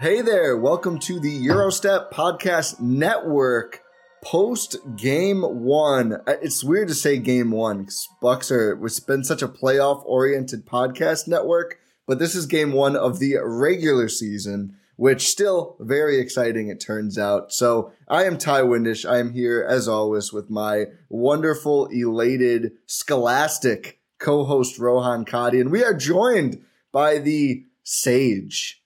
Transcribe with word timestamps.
Hey 0.00 0.22
there, 0.22 0.56
welcome 0.56 0.98
to 1.00 1.20
the 1.20 1.46
Eurostep 1.46 2.10
Podcast 2.10 2.80
Network 2.80 3.82
post 4.24 4.76
game 4.96 5.42
one. 5.42 6.14
Uh, 6.26 6.36
It's 6.40 6.64
weird 6.64 6.88
to 6.88 6.94
say 6.94 7.18
game 7.18 7.50
one 7.50 7.80
because 7.80 8.08
Bucks 8.22 8.50
are, 8.50 8.82
it's 8.82 8.98
been 8.98 9.24
such 9.24 9.42
a 9.42 9.48
playoff 9.48 10.02
oriented 10.06 10.64
podcast 10.64 11.28
network, 11.28 11.80
but 12.06 12.18
this 12.18 12.34
is 12.34 12.46
game 12.46 12.72
one 12.72 12.96
of 12.96 13.18
the 13.18 13.36
regular 13.44 14.08
season, 14.08 14.74
which 14.96 15.28
still 15.28 15.76
very 15.80 16.18
exciting, 16.18 16.68
it 16.68 16.80
turns 16.80 17.18
out. 17.18 17.52
So 17.52 17.92
I 18.08 18.24
am 18.24 18.38
Ty 18.38 18.62
Windish. 18.62 19.06
I 19.06 19.18
am 19.18 19.34
here 19.34 19.62
as 19.68 19.86
always 19.86 20.32
with 20.32 20.48
my 20.48 20.86
wonderful, 21.10 21.88
elated, 21.88 22.72
scholastic 22.86 24.00
co 24.18 24.44
host 24.44 24.78
Rohan 24.78 25.26
Kadi, 25.26 25.60
and 25.60 25.70
we 25.70 25.84
are 25.84 25.92
joined 25.92 26.64
by 26.90 27.18
the 27.18 27.66
sage 27.82 28.79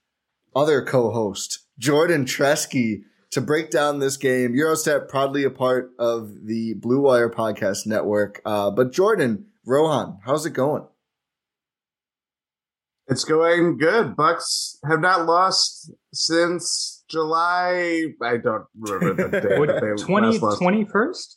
other 0.55 0.83
co-host 0.83 1.60
Jordan 1.78 2.24
Tresky 2.24 3.02
to 3.30 3.41
break 3.41 3.70
down 3.70 3.98
this 3.98 4.16
game. 4.16 4.55
Eurostep 4.55 5.08
proudly 5.08 5.44
a 5.44 5.50
part 5.50 5.91
of 5.98 6.47
the 6.47 6.75
Blue 6.75 7.00
Wire 7.00 7.28
podcast 7.28 7.87
network. 7.87 8.41
Uh, 8.44 8.70
but 8.70 8.92
Jordan, 8.92 9.47
Rohan, 9.66 10.19
how's 10.25 10.47
it 10.47 10.53
going? 10.53 10.87
It's 13.09 13.25
going 13.25 13.76
good. 13.76 14.16
Bucks 14.16 14.78
have 14.88 15.00
not 15.00 15.26
lost 15.26 15.92
since 16.12 17.04
July. 17.09 18.04
I 18.22 18.36
don't 18.38 18.65
remember 18.78 19.28
the 19.28 19.41
day. 19.41 19.48
that 19.48 19.59
What, 19.59 19.98
20, 20.00 20.38
21st? 20.38 21.36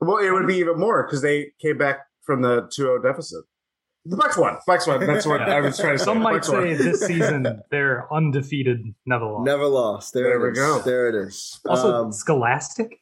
Well, 0.00 0.18
it 0.18 0.30
would 0.30 0.46
be 0.46 0.56
even 0.56 0.78
more 0.78 1.04
because 1.04 1.22
they 1.22 1.48
came 1.60 1.78
back 1.78 2.00
from 2.22 2.42
the 2.42 2.62
2-0 2.78 3.02
deficit. 3.02 3.44
The 4.10 4.16
Bucks 4.16 4.36
won. 4.36 4.56
Bucks 4.66 4.86
won. 4.86 5.06
That's 5.06 5.24
what 5.26 5.40
I 5.40 5.60
was 5.60 5.78
trying 5.78 5.92
to 5.94 5.98
say. 5.98 6.04
Some 6.04 6.18
might 6.20 6.32
Bucks 6.34 6.48
won. 6.48 6.62
say 6.62 6.74
this 6.74 7.00
season 7.06 7.62
they're 7.70 8.12
undefeated, 8.12 8.82
never 9.06 9.24
lost. 9.24 9.46
Never 9.46 9.66
lost. 9.66 10.12
There, 10.14 10.24
There 10.24 10.36
it 10.36 10.42
we 10.42 10.48
is. 10.50 10.58
go. 10.58 10.80
There 10.80 11.08
it 11.08 11.14
is. 11.28 11.60
Also, 11.66 11.94
Um, 11.94 12.12
scholastic. 12.12 13.00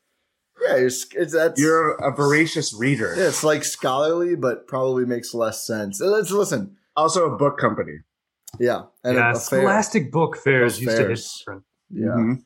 yeah, 0.62 0.76
it's, 0.76 1.06
it's 1.14 1.32
that's 1.32 1.60
You're 1.60 1.92
a 1.94 2.14
voracious 2.14 2.74
reader. 2.78 3.14
yeah, 3.16 3.28
it's 3.28 3.42
like 3.42 3.64
scholarly, 3.64 4.36
but 4.36 4.66
probably 4.66 5.06
makes 5.06 5.32
less 5.34 5.66
sense. 5.66 6.00
Uh, 6.00 6.06
Let's 6.06 6.30
listen. 6.30 6.76
Also 6.97 7.24
a 7.32 7.36
book 7.36 7.58
company. 7.58 7.98
Yeah, 8.60 8.82
and 9.04 9.16
yeah, 9.16 9.28
a, 9.28 9.30
a 9.30 9.34
fair. 9.34 9.60
scholastic 9.60 10.10
book 10.12 10.36
fairs 10.36 10.74
Those 10.74 10.82
used 10.82 10.97
to 10.97 11.08
hit 11.08 11.16
different. 11.16 11.62
Yeah, 11.91 12.06
Mhm. 12.08 12.42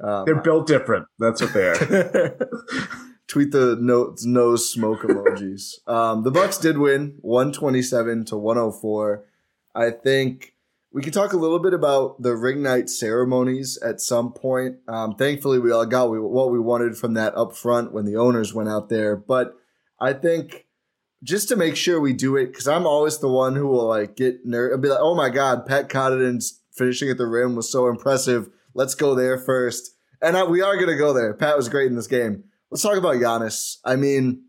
Um, 0.00 0.24
They're 0.26 0.40
built 0.42 0.66
different. 0.66 1.06
That's 1.18 1.40
what 1.42 1.52
they 1.54 1.68
are. 1.68 2.36
Tweet 3.28 3.50
the 3.50 3.76
nose, 3.80 4.24
nose 4.24 4.70
smoke 4.70 5.02
emojis. 5.02 5.80
Um, 5.88 6.22
the 6.22 6.30
Bucks 6.30 6.58
did 6.58 6.78
win, 6.78 7.16
one 7.20 7.52
twenty 7.52 7.82
seven 7.82 8.24
to 8.26 8.36
one 8.36 8.56
hundred 8.56 8.72
four. 8.72 9.24
I 9.74 9.90
think 9.90 10.54
we 10.92 11.02
can 11.02 11.12
talk 11.12 11.32
a 11.32 11.36
little 11.36 11.58
bit 11.58 11.74
about 11.74 12.22
the 12.22 12.34
ring 12.34 12.62
night 12.62 12.88
ceremonies 12.88 13.78
at 13.78 14.00
some 14.00 14.32
point. 14.32 14.76
Um, 14.88 15.14
thankfully, 15.14 15.58
we 15.58 15.72
all 15.72 15.86
got 15.86 16.08
what 16.08 16.50
we 16.50 16.58
wanted 16.58 16.96
from 16.96 17.14
that 17.14 17.36
up 17.36 17.54
front 17.54 17.92
when 17.92 18.04
the 18.04 18.16
owners 18.16 18.54
went 18.54 18.68
out 18.68 18.88
there. 18.88 19.16
But 19.16 19.54
I 20.00 20.12
think 20.12 20.66
just 21.22 21.48
to 21.48 21.56
make 21.56 21.76
sure 21.76 22.00
we 22.00 22.12
do 22.12 22.36
it, 22.36 22.46
because 22.46 22.68
I'm 22.68 22.86
always 22.86 23.18
the 23.18 23.28
one 23.28 23.56
who 23.56 23.66
will 23.66 23.88
like 23.88 24.16
get 24.16 24.46
nerd 24.46 24.72
and 24.72 24.82
be 24.82 24.88
like, 24.88 25.00
"Oh 25.00 25.14
my 25.14 25.30
God, 25.30 25.66
Pat 25.66 25.88
Connaughton's 25.88 26.60
finishing 26.76 27.10
at 27.10 27.18
the 27.18 27.26
rim 27.26 27.56
was 27.56 27.70
so 27.70 27.88
impressive. 27.88 28.48
Let's 28.74 28.94
go 28.94 29.14
there 29.14 29.38
first. 29.38 29.96
And 30.22 30.36
I, 30.36 30.44
we 30.44 30.62
are 30.62 30.76
going 30.76 30.88
to 30.88 30.96
go 30.96 31.12
there. 31.12 31.34
Pat 31.34 31.56
was 31.56 31.68
great 31.68 31.88
in 31.88 31.96
this 31.96 32.06
game. 32.06 32.44
Let's 32.70 32.82
talk 32.82 32.96
about 32.96 33.16
Giannis. 33.16 33.76
I 33.84 33.94
mean, 33.94 34.44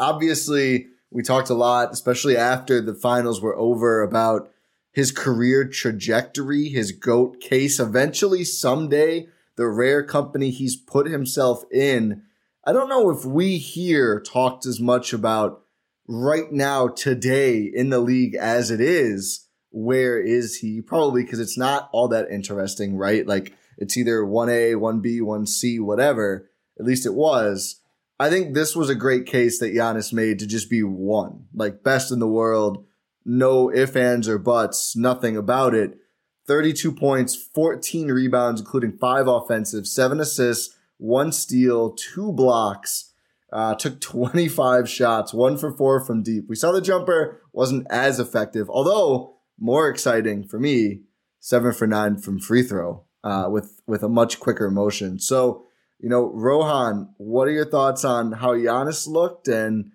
obviously, 0.00 0.88
we 1.10 1.22
talked 1.22 1.48
a 1.48 1.54
lot, 1.54 1.92
especially 1.92 2.36
after 2.36 2.80
the 2.80 2.94
finals 2.94 3.40
were 3.40 3.56
over, 3.56 4.02
about 4.02 4.50
his 4.92 5.12
career 5.12 5.68
trajectory, 5.68 6.68
his 6.68 6.90
GOAT 6.90 7.40
case. 7.40 7.78
Eventually, 7.78 8.42
someday, 8.42 9.28
the 9.56 9.68
rare 9.68 10.02
company 10.02 10.50
he's 10.50 10.74
put 10.74 11.06
himself 11.06 11.62
in. 11.72 12.22
I 12.66 12.72
don't 12.72 12.88
know 12.88 13.10
if 13.10 13.24
we 13.24 13.58
here 13.58 14.20
talked 14.20 14.66
as 14.66 14.80
much 14.80 15.12
about 15.12 15.62
right 16.08 16.50
now, 16.50 16.88
today 16.88 17.60
in 17.60 17.90
the 17.90 18.00
league 18.00 18.34
as 18.34 18.72
it 18.72 18.80
is. 18.80 19.46
Where 19.70 20.20
is 20.20 20.56
he? 20.56 20.80
Probably 20.80 21.22
because 21.22 21.38
it's 21.38 21.56
not 21.56 21.88
all 21.92 22.08
that 22.08 22.28
interesting, 22.28 22.96
right? 22.96 23.24
Like 23.24 23.54
it's 23.78 23.96
either 23.96 24.22
1A, 24.22 24.74
1B, 24.74 25.20
1C, 25.20 25.80
whatever. 25.80 26.49
At 26.80 26.86
least 26.86 27.04
it 27.04 27.14
was. 27.14 27.76
I 28.18 28.30
think 28.30 28.54
this 28.54 28.74
was 28.74 28.88
a 28.88 28.94
great 28.94 29.26
case 29.26 29.58
that 29.58 29.74
Giannis 29.74 30.12
made 30.12 30.38
to 30.38 30.46
just 30.46 30.70
be 30.70 30.82
one, 30.82 31.44
like 31.54 31.84
best 31.84 32.10
in 32.10 32.18
the 32.18 32.26
world. 32.26 32.86
No 33.24 33.70
ifs, 33.70 33.94
ands, 33.94 34.28
or 34.28 34.38
buts, 34.38 34.96
nothing 34.96 35.36
about 35.36 35.74
it. 35.74 35.98
32 36.46 36.92
points, 36.92 37.36
14 37.36 38.08
rebounds, 38.08 38.62
including 38.62 38.96
five 38.96 39.28
offensive, 39.28 39.86
seven 39.86 40.20
assists, 40.20 40.74
one 40.96 41.32
steal, 41.32 41.90
two 41.92 42.32
blocks. 42.32 43.12
Uh, 43.52 43.74
took 43.74 44.00
25 44.00 44.88
shots, 44.88 45.34
one 45.34 45.58
for 45.58 45.76
four 45.76 46.04
from 46.04 46.22
deep. 46.22 46.44
We 46.48 46.56
saw 46.56 46.72
the 46.72 46.80
jumper 46.80 47.42
wasn't 47.52 47.86
as 47.90 48.18
effective, 48.20 48.70
although 48.70 49.34
more 49.58 49.88
exciting 49.88 50.46
for 50.46 50.58
me, 50.58 51.02
seven 51.40 51.72
for 51.72 51.86
nine 51.86 52.16
from 52.16 52.38
free 52.38 52.62
throw 52.62 53.04
uh, 53.24 53.48
with 53.50 53.82
with 53.86 54.02
a 54.02 54.08
much 54.08 54.40
quicker 54.40 54.70
motion. 54.70 55.18
So, 55.18 55.64
you 56.02 56.08
know, 56.08 56.32
Rohan, 56.32 57.14
what 57.18 57.48
are 57.48 57.52
your 57.52 57.68
thoughts 57.68 58.04
on 58.04 58.32
how 58.32 58.54
Giannis 58.54 59.06
looked, 59.06 59.48
and 59.48 59.92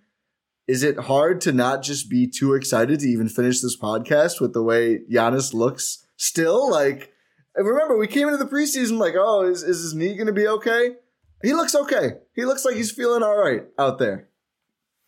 is 0.67 0.83
it 0.83 0.97
hard 0.97 1.41
to 1.41 1.51
not 1.51 1.83
just 1.83 2.09
be 2.09 2.27
too 2.27 2.53
excited 2.53 2.99
to 2.99 3.07
even 3.07 3.29
finish 3.29 3.61
this 3.61 3.77
podcast 3.77 4.39
with 4.39 4.53
the 4.53 4.63
way 4.63 4.99
Giannis 5.11 5.53
looks 5.53 6.05
still? 6.17 6.69
Like, 6.69 7.11
remember 7.55 7.97
we 7.97 8.07
came 8.07 8.27
into 8.27 8.43
the 8.43 8.49
preseason 8.49 8.97
like, 8.97 9.15
oh, 9.17 9.43
is 9.45 9.63
is 9.63 9.81
his 9.81 9.95
knee 9.95 10.15
going 10.15 10.27
to 10.27 10.33
be 10.33 10.47
okay? 10.47 10.95
He 11.43 11.53
looks 11.53 11.75
okay. 11.75 12.13
He 12.33 12.45
looks 12.45 12.65
like 12.65 12.75
he's 12.75 12.91
feeling 12.91 13.23
all 13.23 13.37
right 13.37 13.63
out 13.77 13.99
there. 13.99 14.29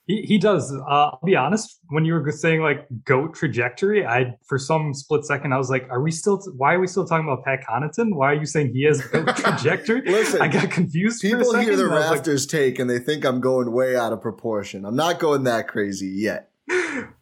He, 0.08 0.22
he 0.22 0.38
does. 0.38 0.74
Uh, 0.74 0.84
I'll 0.88 1.20
be 1.26 1.36
honest. 1.36 1.80
When 1.90 2.06
you 2.06 2.14
were 2.14 2.32
saying 2.32 2.62
like 2.62 2.88
goat 3.04 3.36
trajectory, 3.36 4.06
I 4.06 4.36
for 4.48 4.58
some 4.58 4.94
split 4.94 5.26
second 5.26 5.52
I 5.54 5.58
was 5.58 5.70
like, 5.70 5.86
"Are 5.90 6.02
we 6.02 6.12
still? 6.12 6.42
why 6.56 6.74
are 6.76 6.80
we 6.80 6.88
still 6.88 7.06
talking 7.06 7.28
about 7.28 7.44
Pat 7.44 7.60
Connaughton? 7.70 8.16
Why 8.16 8.32
are 8.32 8.36
you 8.36 8.46
saying 8.46 8.72
he 8.74 8.86
has 8.86 9.02
goat 9.02 9.28
trajectory?" 9.36 10.02
Listen, 10.10 10.42
I 10.42 10.48
got 10.48 10.72
confused. 10.72 11.22
for 11.22 11.28
a 11.28 11.30
People 11.40 11.54
hear 11.60 11.76
the 11.76 11.84
and 11.84 11.92
like, 12.40 12.48
take 12.50 12.80
and 12.80 12.90
they 12.90 13.00
think 13.00 13.26
I'm 13.26 13.42
going 13.42 13.74
way 13.74 13.98
out 13.98 14.14
of 14.14 14.22
proportion. 14.22 14.86
I'm 14.86 14.96
not 14.96 15.20
going 15.20 15.44
that 15.44 15.68
crazy 15.68 16.08
yet. 16.08 16.52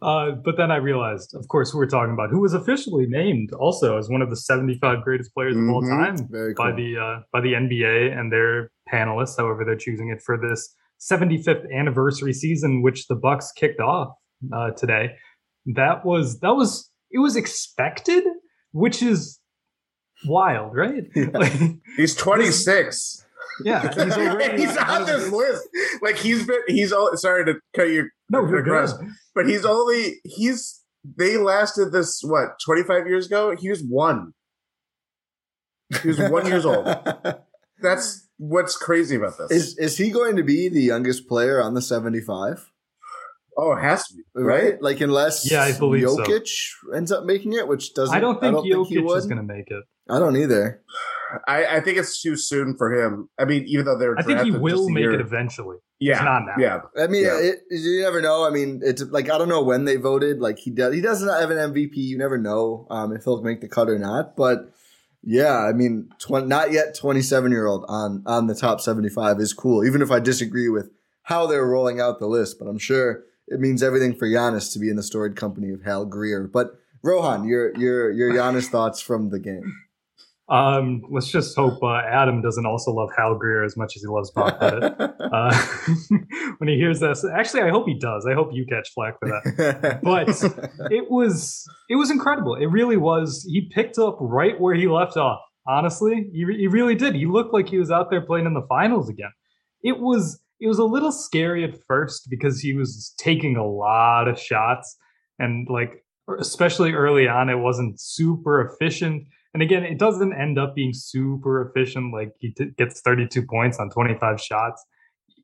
uh, 0.02 0.32
but 0.44 0.58
then 0.58 0.70
I 0.72 0.78
realized, 0.78 1.34
of 1.36 1.48
course, 1.48 1.74
we 1.74 1.80
were 1.80 1.88
talking 1.88 2.14
about 2.14 2.30
who 2.30 2.42
was 2.42 2.54
officially 2.54 3.08
named 3.08 3.52
also 3.54 3.98
as 3.98 4.10
one 4.10 4.22
of 4.22 4.30
the 4.30 4.36
75 4.36 5.04
greatest 5.04 5.34
players 5.34 5.56
of 5.56 5.64
all 5.70 5.82
Mhm. 5.84 5.90
time 6.18 6.28
Very 6.30 6.54
by 6.54 6.72
the 6.72 6.98
uh, 6.98 7.22
by 7.34 7.42
the 7.42 7.54
NBA 7.54 8.16
and 8.16 8.32
their 8.32 8.72
panelists. 8.92 9.38
However, 9.38 9.64
they're 9.66 9.76
choosing 9.76 10.10
it 10.10 10.22
for 10.22 10.38
this 10.38 10.76
75th 11.00 11.66
anniversary 11.74 12.34
season, 12.34 12.82
which 12.82 13.08
the 13.08 13.16
Bucks 13.16 13.52
kicked 13.52 13.80
off 13.80 14.10
uh, 14.54 14.72
today. 14.72 15.12
That 15.76 16.06
was 16.06 16.40
that 16.40 16.56
was 16.56 16.90
it 17.12 17.20
was 17.20 17.36
expected, 17.36 18.24
which 18.72 19.02
is 19.02 19.40
wild, 20.26 20.76
right? 20.76 21.04
Like, 21.34 21.54
He's 21.98 22.16
26. 22.16 23.26
yeah, 23.64 23.82
he's 23.94 24.14
already 24.18 24.62
he's 24.66 24.78
on 24.78 25.06
this 25.06 25.32
list. 25.32 25.68
Like 26.02 26.18
he's 26.18 26.46
been. 26.46 26.60
He's 26.68 26.92
all. 26.92 27.10
Sorry 27.16 27.46
to 27.46 27.56
cut 27.76 27.90
you. 27.90 28.10
No, 28.30 28.42
you're 28.42 28.60
across, 28.60 28.94
good. 28.94 29.10
But 29.34 29.48
he's 29.48 29.66
only. 29.66 30.16
He's. 30.24 30.82
They 31.18 31.38
lasted 31.38 31.92
this 31.92 32.22
what 32.24 32.60
25 32.66 33.06
years 33.08 33.28
ago. 33.28 33.56
He 33.56 33.70
was 33.70 33.84
one. 33.88 34.34
He 36.02 36.08
was 36.08 36.18
one 36.20 36.48
years 36.48 36.66
old. 36.66 36.86
That's 37.82 38.25
what's 38.38 38.76
crazy 38.78 39.16
about 39.16 39.38
this. 39.38 39.52
Is 39.52 39.78
is 39.78 39.98
he 39.98 40.10
going 40.12 40.36
to 40.38 40.44
be 40.44 40.70
the 40.70 40.82
youngest 40.82 41.28
player 41.28 41.62
on 41.62 41.74
the 41.74 41.82
75? 41.82 42.72
oh, 43.58 43.72
it 43.72 43.82
has 43.82 44.06
to 44.08 44.16
be 44.16 44.24
Right? 44.36 44.82
Like 44.82 45.00
unless 45.00 45.50
Yeah, 45.50 45.62
I 45.64 45.78
believe 45.78 46.10
so. 46.10 46.18
Jokic 46.18 46.50
ends 46.94 47.12
up 47.12 47.24
making 47.24 47.54
it, 47.54 47.68
which 47.70 47.94
doesn't 47.94 48.14
I 48.16 48.20
don't 48.20 48.40
think 48.42 48.66
he 48.66 48.74
Jokic 48.74 49.06
would. 49.06 49.18
is 49.18 49.26
going 49.28 49.38
to 49.38 49.44
make 49.44 49.72
it. 49.72 49.84
I 50.10 50.20
don't 50.20 50.36
either. 50.36 50.82
I, 51.48 51.78
I 51.78 51.80
think 51.80 51.98
it's 51.98 52.22
too 52.22 52.36
soon 52.36 52.76
for 52.78 52.94
him. 52.94 53.30
I 53.40 53.46
mean, 53.46 53.64
even 53.68 53.86
though 53.86 53.98
they're 53.98 54.18
I 54.20 54.24
think 54.24 54.42
he 54.42 54.52
will 54.52 54.90
make 54.90 55.02
year- 55.04 55.14
it 55.14 55.22
eventually. 55.22 55.78
Yeah, 56.00 56.16
It's 56.16 56.24
not 56.26 56.42
now. 56.46 56.54
Yeah, 56.60 56.82
I 57.02 57.08
mean, 57.08 57.24
Yeah. 57.24 57.40
it, 57.40 57.60
you 57.72 58.02
never 58.02 58.22
know. 58.22 58.46
I 58.46 58.50
mean, 58.50 58.82
it's 58.84 59.02
like 59.04 59.30
I 59.30 59.38
don't 59.38 59.48
know 59.48 59.64
when 59.64 59.86
they 59.86 59.96
voted. 59.96 60.40
Like 60.42 60.60
he 60.60 60.70
does, 60.70 60.94
he 60.94 61.00
doesn't 61.00 61.28
have 61.30 61.50
an 61.50 61.58
MVP. 61.74 61.96
You 61.96 62.18
never 62.18 62.38
know 62.38 62.86
um, 62.90 63.16
if 63.16 63.24
he'll 63.24 63.42
make 63.42 63.62
the 63.62 63.70
cut 63.70 63.88
or 63.90 63.98
not. 63.98 64.36
But 64.36 64.70
yeah, 65.26 65.58
I 65.58 65.74
mean, 65.74 66.10
tw- 66.20 66.48
not 66.48 66.72
yet 66.72 66.96
twenty 66.96 67.22
seven 67.22 67.52
year 67.52 67.66
old 67.66 67.86
on 67.88 68.24
on 68.26 68.48
the 68.48 68.56
top 68.56 68.80
seventy 68.82 69.10
five 69.10 69.40
is 69.40 69.54
cool. 69.54 69.84
Even 69.86 70.02
if 70.02 70.12
I 70.12 70.20
disagree 70.20 70.70
with 70.70 70.92
how 71.24 71.48
they're 71.48 71.66
rolling 71.66 72.00
out 72.00 72.20
the 72.20 72.28
list, 72.28 72.60
but 72.60 72.68
I'm 72.68 72.78
sure 72.78 73.24
it 73.48 73.60
means 73.60 73.84
everything 73.84 74.16
for 74.16 74.28
Giannis 74.28 74.72
to 74.74 74.80
be 74.80 74.90
in 74.90 74.96
the 74.96 75.04
storied 75.04 75.36
company 75.36 75.72
of 75.72 75.84
Hal 75.84 76.06
Greer. 76.06 76.48
But 76.48 76.80
Rohan, 77.02 77.48
your 77.48 77.76
your 77.78 78.12
your 78.12 78.32
Giannis 78.32 78.68
thoughts 78.68 79.02
from 79.02 79.30
the 79.30 79.40
game. 79.40 79.85
Um, 80.48 81.02
let's 81.10 81.28
just 81.28 81.56
hope 81.56 81.82
uh, 81.82 82.02
Adam 82.08 82.42
doesn't 82.42 82.68
also 82.68 82.92
love 82.92 83.10
Hal 83.18 83.36
Greer 83.36 83.64
as 83.64 83.76
much 83.76 83.96
as 83.96 84.04
he 84.04 84.08
loves 84.08 84.32
Bob 84.32 84.60
Pettit. 84.60 84.94
Uh, 85.26 85.54
when 86.60 86.70
he 86.70 86.76
hears 86.76 87.00
this, 87.00 87.26
actually, 87.26 87.62
I 87.62 87.70
hope 87.70 87.88
he 87.88 87.98
does. 87.98 88.26
I 88.30 88.34
hope 88.34 88.50
you 88.54 88.66
catch 88.70 88.90
flack 88.94 89.16
for 89.20 89.28
that. 89.28 90.00
But 90.02 90.30
it 90.92 91.10
was 91.10 91.68
it 91.90 91.96
was 91.96 92.12
incredible. 92.12 92.56
It 92.56 92.68
really 92.68 92.96
was. 92.96 93.44
He 93.50 93.70
picked 93.74 93.98
up 93.98 94.18
right 94.22 94.58
where 94.62 94.76
he 94.76 94.88
left 94.88 95.18
off. 95.18 95.42
Honestly, 95.68 96.30
he, 96.32 96.46
re- 96.46 96.58
he 96.58 96.68
really 96.68 96.96
did. 96.96 97.16
He 97.16 97.26
looked 97.26 97.54
like 97.54 97.68
he 97.68 97.80
was 97.80 97.92
out 97.92 98.12
there 98.12 98.22
playing 98.22 98.46
in 98.46 98.54
the 98.54 98.66
finals 98.70 99.10
again. 99.10 99.32
It 99.82 100.00
was 100.00 100.40
it 100.62 100.68
was 100.68 100.78
a 100.78 100.86
little 100.86 101.12
scary 101.12 101.64
at 101.64 101.76
first 101.86 102.28
because 102.30 102.62
he 102.62 102.74
was 102.74 103.14
taking 103.18 103.58
a 103.58 103.66
lot 103.66 104.28
of 104.28 104.40
shots 104.40 104.96
and 105.40 105.68
like 105.70 106.06
especially 106.40 106.94
early 106.94 107.28
on, 107.28 107.50
it 107.50 107.60
wasn't 107.60 108.00
super 108.00 108.62
efficient. 108.62 109.28
And 109.56 109.62
again, 109.62 109.86
it 109.86 109.98
doesn't 109.98 110.34
end 110.34 110.60
up 110.60 110.76
being 110.76 110.92
super 110.94 111.62
efficient. 111.66 112.14
Like 112.14 112.34
he 112.42 112.52
t- 112.52 112.72
gets 112.78 113.00
32 113.00 113.48
points 113.48 113.80
on 113.80 113.90
25 113.90 114.42
shots, 114.42 114.84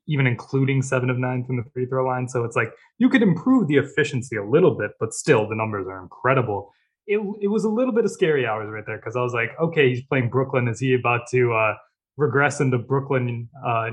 even 0.06 0.26
including 0.26 0.82
seven 0.82 1.08
of 1.08 1.16
nine 1.16 1.46
from 1.46 1.56
the 1.56 1.62
free 1.72 1.86
throw 1.86 2.04
line. 2.04 2.28
So 2.28 2.44
it's 2.44 2.54
like 2.54 2.74
you 2.98 3.08
could 3.08 3.22
improve 3.22 3.68
the 3.68 3.78
efficiency 3.78 4.36
a 4.36 4.44
little 4.44 4.76
bit, 4.76 4.90
but 5.00 5.14
still 5.14 5.48
the 5.48 5.54
numbers 5.54 5.86
are 5.86 6.02
incredible. 6.02 6.70
It, 7.06 7.20
it 7.40 7.48
was 7.48 7.64
a 7.64 7.70
little 7.70 7.94
bit 7.94 8.04
of 8.04 8.10
scary 8.10 8.46
hours 8.46 8.68
right 8.70 8.84
there 8.86 8.98
because 8.98 9.16
I 9.16 9.22
was 9.22 9.32
like, 9.32 9.58
okay, 9.58 9.88
he's 9.88 10.02
playing 10.02 10.28
Brooklyn. 10.28 10.68
Is 10.68 10.78
he 10.78 10.92
about 10.92 11.22
to 11.30 11.54
uh, 11.54 11.74
regress 12.18 12.60
into 12.60 12.76
Brooklyn 12.76 13.48
uh, 13.66 13.92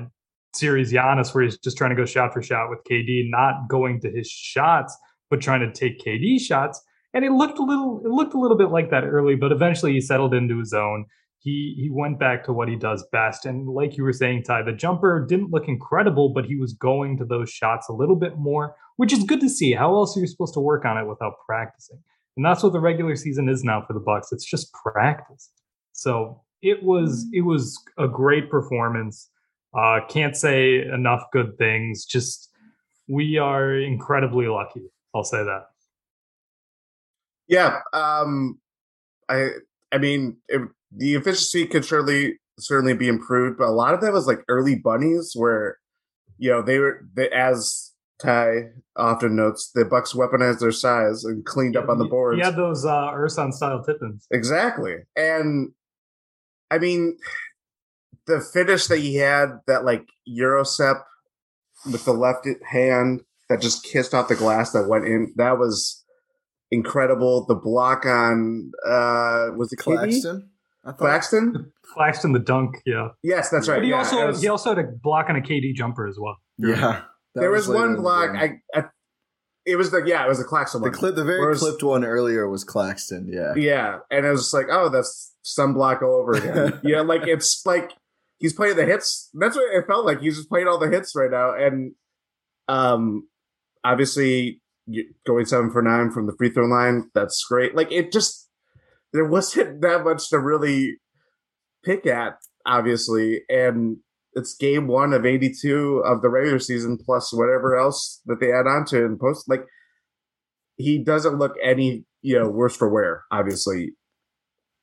series 0.53 0.91
Giannis, 0.91 1.33
where 1.33 1.45
he's 1.45 1.57
just 1.59 1.77
trying 1.77 1.91
to 1.91 1.95
go 1.95 2.03
shot 2.03 2.33
for 2.33 2.41
shot 2.41 2.69
with 2.69 2.79
KD, 2.91 3.29
not 3.29 3.69
going 3.69 4.01
to 4.01 4.11
his 4.11 4.29
shots, 4.29 4.97
but 5.29 5.39
trying 5.39 5.61
to 5.61 5.71
take 5.71 6.03
KD 6.03 6.41
shots? 6.41 6.83
And 7.13 7.25
it 7.25 7.31
looked 7.31 7.59
a 7.59 7.63
little 7.63 8.01
it 8.05 8.09
looked 8.09 8.33
a 8.33 8.39
little 8.39 8.57
bit 8.57 8.69
like 8.69 8.89
that 8.89 9.03
early 9.03 9.35
but 9.35 9.51
eventually 9.51 9.93
he 9.93 10.01
settled 10.01 10.33
into 10.33 10.59
his 10.59 10.69
zone 10.69 11.05
he 11.39 11.73
he 11.77 11.89
went 11.89 12.19
back 12.19 12.43
to 12.43 12.53
what 12.53 12.67
he 12.67 12.75
does 12.75 13.05
best. 13.11 13.45
And 13.45 13.67
like 13.67 13.97
you 13.97 14.03
were 14.03 14.13
saying 14.13 14.43
ty 14.43 14.61
the 14.61 14.73
jumper 14.73 15.25
didn't 15.27 15.51
look 15.51 15.67
incredible 15.67 16.29
but 16.33 16.45
he 16.45 16.55
was 16.55 16.73
going 16.73 17.17
to 17.17 17.25
those 17.25 17.49
shots 17.49 17.87
a 17.89 17.93
little 17.93 18.15
bit 18.15 18.37
more 18.37 18.75
which 18.97 19.13
is 19.13 19.23
good 19.23 19.39
to 19.39 19.49
see. 19.49 19.71
How 19.71 19.95
else 19.95 20.17
are 20.17 20.19
you 20.19 20.27
supposed 20.27 20.53
to 20.55 20.59
work 20.59 20.83
on 20.83 20.97
it 20.97 21.07
without 21.07 21.35
practicing? 21.47 21.99
And 22.35 22.45
that's 22.45 22.61
what 22.61 22.73
the 22.73 22.81
regular 22.81 23.15
season 23.15 23.47
is 23.47 23.63
now 23.63 23.81
for 23.87 23.93
the 23.93 24.01
bucks. 24.01 24.33
It's 24.33 24.43
just 24.43 24.73
practice. 24.73 25.49
So 25.93 26.41
it 26.61 26.83
was 26.83 27.25
it 27.31 27.41
was 27.41 27.81
a 27.97 28.07
great 28.07 28.51
performance. 28.51 29.29
Uh 29.73 30.01
can't 30.09 30.35
say 30.35 30.81
enough 30.81 31.23
good 31.31 31.57
things. 31.57 32.05
Just 32.05 32.49
we 33.07 33.37
are 33.37 33.73
incredibly 33.73 34.47
lucky 34.47 34.83
i'll 35.15 35.23
say 35.23 35.43
that 35.43 35.63
Yeah, 37.49 37.79
um, 37.93 38.59
I 39.27 39.49
I 39.91 39.97
mean 39.97 40.37
it, 40.47 40.61
the 40.95 41.15
efficiency 41.15 41.65
could 41.65 41.83
surely 41.83 42.39
certainly 42.59 42.93
be 42.93 43.07
improved, 43.07 43.57
but 43.57 43.67
a 43.67 43.71
lot 43.71 43.93
of 43.93 44.01
that 44.01 44.13
was 44.13 44.27
like 44.27 44.39
early 44.47 44.75
bunnies 44.75 45.33
where 45.35 45.77
you 46.37 46.49
know 46.49 46.61
they 46.61 46.77
were 46.79 47.05
they, 47.15 47.29
as 47.29 47.91
Ty 48.21 48.69
often 48.95 49.35
notes 49.35 49.71
the 49.73 49.83
Bucks 49.83 50.13
weaponized 50.13 50.59
their 50.59 50.71
size 50.71 51.23
and 51.23 51.43
cleaned 51.43 51.75
up 51.75 51.89
on 51.89 51.97
the 51.97 52.05
boards 52.05 52.37
He 52.37 52.43
had 52.43 52.55
those 52.55 52.85
uh, 52.85 53.11
Urson 53.13 53.51
style 53.51 53.83
tip-ins. 53.83 54.27
exactly, 54.31 54.97
and 55.15 55.71
I 56.69 56.77
mean 56.77 57.17
the 58.27 58.41
finish 58.41 58.85
that 58.87 58.99
he 58.99 59.15
had 59.15 59.59
that 59.65 59.85
like 59.85 60.05
Eurostep 60.29 61.01
with 61.91 62.05
the 62.05 62.13
left 62.13 62.47
hand 62.69 63.21
that 63.47 63.61
just 63.61 63.83
kissed 63.83 64.13
off 64.13 64.27
the 64.27 64.35
glass 64.35 64.71
that 64.73 64.87
went 64.87 65.05
in 65.05 65.33
that 65.37 65.57
was 65.57 65.98
incredible. 66.71 67.45
The 67.45 67.55
block 67.55 68.05
on 68.05 68.71
uh 68.85 69.47
was 69.55 69.71
it 69.73 69.77
Claxton. 69.77 70.49
I 70.85 70.91
thought 70.91 70.97
Claxton? 70.99 71.71
Claxton 71.93 72.31
the 72.33 72.39
dunk, 72.39 72.81
yeah. 72.85 73.09
Yes, 73.23 73.49
that's 73.49 73.67
right. 73.67 73.77
But 73.77 73.83
he 73.83 73.89
yeah, 73.89 73.97
also 73.97 74.27
was- 74.27 74.41
he 74.41 74.47
also 74.47 74.75
had 74.75 74.79
a 74.85 74.87
block 74.89 75.29
on 75.29 75.35
a 75.35 75.41
KD 75.41 75.73
jumper 75.73 76.07
as 76.07 76.17
well. 76.19 76.37
Yeah. 76.57 77.01
there 77.35 77.51
was, 77.51 77.67
later 77.67 77.85
in 77.85 77.91
one 77.93 78.01
block. 78.01 78.29
I, 78.35 78.59
I 78.73 78.85
it 79.65 79.75
was 79.75 79.91
the 79.91 80.01
yeah, 80.05 80.25
it 80.25 80.29
was 80.29 80.37
the 80.39 80.45
Claxton 80.45 80.81
the 80.81 80.89
one. 80.89 80.93
clip, 80.97 81.15
the 81.15 81.23
very 81.23 81.39
Whereas- 81.41 81.59
clipped 81.59 81.83
one 81.83 82.03
earlier 82.05 82.47
was 82.49 82.63
Claxton. 82.63 83.29
Yeah. 83.31 83.53
Yeah, 83.55 83.99
and 84.09 84.25
it 84.25 84.29
was 84.29 84.41
just 84.41 84.53
like, 84.53 84.67
oh, 84.71 84.89
that's 84.89 85.35
some 85.43 85.73
block 85.73 86.01
all 86.01 86.15
over 86.21 86.31
again. 86.33 86.79
yeah, 86.83 87.01
like 87.01 87.27
it's 87.27 87.65
like 87.65 87.91
he's 88.39 88.53
playing 88.53 88.77
the 88.77 88.85
hits. 88.85 89.29
That's 89.33 89.55
what 89.55 89.73
it 89.73 89.85
felt 89.87 90.05
like. 90.05 90.21
He's 90.21 90.37
just 90.37 90.49
playing 90.49 90.67
all 90.67 90.79
the 90.79 90.89
hits 90.89 91.13
right 91.15 91.29
now, 91.31 91.53
and 91.55 91.93
um, 92.67 93.27
obviously 93.83 94.39
you- 94.41 94.58
going 95.25 95.45
seven 95.45 95.71
for 95.71 95.81
nine 95.81 96.11
from 96.11 96.27
the 96.27 96.35
free 96.37 96.49
throw 96.49 96.65
line. 96.65 97.09
That's 97.13 97.43
great. 97.47 97.75
Like 97.75 97.91
it 97.91 98.11
just 98.11 98.49
there 99.13 99.25
wasn't 99.25 99.81
that 99.81 100.03
much 100.03 100.29
to 100.29 100.39
really 100.39 100.97
pick 101.83 102.05
at, 102.05 102.37
obviously, 102.65 103.41
and 103.49 103.97
it's 104.33 104.55
game 104.55 104.87
one 104.87 105.13
of 105.13 105.25
82 105.25 106.03
of 106.05 106.21
the 106.21 106.29
regular 106.29 106.59
season 106.59 106.97
plus 107.03 107.33
whatever 107.33 107.77
else 107.77 108.21
that 108.25 108.39
they 108.39 108.51
add 108.51 108.67
on 108.67 108.85
to 108.85 109.03
and 109.03 109.19
post 109.19 109.49
like 109.49 109.65
he 110.77 111.03
doesn't 111.03 111.39
look 111.39 111.55
any 111.63 112.05
you 112.21 112.37
know 112.37 112.47
worse 112.47 112.77
for 112.77 112.87
wear 112.87 113.23
obviously 113.31 113.93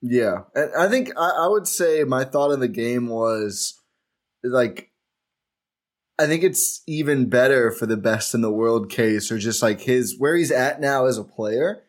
Yeah, 0.03 0.41
and 0.55 0.71
I 0.79 0.89
think 0.89 1.11
I, 1.17 1.31
I 1.45 1.49
would 1.49 1.67
say 1.67 2.05
my 2.05 2.25
thought 2.25 2.53
of 2.53 2.61
the 2.61 2.69
game 2.69 3.09
was 3.09 3.75
like, 4.45 4.91
I 6.19 6.27
think 6.27 6.43
it's 6.43 6.83
even 6.87 7.29
better 7.29 7.71
for 7.71 7.87
the 7.87 7.97
best 7.97 8.35
in 8.35 8.41
the 8.41 8.51
world 8.51 8.91
case, 8.91 9.31
or 9.31 9.39
just 9.39 9.63
like 9.63 9.83
his 9.83 10.17
where 10.19 10.37
he's 10.37 10.51
at 10.51 10.81
now 10.81 11.07
as 11.07 11.19
a 11.19 11.25
player. 11.25 11.83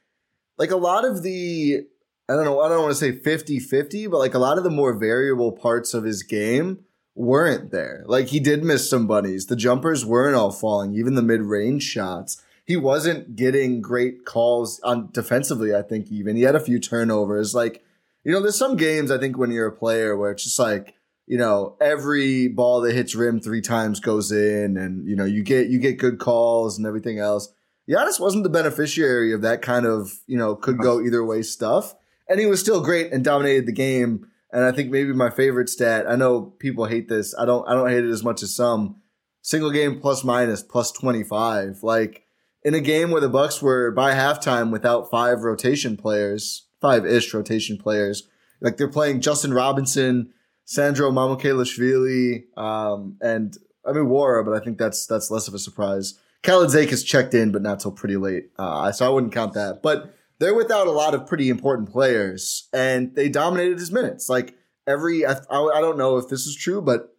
Like 0.57 0.71
a 0.71 0.77
lot 0.77 1.05
of 1.05 1.23
the, 1.23 1.85
I 2.27 2.33
don't 2.33 2.43
know, 2.43 2.59
I 2.59 2.67
don't 2.67 2.81
want 2.81 2.91
to 2.91 2.95
say 2.95 3.11
50 3.13 3.59
50, 3.59 4.07
but 4.07 4.17
like 4.17 4.33
a 4.33 4.39
lot 4.39 4.57
of 4.57 4.63
the 4.63 4.69
more 4.69 4.93
variable 4.93 5.51
parts 5.51 5.93
of 5.93 6.03
his 6.03 6.23
game 6.23 6.79
weren't 7.15 7.71
there. 7.71 8.03
Like 8.05 8.27
he 8.27 8.39
did 8.39 8.63
miss 8.63 8.89
some 8.89 9.07
bunnies. 9.07 9.45
The 9.45 9.55
jumpers 9.55 10.05
weren't 10.05 10.35
all 10.35 10.51
falling, 10.51 10.93
even 10.95 11.15
the 11.15 11.21
mid 11.21 11.41
range 11.41 11.83
shots. 11.83 12.43
He 12.65 12.75
wasn't 12.75 13.37
getting 13.37 13.81
great 13.81 14.25
calls 14.25 14.81
on 14.81 15.09
defensively, 15.13 15.73
I 15.73 15.83
think, 15.83 16.11
even. 16.11 16.35
He 16.35 16.41
had 16.41 16.55
a 16.55 16.59
few 16.59 16.79
turnovers. 16.79 17.55
Like, 17.55 17.81
you 18.25 18.33
know, 18.33 18.41
there's 18.41 18.57
some 18.57 18.75
games 18.75 19.09
I 19.09 19.17
think 19.17 19.37
when 19.37 19.51
you're 19.51 19.67
a 19.67 19.71
player 19.71 20.17
where 20.17 20.31
it's 20.31 20.43
just 20.43 20.59
like, 20.59 20.96
you 21.27 21.37
know, 21.37 21.75
every 21.81 22.47
ball 22.47 22.81
that 22.81 22.95
hits 22.95 23.13
rim 23.13 23.41
three 23.41 23.61
times 23.61 23.99
goes 23.99 24.31
in 24.31 24.77
and, 24.77 25.05
you 25.05 25.15
know, 25.15 25.25
you 25.25 25.43
get 25.43 25.67
you 25.67 25.77
get 25.77 25.99
good 25.99 26.19
calls 26.19 26.77
and 26.77 26.87
everything 26.87 27.19
else. 27.19 27.53
Giannis 27.87 28.19
wasn't 28.19 28.43
the 28.43 28.49
beneficiary 28.49 29.33
of 29.33 29.41
that 29.41 29.61
kind 29.61 29.85
of, 29.85 30.11
you 30.25 30.37
know, 30.37 30.55
could 30.55 30.77
go 30.77 31.01
either 31.01 31.23
way 31.23 31.41
stuff. 31.41 31.95
And 32.29 32.39
he 32.39 32.45
was 32.45 32.59
still 32.59 32.81
great 32.81 33.11
and 33.11 33.23
dominated 33.23 33.65
the 33.65 33.73
game. 33.73 34.27
And 34.51 34.63
I 34.63 34.71
think 34.71 34.89
maybe 34.89 35.13
my 35.13 35.29
favorite 35.29 35.69
stat, 35.69 36.05
I 36.07 36.15
know 36.15 36.41
people 36.41 36.85
hate 36.85 37.09
this. 37.09 37.35
I 37.37 37.45
don't 37.45 37.67
I 37.67 37.73
don't 37.73 37.89
hate 37.89 38.05
it 38.05 38.09
as 38.09 38.23
much 38.23 38.41
as 38.41 38.55
some. 38.55 39.01
Single 39.41 39.71
game 39.71 39.99
plus 39.99 40.23
minus 40.23 40.63
plus 40.63 40.93
25. 40.93 41.83
Like 41.83 42.23
in 42.63 42.73
a 42.73 42.79
game 42.79 43.11
where 43.11 43.21
the 43.21 43.29
Bucks 43.29 43.61
were 43.61 43.91
by 43.91 44.13
halftime 44.13 44.71
without 44.71 45.09
five 45.11 45.41
rotation 45.41 45.97
players, 45.97 46.67
five 46.79 47.05
ish 47.05 47.33
rotation 47.33 47.77
players. 47.77 48.27
Like 48.61 48.77
they're 48.77 48.87
playing 48.87 49.21
Justin 49.21 49.53
Robinson, 49.53 50.33
Sandro 50.69 51.09
Mamukelashvili, 51.11 52.43
um, 52.57 53.15
and 53.21 53.57
I 53.85 53.93
mean 53.93 54.03
Nwora, 54.05 54.43
but 54.43 54.53
I 54.53 54.59
think 54.63 54.77
that's 54.77 55.05
that's 55.07 55.31
less 55.31 55.47
of 55.47 55.53
a 55.53 55.59
surprise. 55.59 56.19
Kalaitzakis 56.43 56.89
has 56.89 57.03
checked 57.03 57.33
in, 57.33 57.51
but 57.53 57.61
not 57.61 57.79
till 57.79 57.91
pretty 57.93 58.17
late, 58.17 58.51
uh, 58.59 58.91
so 58.91 59.05
I 59.05 59.09
wouldn't 59.09 59.33
count 59.33 59.53
that. 59.53 59.81
But 59.81 60.13
they're 60.39 60.53
without 60.53 60.87
a 60.87 60.91
lot 60.91 61.13
of 61.15 61.25
pretty 61.25 61.49
important 61.49 61.89
players, 61.89 62.67
and 62.73 63.15
they 63.15 63.29
dominated 63.29 63.79
his 63.79 63.91
minutes. 63.93 64.27
Like 64.29 64.55
every, 64.85 65.25
I, 65.25 65.33
I 65.49 65.79
don't 65.81 65.97
know 65.97 66.17
if 66.17 66.27
this 66.27 66.45
is 66.45 66.55
true, 66.55 66.81
but 66.81 67.15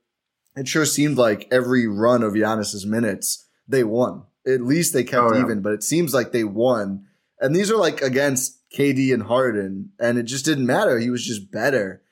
it 0.55 0.69
sure 0.69 0.85
seemed 0.85 1.17
like 1.17 1.49
every 1.51 1.87
run 1.87 2.23
of 2.23 2.35
Giannis's 2.35 2.85
minutes 2.87 3.47
they 3.67 3.83
won. 3.83 4.25
At 4.47 4.61
least 4.61 4.93
they 4.93 5.05
kept 5.05 5.23
Oh, 5.33 5.35
yeah. 5.35 5.41
even, 5.43 5.63
but 5.63 5.73
it 5.73 5.83
seems 5.83 6.13
like 6.15 6.33
they 6.33 6.45
won. 6.45 7.07
And 7.41 7.57
these 7.57 7.71
are 7.71 7.77
like 7.77 8.03
against 8.03 8.59
KD 8.71 9.13
and 9.15 9.23
Harden, 9.25 9.91
and 9.99 10.19
it 10.19 10.25
just 10.25 10.45
didn't 10.45 10.67
matter. 10.67 10.99
He 10.99 11.11
was 11.11 11.25
just 11.25 11.51
better. 11.51 12.03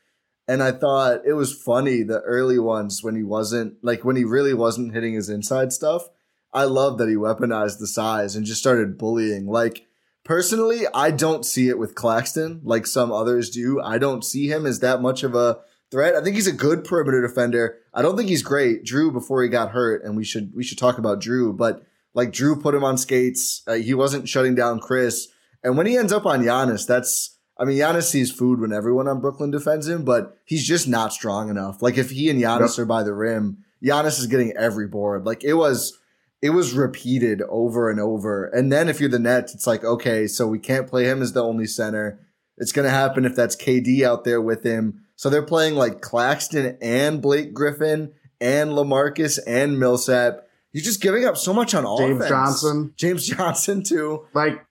And 0.48 0.62
I 0.62 0.72
thought 0.72 1.26
it 1.26 1.32
was 1.32 1.52
funny 1.52 2.02
the 2.02 2.20
early 2.20 2.58
ones 2.58 3.02
when 3.02 3.16
he 3.16 3.22
wasn't 3.22 3.76
like 3.82 4.04
when 4.04 4.16
he 4.16 4.24
really 4.24 4.54
wasn't 4.54 4.94
hitting 4.94 5.14
his 5.14 5.28
inside 5.28 5.72
stuff. 5.72 6.08
I 6.52 6.64
love 6.64 6.98
that 6.98 7.08
he 7.08 7.16
weaponized 7.16 7.78
the 7.78 7.86
size 7.86 8.36
and 8.36 8.46
just 8.46 8.60
started 8.60 8.96
bullying. 8.96 9.46
Like 9.46 9.86
personally, 10.24 10.82
I 10.94 11.10
don't 11.10 11.44
see 11.44 11.68
it 11.68 11.78
with 11.78 11.94
Claxton 11.94 12.60
like 12.64 12.86
some 12.86 13.12
others 13.12 13.50
do. 13.50 13.80
I 13.80 13.98
don't 13.98 14.24
see 14.24 14.48
him 14.48 14.66
as 14.66 14.80
that 14.80 15.02
much 15.02 15.22
of 15.22 15.34
a 15.34 15.58
threat. 15.90 16.14
I 16.14 16.22
think 16.22 16.36
he's 16.36 16.46
a 16.46 16.52
good 16.52 16.84
perimeter 16.84 17.20
defender. 17.20 17.78
I 17.92 18.02
don't 18.02 18.16
think 18.16 18.28
he's 18.28 18.42
great. 18.42 18.84
Jrue 18.84 19.12
before 19.12 19.42
he 19.42 19.48
got 19.48 19.72
hurt, 19.72 20.04
and 20.04 20.16
we 20.16 20.24
should 20.24 20.54
we 20.54 20.64
should 20.64 20.78
talk 20.78 20.98
about 20.98 21.20
Jrue. 21.20 21.56
But 21.56 21.84
like 22.14 22.30
Jrue 22.30 22.60
put 22.60 22.74
him 22.74 22.84
on 22.84 22.98
skates. 22.98 23.62
Uh, 23.66 23.74
he 23.74 23.94
wasn't 23.94 24.28
shutting 24.28 24.54
down 24.54 24.80
Khris. 24.80 25.28
And 25.62 25.76
when 25.76 25.86
he 25.86 25.96
ends 25.96 26.12
up 26.12 26.26
on 26.26 26.42
Giannis, 26.42 26.86
that's 26.86 27.35
I 27.58 27.64
mean 27.64 27.78
Giannis 27.78 28.04
sees 28.04 28.30
food 28.30 28.60
when 28.60 28.72
everyone 28.72 29.08
on 29.08 29.20
Brooklyn 29.20 29.50
defends 29.50 29.88
him, 29.88 30.04
but 30.04 30.36
he's 30.44 30.66
just 30.66 30.86
not 30.86 31.12
strong 31.12 31.48
enough. 31.48 31.80
Like 31.82 31.96
if 31.98 32.10
he 32.10 32.28
and 32.30 32.40
Giannis 32.40 32.76
Yep. 32.76 32.78
are 32.80 32.86
by 32.86 33.02
the 33.02 33.14
rim, 33.14 33.58
Giannis 33.82 34.18
is 34.18 34.26
getting 34.26 34.52
every 34.56 34.86
board. 34.86 35.24
Like 35.24 35.42
it 35.44 35.54
was 35.54 35.98
it 36.42 36.50
was 36.50 36.74
repeated 36.74 37.42
over 37.48 37.90
and 37.90 37.98
over. 37.98 38.44
And 38.46 38.70
then 38.70 38.88
if 38.90 39.00
you're 39.00 39.08
the 39.08 39.18
Nets, 39.18 39.54
it's 39.54 39.66
like, 39.66 39.84
okay, 39.84 40.26
so 40.26 40.46
we 40.46 40.58
can't 40.58 40.86
play 40.86 41.04
him 41.04 41.22
as 41.22 41.32
the 41.32 41.42
only 41.42 41.66
center. 41.66 42.20
It's 42.58 42.72
going 42.72 42.84
to 42.84 42.90
happen 42.90 43.24
if 43.24 43.34
that's 43.34 43.56
KD 43.56 44.02
out 44.02 44.24
there 44.24 44.40
with 44.40 44.62
him. 44.62 45.02
So 45.16 45.30
they're 45.30 45.42
playing 45.42 45.74
like 45.76 46.02
Claxton 46.02 46.76
and 46.82 47.22
Blake 47.22 47.54
Griffin 47.54 48.12
and 48.38 48.70
Lamarcus 48.72 49.38
and 49.46 49.78
Millsap. 49.80 50.46
You're 50.72 50.84
just 50.84 51.00
giving 51.00 51.24
up 51.24 51.38
so 51.38 51.54
much 51.54 51.74
on 51.74 51.86
all. 51.86 52.02
Of 52.02 52.08
them. 52.10 52.18
James 52.18 52.30
offense. 52.30 52.30
Johnson. 52.62 52.94
James 52.96 53.26
Johnson 53.28 53.82
too. 53.82 54.26
Like 54.34 54.64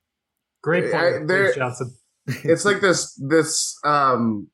Great 0.62 0.94
I- 0.94 1.12
point, 1.13 1.27
there- 1.27 1.46
James 1.46 1.56
Johnson. 1.58 1.94
It's 2.27 2.65
like 2.65 2.82
this 2.82 3.13
this 3.15 3.77
um 3.84 4.48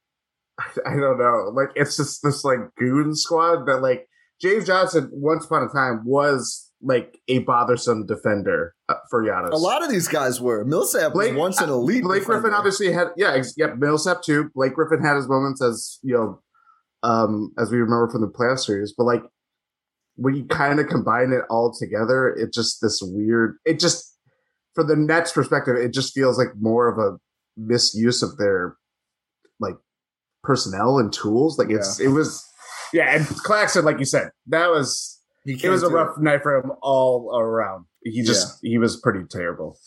I 0.86 0.96
don't 0.96 1.18
know. 1.18 1.52
Like 1.54 1.70
it's 1.76 1.98
just 1.98 2.22
this 2.24 2.44
like 2.44 2.60
goon 2.78 3.16
squad 3.16 3.66
that 3.66 3.82
like 3.82 4.08
James 4.42 4.66
Johnson 4.66 5.10
once 5.12 5.46
upon 5.46 5.64
a 5.64 5.70
time 5.70 6.02
was 6.06 6.72
like 6.82 7.20
a 7.28 7.40
bothersome 7.40 8.06
defender 8.06 8.74
uh, 8.90 8.96
for 9.10 9.24
Giannis. 9.24 9.52
A 9.52 9.58
lot 9.58 9.84
of 9.84 9.90
these 9.92 10.08
guys 10.08 10.42
were. 10.42 10.66
Millsap 10.66 11.14
Blake- 11.14 11.32
was 11.32 11.40
once 11.40 11.62
an 11.62 11.70
elite. 11.70 12.04
Blake 12.04 12.26
Griffin 12.26 12.54
obviously 12.54 12.92
had 12.92 13.08
yeah, 13.16 13.34
ex- 13.34 13.54
yep, 13.58 13.78
Millsap 13.78 14.24
too. 14.24 14.50
Blake 14.56 14.74
Griffin 14.74 15.02
had 15.04 15.16
his 15.16 15.28
moments 15.28 15.62
as 15.62 16.00
you 16.02 16.14
know, 16.16 16.42
um, 17.04 17.52
as 17.58 17.72
we 17.72 17.78
remember 17.78 18.10
from 18.10 18.22
the 18.22 18.28
playoff 18.28 18.60
series, 18.60 18.94
but 18.98 19.04
like 19.04 19.24
when 20.16 20.36
you 20.36 20.46
kind 20.46 20.80
of 20.80 20.88
combine 20.88 21.32
it 21.32 21.44
all 21.50 21.74
together, 21.74 22.30
it 22.30 22.54
just 22.54 22.82
this 22.82 23.00
weird. 23.02 23.58
It 23.66 23.80
just 23.80 24.18
for 24.74 24.84
the 24.84 24.96
Nets 24.96 25.32
perspective, 25.32 25.76
it 25.78 25.94
just 25.94 26.14
feels 26.14 26.38
like 26.38 26.50
more 26.60 26.88
of 26.88 26.98
a 26.98 27.18
misuse 27.58 28.22
of 28.24 28.38
their 28.38 28.76
like 29.60 29.76
personnel 30.44 30.98
and 30.98 31.12
tools. 31.14 31.58
Like 31.58 31.70
it's 31.70 32.00
it 32.00 32.10
was 32.10 32.46
yeah, 32.94 33.16
and 33.16 33.26
Claxton, 33.28 33.86
like 33.86 34.00
you 34.00 34.06
said, 34.06 34.32
that 34.48 34.70
was 34.70 35.20
He 35.46 35.54
it 35.64 35.70
was 35.70 35.84
a 35.84 35.90
rough 35.90 36.18
night 36.20 36.44
for 36.44 36.58
him 36.58 36.72
all 36.82 37.32
around. 37.38 37.86
He 38.04 38.22
just 38.24 38.60
he 38.62 38.78
was 38.78 38.98
pretty 39.00 39.26
terrible. 39.30 39.78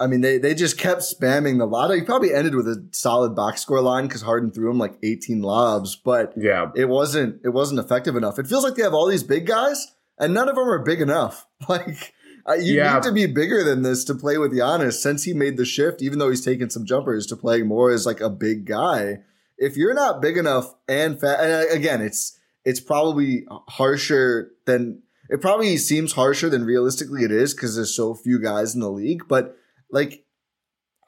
I 0.00 0.06
mean, 0.06 0.20
they 0.20 0.38
they 0.38 0.54
just 0.54 0.78
kept 0.78 1.00
spamming 1.02 1.58
the 1.58 1.66
lotto. 1.66 1.94
He 1.94 2.02
probably 2.02 2.32
ended 2.32 2.54
with 2.54 2.68
a 2.68 2.88
solid 2.92 3.34
box 3.34 3.62
score 3.62 3.80
line 3.80 4.06
because 4.06 4.22
Harden 4.22 4.52
threw 4.52 4.70
him 4.70 4.78
like 4.78 4.94
18 5.02 5.42
lobs, 5.42 5.96
but 5.96 6.32
Yeah. 6.36 6.70
it 6.76 6.88
wasn't 6.88 7.40
it 7.44 7.48
wasn't 7.50 7.80
effective 7.80 8.14
enough. 8.16 8.38
It 8.38 8.46
feels 8.46 8.62
like 8.64 8.76
they 8.76 8.82
have 8.84 8.94
all 8.94 9.08
these 9.08 9.24
big 9.24 9.46
guys, 9.46 9.86
and 10.18 10.32
none 10.32 10.48
of 10.48 10.54
them 10.54 10.68
are 10.68 10.82
big 10.84 11.00
enough. 11.00 11.44
Like 11.68 12.14
uh, 12.48 12.54
you 12.54 12.74
Yeah. 12.74 12.94
need 12.94 13.02
to 13.04 13.12
be 13.12 13.26
bigger 13.26 13.64
than 13.64 13.82
this 13.82 14.04
to 14.04 14.14
play 14.14 14.36
with 14.38 14.52
Giannis. 14.52 14.94
Since 14.94 15.24
he 15.24 15.32
made 15.32 15.56
the 15.56 15.64
shift, 15.64 16.02
even 16.02 16.18
though 16.18 16.28
he's 16.30 16.44
taken 16.44 16.68
some 16.70 16.84
jumpers 16.84 17.26
to 17.26 17.36
playing 17.36 17.66
more 17.66 17.90
as 17.90 18.04
like 18.06 18.20
a 18.20 18.30
big 18.30 18.66
guy. 18.66 19.20
If 19.56 19.76
you're 19.76 19.94
not 19.94 20.22
big 20.22 20.36
enough 20.36 20.74
and 20.86 21.18
fat, 21.20 21.40
and 21.40 21.52
uh, 21.52 21.72
again, 21.74 22.00
it's 22.00 22.38
it's 22.64 22.80
probably 22.80 23.46
harsher 23.68 24.52
than 24.66 25.02
it 25.30 25.40
probably 25.40 25.76
seems 25.78 26.12
harsher 26.12 26.48
than 26.48 26.64
realistically 26.64 27.24
it 27.24 27.32
is 27.32 27.54
because 27.54 27.74
there's 27.76 27.94
so 27.94 28.14
few 28.14 28.40
guys 28.40 28.74
in 28.74 28.80
the 28.80 28.90
league. 28.90 29.22
But 29.28 29.56
like 29.90 30.24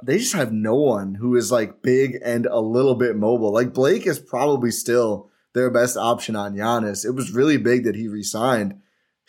they 0.05 0.19
just 0.19 0.33
have 0.33 0.53
no 0.53 0.75
one 0.75 1.15
who 1.17 1.37
is 1.37 1.53
like 1.53 1.83
big 1.83 2.19
and 2.25 2.47
a 2.47 2.61
little 2.61 2.95
bit 2.95 3.17
mobile. 3.17 3.53
Like 3.53 3.75
Blake 3.75 4.07
is 4.07 4.19
probably 4.19 4.71
still 4.71 5.31
their 5.53 5.71
best 5.71 5.97
option 5.97 6.37
on 6.37 6.55
Giannis. 6.57 7.05
It 7.05 7.11
was 7.11 7.33
really 7.33 7.57
big 7.57 7.85
that 7.85 7.97
he 7.97 8.09
resigned. 8.09 8.81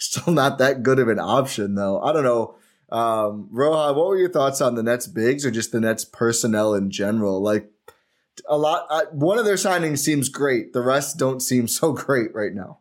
Still 0.01 0.34
not 0.34 0.58
that 0.58 0.81
good 0.81 0.98
of 0.98 1.10
an 1.10 1.20
option 1.20 1.75
though. 1.75 2.01
I 2.01 2.12
don't 2.12 2.24
know. 2.24 2.55
Um, 2.91 3.48
Rohan, 3.51 3.96
what 3.96 4.08
were 4.08 4.17
your 4.17 4.31
thoughts 4.31 4.60
on 4.60 4.74
the 4.75 4.81
Nets 4.84 5.05
bigs 5.08 5.46
or 5.46 5.51
just 5.51 5.72
the 5.72 5.79
Nets 5.79 6.03
personnel 6.03 6.74
in 6.74 6.89
general? 6.89 7.41
Like 7.41 7.70
a 8.50 8.58
lot, 8.58 8.88
uh, 8.89 9.05
one 9.12 9.38
of 9.38 9.46
their 9.46 9.55
signings 9.55 10.00
seems 10.00 10.27
great. 10.27 10.74
The 10.74 10.81
rest 10.81 11.17
don't 11.20 11.39
seem 11.39 11.67
so 11.67 11.93
great 12.05 12.34
right 12.34 12.53
now. 12.53 12.79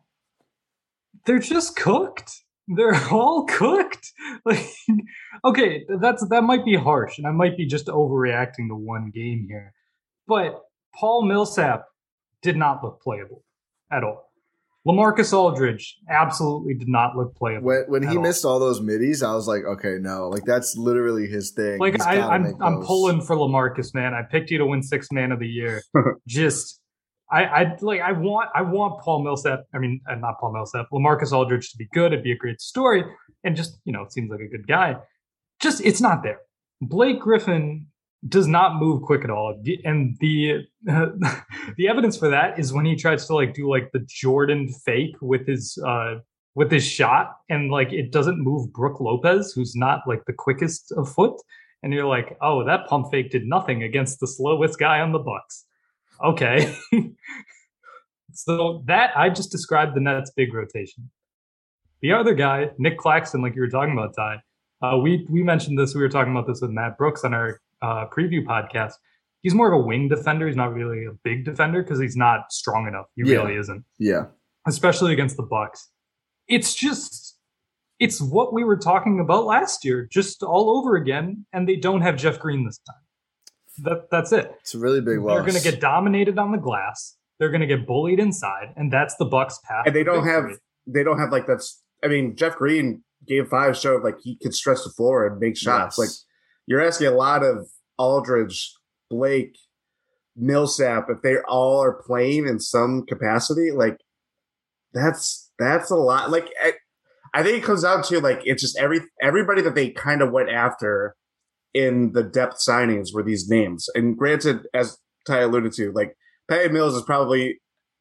they're 1.25 1.39
just 1.39 1.75
cooked. 1.75 2.31
They're 2.67 2.95
all 3.11 3.45
cooked. 3.45 4.11
Like, 4.43 4.65
okay, 5.45 5.85
that's 6.01 6.27
that 6.29 6.43
might 6.43 6.65
be 6.65 6.75
harsh, 6.75 7.19
and 7.19 7.27
I 7.27 7.31
might 7.31 7.55
be 7.55 7.67
just 7.67 7.85
overreacting 7.85 8.69
to 8.69 8.75
one 8.75 9.11
game 9.13 9.45
here. 9.47 9.73
But 10.27 10.59
Paul 10.95 11.25
Millsap 11.25 11.85
did 12.41 12.57
not 12.57 12.83
look 12.83 13.01
playable 13.01 13.43
at 13.91 14.03
all. 14.03 14.30
Lamarcus 14.87 15.31
Aldridge 15.31 15.97
absolutely 16.09 16.73
did 16.73 16.87
not 16.87 17.15
look 17.15 17.35
playable. 17.35 17.67
When 17.67 17.83
when 17.87 18.03
he 18.03 18.17
all. 18.17 18.21
missed 18.21 18.45
all 18.45 18.59
those 18.59 18.81
middies, 18.81 19.21
I 19.21 19.33
was 19.33 19.47
like, 19.47 19.63
okay, 19.63 19.97
no, 19.99 20.29
like 20.29 20.43
that's 20.43 20.75
literally 20.75 21.27
his 21.27 21.51
thing. 21.51 21.79
like 21.79 22.01
I, 22.01 22.15
gotta 22.15 22.33
I'm 22.33 22.61
I'm 22.61 22.81
pulling 22.81 23.21
for 23.21 23.35
Lamarcus, 23.35 23.93
man. 23.93 24.13
I 24.13 24.23
picked 24.23 24.49
you 24.49 24.57
to 24.57 24.65
win 24.65 24.81
six 24.81 25.11
man 25.11 25.31
of 25.31 25.39
the 25.39 25.47
year. 25.47 25.83
Just 26.27 26.81
I 27.31 27.43
I 27.43 27.77
like 27.81 28.01
I 28.01 28.11
want 28.13 28.49
I 28.55 28.63
want 28.63 29.01
Paul 29.01 29.23
Millsap. 29.23 29.61
I 29.73 29.77
mean, 29.77 30.01
uh, 30.09 30.15
not 30.15 30.39
Paul 30.39 30.53
Millsap. 30.53 30.87
Lamarcus 30.91 31.31
Aldridge 31.31 31.69
to 31.71 31.77
be 31.77 31.87
good. 31.93 32.11
It'd 32.11 32.23
be 32.23 32.31
a 32.31 32.37
great 32.37 32.59
story, 32.59 33.03
and 33.43 33.55
just 33.55 33.79
you 33.85 33.93
know, 33.93 34.01
it 34.01 34.11
seems 34.11 34.31
like 34.31 34.41
a 34.41 34.47
good 34.47 34.67
guy. 34.67 34.95
Just 35.59 35.85
it's 35.85 36.01
not 36.01 36.23
there. 36.23 36.39
Blake 36.81 37.19
Griffin 37.19 37.85
does 38.27 38.47
not 38.47 38.75
move 38.75 39.01
quick 39.01 39.23
at 39.23 39.29
all, 39.31 39.59
and 39.83 40.15
the 40.19 40.67
the 40.83 41.87
evidence 41.87 42.17
for 42.17 42.29
that 42.29 42.59
is 42.59 42.71
when 42.71 42.85
he 42.85 42.95
tries 42.95 43.25
to 43.27 43.35
like 43.35 43.53
do 43.53 43.69
like 43.69 43.91
the 43.93 44.05
Jordan 44.07 44.69
fake 44.85 45.15
with 45.21 45.47
his 45.47 45.77
uh 45.85 46.15
with 46.53 46.71
his 46.71 46.85
shot, 46.85 47.37
and 47.49 47.71
like 47.71 47.91
it 47.91 48.11
doesn't 48.11 48.39
move 48.39 48.71
Brook 48.73 48.99
Lopez, 48.99 49.53
who's 49.53 49.75
not 49.75 50.01
like 50.05 50.25
the 50.25 50.33
quickest 50.33 50.91
of 50.91 51.11
foot, 51.11 51.41
and 51.81 51.93
you're 51.93 52.05
like, 52.05 52.37
oh, 52.41 52.63
that 52.65 52.85
pump 52.87 53.07
fake 53.09 53.31
did 53.31 53.45
nothing 53.45 53.83
against 53.83 54.19
the 54.19 54.27
slowest 54.27 54.77
guy 54.77 54.99
on 54.99 55.11
the 55.11 55.19
Bucks. 55.19 55.65
Okay, 56.23 56.75
so 58.33 58.83
that 58.85 59.17
I 59.17 59.29
just 59.29 59.51
described 59.51 59.95
the 59.95 60.01
Nets' 60.01 60.31
big 60.35 60.53
rotation. 60.53 61.09
The 62.01 62.13
other 62.13 62.35
guy, 62.35 62.69
Nic 62.77 62.97
Claxton, 62.97 63.41
like 63.41 63.55
you 63.55 63.61
were 63.61 63.69
talking 63.69 63.93
about, 63.93 64.15
Ty. 64.15 64.41
Uh, 64.83 64.97
we 64.97 65.25
we 65.29 65.41
mentioned 65.41 65.79
this. 65.79 65.95
We 65.95 66.01
were 66.01 66.09
talking 66.09 66.31
about 66.31 66.45
this 66.45 66.61
with 66.61 66.71
Matt 66.71 66.97
Brooks 66.99 67.23
on 67.23 67.33
our 67.33 67.59
uh, 67.81 68.05
preview 68.07 68.43
podcast. 68.45 68.93
He's 69.41 69.55
more 69.55 69.71
of 69.73 69.79
a 69.79 69.83
wing 69.83 70.07
defender. 70.07 70.47
He's 70.47 70.55
not 70.55 70.73
really 70.73 71.05
a 71.05 71.11
big 71.23 71.45
defender 71.45 71.81
because 71.81 71.99
he's 71.99 72.15
not 72.15 72.51
strong 72.51 72.87
enough. 72.87 73.07
He 73.15 73.23
Yeah. 73.29 73.37
really 73.37 73.55
isn't, 73.55 73.83
Yeah, 73.97 74.25
especially 74.67 75.13
against 75.13 75.35
the 75.37 75.43
Bucks. 75.43 75.89
It's 76.47 76.75
just 76.75 77.37
it's 77.99 78.19
what 78.21 78.51
we 78.53 78.63
were 78.63 78.77
talking 78.77 79.19
about 79.19 79.45
last 79.45 79.85
year, 79.85 80.07
just 80.11 80.41
all 80.43 80.75
over 80.77 80.95
again. 80.95 81.45
And 81.53 81.67
they 81.69 81.75
don't 81.75 82.01
have 82.01 82.15
Jeff 82.17 82.39
Green 82.39 82.65
this 82.65 82.79
time. 82.79 82.95
That 83.83 84.09
that's 84.11 84.31
it. 84.31 84.51
it's 84.59 84.75
a 84.75 84.79
really 84.79 85.01
big 85.01 85.19
loss. 85.19 85.35
They're 85.35 85.51
going 85.51 85.61
to 85.63 85.71
get 85.71 85.79
dominated 85.79 86.37
on 86.37 86.51
the 86.51 86.57
glass. 86.57 87.15
They're 87.39 87.49
going 87.49 87.61
to 87.61 87.67
get 87.67 87.87
bullied 87.87 88.19
inside, 88.19 88.73
and 88.75 88.91
that's 88.93 89.15
the 89.15 89.25
Bucks' 89.25 89.59
path. 89.63 89.83
and 89.87 89.95
they 89.95 90.03
don't 90.03 90.27
have 90.27 90.45
they 90.85 91.03
don't 91.03 91.19
have 91.19 91.31
like 91.31 91.47
that's 91.47 91.81
I 92.03 92.07
mean 92.07 92.35
Jeff 92.35 92.57
Green 92.57 93.03
game 93.27 93.45
five 93.47 93.77
showed 93.77 94.03
like 94.03 94.15
he 94.21 94.35
could 94.41 94.53
stretch 94.53 94.79
the 94.83 94.89
floor 94.91 95.25
and 95.25 95.39
make 95.39 95.55
shots. 95.57 95.97
Yes. 95.97 95.99
Like 95.99 96.09
you're 96.71 96.79
asking 96.79 97.07
a 97.07 97.11
lot 97.11 97.43
of 97.43 97.67
Aldridge, 97.97 98.73
Blake, 99.09 99.57
Millsap 100.37 101.07
if 101.09 101.21
they 101.21 101.35
all 101.49 101.83
are 101.83 102.01
playing 102.01 102.47
in 102.47 102.61
some 102.61 103.05
capacity. 103.05 103.71
Like 103.71 103.97
that's 104.93 105.51
that's 105.59 105.91
a 105.91 105.97
lot. 105.97 106.31
Like 106.31 106.49
I, 106.63 106.71
I 107.33 107.43
think 107.43 107.57
it 107.57 107.65
comes 107.65 107.83
down 107.83 108.03
to 108.03 108.21
like 108.21 108.39
it's 108.45 108.61
just 108.61 108.79
every 108.79 109.01
everybody 109.21 109.61
that 109.63 109.75
they 109.75 109.89
kind 109.89 110.21
of 110.21 110.31
went 110.31 110.49
after 110.49 111.17
in 111.73 112.13
the 112.13 112.23
depth 112.23 112.59
signings 112.65 113.13
were 113.13 113.21
these 113.21 113.49
names. 113.49 113.89
And 113.93 114.17
granted, 114.17 114.65
as 114.73 114.97
Ty 115.27 115.39
alluded 115.39 115.73
to, 115.73 115.91
like 115.91 116.15
Patty 116.49 116.69
Mills 116.69 116.95
is 116.95 117.01
probably 117.01 117.59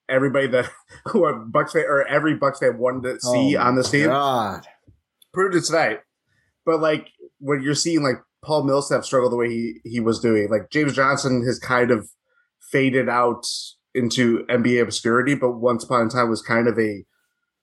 everybody 0.09 0.47
that 0.47 0.71
who 1.09 1.25
are 1.25 1.35
Bucks 1.35 1.73
fan 1.73 1.87
or 1.89 2.07
every 2.07 2.37
Bucks 2.37 2.61
fan 2.61 2.79
wanted 2.79 3.15
to 3.15 3.21
see 3.21 3.57
Oh 3.57 3.63
on 3.63 3.75
this 3.75 3.91
team. 3.91 4.07
God. 4.07 4.65
Proved 5.35 5.57
it 5.57 5.65
tonight. 5.65 6.03
But 6.65 6.81
like 6.81 7.09
when 7.41 7.63
you're 7.63 7.75
seeing 7.75 8.05
like 8.05 8.19
Paul 8.43 8.65
Millsap 8.65 9.05
struggle 9.05 9.31
the 9.31 9.37
way 9.37 9.49
he 9.49 9.81
he 9.85 10.01
was 10.01 10.21
doing, 10.21 10.49
like 10.51 10.71
James 10.71 10.95
Johnson 10.95 11.45
has 11.47 11.59
kind 11.59 11.91
of 11.91 12.09
faded 12.71 13.09
out 13.09 13.47
into 13.95 14.45
NBA 14.47 14.83
obscurity, 14.83 15.35
but 15.35 15.53
once 15.53 15.85
upon 15.85 16.07
a 16.07 16.11
time 16.11 16.31
was 16.31 16.43
kind 16.43 16.69
of 16.69 16.79
a 16.79 17.05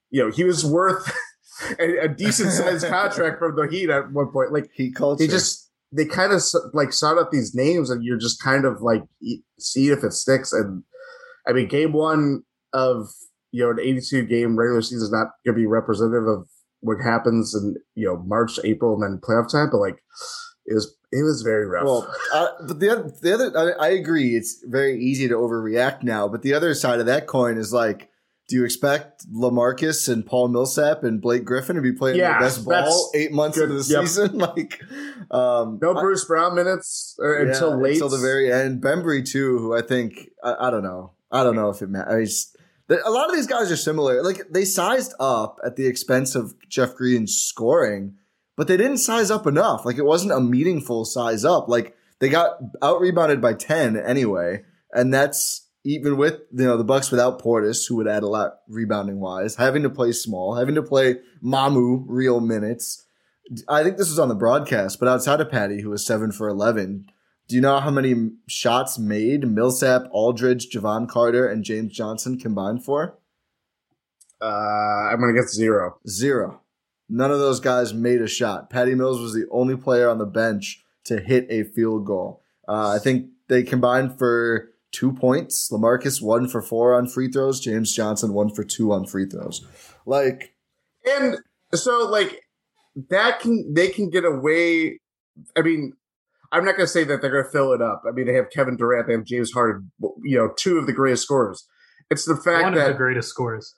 you 0.10 0.24
know, 0.24 0.32
he 0.32 0.44
was 0.44 0.66
worth 0.66 1.14
a, 1.80 1.98
a 2.06 2.08
decent 2.08 2.52
sized 2.52 2.88
contract 2.90 3.40
from 3.40 3.56
the 3.56 3.68
Heat 3.70 3.90
at 3.90 4.12
one 4.12 4.32
point. 4.32 4.52
Like 4.52 4.70
he 4.74 4.92
culture. 4.92 5.26
they 5.26 5.32
just 5.32 5.68
they 5.92 6.06
kind 6.06 6.34
of 6.34 6.42
like 6.74 6.92
sought 6.92 7.18
up 7.18 7.32
these 7.32 7.56
names 7.56 7.90
and 7.90 8.04
you're 8.04 8.18
just 8.18 8.42
kind 8.42 8.66
of 8.66 8.82
like 8.82 9.04
see 9.60 9.90
if 9.90 10.04
it 10.04 10.14
sticks 10.14 10.52
and 10.52 10.84
i 11.48 11.54
mean 11.54 11.68
game 11.68 11.94
one 11.94 12.44
of 12.74 13.08
you 13.52 13.64
know 13.64 13.72
an 13.72 13.80
82 13.80 14.26
game 14.26 14.58
regular 14.58 14.82
season 14.82 15.04
is 15.06 15.12
not 15.12 15.28
going 15.46 15.56
to 15.56 15.62
be 15.62 15.66
representative 15.66 16.28
of 16.28 16.48
what 16.82 16.98
happens 17.02 17.56
in 17.56 17.76
you 17.96 18.06
know 18.06 18.18
march 18.18 18.60
april 18.64 18.94
and 18.94 19.04
then 19.04 19.22
playoff 19.22 19.52
time 19.52 19.70
but 19.72 19.80
like 19.80 20.04
it 20.68 20.74
was 20.76 20.96
it 21.12 21.24
was 21.24 21.42
very 21.42 21.66
rough 21.66 21.86
Well, 21.86 22.14
uh, 22.34 22.48
but 22.68 22.80
the 22.80 22.90
other, 22.90 23.12
the 23.22 23.34
other, 23.34 23.58
I, 23.80 23.88
I 23.88 23.90
agree. 23.92 24.36
It's 24.36 24.62
very 24.66 25.00
easy 25.02 25.28
to 25.30 25.36
overreact 25.36 26.04
now. 26.04 26.28
But 26.28 26.42
the 26.42 26.54
other 26.54 26.74
side 26.74 27.00
of 27.00 27.06
that 27.06 27.26
coin 27.28 27.58
is 27.58 27.72
like, 27.72 28.10
do 28.50 28.58
you 28.58 28.66
expect 28.66 29.26
Lamarcus 29.34 30.08
and 30.12 30.26
Paul 30.26 30.50
Millsap 30.50 31.04
and 31.06 31.22
Blake 31.22 31.46
Griffin 31.46 31.76
to 31.78 31.82
be 31.82 31.94
playing 31.94 32.18
Yeah, 32.18 32.34
their 32.34 32.42
best 32.50 32.66
ball 32.66 33.10
eight 33.16 33.32
months 33.32 33.58
good. 33.58 33.70
into 33.72 33.82
the 33.84 33.94
Yep. 33.94 34.02
season? 34.04 34.38
Like, 34.40 34.82
um, 35.32 35.80
no 35.82 35.96
I- 35.96 36.02
bruce 36.02 36.26
brown 36.26 36.56
minutes 36.56 37.18
uh, 37.22 37.26
yeah, 37.44 37.52
until 37.54 37.80
late 37.82 37.94
until 37.94 38.10
the 38.10 38.18
very 38.18 38.52
end. 38.52 38.82
Bembry 38.82 39.26
too, 39.26 39.58
who 39.60 39.76
I 39.76 39.82
think 39.82 40.30
I, 40.44 40.68
I 40.68 40.70
don't 40.70 40.84
know. 40.84 41.12
I 41.32 41.44
don't 41.44 41.56
know 41.56 41.70
if 41.70 41.82
it 41.82 41.90
matters. 41.90 42.10
I 42.12 42.14
mean, 42.16 42.24
it's- 42.24 42.54
the- 42.88 43.06
a 43.08 43.12
lot 43.12 43.30
of 43.30 43.36
these 43.36 43.48
guys 43.48 43.70
are 43.72 43.76
similar. 43.78 44.24
Like 44.24 44.44
they 44.50 44.64
sized 44.66 45.14
up 45.20 45.60
at 45.66 45.76
the 45.78 45.88
expense 45.88 46.36
of 46.36 46.54
Jeff 46.70 46.96
Green's 46.96 47.36
scoring, 47.36 48.16
but 48.58 48.68
they 48.68 48.76
didn't 48.76 48.98
size 48.98 49.32
up 49.32 49.48
enough. 49.48 49.86
Like 49.86 49.98
it 49.98 50.06
wasn't 50.06 50.34
a 50.34 50.42
meaningful 50.42 51.06
size 51.06 51.46
up. 51.46 51.70
Like 51.70 51.96
they 52.20 52.28
got 52.28 52.58
out 52.82 53.00
rebounded 53.00 53.42
by 53.42 53.54
ten 53.54 53.96
anyway, 53.96 54.64
and 54.92 55.14
that's 55.14 55.70
even 55.86 56.18
with 56.18 56.42
you 56.52 56.66
know 56.66 56.76
the 56.76 56.84
Bucks 56.84 57.12
without 57.12 57.42
Portis, 57.42 57.88
who 57.88 57.96
would 57.96 58.08
add 58.08 58.24
a 58.24 58.28
lot 58.28 58.58
rebounding 58.68 59.20
wise, 59.22 59.56
having 59.56 59.84
to 59.84 59.90
play 59.90 60.12
small, 60.12 60.56
having 60.56 60.76
to 60.76 60.84
play 60.84 61.18
Mamu 61.42 62.04
real 62.08 62.42
minutes. 62.42 63.06
I 63.70 63.84
think 63.84 63.96
this 63.96 64.10
was 64.10 64.20
on 64.20 64.28
the 64.28 64.36
broadcast, 64.36 65.00
but 65.00 65.08
outside 65.08 65.40
of 65.40 65.50
Patty, 65.50 65.82
who 65.82 65.92
was 65.92 66.06
seven 66.06 66.34
for 66.34 66.50
eleven, 66.50 67.06
do 67.48 67.56
you 67.56 67.62
know 67.62 67.80
how 67.80 67.92
many 67.92 68.32
shots 68.50 69.00
made 69.00 69.48
Millsap, 69.48 70.08
Aldridge, 70.12 70.70
Jevon 70.70 71.08
Carter, 71.08 71.48
and 71.48 71.64
James 71.64 71.94
Johnson 71.94 72.38
combined 72.38 72.84
for? 72.84 73.18
uh 74.40 74.46
i'm 75.12 75.20
gonna 75.20 75.34
get 75.34 75.50
zero 75.50 75.98
Zero. 76.08 76.62
None 77.10 77.32
of 77.32 77.40
those 77.40 77.60
guys 77.60 77.94
made 77.94 78.22
a 78.22 78.28
shot. 78.28 78.70
Patty 78.70 78.96
Mills 78.96 79.22
was 79.22 79.34
the 79.34 79.48
only 79.52 79.76
player 79.76 80.10
on 80.10 80.18
the 80.18 80.26
bench 80.26 80.84
to 81.06 81.20
hit 81.20 81.48
a 81.50 81.64
field 81.64 82.06
goal. 82.06 82.42
Uh, 82.68 82.90
I 82.90 83.00
think 83.00 83.28
they 83.48 83.64
combined 83.64 84.18
for 84.18 84.70
two 84.92 85.14
points. 85.14 85.72
Lamarcus 85.72 86.22
one 86.22 86.48
for 86.48 86.62
four 86.62 86.94
on 86.94 87.08
free 87.08 87.30
throws. 87.30 87.60
James 87.60 87.96
Johnson 87.96 88.34
one 88.34 88.54
for 88.54 88.64
two 88.64 88.92
on 88.92 89.06
free 89.06 89.26
throws. 89.26 89.66
Like 90.06 90.54
and 91.06 91.38
so 91.74 92.08
like 92.10 92.42
that 93.10 93.40
can 93.40 93.74
they 93.74 93.90
can 93.90 94.10
get 94.10 94.26
away 94.26 95.00
i 95.56 95.62
mean 95.62 95.94
i'm 96.52 96.66
not 96.66 96.76
going 96.76 96.86
to 96.86 96.92
say 96.92 97.04
that 97.04 97.22
they're 97.22 97.32
going 97.32 97.44
to 97.44 97.50
fill 97.52 97.72
it 97.72 97.82
up 97.82 98.02
i 98.08 98.12
mean 98.12 98.26
they 98.26 98.34
have 98.34 98.50
kevin 98.50 98.76
durant 98.76 99.06
they 99.06 99.14
have 99.14 99.24
james 99.24 99.52
harden 99.52 99.92
you 100.24 100.38
know 100.38 100.52
two 100.58 100.78
of 100.78 100.88
the 100.88 100.94
greatest 100.94 101.24
scorers 101.24 101.68
it's 102.10 102.26
the 102.26 102.36
fact 102.36 102.64
One 102.64 102.74
of 102.74 102.80
that 102.80 102.88
the 102.90 102.94
greatest 102.94 103.30
scores. 103.30 103.76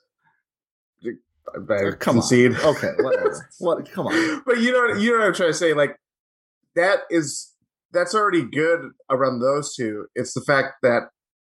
I 1.54 1.90
come 1.98 2.16
concede. 2.16 2.52
on. 2.56 2.76
Okay, 2.76 2.92
whatever. 3.00 3.48
what? 3.58 3.90
Come 3.90 4.06
on. 4.06 4.42
but 4.46 4.58
you 4.58 4.72
know 4.72 4.94
you 4.94 5.10
know 5.12 5.18
what 5.18 5.28
i'm 5.28 5.34
trying 5.34 5.50
to 5.50 5.54
say 5.54 5.74
like 5.74 5.96
that 6.76 7.00
is 7.10 7.52
that's 7.92 8.14
already 8.14 8.42
good 8.42 8.90
around 9.10 9.40
those 9.40 9.74
two 9.74 10.06
it's 10.14 10.34
the 10.34 10.40
fact 10.40 10.74
that 10.82 11.08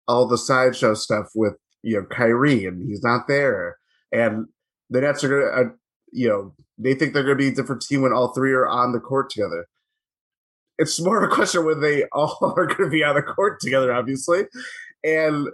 all 0.07 0.27
the 0.27 0.37
sideshow 0.37 0.93
stuff 0.93 1.27
with 1.35 1.53
you 1.83 1.95
know 1.95 2.05
Kyrie 2.05 2.65
and 2.65 2.81
he's 2.87 3.03
not 3.03 3.27
there 3.27 3.77
and 4.11 4.47
the 4.89 5.01
nets 5.01 5.23
are 5.23 5.29
gonna 5.29 5.69
uh, 5.69 5.71
you 6.11 6.27
know 6.27 6.53
they 6.77 6.93
think 6.93 7.13
they're 7.13 7.23
gonna 7.23 7.35
be 7.35 7.49
a 7.49 7.55
different 7.55 7.81
team 7.81 8.01
when 8.01 8.13
all 8.13 8.33
three 8.33 8.53
are 8.53 8.67
on 8.67 8.91
the 8.91 8.99
court 8.99 9.29
together 9.29 9.67
it's 10.77 10.99
more 10.99 11.23
of 11.23 11.29
a 11.29 11.33
question 11.33 11.65
when 11.65 11.81
they 11.81 12.03
all 12.13 12.53
are 12.57 12.65
gonna 12.65 12.89
be 12.89 13.03
on 13.03 13.15
the 13.15 13.21
court 13.21 13.59
together 13.59 13.93
obviously 13.93 14.45
and 15.03 15.47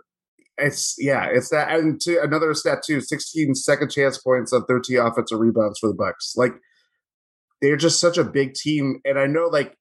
it's 0.58 0.96
yeah 0.98 1.28
it's 1.32 1.50
that 1.50 1.70
and 1.78 2.00
to 2.00 2.22
another 2.22 2.54
stat 2.54 2.80
too 2.86 3.02
16 3.02 3.56
second 3.56 3.92
chance 3.92 4.18
points 4.18 4.54
on 4.54 4.66
13 4.66 4.98
offensive 5.00 5.40
rebounds 5.40 5.80
for 5.80 5.88
the 5.88 5.94
bucks 5.94 6.34
like 6.38 6.54
they're 7.62 7.78
just 7.78 8.00
such 8.00 8.18
a 8.18 8.24
big 8.24 8.54
team. 8.54 9.00
And 9.06 9.18
I 9.18 9.26
know, 9.26 9.46
like, 9.46 9.76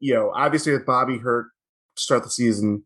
you 0.00 0.14
know, 0.14 0.32
obviously 0.34 0.72
with 0.72 0.86
Bobby 0.86 1.18
hurt 1.18 1.46
start 1.96 2.24
the 2.24 2.30
season, 2.30 2.84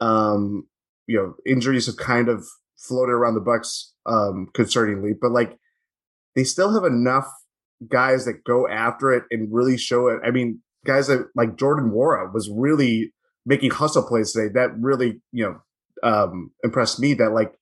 um, 0.00 0.66
you 1.06 1.16
know, 1.16 1.34
injuries 1.46 1.86
have 1.86 1.96
kind 1.96 2.28
of 2.28 2.44
floated 2.76 3.12
around 3.12 3.34
the 3.34 3.40
Bucks 3.40 3.92
um 4.06 4.48
concerningly, 4.56 5.12
but 5.20 5.30
like 5.30 5.58
they 6.34 6.44
still 6.44 6.72
have 6.74 6.84
enough 6.84 7.28
guys 7.88 8.24
that 8.24 8.44
go 8.44 8.68
after 8.68 9.12
it 9.12 9.24
and 9.30 9.52
really 9.52 9.76
show 9.76 10.08
it. 10.08 10.20
I 10.24 10.30
mean, 10.30 10.60
guys 10.84 11.06
that 11.08 11.28
like 11.34 11.56
Jordan 11.56 11.90
Nwora 11.90 12.32
was 12.32 12.50
really 12.52 13.12
making 13.44 13.70
hustle 13.70 14.06
plays 14.06 14.32
today. 14.32 14.52
That 14.52 14.70
really, 14.78 15.20
you 15.32 15.44
know, 15.44 15.60
um 16.06 16.50
impressed 16.62 17.00
me 17.00 17.14
that 17.14 17.32
like 17.32 17.52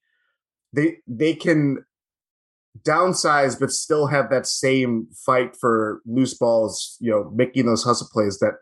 they 0.73 0.99
they 1.07 1.35
can 1.35 1.85
downsize 2.83 3.59
but 3.59 3.71
still 3.71 4.09
have 4.09 4.31
that 4.31 4.47
same 4.47 5.07
fight 5.25 5.57
for 5.59 6.03
loose 6.07 6.35
balls, 6.35 6.97
you 7.01 7.11
know, 7.11 7.31
making 7.35 7.67
those 7.67 7.85
hustle 7.85 8.09
plays 8.13 8.39
that 8.41 8.55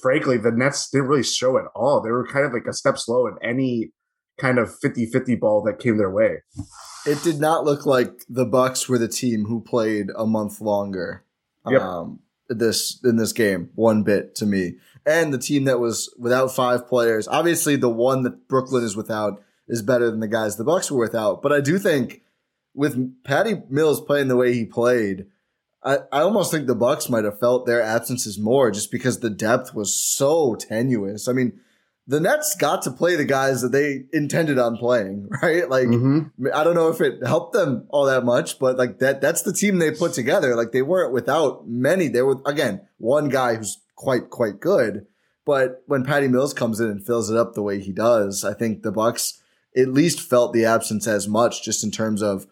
frankly 0.00 0.36
the 0.36 0.50
Nets 0.50 0.90
didn't 0.90 1.08
really 1.08 1.22
show 1.22 1.56
at 1.56 1.66
all. 1.74 2.00
They 2.00 2.10
were 2.10 2.26
kind 2.26 2.44
of 2.44 2.52
like 2.52 2.66
a 2.68 2.72
step 2.72 2.98
slow 2.98 3.26
in 3.26 3.34
any 3.42 3.92
kind 4.40 4.58
of 4.58 4.74
50-50 4.84 5.38
ball 5.38 5.62
that 5.62 5.78
came 5.78 5.98
their 5.98 6.10
way. 6.10 6.38
It 7.06 7.22
did 7.22 7.38
not 7.38 7.64
look 7.64 7.86
like 7.86 8.10
the 8.28 8.44
Bucks 8.44 8.88
were 8.88 8.98
the 8.98 9.08
team 9.08 9.44
who 9.44 9.60
played 9.60 10.06
a 10.16 10.26
month 10.26 10.60
longer. 10.60 11.24
Yep. 11.68 11.80
Um, 11.80 12.20
this 12.58 13.00
in 13.04 13.16
this 13.16 13.32
game, 13.32 13.70
one 13.74 14.02
bit 14.02 14.34
to 14.36 14.46
me, 14.46 14.76
and 15.06 15.32
the 15.32 15.38
team 15.38 15.64
that 15.64 15.80
was 15.80 16.14
without 16.18 16.54
five 16.54 16.86
players. 16.86 17.28
Obviously, 17.28 17.76
the 17.76 17.88
one 17.88 18.22
that 18.22 18.48
Brooklyn 18.48 18.84
is 18.84 18.96
without 18.96 19.42
is 19.68 19.82
better 19.82 20.10
than 20.10 20.20
the 20.20 20.28
guys 20.28 20.56
the 20.56 20.64
Bucks 20.64 20.90
were 20.90 21.00
without. 21.00 21.42
But 21.42 21.52
I 21.52 21.60
do 21.60 21.78
think 21.78 22.22
with 22.74 23.22
Patty 23.24 23.62
Mills 23.68 24.00
playing 24.00 24.28
the 24.28 24.36
way 24.36 24.54
he 24.54 24.64
played, 24.64 25.26
I, 25.84 25.98
I 26.12 26.20
almost 26.20 26.50
think 26.50 26.66
the 26.66 26.74
Bucks 26.74 27.08
might 27.08 27.24
have 27.24 27.40
felt 27.40 27.66
their 27.66 27.82
absences 27.82 28.38
more 28.38 28.70
just 28.70 28.90
because 28.90 29.20
the 29.20 29.30
depth 29.30 29.74
was 29.74 29.94
so 29.94 30.54
tenuous. 30.54 31.28
I 31.28 31.32
mean, 31.32 31.60
the 32.12 32.20
Nets 32.20 32.54
got 32.56 32.82
to 32.82 32.90
play 32.90 33.16
the 33.16 33.24
guys 33.24 33.62
that 33.62 33.72
they 33.72 34.04
intended 34.12 34.58
on 34.58 34.76
playing, 34.76 35.30
right? 35.42 35.68
Like 35.68 35.88
I 35.88 36.62
don't 36.62 36.74
know 36.74 36.90
if 36.90 37.00
it 37.00 37.26
helped 37.26 37.54
them 37.54 37.86
all 37.88 38.04
that 38.04 38.22
much, 38.22 38.58
but 38.58 38.76
like 38.76 38.98
that 38.98 39.22
that's 39.22 39.40
the 39.40 39.52
team 39.52 39.78
they 39.78 39.90
put 39.90 40.12
together. 40.12 40.54
Like 40.54 40.72
they 40.72 40.82
weren't 40.82 41.14
without 41.14 41.66
many. 41.66 42.08
They 42.08 42.20
were 42.20 42.36
again, 42.44 42.82
one 42.98 43.30
guy 43.30 43.54
who's 43.54 43.78
quite 43.96 44.28
quite 44.28 44.60
good. 44.60 45.06
But 45.46 45.82
when 45.86 46.04
Patty 46.04 46.28
Mills 46.28 46.52
comes 46.52 46.80
in 46.80 46.90
and 46.90 47.04
fills 47.04 47.30
it 47.30 47.36
up 47.36 47.54
the 47.54 47.62
way 47.62 47.80
he 47.80 47.92
does, 47.92 48.44
I 48.44 48.52
think 48.52 48.82
the 48.82 48.92
Bucks 48.92 49.40
at 49.74 49.88
least 49.88 50.20
felt 50.20 50.52
the 50.52 50.66
absence 50.66 51.06
as 51.06 51.26
much 51.26 51.64
just 51.64 51.82
in 51.82 51.90
terms 51.90 52.22
of 52.22 52.46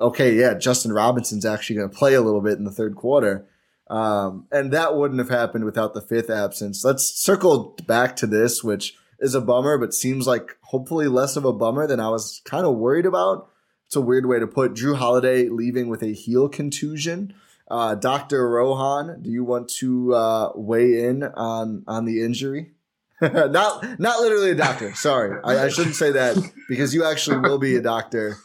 okay, 0.00 0.34
yeah, 0.34 0.54
Justin 0.54 0.92
Robinson's 0.92 1.46
actually 1.46 1.76
going 1.76 1.88
to 1.88 1.96
play 1.96 2.14
a 2.14 2.20
little 2.20 2.40
bit 2.40 2.58
in 2.58 2.64
the 2.64 2.72
third 2.72 2.96
quarter. 2.96 3.46
Um, 3.88 4.48
and 4.50 4.72
that 4.72 4.96
wouldn't 4.96 5.20
have 5.20 5.28
happened 5.28 5.64
without 5.64 5.94
the 5.94 6.02
fifth 6.02 6.30
absence. 6.30 6.84
Let's 6.84 7.04
circle 7.04 7.76
back 7.86 8.16
to 8.16 8.26
this, 8.26 8.64
which 8.64 8.96
is 9.24 9.34
a 9.34 9.40
bummer, 9.40 9.78
but 9.78 9.94
seems 9.94 10.26
like 10.26 10.56
hopefully 10.60 11.08
less 11.08 11.34
of 11.36 11.44
a 11.44 11.52
bummer 11.52 11.86
than 11.86 11.98
I 11.98 12.10
was 12.10 12.42
kind 12.44 12.66
of 12.66 12.76
worried 12.76 13.06
about. 13.06 13.48
It's 13.86 13.96
a 13.96 14.00
weird 14.00 14.26
way 14.26 14.38
to 14.38 14.46
put 14.46 14.74
Jrue 14.74 14.96
Holiday 14.96 15.48
leaving 15.48 15.88
with 15.88 16.02
a 16.02 16.12
heel 16.12 16.48
contusion. 16.48 17.34
Uh, 17.70 17.94
Dr. 17.94 18.48
Rohan, 18.48 19.22
do 19.22 19.30
you 19.30 19.42
want 19.42 19.68
to 19.80 20.14
uh, 20.14 20.52
weigh 20.54 21.04
in 21.06 21.22
on 21.24 21.84
on 21.86 22.04
the 22.04 22.22
injury? 22.22 22.72
not 23.22 23.98
not 23.98 24.20
literally 24.20 24.50
a 24.50 24.54
doctor. 24.54 24.94
Sorry, 25.08 25.40
I, 25.42 25.64
I 25.64 25.68
shouldn't 25.70 25.94
say 25.96 26.12
that 26.12 26.36
because 26.68 26.94
you 26.94 27.04
actually 27.04 27.38
will 27.38 27.58
be 27.58 27.76
a 27.76 27.80
doctor 27.82 28.36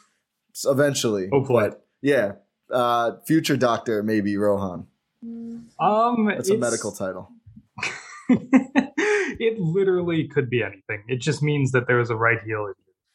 eventually. 0.65 1.27
Hopefully. 1.29 1.69
But 1.69 1.85
yeah, 2.01 2.33
uh, 2.71 3.17
future 3.27 3.57
doctor 3.57 4.01
maybe 4.03 4.37
Rohan. 4.37 4.87
Um, 5.21 6.25
That's 6.27 6.49
a 6.49 6.53
it's- 6.53 6.59
medical 6.59 6.91
title. 6.93 7.31
it 9.39 9.59
literally 9.59 10.27
could 10.27 10.49
be 10.49 10.63
anything. 10.63 11.03
It 11.07 11.17
just 11.17 11.41
means 11.41 11.71
that 11.71 11.87
there's 11.87 12.09
a 12.09 12.15
right 12.15 12.39
heel. 12.45 12.71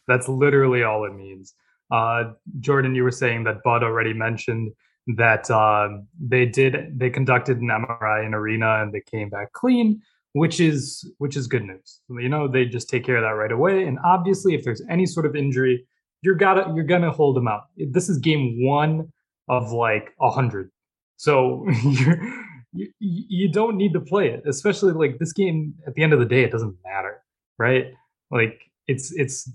That's 0.08 0.28
literally 0.28 0.82
all 0.82 1.04
it 1.04 1.14
means. 1.14 1.54
Uh, 1.90 2.32
Jordan, 2.60 2.94
you 2.94 3.04
were 3.04 3.10
saying 3.10 3.44
that 3.44 3.62
Bud 3.62 3.82
already 3.82 4.12
mentioned 4.12 4.72
that 5.06 5.50
uh, 5.50 5.88
they 6.18 6.46
did 6.46 6.98
they 6.98 7.10
conducted 7.10 7.58
an 7.58 7.68
MRI 7.68 8.24
in 8.24 8.34
arena 8.34 8.82
and 8.82 8.92
they 8.92 9.02
came 9.02 9.28
back 9.28 9.52
clean, 9.52 10.00
which 10.32 10.60
is 10.60 11.10
which 11.18 11.36
is 11.36 11.46
good 11.46 11.64
news. 11.64 12.00
You 12.08 12.28
know, 12.28 12.48
they 12.48 12.64
just 12.64 12.88
take 12.88 13.04
care 13.04 13.16
of 13.16 13.22
that 13.22 13.36
right 13.36 13.52
away. 13.52 13.84
And 13.84 13.98
obviously, 14.04 14.54
if 14.54 14.64
there's 14.64 14.82
any 14.88 15.06
sort 15.06 15.26
of 15.26 15.36
injury, 15.36 15.86
you're 16.22 16.34
gotta 16.34 16.72
you're 16.74 16.84
gonna 16.84 17.10
hold 17.10 17.36
them 17.36 17.48
out. 17.48 17.64
This 17.76 18.08
is 18.08 18.18
game 18.18 18.64
one 18.64 19.12
of 19.48 19.72
like 19.72 20.14
a 20.20 20.30
hundred, 20.30 20.70
so 21.16 21.66
you're. 21.84 22.44
You, 22.74 22.88
you 22.98 23.48
don't 23.50 23.76
need 23.76 23.92
to 23.92 24.00
play 24.00 24.28
it, 24.28 24.42
especially 24.46 24.92
like 24.92 25.18
this 25.18 25.32
game. 25.32 25.74
At 25.86 25.94
the 25.94 26.02
end 26.02 26.12
of 26.12 26.18
the 26.18 26.26
day, 26.26 26.42
it 26.42 26.50
doesn't 26.50 26.76
matter, 26.84 27.22
right? 27.58 27.86
Like 28.30 28.60
it's 28.86 29.12
it's 29.12 29.50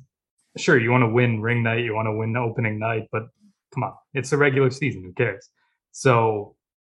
sure 0.58 0.80
you 0.80 0.92
want 0.92 1.04
to 1.04 1.10
win 1.10 1.42
ring 1.42 1.64
night, 1.64 1.84
you 1.84 1.94
want 1.94 2.08
to 2.08 2.14
win 2.16 2.36
opening 2.36 2.80
night, 2.80 3.08
but 3.12 3.24
come 3.74 3.84
on, 3.84 3.94
it's 4.14 4.32
a 4.32 4.38
regular 4.38 4.70
season. 4.72 5.04
Who 5.04 5.14
cares? 5.14 5.50
So 5.92 6.56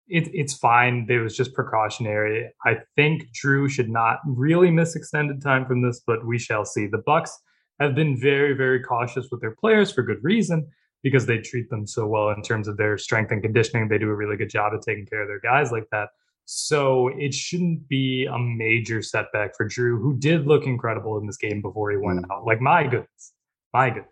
it, 0.08 0.28
it's 0.32 0.54
fine. 0.54 1.06
It 1.08 1.18
was 1.18 1.36
just 1.36 1.54
precautionary. 1.54 2.50
I 2.64 2.76
think 2.96 3.28
Jrue 3.32 3.70
should 3.70 3.88
not 3.88 4.18
really 4.26 4.70
miss 4.70 4.96
extended 4.96 5.42
time 5.42 5.66
from 5.66 5.82
this, 5.82 6.02
but 6.06 6.26
we 6.26 6.38
shall 6.38 6.64
see. 6.64 6.86
The 6.86 7.02
Bucks 7.04 7.36
have 7.80 7.94
been 7.94 8.20
very, 8.20 8.54
very 8.54 8.82
cautious 8.82 9.28
with 9.30 9.40
their 9.40 9.56
players 9.56 9.90
for 9.90 10.02
good 10.02 10.22
reason 10.22 10.68
because 11.02 11.26
they 11.26 11.38
treat 11.38 11.68
them 11.70 11.86
so 11.86 12.06
well 12.06 12.30
in 12.30 12.42
terms 12.42 12.68
of 12.68 12.76
their 12.76 12.96
strength 12.96 13.32
and 13.32 13.42
conditioning. 13.42 13.88
They 13.88 13.98
do 13.98 14.08
a 14.08 14.14
really 14.14 14.36
good 14.36 14.50
job 14.50 14.72
of 14.72 14.84
taking 14.84 15.06
care 15.06 15.22
of 15.22 15.28
their 15.28 15.40
guys 15.40 15.72
like 15.72 15.88
that. 15.90 16.10
So 16.44 17.08
it 17.16 17.34
shouldn't 17.34 17.88
be 17.88 18.26
a 18.26 18.38
major 18.38 19.02
setback 19.02 19.56
for 19.56 19.68
Jrue, 19.68 20.00
who 20.00 20.16
did 20.18 20.46
look 20.46 20.64
incredible 20.64 21.18
in 21.18 21.26
this 21.26 21.36
game 21.36 21.62
before 21.62 21.90
he 21.90 21.96
went 21.96 22.24
mm. 22.24 22.30
out. 22.32 22.44
Like 22.44 22.60
my 22.60 22.84
goodness, 22.84 23.32
my 23.72 23.90
goodness. 23.90 24.08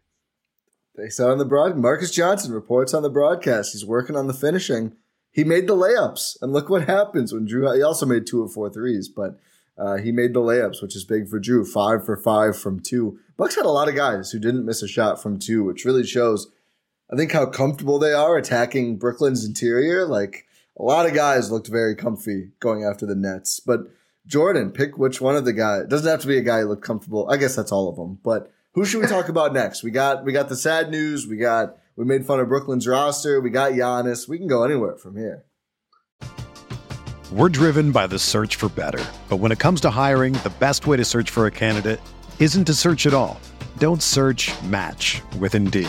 They 0.97 1.09
said 1.09 1.29
on 1.29 1.39
the 1.39 1.45
broad. 1.45 1.77
Marques 1.77 2.11
Johnson 2.11 2.53
reports 2.53 2.95
on 2.95 3.03
the 3.03 3.11
broadcast. 3.11 3.73
He's 3.73 3.87
working 3.87 4.17
on 4.17 4.27
the 4.27 4.35
finishing. 4.35 4.93
He 5.33 5.45
made 5.45 5.69
the 5.69 5.77
layups, 5.77 6.37
and 6.43 6.53
look 6.53 6.69
what 6.69 6.89
happens 6.89 7.33
when 7.33 7.47
Jrue. 7.47 7.77
He 7.77 7.83
also 7.83 8.05
made 8.05 8.27
two 8.27 8.43
of 8.43 8.53
four 8.53 8.69
threes, 8.69 9.09
but 9.09 9.39
uh, 9.79 9.97
he 9.99 10.11
made 10.11 10.35
the 10.35 10.41
layups, 10.41 10.83
which 10.83 10.97
is 10.97 11.05
big 11.05 11.29
for 11.29 11.41
Jrue. 11.41 11.67
Five 11.67 12.05
for 12.05 12.17
five 12.17 12.59
from 12.59 12.81
two. 12.81 13.19
Bucks 13.37 13.55
had 13.55 13.65
a 13.65 13.71
lot 13.71 13.89
of 13.89 13.95
guys 13.95 14.31
who 14.31 14.41
didn't 14.41 14.67
miss 14.67 14.83
a 14.83 14.89
shot 14.89 15.23
from 15.23 15.39
two, 15.39 15.65
which 15.65 15.85
really 15.85 16.05
shows. 16.05 16.51
I 17.13 17.17
think 17.17 17.33
how 17.33 17.47
comfortable 17.47 17.99
they 17.99 18.13
are 18.13 18.37
attacking 18.37 18.97
Brooklyn's 18.97 19.45
interior. 19.45 20.07
Like 20.07 20.47
a 20.79 20.83
lot 20.83 21.07
of 21.07 21.15
guys 21.15 21.51
looked 21.51 21.67
very 21.67 21.97
comfy 21.97 22.51
going 22.61 22.85
after 22.85 23.05
the 23.05 23.17
Nets, 23.17 23.59
but 23.61 23.81
Jordan, 24.27 24.71
pick 24.71 24.97
which 24.97 25.21
one 25.21 25.35
of 25.35 25.45
the 25.45 25.53
guys. 25.53 25.83
It 25.83 25.91
doesn't 25.91 26.09
have 26.09 26.21
to 26.21 26.29
be 26.29 26.39
a 26.39 26.43
guy 26.43 26.61
who 26.61 26.69
looked 26.69 26.85
comfortable. 26.85 27.29
I 27.29 27.37
guess 27.37 27.57
that's 27.57 27.73
all 27.73 27.89
of 27.89 27.97
them, 27.97 28.21
but 28.23 28.53
who 28.75 28.85
should 28.85 29.01
we 29.01 29.09
talk 29.09 29.29
about 29.29 29.53
next? 29.53 29.83
We 29.83 29.91
got 29.91 30.25
we 30.25 30.33
got 30.33 30.49
the 30.49 30.57
sad 30.57 30.91
news. 30.91 31.27
We 31.27 31.37
got 31.37 31.77
we 31.97 32.05
made 32.05 32.27
fun 32.27 32.39
of 32.39 32.49
Brooklyn's 32.49 32.87
roster. 32.87 33.41
We 33.41 33.51
got 33.51 33.73
Giannis. 33.73 34.29
We 34.29 34.39
can 34.39 34.47
go 34.47 34.63
anywhere 34.63 34.97
from 34.97 35.17
here. 35.17 35.45
We're 37.33 37.49
driven 37.49 37.93
by 37.93 38.07
the 38.07 38.19
search 38.19 38.57
for 38.57 38.69
better, 38.69 39.05
but 39.29 39.37
when 39.37 39.53
it 39.53 39.59
comes 39.59 39.81
to 39.83 39.91
hiring, 39.91 40.35
the 40.35 40.53
best 40.59 40.87
way 40.87 40.97
to 40.97 41.05
search 41.05 41.31
for 41.31 41.47
a 41.47 41.51
candidate 41.51 42.01
isn't 42.39 42.65
to 42.65 42.75
search 42.75 43.07
at 43.07 43.15
all. 43.15 43.41
Don't 43.79 44.03
search. 44.03 44.51
Match 44.65 45.23
with 45.39 45.55
Indeed. 45.55 45.89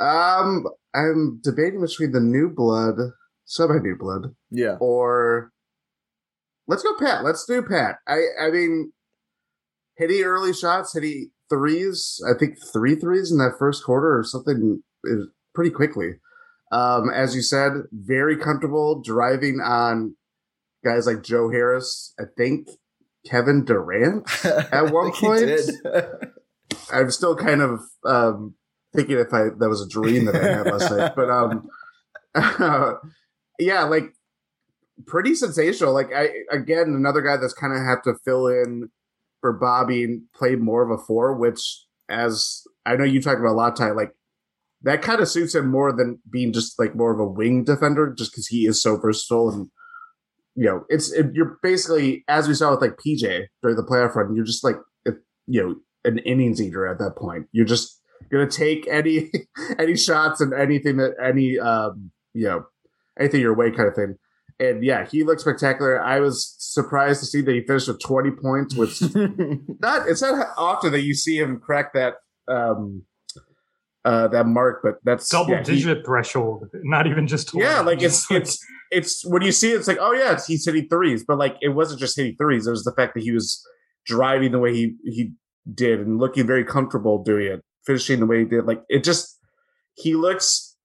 Um, 0.00 0.64
I'm 0.94 1.40
debating 1.42 1.80
between 1.80 2.12
the 2.12 2.20
new 2.20 2.50
blood, 2.50 2.96
semi 3.44 3.78
new 3.78 3.96
blood, 3.98 4.34
yeah, 4.50 4.76
or 4.80 5.52
let's 6.66 6.82
go 6.82 6.96
Pat. 6.98 7.24
Let's 7.24 7.44
do 7.44 7.62
Pat. 7.62 7.96
I 8.06 8.20
I 8.40 8.50
mean, 8.50 8.92
hitting 9.96 10.22
early 10.22 10.52
shots, 10.52 10.94
Hit 10.94 11.02
hitting 11.02 11.30
threes. 11.48 12.22
I 12.28 12.38
think 12.38 12.56
three 12.72 12.94
threes 12.94 13.30
in 13.32 13.38
that 13.38 13.58
first 13.58 13.84
quarter 13.84 14.18
or 14.18 14.24
something 14.24 14.82
is 15.04 15.26
pretty 15.54 15.70
quickly. 15.70 16.14
Um, 16.70 17.08
as 17.10 17.34
you 17.34 17.42
said, 17.42 17.72
very 17.92 18.36
comfortable 18.36 19.00
driving 19.00 19.60
on 19.60 20.16
guys 20.84 21.06
like 21.06 21.22
Joe 21.22 21.50
Harris. 21.50 22.14
I 22.20 22.24
think 22.36 22.68
Kevin 23.26 23.64
Durant 23.64 24.28
at 24.44 24.92
one 24.92 25.12
point. 25.12 25.50
I'm 26.92 27.10
still 27.10 27.34
kind 27.36 27.62
of 27.62 27.80
um, 28.04 28.54
thinking 28.98 29.18
if 29.18 29.32
I 29.32 29.44
that 29.58 29.68
was 29.68 29.80
a 29.80 29.88
dream 29.88 30.24
that 30.24 30.34
I 30.34 30.56
had 30.56 30.66
last 30.66 30.90
night. 30.90 31.12
But 31.16 31.30
um, 31.30 31.68
uh, 32.34 32.94
yeah, 33.58 33.84
like 33.84 34.12
pretty 35.06 35.34
sensational. 35.34 35.94
Like 35.94 36.10
I 36.14 36.30
again 36.50 36.88
another 36.88 37.22
guy 37.22 37.36
that's 37.36 37.54
kind 37.54 37.72
of 37.72 37.80
have 37.80 38.02
to 38.02 38.14
fill 38.24 38.48
in 38.48 38.90
for 39.40 39.52
Bobby 39.52 40.04
and 40.04 40.22
play 40.34 40.56
more 40.56 40.82
of 40.82 40.90
a 40.90 41.02
four, 41.02 41.34
which 41.34 41.60
as 42.08 42.62
I 42.84 42.96
know 42.96 43.04
you 43.04 43.22
talked 43.22 43.40
about 43.40 43.52
a 43.52 43.60
lot, 43.60 43.76
Ty, 43.76 43.90
like 43.92 44.12
that 44.82 45.02
kind 45.02 45.20
of 45.20 45.28
suits 45.28 45.54
him 45.54 45.68
more 45.68 45.92
than 45.92 46.20
being 46.30 46.52
just 46.52 46.78
like 46.78 46.94
more 46.94 47.12
of 47.12 47.20
a 47.20 47.26
wing 47.26 47.64
defender, 47.64 48.14
just 48.16 48.32
because 48.32 48.48
he 48.48 48.66
is 48.66 48.82
so 48.82 48.96
versatile 48.96 49.50
and 49.50 49.68
you 50.54 50.64
know 50.64 50.84
it's 50.88 51.12
it, 51.12 51.26
you're 51.34 51.58
basically 51.62 52.24
as 52.26 52.48
we 52.48 52.54
saw 52.54 52.72
with 52.72 52.80
like 52.80 52.96
PJ 52.96 53.46
during 53.62 53.76
the 53.76 53.84
playoff 53.84 54.14
run, 54.14 54.34
you're 54.34 54.44
just 54.44 54.64
like 54.64 54.76
you 55.46 55.62
know 55.62 55.76
an 56.04 56.18
innings 56.18 56.60
eater 56.60 56.86
at 56.86 56.98
that 56.98 57.16
point. 57.16 57.46
You're 57.52 57.66
just 57.66 57.97
gonna 58.30 58.50
take 58.50 58.86
any 58.88 59.30
any 59.78 59.96
shots 59.96 60.40
and 60.40 60.52
anything 60.52 60.96
that 60.98 61.14
any 61.22 61.58
um 61.58 62.10
you 62.34 62.46
know 62.46 62.66
anything 63.18 63.40
your 63.40 63.54
way 63.54 63.70
kind 63.70 63.88
of 63.88 63.94
thing. 63.94 64.16
And 64.60 64.82
yeah, 64.82 65.06
he 65.06 65.22
looked 65.22 65.40
spectacular. 65.40 66.02
I 66.02 66.18
was 66.18 66.56
surprised 66.58 67.20
to 67.20 67.26
see 67.26 67.42
that 67.42 67.52
he 67.52 67.60
finished 67.62 67.86
with 67.86 68.00
20 68.00 68.30
points, 68.32 68.74
which 68.74 69.00
not 69.80 70.08
it's 70.08 70.22
not 70.22 70.48
often 70.56 70.92
that 70.92 71.02
you 71.02 71.14
see 71.14 71.38
him 71.38 71.60
crack 71.60 71.92
that 71.94 72.14
um 72.48 73.02
uh 74.04 74.28
that 74.28 74.46
mark, 74.46 74.80
but 74.82 74.96
that's 75.04 75.28
double 75.28 75.50
yeah, 75.50 75.62
digit 75.62 75.98
he, 75.98 76.02
threshold, 76.04 76.68
not 76.82 77.06
even 77.06 77.26
just 77.26 77.48
20. 77.48 77.64
Yeah, 77.64 77.80
like 77.80 78.02
it's 78.02 78.28
it's 78.30 78.58
it's 78.90 79.24
when 79.24 79.42
you 79.42 79.52
see 79.52 79.72
it, 79.72 79.76
it's 79.76 79.88
like, 79.88 79.98
oh 80.00 80.12
yeah, 80.12 80.38
he's 80.44 80.64
hitting 80.64 80.88
threes, 80.88 81.24
but 81.26 81.38
like 81.38 81.56
it 81.60 81.70
wasn't 81.70 82.00
just 82.00 82.16
hitting 82.16 82.36
threes, 82.36 82.66
it 82.66 82.70
was 82.70 82.84
the 82.84 82.92
fact 82.92 83.14
that 83.14 83.22
he 83.22 83.32
was 83.32 83.64
driving 84.06 84.52
the 84.52 84.58
way 84.58 84.74
he 84.74 84.96
he 85.04 85.32
did 85.72 86.00
and 86.00 86.18
looking 86.18 86.46
very 86.46 86.64
comfortable 86.64 87.22
doing 87.22 87.46
it 87.46 87.64
finishing 87.88 88.20
the 88.20 88.26
way 88.26 88.40
he 88.40 88.44
did. 88.44 88.66
Like 88.66 88.82
it 88.88 89.02
just, 89.02 89.38
he 89.94 90.14
looks. 90.14 90.76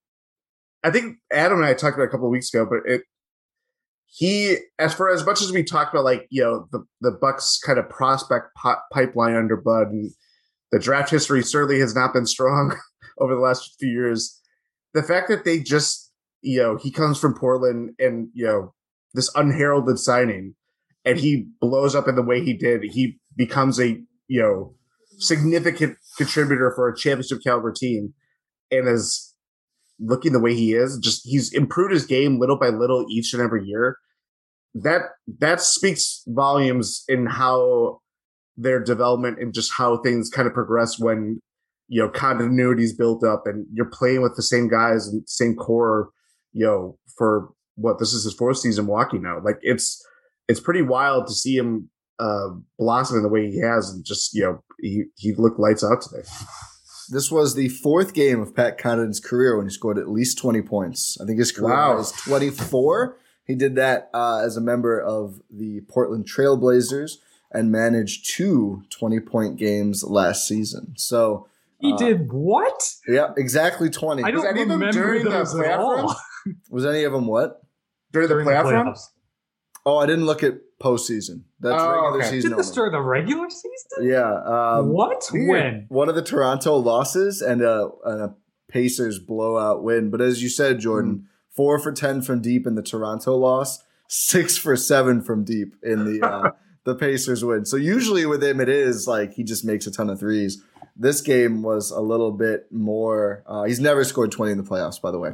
I 0.84 0.92
think 0.92 1.18
Adam 1.32 1.60
and 1.60 1.66
I 1.66 1.74
talked 1.74 1.96
about 1.96 2.08
a 2.08 2.10
couple 2.10 2.26
of 2.26 2.32
weeks 2.32 2.54
ago, 2.54 2.66
but 2.70 2.90
it 2.92 3.04
he 4.06 4.58
as 4.80 4.94
for 4.94 5.10
as 5.10 5.26
much 5.26 5.42
as 5.42 5.52
we 5.52 5.64
talked 5.64 5.94
about 5.94 6.04
like 6.04 6.28
you 6.30 6.44
know 6.44 6.68
the 6.72 6.84
the 7.02 7.12
Bucks 7.12 7.60
kind 7.64 7.78
of 7.78 7.90
prospect 7.90 8.48
pipeline 8.92 9.36
under 9.36 9.56
Bud 9.56 9.88
and 9.88 10.12
the 10.72 10.80
draft 10.80 11.10
history 11.10 11.44
certainly 11.44 11.80
has 11.80 11.96
not 11.96 12.14
been 12.14 12.26
strong. 12.26 12.76
over 13.18 13.36
the 13.36 13.42
last 13.42 13.76
few 13.80 13.90
years. 13.90 14.40
The 14.94 15.04
fact 15.04 15.30
that 15.30 15.46
they 15.46 15.60
just, 15.60 16.12
you 16.42 16.60
know, 16.60 16.78
he 16.78 16.92
comes 16.92 17.20
from 17.20 17.34
Portland 17.34 17.92
and, 18.00 18.30
you 18.34 18.46
know, 18.46 18.74
this 19.14 19.32
unheralded 19.36 20.00
signing 20.00 20.56
and 21.06 21.20
he 21.20 21.48
blows 21.60 21.96
up 21.96 22.08
in 22.08 22.16
the 22.16 22.22
way 22.22 22.44
he 22.44 22.54
did. 22.54 22.84
He 22.84 23.20
becomes 23.36 23.80
a, 23.80 24.00
you 24.28 24.42
know, 24.42 24.76
significant 25.24 25.98
contributor 26.18 26.72
for 26.76 26.90
a 26.90 26.96
championship 26.96 27.40
caliber 27.44 27.72
team 27.72 28.14
and 28.72 28.88
is 28.88 29.34
looking 30.00 30.34
the 30.34 30.40
way 30.40 30.54
he 30.54 30.74
is. 30.74 30.98
Just 30.98 31.22
he's 31.26 31.54
improved 31.54 31.94
his 31.94 32.06
game 32.06 32.40
little 32.40 32.58
by 32.58 32.70
little 32.70 33.06
each 33.10 33.34
and 33.34 33.42
every 33.42 33.66
year. 33.66 33.98
That 34.76 35.02
that 35.40 35.62
speaks 35.62 36.24
volumes 36.28 37.04
in 37.08 37.28
how 37.28 38.02
their 38.58 38.84
development 38.84 39.40
and 39.40 39.54
just 39.54 39.72
how 39.74 39.98
things 40.02 40.30
kind 40.30 40.48
of 40.48 40.54
progress 40.54 41.00
when 41.00 41.40
you 41.88 42.02
know 42.02 42.10
continuity 42.10 42.84
is 42.84 42.96
built 42.96 43.24
up 43.24 43.44
and 43.46 43.66
you're 43.74 43.90
playing 43.90 44.22
with 44.22 44.36
the 44.36 44.42
same 44.44 44.68
guys 44.68 45.08
and 45.08 45.28
same 45.28 45.56
core 45.56 46.10
you 46.52 46.66
know 46.66 46.98
for 47.18 47.50
what 47.76 48.00
this 48.00 48.14
is 48.14 48.24
his 48.24 48.34
fourth 48.34 48.58
season 48.58 48.86
walking 48.86 49.22
now 49.22 49.40
like 49.44 49.58
it's 49.62 50.04
it's 50.48 50.60
pretty 50.60 50.82
wild 50.82 51.28
to 51.28 51.34
see 51.34 51.56
him 51.56 51.90
uh 52.20 52.50
blossom 52.78 53.18
in 53.18 53.24
the 53.24 53.30
way 53.30 53.50
he 53.50 53.60
has 53.60 53.90
and 53.90 54.04
just 54.06 54.34
you 54.34 54.44
know 54.44 54.64
he 54.80 55.06
he 55.16 55.34
looked 55.34 55.60
lights 55.60 55.84
out 55.84 56.02
today 56.02 56.24
This 57.10 57.30
was 57.32 57.56
the 57.56 57.68
fourth 57.70 58.14
game 58.14 58.40
of 58.40 58.56
Pat 58.56 58.78
Connaughton's 58.78 59.20
career 59.20 59.58
when 59.58 59.66
he 59.68 59.72
scored 59.74 59.98
at 59.98 60.08
least 60.10 60.38
20 60.38 60.62
points. 60.62 61.18
I 61.22 61.26
think 61.26 61.38
his 61.38 61.52
career 61.52 61.74
Wow. 61.74 61.98
was 61.98 62.14
24. 62.14 63.18
He 63.46 63.56
did 63.56 63.76
that 63.76 64.10
uh, 64.14 64.38
as 64.38 64.56
a 64.56 64.62
member 64.62 65.02
of 65.02 65.42
the 65.52 65.82
Portland 65.90 66.26
Trailblazers 66.26 67.18
and 67.52 67.70
managed 67.72 68.34
two 68.34 68.84
20 68.90 69.20
point 69.20 69.58
games 69.58 70.04
last 70.06 70.48
season. 70.48 70.94
So, 70.96 71.48
He 71.78 71.92
Uh, 71.92 71.98
did 71.98 72.32
what? 72.32 72.94
yeah, 73.06 73.34
exactly 73.36 73.90
20. 73.90 74.24
I 74.24 74.32
don't 74.32 74.48
any 74.48 74.62
of 74.62 74.70
them 74.70 74.80
remember 74.80 75.02
during 75.02 75.26
the 75.26 75.36
at 75.36 75.46
playoff 75.48 75.80
all. 75.80 75.96
run? 76.08 76.56
Was 76.70 76.86
any 76.86 77.04
of 77.04 77.12
them 77.12 77.28
what? 77.28 77.62
during 78.14 78.30
the 78.30 78.36
During 78.36 78.48
playoff 78.48 78.72
run 78.72 78.96
Oh, 79.86 79.98
I 79.98 80.06
didn't 80.06 80.26
look 80.26 80.42
at 80.42 80.54
postseason. 80.84 81.44
That's 81.60 81.82
Oh, 81.82 81.90
regular 81.92 82.20
okay. 82.20 82.30
season. 82.30 82.50
Did 82.52 82.60
this 82.60 82.72
during 82.72 82.92
the 82.92 83.02
regular 83.02 83.50
season? 83.50 84.10
Yeah. 84.10 84.34
Um, 84.34 84.90
what? 84.90 85.24
weird. 85.32 85.50
When? 85.50 85.86
one 85.88 86.10
of 86.10 86.16
the 86.16 86.22
Toronto 86.22 86.76
losses 86.76 87.42
and 87.42 87.62
a, 87.62 87.90
a 88.06 88.36
Pacers 88.68 89.20
blowout 89.20 89.84
win. 89.84 90.10
But 90.10 90.20
as 90.22 90.44
you 90.44 90.50
said, 90.50 90.80
Jordan, 90.80 91.28
four 91.50 91.80
for 91.80 91.92
ten 91.92 92.22
from 92.22 92.42
deep 92.42 92.68
in 92.68 92.76
the 92.76 92.82
Toronto 92.82 93.36
loss, 93.38 93.84
six 94.08 94.58
for 94.58 94.76
seven 94.76 95.22
from 95.22 95.44
deep 95.44 95.76
in 95.84 96.06
the 96.06 96.28
uh, 96.28 96.52
the 96.84 96.96
Pacers 96.96 97.46
win. 97.46 97.66
So 97.66 97.78
usually 97.78 98.26
with 98.26 98.44
him, 98.44 98.60
it 98.60 98.70
is 98.70 99.08
like 99.08 99.34
he 99.34 99.44
just 99.44 99.64
makes 99.64 99.88
a 99.88 99.92
ton 99.92 100.10
of 100.10 100.20
threes. 100.20 100.62
This 100.96 101.22
game 101.22 101.64
was 101.64 101.90
a 101.92 102.02
little 102.02 102.32
bit 102.32 102.68
more. 102.72 103.44
Uh, 103.48 103.64
he's 103.64 103.80
never 103.80 104.04
scored 104.04 104.32
twenty 104.32 104.52
in 104.52 104.58
the 104.58 104.64
playoffs, 104.64 105.02
by 105.02 105.12
the 105.12 105.20
way. 105.20 105.34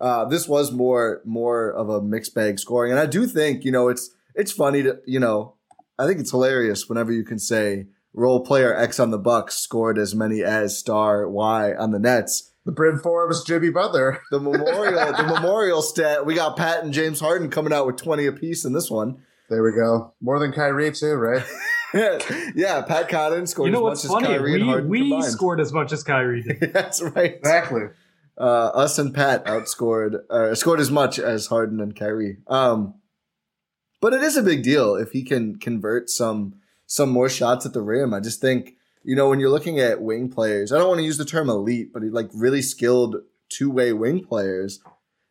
Uh, 0.00 0.24
this 0.26 0.48
was 0.48 0.72
more 0.72 1.20
more 1.24 1.70
of 1.70 1.88
a 1.88 2.00
mixed 2.02 2.34
bag 2.34 2.58
scoring, 2.58 2.90
and 2.90 3.00
I 3.00 3.06
do 3.06 3.26
think 3.26 3.64
you 3.64 3.72
know 3.72 3.88
it's 3.88 4.10
it's 4.34 4.52
funny 4.52 4.82
to 4.82 4.98
you 5.06 5.20
know 5.20 5.54
I 5.98 6.06
think 6.06 6.20
it's 6.20 6.30
hilarious 6.30 6.88
whenever 6.88 7.12
you 7.12 7.24
can 7.24 7.38
say 7.38 7.86
role 8.14 8.44
player 8.44 8.74
X 8.74 8.98
on 9.00 9.10
the 9.10 9.18
Bucks 9.18 9.56
scored 9.58 9.98
as 9.98 10.14
many 10.14 10.42
as 10.42 10.78
star 10.78 11.28
Y 11.28 11.72
on 11.74 11.90
the 11.92 11.98
Nets. 11.98 12.52
the 12.64 12.72
Bryn 12.72 12.98
Forbes 12.98 13.44
Jimmy 13.44 13.70
Butler 13.70 14.20
The 14.30 14.40
memorial, 14.40 15.12
the 15.12 15.22
memorial 15.34 15.82
stat. 15.82 16.24
We 16.26 16.34
got 16.34 16.56
Pat 16.56 16.84
and 16.84 16.92
James 16.92 17.20
Harden 17.20 17.50
coming 17.50 17.72
out 17.72 17.86
with 17.86 17.96
twenty 17.96 18.26
apiece 18.26 18.64
in 18.64 18.72
this 18.72 18.90
one. 18.90 19.18
there 19.50 19.62
we 19.62 19.72
go 19.72 20.12
more 20.20 20.38
than 20.38 20.52
Kyrie 20.52 20.92
too 20.92 21.14
right 21.14 21.44
yeah, 21.94 22.82
Pat 22.82 23.08
Connaughton 23.08 23.48
scored 23.48 23.68
You 23.68 23.72
know 23.72 23.88
as 23.88 24.04
what's 24.04 24.08
much 24.08 24.22
funny? 24.24 24.34
as 24.34 24.38
Kyrie 24.40 24.54
and 24.54 24.62
We, 24.62 24.68
Harden 24.68 24.88
we 24.90 24.98
combined. 25.10 25.24
scored 25.24 25.60
as 25.60 25.72
much 25.72 25.90
as 25.92 26.02
Kyrie 26.04 26.42
did. 26.42 26.60
That's 26.74 27.00
right. 27.02 27.34
exactly 27.36 27.82
Uh, 28.36 28.70
us 28.74 28.98
and 28.98 29.14
Pat 29.14 29.44
outscored, 29.46 30.20
uh, 30.30 30.54
scored 30.54 30.80
as 30.80 30.90
much 30.90 31.18
as 31.18 31.46
Harden 31.46 31.80
and 31.80 31.96
Kyrie. 31.96 32.36
Um, 32.46 32.94
but 34.00 34.12
it 34.12 34.22
is 34.22 34.36
a 34.36 34.42
big 34.42 34.62
deal 34.62 34.94
if 34.94 35.12
he 35.12 35.22
can 35.22 35.58
convert 35.58 36.10
some 36.10 36.54
some 36.86 37.10
more 37.10 37.28
shots 37.28 37.66
at 37.66 37.72
the 37.72 37.82
rim. 37.82 38.14
I 38.14 38.20
just 38.20 38.40
think 38.40 38.76
you 39.02 39.16
know 39.16 39.28
when 39.28 39.40
you're 39.40 39.50
looking 39.50 39.78
at 39.78 40.02
wing 40.02 40.28
players, 40.28 40.72
I 40.72 40.78
don't 40.78 40.88
want 40.88 40.98
to 40.98 41.04
use 41.04 41.18
the 41.18 41.24
term 41.24 41.48
elite, 41.48 41.92
but 41.92 42.02
like 42.04 42.30
really 42.34 42.62
skilled 42.62 43.16
two 43.48 43.70
way 43.70 43.92
wing 43.92 44.24
players. 44.24 44.80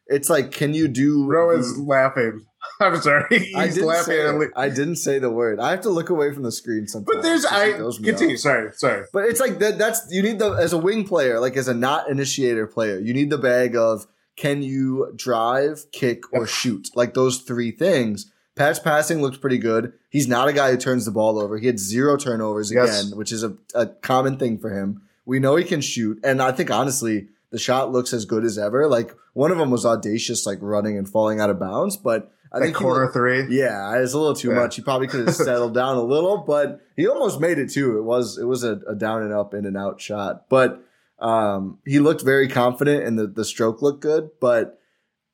It's 0.10 0.30
like, 0.30 0.52
can 0.52 0.74
you 0.74 0.88
do? 0.88 1.26
Rohan's 1.26 1.78
laughing 1.78 2.46
I'm 2.82 3.02
sorry 3.02 3.40
he's 3.40 3.56
I 3.56 3.68
didn't, 3.68 3.86
laughing 3.86 4.04
say 4.06 4.30
le- 4.32 4.48
I 4.56 4.70
didn't 4.70 4.96
say 4.98 5.20
the 5.20 5.30
word. 5.30 5.60
I 5.60 5.72
have 5.72 5.82
to 5.82 5.90
look 5.90 6.10
away 6.10 6.34
from 6.34 6.44
the 6.44 6.52
screen 6.52 6.88
sometimes. 6.88 7.16
but 7.16 7.24
there's 7.24 7.46
I 7.46 7.66
it 7.68 7.78
throws 7.78 8.00
me 8.00 8.10
continue 8.10 8.38
sorry 8.38 8.72
sorry 8.74 9.06
But 9.14 9.26
it's 9.26 9.40
like 9.40 9.60
that. 9.60 9.78
That's 9.78 10.08
you 10.12 10.22
need 10.22 10.40
the 10.40 10.52
as 10.52 10.74
a 10.74 10.78
wing 10.78 11.06
player, 11.06 11.40
like 11.40 11.58
as 11.58 11.68
a 11.68 11.74
not 11.74 12.10
initiator 12.10 12.68
player, 12.68 13.00
you 13.00 13.14
need 13.14 13.30
the 13.30 13.38
bag 13.38 13.76
of 13.76 14.08
can 14.36 14.62
you 14.62 15.12
drive, 15.16 15.86
kick, 15.92 16.32
or 16.32 16.46
shoot, 16.46 16.90
like 16.96 17.14
those 17.14 17.40
three 17.40 17.72
things. 17.72 18.32
Pat's 18.58 18.80
passing 18.80 19.22
looks 19.22 19.38
pretty 19.38 19.58
good. 19.58 19.94
He's 20.10 20.28
not 20.28 20.48
a 20.48 20.54
guy 20.54 20.72
who 20.72 20.78
turns 20.78 21.06
the 21.06 21.12
ball 21.12 21.40
over. 21.40 21.58
He 21.58 21.68
had 21.68 21.80
zero 21.80 22.18
turnovers 22.18 22.72
Yes. 22.72 23.04
again, 23.04 23.18
which 23.18 23.32
is 23.32 23.44
a, 23.44 23.56
a 23.76 23.86
common 23.88 24.38
thing 24.38 24.58
for 24.58 24.70
him. 24.78 25.02
We 25.26 25.40
know 25.40 25.56
he 25.56 25.64
can 25.64 25.82
shoot, 25.82 26.20
and 26.24 26.42
I 26.42 26.52
think 26.52 26.72
honestly, 26.72 27.28
the 27.52 27.60
shot 27.60 27.92
looks 27.92 28.14
as 28.14 28.26
good 28.26 28.44
as 28.44 28.58
ever. 28.58 28.88
Like 28.88 29.16
one 29.34 29.52
of 29.52 29.58
them 29.58 29.72
was 29.72 29.86
audacious, 29.86 30.46
like 30.46 30.58
running 30.62 30.98
and 30.98 31.08
falling 31.08 31.40
out 31.40 31.50
of 31.50 31.60
bounds, 31.60 31.96
but 31.98 32.32
I 32.52 32.60
that 32.60 32.66
think 32.66 32.78
corner 32.78 33.12
three 33.12 33.46
yeah, 33.50 33.94
it's 33.98 34.14
a 34.14 34.18
little 34.18 34.34
too 34.36 34.50
Yeah. 34.50 34.56
much. 34.56 34.76
He 34.78 34.82
probably 34.82 35.08
could 35.08 35.28
have 35.28 35.36
settled 35.50 35.74
down 35.74 35.98
a 35.98 36.02
little, 36.04 36.38
but 36.40 36.80
he 36.96 37.08
almost 37.08 37.40
made 37.42 37.58
it 37.60 37.70
too. 37.70 37.98
It 37.98 38.04
was 38.04 38.38
it 38.38 38.46
was 38.46 38.64
a, 38.64 38.80
a 38.88 38.96
down 38.96 39.22
and 39.24 39.34
up, 39.34 39.54
in 39.54 39.66
and 39.66 39.76
out 39.78 40.00
shot. 40.02 40.46
But 40.50 40.82
um, 41.20 41.80
he 41.86 42.00
looked 42.00 42.22
very 42.24 42.48
confident, 42.48 43.04
and 43.04 43.18
the 43.20 43.28
the 43.28 43.44
stroke 43.46 43.82
looked 43.82 44.02
good. 44.02 44.30
But 44.40 44.77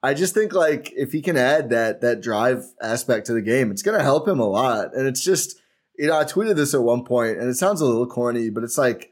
I 0.04 0.14
just 0.14 0.34
think 0.34 0.54
like 0.54 0.92
if 0.96 1.14
he 1.14 1.22
can 1.22 1.38
add 1.38 1.70
that 1.70 2.02
that 2.02 2.22
drive 2.22 2.66
aspect 2.82 3.26
to 3.28 3.34
the 3.34 3.42
game, 3.42 3.72
it's 3.72 3.82
gonna 3.82 4.04
help 4.04 4.28
him 4.28 4.40
a 4.40 4.48
lot. 4.48 4.94
And 4.94 5.08
it's 5.08 5.24
just 5.24 5.56
you 5.98 6.08
know 6.08 6.20
I 6.20 6.26
tweeted 6.26 6.58
this 6.58 6.74
at 6.74 6.84
one 6.84 7.06
point, 7.06 7.40
and 7.40 7.50
it 7.50 7.56
sounds 7.56 7.82
a 7.82 7.86
little 7.86 8.08
corny, 8.08 8.50
but 8.50 8.64
it's 8.64 8.78
like. 8.78 9.10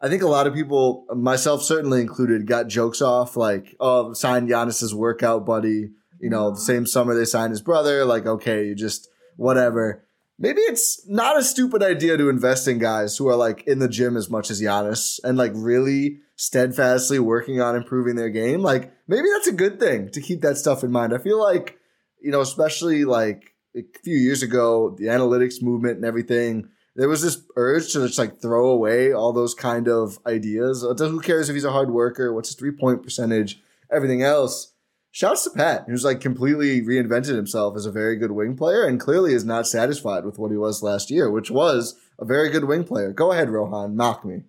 I 0.00 0.08
think 0.08 0.22
a 0.22 0.28
lot 0.28 0.46
of 0.46 0.54
people, 0.54 1.06
myself 1.12 1.60
certainly 1.64 2.00
included, 2.00 2.46
got 2.46 2.68
jokes 2.68 3.02
off 3.02 3.36
like, 3.36 3.74
"Oh, 3.80 4.12
signed 4.12 4.48
Giannis's 4.48 4.94
workout 4.94 5.44
buddy." 5.44 5.90
You 6.20 6.30
know, 6.30 6.52
the 6.52 6.60
same 6.60 6.86
summer 6.86 7.16
they 7.16 7.24
signed 7.24 7.50
his 7.50 7.62
brother. 7.62 8.04
Like, 8.04 8.24
okay, 8.24 8.64
you 8.64 8.76
just 8.76 9.08
whatever. 9.38 10.04
Maybe 10.38 10.60
it's 10.60 11.04
not 11.08 11.36
a 11.36 11.42
stupid 11.42 11.82
idea 11.82 12.16
to 12.16 12.28
invest 12.28 12.68
in 12.68 12.78
guys 12.78 13.16
who 13.16 13.26
are 13.26 13.34
like 13.34 13.66
in 13.66 13.80
the 13.80 13.88
gym 13.88 14.16
as 14.16 14.30
much 14.30 14.52
as 14.52 14.62
Giannis 14.62 15.18
and 15.24 15.36
like 15.36 15.50
really 15.54 16.20
steadfastly 16.38 17.18
working 17.18 17.60
on 17.60 17.74
improving 17.76 18.14
their 18.14 18.30
game. 18.30 18.62
Like, 18.62 18.92
maybe 19.08 19.26
that's 19.34 19.48
a 19.48 19.52
good 19.52 19.78
thing 19.80 20.08
to 20.10 20.20
keep 20.20 20.40
that 20.42 20.56
stuff 20.56 20.84
in 20.84 20.92
mind. 20.92 21.12
I 21.12 21.18
feel 21.18 21.38
like, 21.38 21.76
you 22.22 22.30
know, 22.30 22.40
especially 22.40 23.04
like 23.04 23.54
a 23.76 23.82
few 24.04 24.16
years 24.16 24.42
ago, 24.42 24.94
the 24.96 25.06
analytics 25.06 25.60
movement 25.60 25.96
and 25.96 26.04
everything, 26.04 26.68
there 26.94 27.08
was 27.08 27.22
this 27.22 27.42
urge 27.56 27.92
to 27.92 28.06
just 28.06 28.18
like 28.18 28.40
throw 28.40 28.68
away 28.68 29.12
all 29.12 29.32
those 29.32 29.52
kind 29.52 29.88
of 29.88 30.18
ideas. 30.26 30.84
Uh, 30.84 30.94
Who 30.94 31.20
cares 31.20 31.48
if 31.48 31.54
he's 31.54 31.64
a 31.64 31.72
hard 31.72 31.90
worker? 31.90 32.32
What's 32.32 32.50
his 32.50 32.56
three 32.56 32.72
point 32.72 33.02
percentage? 33.02 33.60
Everything 33.90 34.22
else. 34.22 34.72
Shouts 35.10 35.42
to 35.44 35.50
Pat, 35.50 35.86
who's 35.88 36.04
like 36.04 36.20
completely 36.20 36.82
reinvented 36.82 37.34
himself 37.34 37.76
as 37.76 37.86
a 37.86 37.90
very 37.90 38.16
good 38.16 38.30
wing 38.30 38.56
player 38.56 38.84
and 38.84 39.00
clearly 39.00 39.32
is 39.32 39.44
not 39.44 39.66
satisfied 39.66 40.24
with 40.24 40.38
what 40.38 40.52
he 40.52 40.56
was 40.56 40.82
last 40.82 41.10
year, 41.10 41.28
which 41.30 41.50
was 41.50 41.96
a 42.18 42.24
very 42.24 42.48
good 42.50 42.64
wing 42.64 42.84
player. 42.84 43.12
Go 43.12 43.32
ahead, 43.32 43.50
Rohan, 43.50 43.96
mock 43.96 44.24
me. 44.24 44.42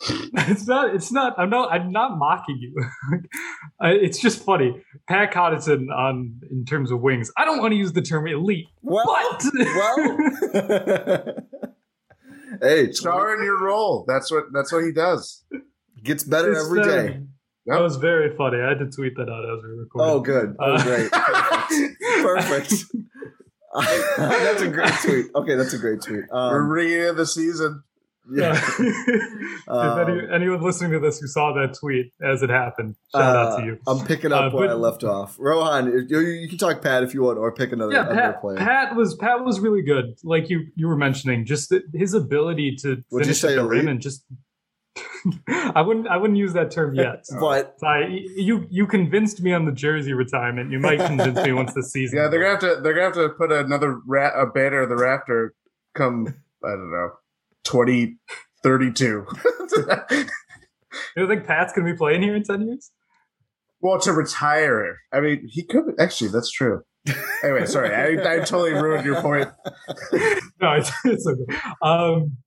it's 0.10 0.66
not. 0.66 0.94
It's 0.94 1.10
not. 1.12 1.38
I'm 1.38 1.50
not. 1.50 1.72
I'm 1.72 1.90
not 1.92 2.18
mocking 2.18 2.58
you. 2.60 2.74
It's 3.80 4.18
just 4.20 4.42
funny. 4.44 4.82
Pat 5.08 5.32
Connaughton 5.32 5.90
on 5.94 6.40
in 6.50 6.64
terms 6.64 6.90
of 6.90 7.00
wings. 7.02 7.30
I 7.36 7.44
don't 7.44 7.58
want 7.58 7.72
to 7.72 7.76
use 7.76 7.92
the 7.92 8.00
term 8.02 8.26
elite. 8.26 8.66
Well, 8.82 9.04
What? 9.04 9.44
well. 9.54 11.36
hey, 12.62 12.92
star 12.92 13.36
in 13.36 13.42
your 13.44 13.60
role 13.62 14.04
that's 14.06 14.30
what 14.30 14.44
that's 14.52 14.72
what 14.72 14.84
he 14.84 14.92
does 14.92 15.44
gets 16.02 16.22
better 16.24 16.52
It's 16.52 16.64
every 16.64 16.82
very- 16.84 17.08
day. 17.12 17.20
That 17.66 17.80
was 17.80 17.96
very 17.96 18.36
funny. 18.36 18.58
I 18.60 18.68
had 18.70 18.78
to 18.80 18.90
tweet 18.90 19.16
that 19.16 19.30
out 19.30 19.44
as 19.56 19.62
we 19.64 19.70
recorded. 19.70 20.10
Oh, 20.12 20.20
good. 20.20 20.54
Oh, 20.60 20.74
Uh, 20.74 20.82
great. 20.84 21.10
Perfect. 21.10 22.84
Perfect. 23.72 24.16
that's 24.18 24.60
a 24.62 24.68
great 24.68 24.92
tweet. 25.02 25.26
Okay, 25.34 25.54
that's 25.56 25.72
a 25.72 25.78
great 25.78 26.02
tweet. 26.02 26.24
we're 26.30 26.62
Um, 26.62 26.68
ringing 26.68 27.00
in 27.00 27.16
the 27.16 27.24
season 27.24 27.82
Yeah. 28.30 28.52
Yeah. 28.54 28.58
if 28.78 30.08
any, 30.08 30.20
Um, 30.20 30.28
anyone 30.32 30.62
listening 30.62 30.92
to 30.92 30.98
this 30.98 31.20
who 31.20 31.26
saw 31.26 31.52
that 31.54 31.74
tweet 31.74 32.12
as 32.22 32.42
it 32.42 32.50
happened, 32.50 32.96
shout 33.14 33.22
out 33.36 33.52
Uh, 33.52 33.56
to 33.60 33.66
you. 33.66 33.78
I'm 33.86 34.04
picking 34.06 34.32
up 34.32 34.52
Uh, 34.52 34.56
where 34.56 34.68
but- 34.68 34.72
I 34.72 34.76
left 34.76 35.04
off. 35.04 35.36
Rohan, 35.38 36.06
you, 36.08 36.20
you 36.20 36.48
can 36.48 36.56
talk 36.58 36.80
Pat 36.82 37.02
if 37.02 37.12
you 37.14 37.22
want, 37.22 37.38
or 37.38 37.52
pick 37.52 37.72
another, 37.72 37.92
Yeah, 37.92 38.02
other 38.02 38.14
Pat, 38.14 38.40
player. 38.40 38.56
Pat 38.56 38.96
was 38.96 39.14
Pat 39.16 39.44
was 39.44 39.60
really 39.60 39.82
good. 39.82 40.16
Like 40.24 40.48
you 40.50 40.66
you 40.74 40.88
were 40.88 40.96
mentioning, 40.96 41.44
just 41.44 41.68
the, 41.70 41.82
his 41.92 42.14
ability 42.14 42.76
to 42.82 42.88
Would 43.10 43.20
you 43.20 43.24
finish 43.24 43.40
say 43.40 43.52
at 43.52 43.56
the 43.56 43.66
rim 43.66 43.88
and 43.88 44.00
just. 44.00 44.24
I 45.74 45.82
wouldn't. 45.82 46.06
I 46.06 46.16
wouldn't 46.16 46.38
use 46.38 46.52
that 46.52 46.70
term 46.70 46.94
yet. 47.06 47.24
but 47.40 47.76
I, 47.82 48.06
you 48.36 48.66
you 48.70 48.86
convinced 48.86 49.42
me 49.42 49.52
on 49.52 49.64
the 49.64 49.72
jersey 49.72 50.12
retirement. 50.12 50.70
You 50.70 50.78
might 50.78 51.00
convince 51.00 51.42
me 51.44 51.52
once 51.52 51.72
this 51.74 51.90
season. 51.92 52.18
yeah 52.18 52.28
they're 52.28 52.40
gonna 52.40 52.50
have 52.52 52.60
to 52.76 52.80
they're 52.82 52.94
gonna 52.94 53.06
have 53.06 53.14
to 53.14 53.28
put 53.30 53.50
another 53.50 54.00
ra- 54.06 54.40
a 54.40 54.46
banner 54.46 54.80
of 54.82 54.88
the 54.88 54.96
rafter 54.96 55.54
come 55.94 56.34
i 56.64 56.68
don't 56.70 56.90
know 56.90 57.10
2032 57.64 59.26
You 61.16 61.26
don't 61.26 61.28
think 61.28 61.46
Pat's 61.46 61.72
gonna 61.72 61.90
be 61.90 61.96
playing 61.96 62.22
here 62.22 62.36
in 62.36 62.44
ten 62.44 62.66
years? 62.66 62.90
Well, 63.80 64.00
to 64.00 64.12
retire. 64.12 64.98
I 65.12 65.20
mean, 65.20 65.46
he 65.48 65.62
could 65.64 65.94
actually. 65.98 66.30
That's 66.30 66.50
true. 66.50 66.82
Anyway, 67.42 67.66
sorry, 67.66 67.94
I, 67.94 68.36
I 68.36 68.38
totally 68.38 68.72
ruined 68.72 69.04
your 69.04 69.20
point. 69.20 69.50
no, 70.62 70.72
it's, 70.72 70.90
it's 71.04 71.26
okay. 71.26 71.58
Um, 71.82 72.38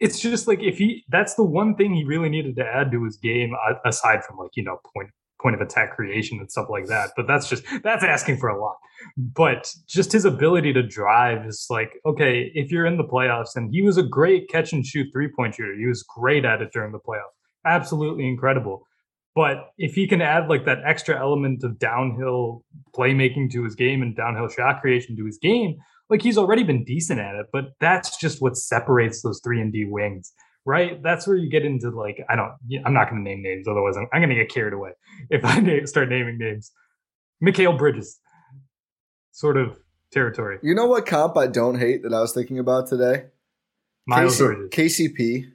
it's 0.00 0.20
just 0.20 0.46
like 0.46 0.62
if 0.62 0.78
he 0.78 1.04
that's 1.08 1.34
the 1.34 1.44
one 1.44 1.76
thing 1.76 1.94
he 1.94 2.04
really 2.04 2.28
needed 2.28 2.56
to 2.56 2.64
add 2.64 2.90
to 2.90 3.04
his 3.04 3.16
game 3.16 3.54
aside 3.84 4.24
from 4.24 4.36
like 4.38 4.50
you 4.54 4.64
know 4.64 4.78
point 4.94 5.10
point 5.42 5.54
of 5.54 5.60
attack 5.60 5.96
creation 5.96 6.38
and 6.38 6.50
stuff 6.50 6.66
like 6.68 6.86
that 6.86 7.10
but 7.16 7.26
that's 7.26 7.48
just 7.48 7.64
that's 7.82 8.04
asking 8.04 8.36
for 8.36 8.48
a 8.48 8.60
lot. 8.60 8.76
But 9.16 9.72
just 9.88 10.12
his 10.12 10.26
ability 10.26 10.72
to 10.74 10.82
drive 10.82 11.46
is 11.46 11.66
like 11.70 11.92
okay 12.04 12.50
if 12.54 12.70
you're 12.70 12.86
in 12.86 12.96
the 12.96 13.04
playoffs 13.04 13.56
and 13.56 13.70
he 13.72 13.82
was 13.82 13.96
a 13.96 14.02
great 14.02 14.48
catch 14.48 14.72
and 14.72 14.84
shoot 14.84 15.08
three 15.12 15.28
point 15.34 15.54
shooter 15.54 15.74
he 15.78 15.86
was 15.86 16.02
great 16.02 16.44
at 16.44 16.60
it 16.60 16.70
during 16.72 16.92
the 16.92 16.98
playoffs 16.98 17.36
absolutely 17.64 18.26
incredible. 18.26 18.86
But 19.34 19.70
if 19.78 19.94
he 19.94 20.08
can 20.08 20.20
add 20.20 20.48
like 20.48 20.64
that 20.64 20.78
extra 20.84 21.18
element 21.18 21.62
of 21.62 21.78
downhill 21.78 22.64
playmaking 22.96 23.52
to 23.52 23.62
his 23.62 23.74
game 23.74 24.02
and 24.02 24.16
downhill 24.16 24.48
shot 24.48 24.80
creation 24.80 25.16
to 25.16 25.24
his 25.24 25.38
game 25.38 25.76
like 26.10 26.22
he's 26.22 26.36
already 26.36 26.64
been 26.64 26.84
decent 26.84 27.20
at 27.20 27.36
it, 27.36 27.46
but 27.52 27.66
that's 27.80 28.18
just 28.18 28.42
what 28.42 28.56
separates 28.56 29.22
those 29.22 29.40
three 29.42 29.60
and 29.60 29.72
D 29.72 29.86
wings, 29.88 30.32
right? 30.64 31.02
That's 31.02 31.26
where 31.26 31.36
you 31.36 31.50
get 31.50 31.64
into 31.64 31.90
like 31.90 32.24
I 32.28 32.36
don't, 32.36 32.52
I'm 32.84 32.94
not 32.94 33.10
going 33.10 33.24
to 33.24 33.30
name 33.30 33.42
names, 33.42 33.66
otherwise 33.68 33.96
I'm, 33.96 34.06
I'm 34.12 34.20
going 34.20 34.30
to 34.30 34.36
get 34.36 34.50
carried 34.50 34.72
away 34.72 34.90
if 35.30 35.44
I 35.44 35.60
name, 35.60 35.86
start 35.86 36.08
naming 36.08 36.38
names. 36.38 36.72
Mikal 37.42 37.78
Bridges, 37.78 38.18
sort 39.32 39.56
of 39.56 39.78
territory. 40.12 40.58
You 40.62 40.74
know 40.74 40.86
what 40.86 41.06
comp 41.06 41.36
I 41.36 41.46
don't 41.46 41.78
hate 41.78 42.02
that 42.02 42.12
I 42.12 42.20
was 42.20 42.32
thinking 42.32 42.58
about 42.58 42.88
today? 42.88 43.26
Miles 44.06 44.38
KC, 44.38 44.46
Bridges. 44.46 44.70
KCP. 44.70 45.52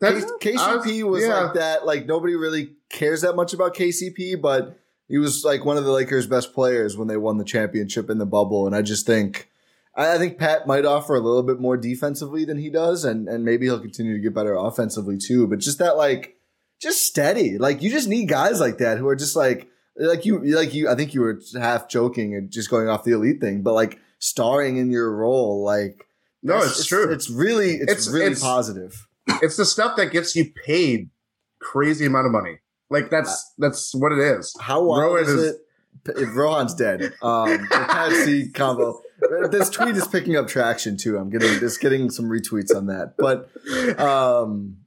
That's, 0.00 0.32
KCP 0.40 1.04
was 1.04 1.22
yeah. 1.22 1.38
like 1.38 1.54
that. 1.54 1.86
Like 1.86 2.06
nobody 2.06 2.34
really 2.34 2.72
cares 2.90 3.20
that 3.20 3.36
much 3.36 3.52
about 3.52 3.76
KCP, 3.76 4.40
but 4.40 4.76
he 5.06 5.18
was 5.18 5.44
like 5.44 5.64
one 5.64 5.76
of 5.76 5.84
the 5.84 5.92
Lakers' 5.92 6.26
best 6.26 6.54
players 6.54 6.96
when 6.96 7.06
they 7.06 7.16
won 7.16 7.38
the 7.38 7.44
championship 7.44 8.10
in 8.10 8.18
the 8.18 8.26
bubble. 8.26 8.66
And 8.66 8.74
I 8.74 8.82
just 8.82 9.06
think, 9.06 9.48
I 9.94 10.16
think 10.18 10.38
Pat 10.38 10.66
might 10.66 10.84
offer 10.86 11.14
a 11.14 11.20
little 11.20 11.42
bit 11.42 11.60
more 11.60 11.76
defensively 11.76 12.44
than 12.44 12.58
he 12.58 12.70
does, 12.70 13.04
and 13.04 13.28
and 13.28 13.44
maybe 13.44 13.66
he'll 13.66 13.80
continue 13.80 14.14
to 14.14 14.22
get 14.22 14.34
better 14.34 14.54
offensively 14.54 15.18
too. 15.18 15.46
But 15.46 15.58
just 15.58 15.78
that 15.78 15.96
like, 15.96 16.36
just 16.80 17.04
steady. 17.06 17.58
Like 17.58 17.82
you 17.82 17.90
just 17.90 18.08
need 18.08 18.28
guys 18.28 18.60
like 18.60 18.78
that 18.78 18.98
who 18.98 19.06
are 19.08 19.16
just 19.16 19.36
like 19.36 19.68
like 19.96 20.24
you 20.24 20.40
like 20.56 20.72
you. 20.72 20.88
I 20.88 20.94
think 20.94 21.12
you 21.14 21.20
were 21.20 21.40
half 21.58 21.88
joking 21.88 22.34
and 22.34 22.50
just 22.50 22.70
going 22.70 22.88
off 22.88 23.04
the 23.04 23.12
elite 23.12 23.40
thing, 23.40 23.62
but 23.62 23.74
like 23.74 23.98
starring 24.18 24.78
in 24.78 24.90
your 24.90 25.14
role, 25.14 25.62
like 25.62 26.06
no, 26.42 26.56
it's, 26.58 26.78
it's 26.80 26.86
true. 26.86 27.12
It's 27.12 27.28
really 27.30 27.72
it's, 27.74 27.92
It's- 27.92 28.08
really 28.08 28.34
positive. 28.34 29.06
it's 29.42 29.56
the 29.56 29.64
stuff 29.66 29.96
that 29.96 30.10
gets 30.10 30.34
you 30.34 30.50
paid 30.66 31.10
crazy 31.60 32.06
amount 32.06 32.26
of 32.26 32.32
money. 32.32 32.58
Like 32.90 33.10
that's 33.10 33.52
that's 33.58 33.94
what 33.94 34.12
it 34.12 34.18
is. 34.18 34.56
How 34.60 34.82
wild 34.82 35.02
Rohan 35.02 35.22
is, 35.24 35.28
is- 35.28 35.50
it? 35.52 35.58
If 36.16 36.34
Rohan's 36.34 36.74
dead, 36.74 37.12
um, 37.22 37.50
the 37.50 37.66
Pat 37.70 38.10
C 38.12 38.48
combo. 38.54 39.00
This 39.50 39.70
tweet 39.70 39.96
is 39.96 40.06
picking 40.06 40.36
up 40.36 40.48
traction 40.48 40.96
too. 40.96 41.16
I'm 41.16 41.30
getting 41.30 41.58
just 41.58 41.80
getting 41.80 42.10
some 42.10 42.26
retweets 42.26 42.74
on 42.74 42.86
that. 42.86 43.14
But 43.16 43.48
um, 44.00 44.78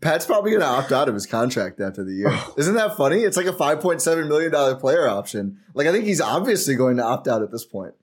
Pat's 0.00 0.26
probably 0.26 0.50
going 0.50 0.62
to 0.62 0.66
opt 0.66 0.90
out 0.90 1.08
of 1.08 1.14
his 1.14 1.26
contract 1.26 1.80
after 1.80 2.04
the 2.04 2.12
year. 2.12 2.38
Isn't 2.56 2.74
that 2.74 2.96
funny? 2.96 3.20
It's 3.20 3.36
like 3.36 3.46
a 3.46 3.52
5.7 3.52 4.28
million 4.28 4.50
dollar 4.50 4.74
player 4.74 5.08
option. 5.08 5.58
Like 5.74 5.86
I 5.86 5.92
think 5.92 6.04
he's 6.04 6.20
obviously 6.20 6.74
going 6.74 6.96
to 6.96 7.04
opt 7.04 7.28
out 7.28 7.42
at 7.42 7.52
this 7.52 7.64
point. 7.64 7.94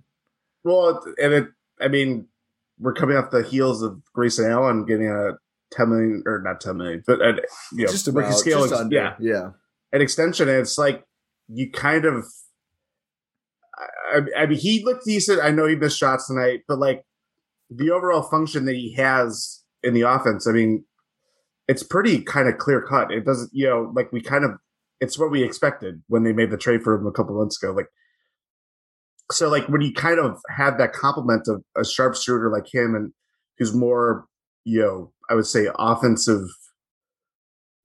Well, 0.63 1.04
and 1.22 1.34
it. 1.34 1.48
I 1.82 1.88
mean, 1.88 2.28
we're 2.80 2.93
coming 2.93 3.17
off 3.17 3.32
the 3.32 3.43
heels 3.43 3.82
of 3.82 4.02
Grayson 4.13 4.50
Allen 4.50 4.86
getting 4.86 5.08
a 5.08 5.38
ten 5.72 5.89
million 5.89 6.24
or 6.26 6.41
not 6.41 6.62
ten 6.62 6.78
million, 6.78 7.04
but 7.06 7.22
uh, 7.22 7.34
you 7.74 7.86
know, 7.86 7.91
just 7.91 8.08
about 8.08 8.22
rookie 8.22 8.34
scale, 8.34 8.67
just 8.67 8.74
under. 8.74 8.95
yeah, 8.95 9.15
yeah. 9.19 9.52
an 9.93 10.02
extension. 10.02 10.48
And 10.50 10.58
it's 10.60 10.78
like 10.78 11.06
you 11.48 11.69
kind 11.72 12.06
of. 12.06 12.26
I, 14.12 14.43
I 14.43 14.45
mean, 14.45 14.58
he 14.58 14.84
looked 14.84 15.06
decent. 15.06 15.41
I 15.41 15.52
know 15.52 15.65
he 15.67 15.76
missed 15.76 15.98
shots 15.98 16.28
tonight, 16.28 16.62
but 16.67 16.80
like 16.80 17.04
the 17.69 17.91
overall 17.91 18.22
function 18.24 18.65
that 18.65 18.76
he 18.76 18.93
has 18.95 19.63
in 19.84 19.93
the 19.93 20.02
offense, 20.02 20.48
I 20.48 20.52
mean, 20.52 20.86
it's 21.67 21.84
pretty 21.84 22.22
kind 22.22 22.48
of 22.48 22.58
clear 22.58 22.82
cut. 22.82 23.12
It 23.12 23.26
doesn't, 23.26 23.52
you 23.54 23.67
know, 23.67 23.91
like 23.95 24.12
we 24.12 24.22
kind 24.22 24.43
of, 24.43 24.52
it's 25.00 25.19
what 25.19 25.32
we 25.32 25.43
expected 25.43 26.02
when 26.08 26.24
they 26.24 26.34
made 26.34 26.52
the 26.52 26.58
trade 26.58 26.84
for 26.84 26.95
him 26.95 27.06
a 27.06 27.12
couple 27.12 27.38
months 27.38 27.62
ago. 27.62 27.72
Like, 27.72 27.88
so 29.32 29.50
like 29.50 29.67
when 29.69 29.82
you 29.82 29.93
kind 29.93 30.19
of 30.19 30.39
have 30.50 30.78
that 30.80 30.93
complement 30.93 31.48
of 31.48 31.63
a 31.78 31.86
sharpshooter 31.86 32.50
like 32.50 32.74
him 32.74 32.95
and 32.95 33.13
who's 33.58 33.74
more, 33.74 34.26
you 34.65 34.82
know, 34.82 35.13
I 35.30 35.36
would 35.36 35.45
say 35.45 35.67
offensive, 35.78 36.48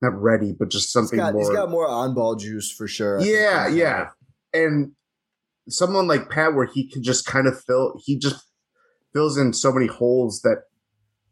not 0.01 0.19
ready, 0.19 0.55
but 0.57 0.69
just 0.69 0.85
He's 0.85 0.91
something 0.91 1.17
got, 1.17 1.33
more. 1.33 1.41
he's 1.43 1.55
got 1.55 1.69
more 1.69 1.87
on 1.87 2.15
ball 2.15 2.35
juice 2.35 2.71
for 2.71 2.87
sure. 2.87 3.21
Yeah, 3.21 3.67
yeah. 3.67 4.09
and 4.53 4.93
someone 5.67 6.07
like 6.07 6.29
Pat, 6.29 6.53
where 6.53 6.65
he 6.65 6.89
can 6.89 7.03
just 7.03 7.25
kind 7.25 7.47
of 7.47 7.61
fill, 7.63 7.99
he 8.03 8.17
just 8.17 8.43
fills 9.13 9.37
in 9.37 9.53
so 9.53 9.71
many 9.71 9.87
holes 9.87 10.41
that, 10.41 10.63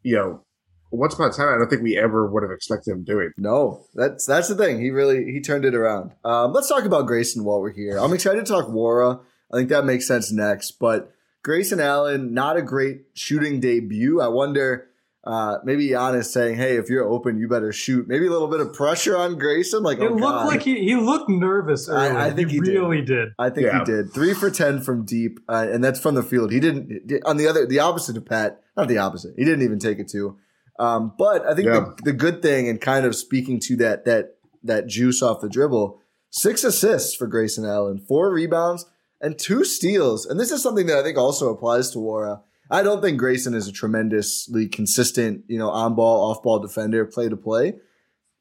you 0.01 0.15
know, 0.15 0.43
once 0.91 1.15
upon 1.15 1.29
a 1.29 1.33
time, 1.33 1.49
I 1.49 1.57
don't 1.57 1.69
think 1.69 1.81
we 1.81 1.97
ever 1.97 2.29
would 2.29 2.43
have 2.43 2.51
expected 2.51 2.91
him 2.91 3.03
doing. 3.03 3.31
No, 3.37 3.85
that's 3.95 4.25
that's 4.25 4.47
the 4.47 4.55
thing. 4.55 4.79
He 4.79 4.91
really 4.91 5.31
he 5.31 5.41
turned 5.41 5.65
it 5.65 5.73
around. 5.73 6.11
Um, 6.23 6.53
let's 6.53 6.69
talk 6.69 6.85
about 6.85 7.07
Grayson 7.07 7.43
while 7.43 7.59
we're 7.59 7.73
here. 7.73 7.97
I'm 7.97 8.13
excited 8.13 8.45
to 8.45 8.51
talk 8.51 8.67
Nwora. 8.67 9.19
I 9.51 9.57
think 9.57 9.69
that 9.69 9.85
makes 9.85 10.07
sense 10.07 10.31
next. 10.31 10.73
But 10.79 11.11
Grayson 11.43 11.79
Allen, 11.79 12.33
not 12.33 12.57
a 12.57 12.61
great 12.61 13.05
shooting 13.15 13.59
debut. 13.59 14.21
I 14.21 14.27
wonder, 14.27 14.87
uh, 15.25 15.57
maybe 15.63 15.87
Giannis 15.89 16.25
saying, 16.25 16.57
"Hey, 16.57 16.75
if 16.77 16.89
you're 16.89 17.07
open, 17.07 17.37
you 17.37 17.47
better 17.47 17.71
shoot." 17.71 18.07
Maybe 18.07 18.27
a 18.27 18.29
little 18.29 18.49
bit 18.49 18.59
of 18.59 18.73
pressure 18.73 19.17
on 19.17 19.37
Grayson. 19.37 19.81
Like, 19.83 19.99
It 19.99 20.03
oh 20.11 20.15
looked 20.15 20.21
God. 20.21 20.47
like 20.47 20.61
he, 20.63 20.79
he 20.83 20.95
looked 20.95 21.29
nervous 21.29 21.87
I- 21.89 22.27
I 22.27 22.31
think 22.31 22.49
he 22.51 22.59
did. 22.59 22.73
really 22.73 23.01
did. 23.01 23.29
I 23.39 23.49
think 23.49 23.67
Yeah. 23.67 23.79
he 23.79 23.85
did 23.85 24.11
three 24.13 24.33
for 24.33 24.49
ten 24.51 24.81
from 24.81 25.05
deep, 25.05 25.39
uh, 25.47 25.67
and 25.71 25.83
that's 25.83 25.99
from 25.99 26.15
the 26.15 26.23
field. 26.23 26.51
He 26.51 26.59
didn't 26.59 27.21
on 27.25 27.37
the 27.37 27.47
other, 27.47 27.65
the 27.65 27.79
opposite 27.79 28.17
of 28.17 28.25
Pat. 28.25 28.61
Not 28.75 28.87
the 28.87 28.97
opposite. 28.97 29.33
He 29.37 29.45
didn't 29.45 29.61
even 29.63 29.79
take 29.79 29.99
it 29.99 30.09
to. 30.09 30.35
Um, 30.79 31.13
but 31.17 31.45
I 31.45 31.53
think 31.53 31.67
Yeah. 31.67 31.79
the, 31.97 32.11
the 32.11 32.13
good 32.13 32.41
thing, 32.41 32.67
and 32.67 32.81
kind 32.81 33.05
of 33.05 33.15
speaking 33.15 33.59
to 33.61 33.75
that 33.77 34.05
that 34.05 34.35
that 34.63 34.87
juice 34.87 35.21
off 35.21 35.39
the 35.41 35.47
dribble, 35.49 35.99
six 36.31 36.63
assists 36.63 37.15
for 37.15 37.27
Grayson 37.27 37.63
Allen, 37.65 37.99
four 37.99 38.31
rebounds, 38.33 38.85
and 39.21 39.37
two 39.37 39.63
steals. 39.63 40.25
And 40.25 40.39
this 40.39 40.51
is 40.51 40.61
something 40.63 40.87
that 40.87 40.97
I 40.97 41.03
think 41.03 41.17
also 41.17 41.49
applies 41.53 41.91
to 41.91 41.99
Nwora. 41.99 42.41
I 42.69 42.81
don't 42.81 43.01
think 43.01 43.17
Grayson 43.17 43.53
is 43.53 43.67
a 43.67 43.71
tremendously 43.71 44.67
consistent, 44.67 45.43
you 45.47 45.57
know, 45.57 45.69
on 45.69 45.95
ball, 45.95 46.31
off 46.31 46.41
ball 46.41 46.59
defender, 46.59 47.05
play 47.05 47.29
to 47.29 47.37
play. 47.37 47.73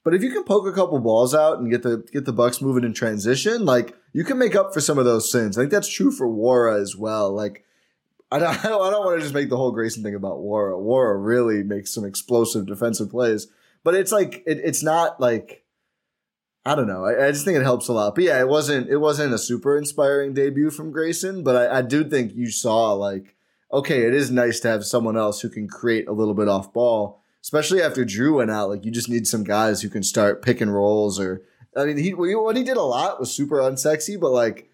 But 0.04 0.14
if 0.14 0.22
you 0.22 0.30
can 0.30 0.44
poke 0.44 0.66
a 0.66 0.72
couple 0.72 0.98
balls 0.98 1.34
out 1.34 1.58
and 1.58 1.70
get 1.70 1.82
the 1.82 2.04
get 2.12 2.24
the 2.24 2.32
Bucks 2.32 2.60
moving 2.60 2.84
in 2.84 2.92
transition, 2.92 3.64
like 3.64 3.96
you 4.12 4.24
can 4.24 4.38
make 4.38 4.54
up 4.54 4.74
for 4.74 4.80
some 4.80 4.98
of 4.98 5.04
those 5.04 5.30
sins. 5.30 5.56
I 5.56 5.62
think 5.62 5.70
that's 5.70 5.88
true 5.88 6.10
for 6.10 6.26
Nwora 6.26 6.80
as 6.80 6.96
well. 6.96 7.32
Like 7.32 7.64
I 8.30 8.38
don't, 8.38 8.48
I 8.64 8.68
don't, 8.68 8.92
don't 8.92 9.04
want 9.04 9.18
to 9.18 9.22
just 9.22 9.34
make 9.34 9.48
the 9.48 9.56
whole 9.56 9.70
Grayson 9.70 10.02
thing 10.02 10.14
about 10.14 10.38
Nwora. 10.38 10.72
Nwora 10.72 11.24
really 11.24 11.62
makes 11.62 11.94
some 11.94 12.04
explosive 12.04 12.66
defensive 12.66 13.10
plays, 13.10 13.46
but 13.84 13.94
it's 13.94 14.10
like 14.10 14.42
it, 14.46 14.58
it's 14.58 14.82
not 14.82 15.20
like 15.20 15.64
I 16.64 16.74
don't 16.74 16.86
know. 16.86 17.04
I, 17.04 17.26
I 17.26 17.30
just 17.32 17.44
think 17.44 17.58
it 17.58 17.64
helps 17.64 17.88
a 17.88 17.92
lot. 17.92 18.14
But 18.14 18.24
yeah, 18.24 18.40
it 18.40 18.48
wasn't 18.48 18.88
it 18.88 18.98
wasn't 18.98 19.34
a 19.34 19.38
super 19.38 19.76
inspiring 19.76 20.34
debut 20.34 20.70
from 20.70 20.90
Grayson, 20.90 21.44
but 21.44 21.54
I, 21.54 21.78
I 21.78 21.82
do 21.82 22.02
think 22.02 22.34
you 22.34 22.50
saw 22.50 22.92
like 22.92 23.36
okay, 23.72 24.02
it 24.02 24.14
is 24.14 24.30
nice 24.30 24.60
to 24.60 24.68
have 24.68 24.84
someone 24.84 25.16
else 25.16 25.40
who 25.40 25.48
can 25.48 25.68
create 25.68 26.08
a 26.08 26.12
little 26.12 26.34
bit 26.34 26.48
off 26.48 26.72
ball, 26.72 27.20
especially 27.42 27.80
after 27.82 28.04
Jrue 28.04 28.36
went 28.36 28.50
out. 28.50 28.68
Like 28.68 28.84
you 28.84 28.90
just 28.90 29.08
need 29.08 29.26
some 29.26 29.44
guys 29.44 29.82
who 29.82 29.88
can 29.88 30.02
start 30.02 30.42
pick 30.42 30.60
and 30.60 30.72
rolls 30.74 31.18
or 31.18 31.42
I 31.76 31.86
mean, 31.86 31.96
he 31.96 32.12
what 32.12 32.56
he 32.56 32.64
did 32.64 32.76
a 32.76 32.82
lot 32.82 33.18
was 33.18 33.32
super 33.32 33.56
unsexy, 33.56 34.20
but 34.20 34.30
like 34.30 34.68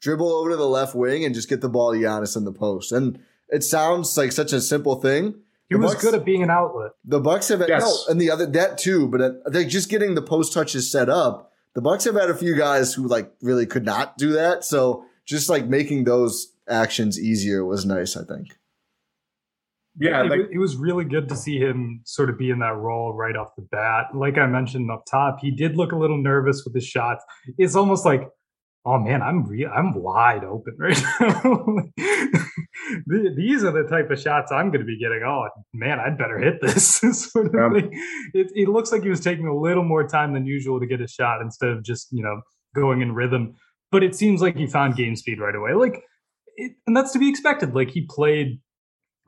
dribble 0.00 0.30
over 0.30 0.50
to 0.50 0.56
the 0.56 0.68
left 0.68 0.94
wing 0.94 1.24
and 1.24 1.34
just 1.34 1.48
get 1.48 1.60
the 1.60 1.68
ball 1.68 1.92
to 1.92 1.98
Giannis 1.98 2.36
in 2.36 2.44
the 2.44 2.52
post. 2.52 2.92
And 2.92 3.18
it 3.48 3.64
sounds 3.64 4.16
like 4.16 4.32
such 4.32 4.52
a 4.52 4.60
simple 4.60 4.96
thing. 5.00 5.34
He 5.68 5.74
The 5.76 5.78
was 5.80 5.92
Bucks- 5.92 6.04
good 6.04 6.14
at 6.14 6.24
being 6.24 6.42
an 6.42 6.50
outlet. 6.50 6.92
The 7.04 7.20
Bucks 7.20 7.48
have 7.48 7.64
Yes. 7.66 7.82
no, 7.82 8.12
and 8.12 8.20
the 8.20 8.30
other 8.30 8.46
that 8.46 8.78
too, 8.78 9.08
but 9.08 9.20
uh, 9.20 9.30
they're 9.46 9.64
just 9.64 9.88
getting 9.88 10.14
the 10.14 10.22
post 10.22 10.52
touches 10.52 10.90
set 10.90 11.08
up. 11.08 11.50
The 11.74 11.80
Bucks 11.80 12.04
have 12.04 12.14
had 12.14 12.30
a 12.30 12.34
few 12.36 12.54
guys 12.54 12.94
who 12.94 13.08
like 13.08 13.32
really 13.42 13.66
could 13.66 13.84
not 13.84 14.16
do 14.18 14.32
that, 14.34 14.62
so 14.64 15.04
just 15.24 15.48
like 15.48 15.66
making 15.66 16.04
those 16.04 16.52
actions 16.68 17.18
easier 17.20 17.64
was 17.64 17.84
nice. 17.84 18.16
I 18.16 18.24
think. 18.24 18.48
Yeah, 19.96 20.22
it, 20.24 20.28
like, 20.30 20.40
wa- 20.40 20.46
it 20.50 20.58
was 20.58 20.74
really 20.76 21.04
good 21.04 21.28
to 21.28 21.36
see 21.36 21.58
him 21.58 22.00
sort 22.04 22.28
of 22.28 22.36
be 22.36 22.50
in 22.50 22.58
that 22.58 22.74
role 22.76 23.12
right 23.14 23.36
off 23.36 23.54
the 23.56 23.62
bat. 23.70 24.06
Like 24.14 24.38
I 24.38 24.46
mentioned 24.46 24.90
up 24.90 25.04
top, 25.08 25.38
he 25.40 25.52
did 25.52 25.76
look 25.76 25.92
a 25.92 25.96
little 25.96 26.20
nervous 26.20 26.62
with 26.64 26.74
his 26.74 26.84
shots. 26.84 27.24
It's 27.58 27.76
almost 27.76 28.04
like, 28.04 28.28
oh 28.84 28.98
man, 28.98 29.22
I'm 29.22 29.44
real, 29.46 29.70
I'm 29.72 29.94
wide 29.94 30.42
open 30.42 30.74
right 30.80 31.00
now. 31.20 31.76
These 33.06 33.64
are 33.64 33.70
the 33.70 33.86
type 33.88 34.10
of 34.10 34.20
shots 34.20 34.50
I'm 34.52 34.68
going 34.70 34.80
to 34.80 34.86
be 34.86 34.98
getting. 34.98 35.22
Oh 35.24 35.48
man, 35.72 36.00
I'd 36.00 36.18
better 36.18 36.38
hit 36.38 36.60
this 36.60 36.86
sort 37.32 37.54
of 37.54 37.54
Um, 37.54 37.74
thing. 37.74 37.90
It, 38.34 38.48
it 38.54 38.68
looks 38.68 38.90
like 38.92 39.02
he 39.02 39.10
was 39.10 39.20
taking 39.20 39.46
a 39.46 39.56
little 39.56 39.84
more 39.84 40.06
time 40.06 40.32
than 40.34 40.44
usual 40.44 40.80
to 40.80 40.86
get 40.86 41.00
a 41.00 41.06
shot 41.08 41.40
instead 41.40 41.70
of 41.70 41.84
just 41.84 42.08
you 42.10 42.22
know 42.22 42.40
going 42.74 43.00
in 43.00 43.12
rhythm. 43.14 43.54
But 43.92 44.02
it 44.02 44.14
seems 44.16 44.42
like 44.42 44.56
he 44.56 44.66
found 44.66 44.96
game 44.96 45.14
speed 45.14 45.38
right 45.40 45.54
away. 45.54 45.74
Like, 45.74 46.02
it, 46.56 46.72
and 46.86 46.96
that's 46.96 47.12
to 47.12 47.18
be 47.18 47.28
expected. 47.28 47.74
Like 47.74 47.90
he 47.90 48.06
played 48.08 48.60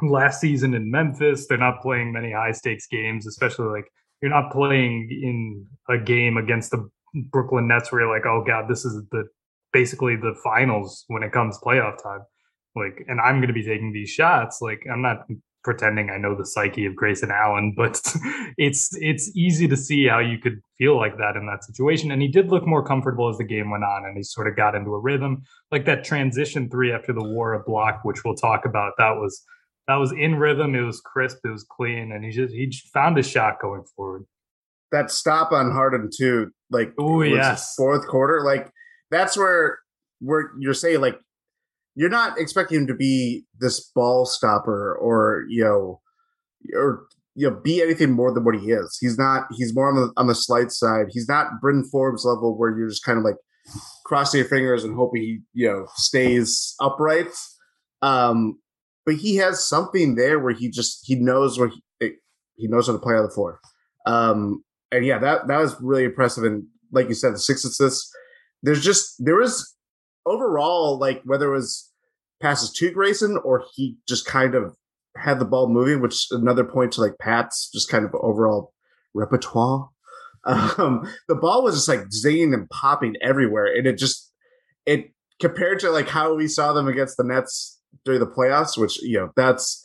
last 0.03 0.41
season 0.41 0.75
in 0.75 0.91
Memphis. 0.91 1.47
They're 1.47 1.59
not 1.59 1.81
playing 1.83 2.13
many 2.13 2.33
high 2.33 2.53
stakes 2.53 2.87
games, 2.87 3.27
especially 3.27 3.67
like 3.67 3.87
you're 4.23 4.31
not 4.31 4.53
playing 4.53 5.09
in 5.11 5.67
a 5.89 5.99
game 5.99 6.37
against 6.37 6.71
the 6.71 6.89
Brooklyn 7.31 7.69
Nets 7.69 7.91
where 7.91 8.03
you're 8.03 8.15
like, 8.15 8.27
oh 8.27 8.45
god, 8.47 8.69
this 8.69 8.85
is 8.85 9.03
the 9.11 9.25
basically 9.73 10.17
the 10.17 10.35
finals 10.43 11.05
when 11.09 11.23
it 11.23 11.33
comes 11.33 11.59
playoff 11.59 12.03
time. 12.03 12.21
Like, 12.75 13.05
and 13.09 13.21
I'm 13.21 13.37
going 13.37 13.49
to 13.49 13.55
be 13.55 13.65
taking 13.65 13.93
these 13.93 14.11
shots. 14.11 14.59
Like, 14.61 14.81
I'm 14.91 15.03
not 15.03 15.27
pretending 15.67 16.11
I 16.11 16.17
know 16.17 16.37
the 16.37 16.47
psyche 16.47 16.87
of 16.87 16.95
Grayson 16.95 17.33
Allen, 17.33 17.75
but 17.77 18.01
it's 18.57 18.97
it's 19.03 19.37
easy 19.37 19.67
to 19.67 19.77
see 19.77 20.07
how 20.07 20.21
you 20.21 20.39
could 20.39 20.61
feel 20.79 20.97
like 20.97 21.19
that 21.19 21.35
in 21.37 21.45
that 21.47 21.65
situation. 21.65 22.13
And 22.13 22.23
he 22.23 22.29
did 22.29 22.51
look 22.51 22.65
more 22.65 22.87
comfortable 22.87 23.29
as 23.29 23.37
the 23.37 23.45
game 23.45 23.71
went 23.71 23.83
on, 23.83 24.05
and 24.07 24.17
he 24.17 24.23
sort 24.23 24.47
of 24.47 24.57
got 24.57 24.77
into 24.77 24.95
a 24.95 25.01
rhythm. 25.01 25.43
Like 25.73 25.85
that 25.87 26.05
transition 26.05 26.71
three 26.71 26.93
after 26.93 27.13
the 27.13 27.21
Nwora 27.21 27.67
block, 27.67 28.05
which 28.05 28.25
we'll 28.25 28.37
talk 28.37 28.65
about. 28.65 28.93
That 28.97 29.17
was 29.17 29.45
that 29.89 29.97
was 29.97 30.13
in 30.13 30.37
rhythm. 30.37 30.77
It 30.77 30.83
was 30.83 31.01
crisp. 31.01 31.39
It 31.45 31.51
was 31.51 31.67
clean, 31.69 32.13
and 32.13 32.25
he 32.25 32.31
just 32.31 32.55
he 32.55 32.73
found 32.95 33.17
his 33.17 33.29
shot 33.29 33.61
going 33.61 33.83
forward. 33.97 34.25
That 34.93 35.11
stop 35.11 35.51
on 35.51 35.73
Harden 35.73 36.11
too, 36.17 36.53
like 36.71 36.93
oh 36.99 37.23
yes, 37.23 37.75
fourth 37.75 38.07
quarter, 38.07 38.45
like 38.45 38.71
that's 39.11 39.37
where 39.37 39.81
where 40.21 40.53
you're 40.61 40.75
saying 40.75 41.01
like 41.01 41.19
you're 41.97 42.11
not 42.11 42.39
expecting 42.39 42.81
him 42.81 42.87
to 42.87 42.95
be 42.95 43.45
this 43.59 43.81
ball 43.95 44.27
stopper 44.27 44.95
or 44.95 45.45
you 45.49 45.65
know 45.65 46.01
or 46.75 47.07
you 47.35 47.49
know 47.49 47.57
be 47.57 47.83
anything 47.83 48.13
more 48.13 48.33
than 48.33 48.45
what 48.45 48.55
he 48.55 48.71
is. 48.71 48.97
He's 49.01 49.19
not. 49.19 49.47
He's 49.57 49.75
more 49.75 49.89
on 49.89 49.97
the 49.97 50.13
on 50.17 50.27
the 50.27 50.35
slight 50.35 50.71
side. 50.71 51.07
He's 51.11 51.29
not 51.29 51.61
Bryn 51.61 51.85
Forbes 51.91 52.25
level 52.25 52.57
where 52.57 52.77
you're 52.77 52.89
just 52.89 53.05
kind 53.05 53.19
of 53.19 53.25
like 53.25 53.37
crossing 54.05 54.39
your 54.39 54.49
fingers 54.49 54.85
and 54.85 54.95
hoping 54.95 55.23
he 55.23 55.41
you 55.55 55.67
know 55.67 55.87
stays 55.95 56.75
upright. 56.81 57.29
Um, 58.03 58.61
but 59.07 59.17
he 59.17 59.37
has 59.37 59.67
something 59.67 60.17
there 60.17 60.39
where 60.39 60.53
he 60.53 60.71
just 60.71 61.01
he 61.05 61.15
knows 61.15 61.59
where 61.59 61.71
he, 62.01 62.13
he 62.57 62.69
knows 62.69 62.89
how 62.89 62.93
to 62.93 62.99
play 62.99 63.15
on 63.15 63.25
the 63.25 63.31
floor. 63.31 63.59
Um, 64.05 64.63
and 64.93 65.05
yeah, 65.05 65.19
that 65.19 65.49
that 65.49 65.59
was 65.59 65.81
really 65.81 66.05
impressive. 66.05 66.45
And 66.45 66.65
like 66.93 67.09
you 67.09 67.15
said, 67.15 67.33
the 67.33 67.39
six 67.39 67.65
assists. 67.65 68.13
There's 68.63 68.83
just 68.83 69.15
there 69.19 69.37
was 69.37 69.76
overall 70.27 70.99
like 70.99 71.23
whether 71.25 71.49
it 71.49 71.57
was 71.57 71.91
passes 72.41 72.71
to 72.73 72.91
Grayson 72.91 73.39
or 73.45 73.65
he 73.75 73.97
just 74.07 74.27
kind 74.27 74.55
of 74.55 74.77
had 75.17 75.39
the 75.39 75.45
ball 75.45 75.69
moving, 75.69 76.01
which 76.01 76.27
another 76.31 76.65
point 76.65 76.93
to 76.93 77.01
like 77.01 77.19
Pat's 77.19 77.71
just 77.73 77.89
kind 77.89 78.05
of 78.05 78.15
overall 78.15 78.73
repertoire. 79.15 79.89
Um, 80.49 81.13
the 81.27 81.35
ball 81.35 81.65
was 81.65 81.75
just 81.75 81.89
like 81.89 82.07
zinging 82.11 82.55
and 82.55 82.71
popping 82.71 83.17
everywhere, 83.21 83.67
and 83.67 83.85
it 83.85 83.99
just 83.99 84.33
it 84.85 85.13
compared 85.41 85.81
to 85.81 85.91
like 85.91 86.09
how 86.09 86.37
we 86.37 86.47
saw 86.47 86.73
them 86.73 86.87
against 86.87 87.17
the 87.17 87.25
Nets 87.25 87.81
during 88.05 88.21
the 88.21 88.29
playoffs, 88.29 88.79
which 88.79 89.03
you 89.03 89.19
know 89.19 89.33
that's 89.35 89.85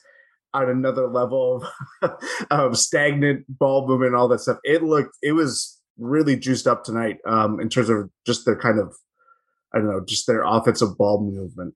on 0.54 0.70
another 0.70 1.08
level 1.08 1.66
of, 2.04 2.12
of 2.52 2.78
stagnant 2.78 3.46
ball 3.50 3.88
movement 3.88 4.10
and 4.10 4.16
all 4.16 4.28
that 4.28 4.42
stuff. 4.42 4.60
It 4.64 4.84
looked 4.84 5.18
it 5.24 5.32
was 5.32 5.80
really 5.98 6.36
juiced 6.36 6.68
up 6.68 6.84
tonight 6.84 7.18
um, 7.26 7.60
in 7.60 7.68
terms 7.68 7.90
of 7.90 8.12
just 8.28 8.46
their 8.46 8.56
kind 8.56 8.78
of 8.78 8.96
I 9.74 9.78
don't 9.78 9.90
know, 9.90 10.04
just 10.06 10.28
their 10.28 10.44
offensive 10.44 10.98
ball 10.98 11.22
movement. 11.22 11.76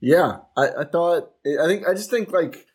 Yeah, 0.00 0.38
I, 0.56 0.68
I 0.80 0.84
thought 0.84 1.32
I 1.44 1.66
think 1.66 1.86
I 1.86 1.94
just 1.94 2.10
think 2.10 2.32
like 2.32 2.66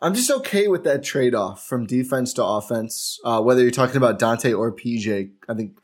I'm 0.00 0.14
just 0.14 0.30
okay 0.30 0.66
with 0.66 0.84
that 0.84 1.04
trade 1.04 1.34
off 1.34 1.64
from 1.64 1.86
defense 1.86 2.32
to 2.34 2.44
offense. 2.44 3.20
Uh, 3.24 3.40
whether 3.40 3.62
you're 3.62 3.70
talking 3.70 3.96
about 3.96 4.18
Donte 4.18 4.56
or 4.56 4.74
PJ, 4.74 5.30
I 5.48 5.54
think 5.54 5.78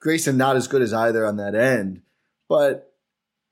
Grayson 0.00 0.36
not 0.36 0.56
as 0.56 0.68
good 0.68 0.82
as 0.82 0.92
either 0.92 1.26
on 1.26 1.36
that 1.38 1.56
end, 1.56 2.02
but 2.48 2.94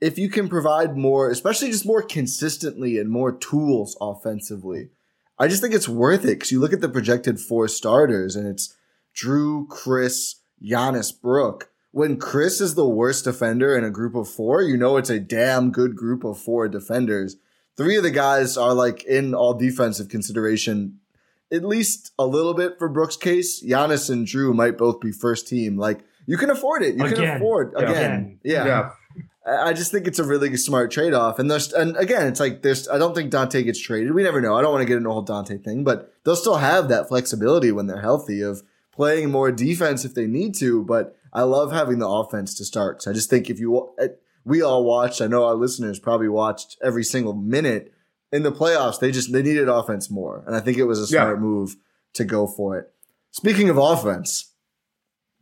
if 0.01 0.18
you 0.18 0.29
can 0.29 0.49
provide 0.49 0.97
more, 0.97 1.31
especially 1.31 1.70
just 1.70 1.87
more 1.87 2.03
consistently 2.03 2.99
and 2.99 3.11
more 3.11 3.33
tools 3.33 3.97
offensively, 4.01 4.91
I 5.39 5.49
just 5.49 5.61
think 5.61 5.75
it's 5.75 5.89
worth 5.89 6.25
it 6.25 6.39
because 6.39 6.53
you 6.53 6.61
look 6.61 6.73
at 6.73 6.81
the 6.81 6.89
projected 6.89 7.41
four 7.41 7.66
starters 7.66 8.37
and 8.37 8.47
it's 8.47 8.77
Jrue, 9.16 9.66
Khris, 9.68 10.37
Giannis, 10.62 11.12
Brook. 11.20 11.72
When 11.93 12.18
Khris 12.18 12.61
is 12.61 12.74
the 12.74 12.88
worst 12.88 13.24
defender 13.24 13.76
in 13.76 13.84
a 13.84 13.90
group 13.90 14.14
of 14.14 14.28
four, 14.28 14.62
you 14.62 14.76
know 14.76 14.97
it's 14.97 15.11
a 15.11 15.20
damn 15.20 15.70
good 15.70 15.95
group 15.95 16.24
of 16.24 16.38
four 16.38 16.66
defenders. 16.68 17.36
Three 17.76 17.97
of 17.97 18.03
the 18.03 18.11
guys 18.11 18.57
are 18.57 18.74
like 18.74 19.05
in 19.05 19.34
all 19.34 19.55
defensive 19.55 20.09
consideration, 20.09 20.99
at 21.53 21.64
least 21.64 22.12
a 22.18 22.26
little 22.26 22.55
bit 22.55 22.78
for 22.78 22.88
Brook's 22.88 23.16
case. 23.16 23.62
Giannis 23.62 24.11
and 24.11 24.26
Jrue 24.26 24.55
might 24.55 24.78
both 24.78 25.01
be 25.01 25.12
first 25.12 25.47
team. 25.47 25.76
Like 25.76 26.01
you 26.26 26.36
can 26.36 26.51
afford 26.51 26.82
it. 26.82 26.97
You 26.97 27.05
again. 27.05 27.16
can 27.16 27.36
afford 27.36 27.74
again. 27.76 27.90
again. 27.90 28.38
yeah. 28.43 28.66
yeah. 28.66 28.90
I 29.45 29.72
just 29.72 29.90
think 29.90 30.07
it's 30.07 30.20
a 30.20 30.24
really 30.24 30.57
smart 30.57 30.93
trade 30.93 31.14
off. 31.14 31.40
And 31.40 31.51
there's, 31.51 31.72
and 31.72 31.97
again, 31.97 32.28
it's 32.28 32.38
like 32.38 32.62
there's, 32.62 32.88
I 32.88 32.97
don't 32.97 33.12
think 33.12 33.32
Donte 33.32 33.64
gets 33.64 33.80
traded. 33.80 34.14
We 34.14 34.22
never 34.22 34.40
know. 34.40 34.57
I 34.57 34.62
don't 34.62 34.70
want 34.70 34.82
to 34.82 34.86
get 34.86 34.97
into 34.97 35.11
a 35.11 35.12
whole 35.12 35.24
Donte 35.24 35.64
thing, 35.64 35.82
but 35.82 36.14
they'll 36.22 36.36
still 36.36 36.59
have 36.59 36.88
that 36.88 37.09
flexibility 37.09 37.72
when 37.72 37.86
they're 37.86 38.01
healthy 38.01 38.40
of 38.40 38.62
playing 38.93 39.32
more 39.32 39.51
defense 39.51 40.05
if 40.05 40.14
they 40.14 40.28
need 40.28 40.55
to. 40.57 40.84
But 40.84 41.16
I 41.33 41.43
love 41.43 41.72
having 41.72 41.99
the 41.99 42.09
offense 42.09 42.55
to 42.57 42.64
start. 42.64 43.03
So 43.03 43.11
I 43.11 43.14
just 43.14 43.30
think 43.30 43.49
if 43.49 43.59
you, 43.59 43.95
eh, 43.99 44.09
we 44.45 44.61
all 44.61 44.85
watched, 44.85 45.20
I 45.20 45.26
know 45.26 45.45
our 45.45 45.55
listeners 45.55 45.99
probably 45.99 46.28
watched 46.28 46.76
every 46.83 47.05
single 47.05 47.35
minute 47.35 47.93
in 48.30 48.43
the 48.43 48.53
playoffs. 48.53 49.01
They 49.01 49.11
just, 49.11 49.33
they 49.33 49.43
needed 49.43 49.68
offense 49.68 50.11
more. 50.11 50.45
And 50.47 50.55
I 50.55 50.61
think 50.61 50.78
it 50.78 50.85
was 50.85 50.99
a 50.99 51.07
smart 51.07 51.37
yeah. 51.37 51.41
move 51.41 51.76
to 52.14 52.24
go 52.24 52.47
for 52.47 52.78
it. 52.78 52.93
Speaking 53.30 53.70
of 53.70 53.78
offense, 53.78 54.53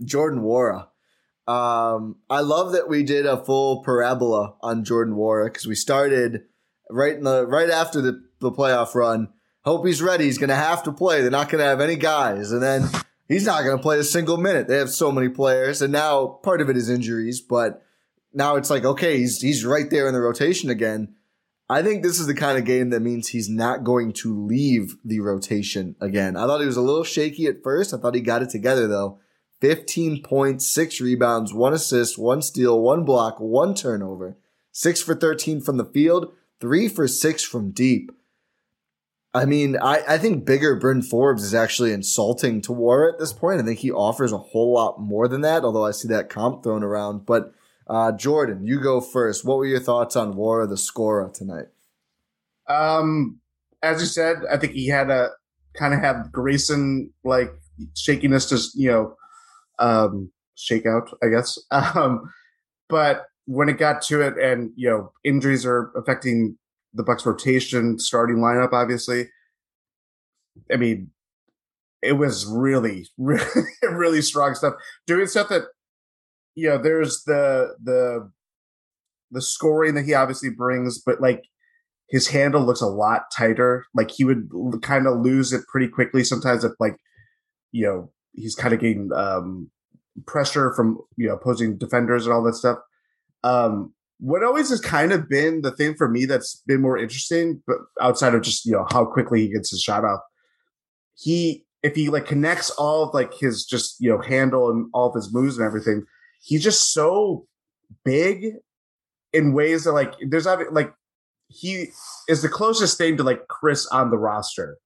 Jordan 0.05 0.43
Nwora. 0.43 0.86
um, 1.49 2.16
I 2.30 2.41
love 2.41 2.72
that 2.72 2.88
we 2.88 3.03
did 3.03 3.26
a 3.26 3.45
full 3.45 3.82
parabola 3.82 4.55
on 4.61 4.84
Jordan 4.84 5.14
Nwora 5.14 5.47
because 5.47 5.66
we 5.66 5.74
started 5.74 6.43
right 6.88 7.14
in 7.14 7.24
the 7.24 7.47
right 7.47 7.70
after 7.70 8.01
the, 8.01 8.22
the 8.41 8.53
playoff 8.53 8.95
run. 8.95 9.28
Hope 9.64 9.84
he's 9.84 10.01
ready. 10.01 10.24
He's 10.24 10.38
going 10.38 10.49
to 10.49 10.55
have 10.55 10.84
to 10.84 10.93
play. 10.93 11.20
They're 11.20 11.30
not 11.30 11.51
going 11.51 11.61
to 11.61 11.68
have 11.68 11.80
any 11.80 11.97
guys, 11.97 12.53
and 12.53 12.62
then 12.62 12.88
he's 13.31 13.47
not 13.47 13.62
going 13.62 13.76
to 13.76 13.83
play 13.83 13.99
a 13.99 14.05
single 14.05 14.37
minute. 14.37 14.68
They 14.68 14.76
have 14.76 14.91
so 14.91 15.11
many 15.11 15.31
players, 15.31 15.81
and 15.81 15.93
now 15.93 16.26
part 16.26 16.61
of 16.61 16.68
it 16.68 16.76
is 16.76 16.91
injuries, 16.91 17.41
but 17.41 17.83
now 18.35 18.57
it's 18.57 18.68
like 18.68 18.85
okay, 18.85 19.18
he's 19.18 19.41
he's 19.41 19.64
right 19.64 19.89
there 19.89 20.07
in 20.07 20.14
the 20.14 20.20
rotation 20.20 20.68
again. 20.68 21.14
I 21.70 21.83
think 21.83 22.03
this 22.03 22.18
is 22.18 22.26
the 22.26 22.35
kind 22.35 22.59
of 22.59 22.64
game 22.64 22.91
that 22.91 23.01
means 23.01 23.28
he's 23.28 23.49
not 23.49 23.85
going 23.85 24.12
to 24.14 24.45
leave 24.45 24.97
the 25.05 25.20
rotation 25.20 25.95
again. 26.01 26.37
I 26.37 26.47
thought 26.47 26.61
he 26.61 26.66
was 26.66 26.76
a 26.76 26.83
little 26.83 27.05
shaky 27.05 27.47
at 27.47 27.62
first. 27.62 27.95
I 27.95 27.99
thought 27.99 28.16
he 28.16 28.20
got 28.20 28.43
it 28.43 28.51
together 28.51 28.89
though. 28.89 29.20
15 29.61 30.22
points, 30.22 30.66
six 30.66 31.01
rebounds, 31.01 31.55
one 31.55 31.72
assist, 31.72 32.18
one 32.18 32.43
steal, 32.43 32.81
one 32.81 33.05
block, 33.05 33.39
one 33.39 33.74
turnover, 33.74 34.37
six 34.72 35.01
for 35.03 35.14
13 35.14 35.61
from 35.61 35.76
the 35.76 35.85
field, 35.85 36.33
three 36.61 36.89
for 36.89 37.07
six 37.07 37.45
from 37.45 37.70
deep. 37.70 38.11
I 39.33 39.45
mean, 39.45 39.76
I, 39.81 40.03
I 40.09 40.18
think 40.18 40.45
bigger 40.45 40.74
Bryn 40.76 41.03
Forbes 41.03 41.45
is 41.45 41.55
actually 41.55 41.93
insulting 41.93 42.61
to 42.62 42.72
Nwora 42.72 43.12
at 43.12 43.18
this 43.20 43.33
point. 43.33 43.61
I 43.61 43.64
think 43.64 43.78
he 43.78 43.93
offers 43.93 44.33
a 44.33 44.39
whole 44.39 44.74
lot 44.74 45.01
more 45.01 45.28
than 45.28 45.43
that, 45.43 45.62
although 45.62 45.87
I 45.87 45.93
see 45.93 46.09
that 46.09 46.28
comp 46.28 46.64
thrown 46.64 46.83
around. 46.83 47.26
But 47.26 47.53
uh, 47.87 48.11
Jordan, 48.12 48.64
you 48.64 48.81
go 48.81 49.01
first. 49.01 49.45
What 49.45 49.59
were 49.59 49.66
your 49.66 49.81
thoughts 49.81 50.16
on 50.16 50.35
Nwora, 50.35 50.68
the 50.68 50.76
scorer, 50.76 51.31
tonight? 51.33 51.66
Um, 52.68 53.41
as 53.83 54.01
you 54.01 54.07
said, 54.07 54.39
I 54.51 54.57
think 54.57 54.72
he 54.72 54.89
had 54.89 55.11
a 55.11 55.31
kind 55.74 55.95
of 55.95 56.01
had 56.01 56.33
Grayson 56.33 57.12
like 57.22 57.53
shakiness, 57.97 58.49
just 58.49 58.76
you 58.76 58.91
know, 58.91 59.14
um, 59.78 60.33
shakeout, 60.57 61.12
I 61.22 61.28
guess. 61.28 61.59
Um, 61.70 62.33
but 62.89 63.26
when 63.47 63.68
it 63.68 63.78
got 63.78 64.03
to 64.03 64.20
it, 64.22 64.37
and 64.37 64.72
you 64.74 64.91
know, 64.91 65.12
injuries 65.22 65.64
are 65.64 65.93
affecting 65.97 66.59
the 66.95 67.03
Bucks' 67.03 67.26
rotation, 67.26 67.99
starting 67.99 68.36
lineup, 68.36 68.72
obviously. 68.72 69.28
I 70.72 70.76
mean, 70.76 71.11
it 72.03 72.14
was 72.14 72.47
really, 72.47 73.09
really, 73.18 73.45
really 73.82 74.22
strong 74.22 74.55
stuff. 74.55 74.74
Doing 75.07 75.26
stuff 75.26 75.49
that, 75.49 75.64
you 76.55 76.68
know, 76.68 76.78
there's 76.78 77.22
the 77.24 77.76
the 77.82 78.30
the 79.30 79.43
scoring 79.43 79.95
that 79.95 80.05
he 80.05 80.14
obviously 80.14 80.51
brings, 80.51 81.01
but 81.01 81.20
like 81.20 81.45
his 82.09 82.28
handle 82.28 82.62
looks 82.62 82.80
a 82.80 82.86
lot 82.86 83.30
tighter. 83.34 83.86
Like 83.95 84.11
he 84.11 84.24
would 84.24 84.49
kind 84.82 85.07
of 85.07 85.20
lose 85.20 85.53
it 85.53 85.66
pretty 85.68 85.86
quickly 85.86 86.24
sometimes 86.24 86.64
if 86.64 86.72
like, 86.80 86.97
you 87.70 87.86
know, 87.86 88.11
he's 88.34 88.57
kind 88.57 88.74
of 88.74 88.80
getting 88.80 89.12
um, 89.14 89.70
pressure 90.26 90.72
from 90.74 90.99
you 91.16 91.28
know 91.28 91.34
opposing 91.34 91.78
defenders 91.78 92.26
and 92.26 92.34
all 92.34 92.43
that 92.43 92.55
stuff. 92.55 92.78
Um, 93.45 93.95
what 94.20 94.44
always 94.44 94.70
has 94.70 94.80
kind 94.80 95.12
of 95.12 95.28
been 95.28 95.62
the 95.62 95.70
thing 95.70 95.94
for 95.94 96.08
me 96.08 96.24
that's 96.24 96.62
been 96.66 96.80
more 96.80 96.98
interesting, 96.98 97.62
but 97.66 97.78
outside 98.00 98.34
of 98.34 98.42
just 98.42 98.64
you 98.64 98.72
know 98.72 98.86
how 98.90 99.04
quickly 99.04 99.40
he 99.40 99.52
gets 99.52 99.70
his 99.70 99.82
shot 99.82 100.04
off, 100.04 100.20
he 101.16 101.64
if 101.82 101.94
he 101.94 102.08
like 102.08 102.26
connects 102.26 102.70
all 102.70 103.04
of 103.04 103.14
like 103.14 103.34
his 103.34 103.64
just 103.64 103.96
you 104.00 104.10
know 104.10 104.20
handle 104.20 104.70
and 104.70 104.88
all 104.92 105.08
of 105.08 105.14
his 105.14 105.32
moves 105.32 105.58
and 105.58 105.66
everything, 105.66 106.04
he's 106.42 106.62
just 106.62 106.92
so 106.92 107.46
big 108.04 108.54
in 109.32 109.52
ways 109.52 109.84
that 109.84 109.92
like 109.92 110.14
there's 110.28 110.46
like 110.70 110.92
he 111.48 111.88
is 112.28 112.42
the 112.42 112.48
closest 112.48 112.96
thing 112.96 113.16
to 113.16 113.22
like 113.22 113.48
Khris 113.48 113.86
on 113.86 114.10
the 114.10 114.18
roster 114.18 114.78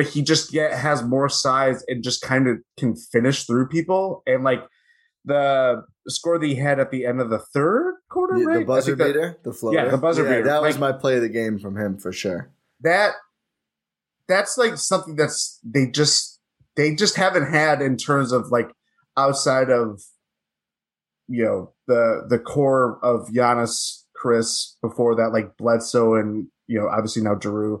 but 0.00 0.08
he 0.08 0.22
just 0.22 0.54
yet 0.54 0.72
has 0.72 1.02
more 1.02 1.28
size 1.28 1.84
and 1.86 2.02
just 2.02 2.22
kind 2.22 2.48
of 2.48 2.56
can 2.78 2.96
finish 2.96 3.44
through 3.44 3.68
people. 3.68 4.22
And 4.26 4.42
like 4.42 4.62
the 5.24 5.84
score 6.08 6.38
that 6.38 6.46
he 6.46 6.54
had 6.54 6.78
at 6.80 6.90
the 6.90 7.04
end 7.06 7.20
of 7.20 7.30
the 7.30 7.38
third 7.38 7.96
quarter, 8.08 8.38
Yeah, 8.38 8.44
right? 8.46 8.58
the 8.60 8.64
buzzer 8.64 8.94
that- 8.96 9.04
beater, 9.06 9.36
the 9.44 9.52
floater. 9.52 9.76
Yeah, 9.78 9.88
the 9.90 9.98
buzzer 9.98 10.24
beater. 10.24 10.44
That 10.44 10.62
was 10.62 10.76
Like- 10.78 10.92
my 10.94 10.98
play 10.98 11.16
of 11.16 11.22
the 11.22 11.28
game 11.28 11.58
from 11.58 11.76
him 11.76 11.98
for 11.98 12.12
sure. 12.12 12.50
that 12.82 13.14
that's 14.28 14.56
like 14.56 14.76
something 14.78 15.16
that's 15.16 15.58
they 15.64 15.86
just 15.86 16.38
they 16.76 16.94
just 16.94 17.16
haven't 17.16 17.46
had 17.50 17.82
in 17.82 17.96
terms 17.96 18.30
of 18.32 18.50
like 18.50 18.70
outside 19.16 19.70
of 19.70 20.00
you 21.28 21.44
know 21.44 21.72
the 21.86 22.26
the 22.28 22.38
core 22.38 22.98
of 23.02 23.28
Giannis, 23.28 24.04
Khris 24.14 24.76
before 24.80 25.14
that, 25.16 25.32
like 25.32 25.56
Bledsoe 25.56 26.14
and 26.14 26.46
you 26.68 26.78
know 26.78 26.88
obviously 26.88 27.22
now 27.22 27.34
Jrue. 27.34 27.80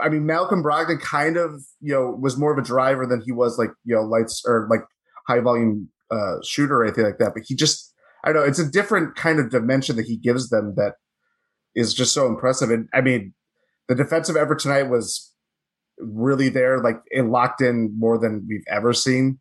I 0.00 0.08
mean 0.08 0.24
Malcolm 0.26 0.62
Brogdon 0.62 1.00
kind 1.00 1.36
of 1.36 1.62
you 1.80 1.92
know 1.92 2.10
was 2.10 2.36
more 2.38 2.52
of 2.52 2.58
a 2.58 2.62
driver 2.66 3.06
than 3.06 3.20
he 3.20 3.32
was 3.32 3.58
like 3.58 3.70
you 3.84 3.94
know 3.94 4.02
lights 4.02 4.42
or 4.46 4.66
like 4.70 4.80
high 5.28 5.40
volume 5.40 5.90
uh 6.10 6.36
shooter 6.42 6.76
or 6.80 6.84
anything 6.84 7.04
like 7.04 7.18
that. 7.18 7.32
But 7.34 7.44
he 7.46 7.54
just 7.54 7.92
I 8.24 8.32
don't 8.32 8.42
know 8.42 8.48
it's 8.48 8.58
a 8.58 8.70
different 8.70 9.16
kind 9.16 9.38
of 9.38 9.50
dimension 9.50 9.96
that 9.96 10.06
he 10.06 10.16
gives 10.16 10.50
them 10.50 10.74
that 10.76 10.94
is 11.74 11.94
just 11.94 12.12
so 12.12 12.26
impressive. 12.26 12.70
And 12.70 12.88
I 12.94 13.00
mean 13.00 13.34
the 13.88 13.94
defensive 13.94 14.36
effort 14.36 14.58
tonight 14.58 14.84
was 14.84 15.32
really 15.98 16.48
there, 16.48 16.82
like 16.82 16.96
it 17.10 17.22
locked 17.22 17.60
in 17.60 17.94
more 17.98 18.18
than 18.18 18.46
we've 18.48 18.64
ever 18.68 18.92
seen, 18.92 19.38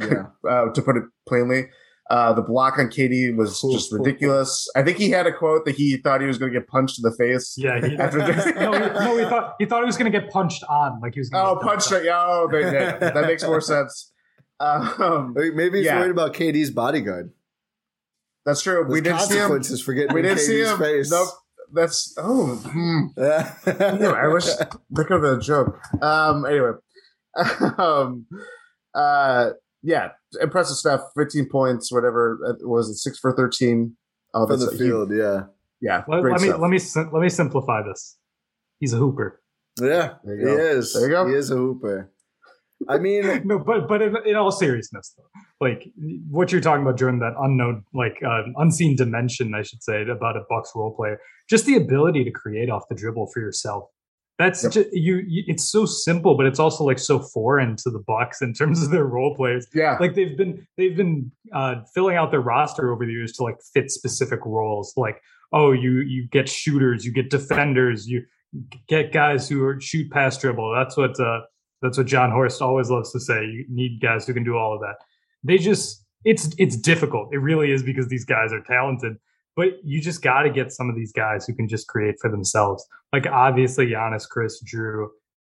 Yeah. 0.00 0.24
uh, 0.48 0.70
to 0.72 0.82
put 0.82 0.96
it 0.96 1.02
plainly. 1.28 1.68
Uh, 2.10 2.32
the 2.32 2.42
block 2.42 2.78
on 2.78 2.88
KD 2.88 3.34
was 3.36 3.60
just 3.62 3.90
ridiculous. 3.92 4.68
I 4.76 4.82
think 4.82 4.98
he 4.98 5.10
had 5.10 5.26
a 5.26 5.32
quote 5.32 5.64
that 5.64 5.76
he 5.76 5.96
thought 5.96 6.20
he 6.20 6.26
was 6.26 6.36
going 6.36 6.52
to 6.52 6.58
get 6.58 6.68
punched 6.68 6.98
in 6.98 7.08
the 7.08 7.16
face. 7.16 7.54
Yeah, 7.56 7.80
he, 7.86 7.96
After 7.98 8.18
this- 8.18 8.54
no, 8.54 8.72
he, 8.72 8.78
no, 8.80 9.16
he 9.18 9.24
thought 9.24 9.54
he 9.58 9.64
thought 9.64 9.80
he 9.82 9.86
was 9.86 9.96
going 9.96 10.12
to 10.12 10.18
get 10.20 10.28
punched 10.30 10.62
on, 10.68 11.00
like 11.00 11.14
he 11.14 11.20
was. 11.20 11.30
Gonna 11.30 11.50
Oh, 11.50 11.56
punched 11.62 11.88
dunked 11.90 12.04
it. 12.04 12.10
Oh, 12.12 12.48
but 12.50 12.58
yeah, 12.58 12.98
that 12.98 13.24
makes 13.26 13.42
more 13.44 13.60
sense. 13.62 14.11
Um, 14.60 15.32
Maybe- 15.36 15.54
Maybe 15.54 15.78
he's 15.78 15.86
Yeah. 15.86 15.98
worried 16.00 16.10
about 16.12 16.34
KD's 16.34 16.70
bodyguard. 16.70 17.32
that's 18.44 18.62
true. 18.62 18.82
There's 18.84 18.92
we 18.92 19.00
didn't 19.00 19.20
see 19.20 19.34
him. 19.34 19.40
consequences 19.40 19.82
for 19.82 19.92
getting 19.94 20.14
We 20.14 20.20
in 20.20 20.26
didn't 20.26 20.40
see 20.40 20.60
him. 20.62 20.78
face. 20.78 21.10
Nope. 21.10 21.28
That's 21.72 22.14
oh. 22.18 22.56
hmm. 22.56 23.06
Yeah. 23.16 23.98
Ew, 23.98 24.10
I 24.10 24.28
wish 24.28 24.46
look 24.90 25.10
at 25.10 25.20
the 25.22 25.38
joke. 25.40 25.80
Um 26.02 26.44
anyway. 26.44 26.72
um 27.78 28.26
uh 28.94 29.50
yeah, 29.82 30.10
impressive 30.40 30.76
stuff. 30.76 31.00
15 31.16 31.48
points, 31.50 31.90
whatever 31.90 32.38
uh, 32.46 32.68
was 32.68 32.88
it, 32.88 32.96
six 32.96 33.18
for 33.18 33.32
13. 33.34 33.96
Oh, 34.34 34.46
from 34.46 34.58
the 34.60 34.66
that's- 34.66 34.80
he- 34.80 34.86
field. 34.86 35.10
Yeah. 35.12 35.44
yeah, 35.80 36.04
Let, 36.06 36.20
great 36.22 36.32
let 36.32 36.40
me 36.42 36.48
stuff. 36.48 36.60
let 36.60 36.70
me 36.70 37.10
let 37.12 37.22
me 37.22 37.28
simplify 37.28 37.82
this. 37.82 38.16
He's 38.80 38.92
a 38.92 38.96
hooper. 38.96 39.40
Yeah. 39.80 40.14
There 40.24 40.36
He 40.38 40.44
go. 40.44 40.56
is. 40.56 40.92
There 40.92 41.02
you 41.04 41.08
go. 41.08 41.26
He 41.26 41.34
is 41.34 41.50
a 41.50 41.56
hooper. 41.56 42.10
I 42.88 42.98
mean, 42.98 43.42
No, 43.46 43.58
but 43.58 43.88
but 43.88 44.02
in, 44.02 44.16
in 44.26 44.36
all 44.36 44.50
seriousness, 44.50 45.14
though, 45.16 45.40
like 45.60 45.88
what 46.30 46.52
you're 46.52 46.60
talking 46.60 46.82
about, 46.82 46.98
Jordan, 46.98 47.20
that 47.20 47.34
unknown, 47.38 47.84
like 47.94 48.18
uh, 48.26 48.42
unseen 48.56 48.96
dimension, 48.96 49.54
I 49.54 49.62
should 49.62 49.82
say, 49.82 50.02
about 50.08 50.36
a 50.36 50.42
Bucks 50.48 50.72
role 50.74 50.94
player, 50.94 51.20
just 51.48 51.66
the 51.66 51.76
ability 51.76 52.24
to 52.24 52.30
create 52.30 52.70
off 52.70 52.84
the 52.88 52.94
dribble 52.94 53.28
for 53.32 53.40
yourself. 53.40 53.84
That's 54.38 54.62
Yep. 54.64 54.72
just, 54.72 54.88
you, 54.92 55.22
you. 55.26 55.44
It's 55.46 55.70
so 55.70 55.84
simple, 55.84 56.36
but 56.36 56.46
it's 56.46 56.58
also 56.58 56.84
like 56.84 56.98
so 56.98 57.18
foreign 57.18 57.76
to 57.76 57.90
the 57.90 58.02
Bucks 58.06 58.40
in 58.42 58.54
terms 58.54 58.82
of 58.82 58.90
their 58.90 59.04
role 59.04 59.36
players. 59.36 59.66
yeah. 59.74 59.96
Like 60.00 60.14
they've 60.14 60.36
been 60.36 60.66
they've 60.76 60.96
been 60.96 61.30
uh, 61.54 61.76
filling 61.94 62.16
out 62.16 62.30
their 62.30 62.40
roster 62.40 62.92
over 62.92 63.04
the 63.06 63.12
years 63.12 63.32
to 63.34 63.42
like 63.44 63.56
fit 63.74 63.90
specific 63.90 64.40
roles. 64.44 64.94
Like 64.96 65.20
oh, 65.52 65.72
you 65.72 66.00
you 66.00 66.26
get 66.28 66.48
shooters, 66.48 67.04
you 67.04 67.12
get 67.12 67.28
defenders, 67.30 68.08
you 68.08 68.24
get 68.88 69.12
guys 69.12 69.48
who 69.48 69.62
are 69.64 69.80
shoot 69.80 70.10
past 70.10 70.40
dribble. 70.40 70.74
That's 70.74 70.96
what 70.96 71.20
uh, 71.20 71.42
that's 71.82 71.98
what 71.98 72.06
Jon 72.06 72.30
Horst 72.30 72.62
always 72.62 72.88
loves 72.88 73.12
to 73.12 73.20
say. 73.20 73.44
You 73.44 73.66
need 73.68 74.00
guys 74.00 74.26
who 74.26 74.32
can 74.32 74.44
do 74.44 74.56
all 74.56 74.72
of 74.72 74.80
that. 74.80 74.96
They 75.42 75.58
just 75.58 76.04
it's 76.24 76.54
it's 76.56 76.76
difficult. 76.76 77.28
It 77.32 77.38
really 77.38 77.72
is 77.72 77.82
because 77.82 78.08
these 78.08 78.24
guys 78.24 78.52
are 78.52 78.62
talented. 78.62 79.16
But 79.54 79.84
you 79.84 80.00
just 80.00 80.22
got 80.22 80.42
to 80.42 80.50
get 80.50 80.72
some 80.72 80.88
of 80.88 80.96
these 80.96 81.12
guys 81.12 81.44
who 81.44 81.54
can 81.54 81.68
just 81.68 81.86
create 81.88 82.14
for 82.20 82.30
themselves. 82.30 82.86
Like 83.12 83.26
obviously 83.26 83.88
Giannis, 83.88 84.26
Khris, 84.26 84.62
Jrue, 84.64 85.08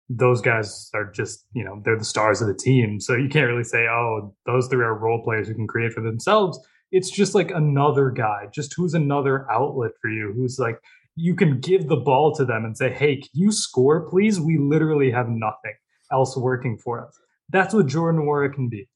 those 0.09 0.41
guys 0.41 0.91
are 0.95 1.09
just 1.13 1.47
you 1.53 1.63
know 1.63 1.81
they're 1.85 1.99
the 1.99 2.05
stars 2.05 2.41
of 2.41 2.49
the 2.49 2.55
team. 2.55 2.99
So 2.99 3.15
you 3.15 3.29
can't 3.29 3.47
really 3.47 3.65
say 3.65 3.87
oh 3.87 4.35
those 4.47 4.69
three 4.69 4.85
are 4.85 4.95
role 4.95 5.23
players 5.23 5.49
who 5.49 5.55
can 5.55 5.69
create 5.69 5.93
for 5.93 6.01
themselves. 6.01 6.59
It's 6.91 7.11
just 7.11 7.35
like 7.35 7.51
another 7.51 8.11
guy, 8.11 8.49
just 8.53 8.75
who's 8.77 8.95
another 8.95 9.51
outlet 9.51 9.93
for 10.01 10.11
you, 10.11 10.33
who's 10.35 10.59
like 10.59 10.79
you 11.15 11.35
can 11.35 11.61
give 11.61 11.89
the 11.89 11.97
ball 11.97 12.35
to 12.35 12.45
them 12.45 12.65
and 12.65 12.77
say, 12.77 12.91
hey, 12.91 13.17
can 13.17 13.29
you 13.35 13.53
score, 13.53 14.09
please? 14.09 14.41
We 14.41 14.57
literally 14.57 15.11
have 15.11 15.29
nothing 15.29 15.75
else 16.13 16.37
working 16.37 16.79
for 16.79 17.05
us. 17.07 17.19
That's 17.49 17.75
what 17.75 17.87
Jordan 17.87 18.23
Nwora 18.23 18.53
can 18.53 18.69
be. 18.69 18.89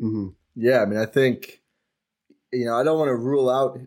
Mhm. 0.00 0.34
yeah, 0.54 0.82
I 0.82 0.86
mean, 0.86 0.98
I 0.98 1.06
think, 1.06 1.62
you 2.52 2.66
know, 2.66 2.74
I 2.74 2.82
don't 2.82 2.98
want 2.98 3.08
to 3.08 3.16
rule 3.16 3.48
out 3.48 3.78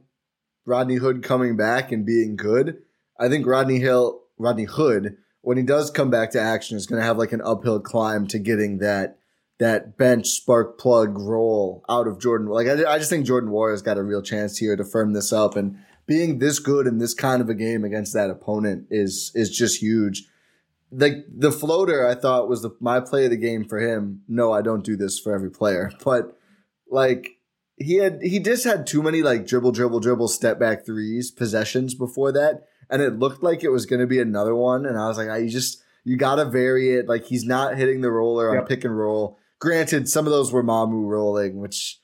Rodney 0.66 0.96
Hood 0.96 1.24
coming 1.24 1.56
back 1.56 1.92
and 1.92 2.06
being 2.06 2.36
good. 2.36 2.82
I 3.20 3.28
think 3.30 3.46
Rodney 3.46 3.80
Hill, 3.80 4.22
Rodney 4.38 4.66
Hood, 4.66 5.18
when 5.42 5.58
he 5.58 5.64
does 5.64 5.92
come 5.92 6.10
back 6.10 6.32
to 6.32 6.40
action, 6.42 6.78
is 6.78 6.86
going 6.86 7.00
to 7.00 7.06
have 7.06 7.18
like 7.18 7.32
an 7.32 7.42
uphill 7.44 7.80
climb 7.80 8.28
to 8.28 8.40
getting 8.40 8.80
that 8.80 9.18
that 9.60 9.98
bench 9.98 10.28
spark 10.28 10.80
plug 10.80 11.18
role 11.20 11.84
out 11.90 12.08
of 12.08 12.20
Jordan. 12.20 12.48
Like 12.48 12.68
I, 12.68 12.94
I 12.94 12.98
just 12.98 13.10
think 13.10 13.26
Jordan 13.26 13.50
Nwora's 13.50 13.82
got 13.82 13.98
a 13.98 14.04
real 14.04 14.22
chance 14.22 14.58
here 14.58 14.76
to 14.76 14.86
firm 14.86 15.14
this 15.14 15.34
up, 15.34 15.56
and 15.56 15.78
being 16.06 16.40
this 16.40 16.60
good 16.60 16.88
in 16.88 16.98
this 16.98 17.14
kind 17.14 17.42
of 17.42 17.50
a 17.50 17.54
game 17.54 17.84
against 17.84 18.14
that 18.14 18.30
opponent 18.30 18.88
is 18.90 19.32
is 19.36 19.50
just 19.50 19.82
huge. 19.82 20.28
Like 20.92 21.26
the 21.32 21.52
floater, 21.52 22.08
I 22.08 22.16
thought 22.16 22.50
was 22.50 22.62
the, 22.64 22.72
my 22.80 23.00
play 23.00 23.26
of 23.26 23.32
the 23.32 23.38
game 23.38 23.64
for 23.64 23.80
him. 23.80 24.22
No, 24.28 24.52
I 24.52 24.62
don't 24.62 24.84
do 24.84 24.96
this 24.96 25.20
for 25.20 25.34
every 25.36 25.52
player, 25.52 25.92
but 26.04 26.36
like 26.90 27.30
he 27.78 27.96
had 27.96 28.20
he 28.22 28.40
just 28.40 28.64
had 28.64 28.88
too 28.88 29.02
many 29.04 29.22
like 29.22 29.46
dribble 29.48 29.72
dribble 29.72 30.00
dribble 30.00 30.28
step 30.28 30.60
back 30.60 30.86
threes 30.86 31.32
possessions 31.32 31.94
before 31.94 32.32
that. 32.32 32.64
And 32.90 33.02
it 33.04 33.20
looked 33.20 33.44
like 33.44 33.64
it 33.64 33.70
was 33.70 33.86
going 33.86 34.00
to 34.00 34.08
be 34.08 34.20
another 34.20 34.56
one. 34.56 34.86
And 34.86 34.98
i 34.98 35.08
was 35.08 35.18
like 35.18 35.30
I, 35.30 35.38
you 35.38 35.50
just 35.50 35.82
you 36.04 36.18
got 36.18 36.36
to 36.36 36.46
vary 36.46 36.96
it. 36.96 37.08
Like 37.08 37.26
he's 37.26 37.46
not 37.46 37.78
hitting 37.78 38.02
the 38.02 38.10
roller 38.12 38.50
on 38.50 38.56
Yep. 38.56 38.68
pick 38.68 38.84
and 38.84 38.98
roll. 38.98 39.38
Granted 39.60 40.10
some 40.10 40.26
of 40.26 40.32
those 40.32 40.52
were 40.52 40.64
mamu 40.64 41.08
rolling 41.08 41.60
which 41.60 42.00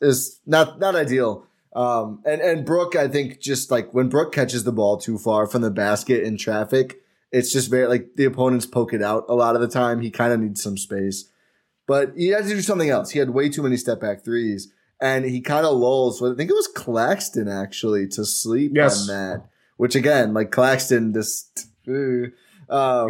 is 0.00 0.40
not 0.46 0.78
not 0.78 0.94
ideal 0.94 1.46
um 1.74 2.20
and 2.24 2.40
and 2.40 2.64
Brook 2.64 2.94
i 2.96 3.08
think 3.08 3.40
just 3.40 3.70
like 3.70 3.92
when 3.92 4.08
Brook 4.08 4.32
catches 4.32 4.64
the 4.64 4.72
ball 4.72 4.96
too 4.96 5.18
far 5.18 5.46
from 5.46 5.62
the 5.62 5.70
basket 5.70 6.22
in 6.22 6.36
traffic 6.38 7.00
it's 7.32 7.52
just 7.52 7.68
very 7.70 7.86
like 7.88 8.14
the 8.16 8.24
opponents 8.24 8.64
poke 8.66 8.92
it 8.92 9.02
out 9.02 9.24
a 9.28 9.34
lot 9.34 9.54
of 9.56 9.60
the 9.60 9.68
time 9.68 10.00
he 10.00 10.10
kind 10.10 10.32
of 10.32 10.40
needs 10.40 10.62
some 10.62 10.76
space 10.78 11.30
but 11.86 12.12
he 12.16 12.28
had 12.28 12.44
to 12.44 12.48
do 12.48 12.62
something 12.62 12.88
else. 12.88 13.10
He 13.10 13.18
had 13.18 13.28
way 13.28 13.50
too 13.50 13.62
many 13.62 13.76
step 13.76 14.00
back 14.00 14.24
threes, 14.24 14.72
and 15.02 15.26
he 15.26 15.42
kind 15.42 15.66
of 15.66 15.76
lulls. 15.76 16.22
I 16.22 16.34
think 16.34 16.48
it 16.48 16.54
was 16.54 16.66
Claxton 16.66 17.46
actually 17.46 18.08
to 18.08 18.24
sleep 18.24 18.72
Yes. 18.74 19.02
on 19.02 19.14
that. 19.14 19.48
Which 19.76 19.94
again, 19.94 20.32
like 20.32 20.50
Claxton, 20.50 21.12
just 21.12 21.66
um, 21.86 22.32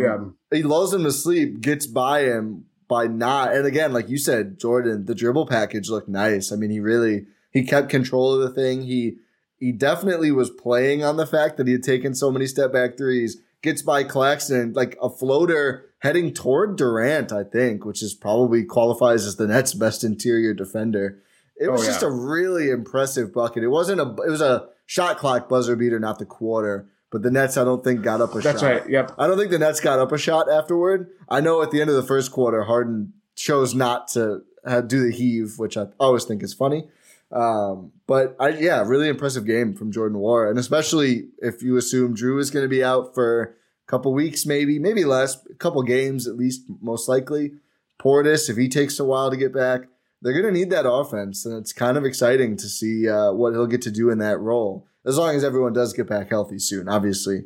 Yeah. 0.03 0.19
he 0.51 0.65
lulls 0.65 0.93
him 0.93 1.05
to 1.05 1.13
sleep, 1.13 1.61
gets 1.61 1.87
by 1.87 2.23
him 2.23 2.65
by 2.89 3.07
not. 3.07 3.55
And 3.55 3.65
again, 3.65 3.93
like 3.93 4.09
you 4.09 4.19
said, 4.19 4.59
Jordan, 4.59 5.05
the 5.05 5.15
dribble 5.15 5.47
package 5.47 5.89
looked 5.89 6.09
nice. 6.09 6.51
I 6.51 6.57
mean, 6.57 6.71
he 6.71 6.81
really 6.81 7.27
he 7.55 7.65
kept 7.65 7.89
control 7.89 8.35
of 8.35 8.41
the 8.43 8.51
thing. 8.51 8.83
He 8.83 9.17
he 9.59 9.73
definitely 9.73 10.31
was 10.31 10.51
playing 10.51 11.03
on 11.03 11.17
the 11.17 11.27
fact 11.27 11.57
that 11.57 11.67
he 11.67 11.73
had 11.73 11.83
taken 11.83 12.15
so 12.15 12.31
many 12.31 12.47
step 12.47 12.71
back 12.73 12.99
threes. 12.99 13.39
Gets 13.63 13.81
by 13.81 14.05
Claxton 14.05 14.75
like 14.75 14.99
a 15.01 15.09
floater 15.09 15.87
heading 16.01 16.35
toward 16.35 16.77
Durant, 16.77 17.33
I 17.33 17.45
think, 17.45 17.87
which 17.87 18.03
is 18.03 18.13
probably 18.13 18.63
qualifies 18.65 19.25
as 19.25 19.37
the 19.37 19.47
Nets' 19.47 19.73
best 19.73 20.05
interior 20.05 20.53
defender. 20.53 21.23
It 21.57 21.73
was 21.73 21.83
Oh, 21.83 21.87
just 21.87 22.03
a 22.03 22.11
really 22.11 22.69
impressive 22.69 23.33
bucket. 23.33 23.63
It 23.63 23.69
wasn't 23.69 24.01
a 24.03 24.09
it 24.27 24.29
was 24.31 24.43
a 24.43 24.69
shot 24.85 25.17
clock 25.17 25.49
buzzer 25.49 25.77
beater, 25.77 25.99
not 25.99 26.19
the 26.19 26.27
quarter. 26.27 26.91
But 27.11 27.23
the 27.23 27.31
Nets, 27.31 27.57
I 27.57 27.63
don't 27.63 27.85
think, 27.85 28.03
got 28.03 28.21
up 28.21 28.35
a 28.35 28.41
That's 28.41 28.61
shot. 28.61 28.67
That's 28.67 28.83
right. 28.83 28.91
Yep. 28.91 29.13
I 29.19 29.29
don't 29.29 29.39
think 29.39 29.53
the 29.53 29.59
Nets 29.61 29.79
got 29.79 30.01
up 30.01 30.11
a 30.11 30.19
shot 30.19 30.51
afterward. 30.51 31.09
I 31.29 31.41
know 31.41 31.63
at 31.63 31.71
the 31.71 31.81
end 31.81 31.89
of 31.89 31.95
the 31.95 32.03
first 32.03 32.33
quarter, 32.33 32.65
Harden 32.65 33.13
chose 33.37 33.73
not 33.73 34.09
to 34.09 34.41
uh, 34.65 34.81
do 34.81 35.01
the 35.01 35.13
heave, 35.13 35.55
which 35.59 35.77
I 35.77 35.87
always 36.01 36.25
think 36.25 36.43
is 36.43 36.53
funny. 36.53 36.89
Um, 37.35 37.91
but 38.07 38.37
I, 38.39 38.51
yeah, 38.51 38.85
really 38.87 39.09
impressive 39.09 39.45
game 39.45 39.75
from 39.75 39.91
Jordan 39.91 40.19
Nwora, 40.19 40.51
and 40.51 40.59
especially 40.59 41.31
if 41.39 41.63
you 41.63 41.77
assume 41.77 42.15
Jrue 42.15 42.41
is 42.41 42.51
going 42.51 42.65
to 42.65 42.69
be 42.69 42.85
out 42.85 43.13
for 43.13 43.43
a 43.43 43.91
couple 43.91 44.15
weeks, 44.15 44.47
maybe, 44.47 44.79
maybe 44.79 45.05
less, 45.05 45.45
a 45.51 45.55
couple 45.55 45.83
games 45.83 46.29
at 46.29 46.37
least, 46.37 46.63
most 46.81 47.09
likely. 47.09 47.55
Portis, 48.01 48.49
if 48.49 48.57
he 48.57 48.69
takes 48.69 49.01
a 49.01 49.05
while 49.05 49.31
to 49.31 49.37
get 49.37 49.53
back, 49.53 49.83
they're 50.23 50.33
going 50.33 50.55
to 50.55 50.59
need 50.59 50.71
that 50.71 50.89
offense, 50.89 51.45
and 51.45 51.59
it's 51.59 51.73
kind 51.73 51.99
of 51.99 52.05
exciting 52.05 52.57
to 52.57 52.69
see 52.69 53.09
uh, 53.09 53.33
what 53.33 53.53
he'll 53.53 53.67
get 53.67 53.83
to 53.83 53.91
do 53.91 54.11
in 54.11 54.19
that 54.19 54.39
role. 54.39 54.87
As 55.05 55.19
long 55.19 55.35
as 55.35 55.45
everyone 55.45 55.73
does 55.73 55.93
get 55.93 56.09
back 56.09 56.31
healthy 56.31 56.59
soon, 56.59 56.89
obviously. 56.89 57.45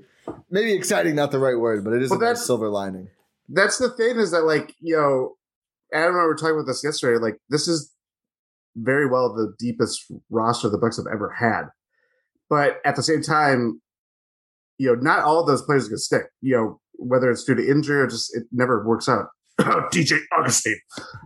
Maybe 0.50 0.74
exciting, 0.74 1.16
not 1.16 1.32
the 1.32 1.38
right 1.38 1.58
word, 1.58 1.82
but 1.82 1.92
it 1.94 2.02
is 2.02 2.10
Well, 2.10 2.20
a 2.22 2.24
nice 2.26 2.44
silver 2.44 2.68
lining. 2.68 3.08
That's 3.48 3.78
the 3.78 3.90
thing 3.90 4.18
is 4.18 4.30
that 4.32 4.42
like, 4.42 4.74
you 4.80 4.94
know, 4.94 5.36
Adam 5.92 6.14
and 6.14 6.22
I 6.22 6.26
were 6.26 6.36
talking 6.36 6.54
about 6.54 6.66
this 6.66 6.84
yesterday. 6.84 7.18
Like, 7.18 7.38
this 7.48 7.66
is 7.66 7.90
very 8.76 9.06
well 9.08 9.32
the 9.34 9.52
deepest 9.58 10.04
roster 10.30 10.68
the 10.68 10.78
Bucks 10.78 10.96
have 10.96 11.06
ever 11.12 11.30
had. 11.38 11.64
But 12.50 12.78
at 12.84 12.96
the 12.96 13.02
same 13.02 13.22
time, 13.22 13.80
you 14.78 14.88
know, 14.88 14.94
not 15.00 15.20
all 15.20 15.40
of 15.40 15.46
those 15.46 15.62
players 15.62 15.88
can 15.88 15.98
stick. 15.98 16.24
You 16.40 16.56
know, 16.56 16.80
whether 16.94 17.30
it's 17.30 17.44
due 17.44 17.54
to 17.54 17.68
injury 17.68 18.00
or 18.00 18.06
just 18.06 18.34
it 18.36 18.44
never 18.52 18.86
works 18.86 19.08
out 19.08 19.26
DJ 19.60 20.18
Augustin. 20.32 20.76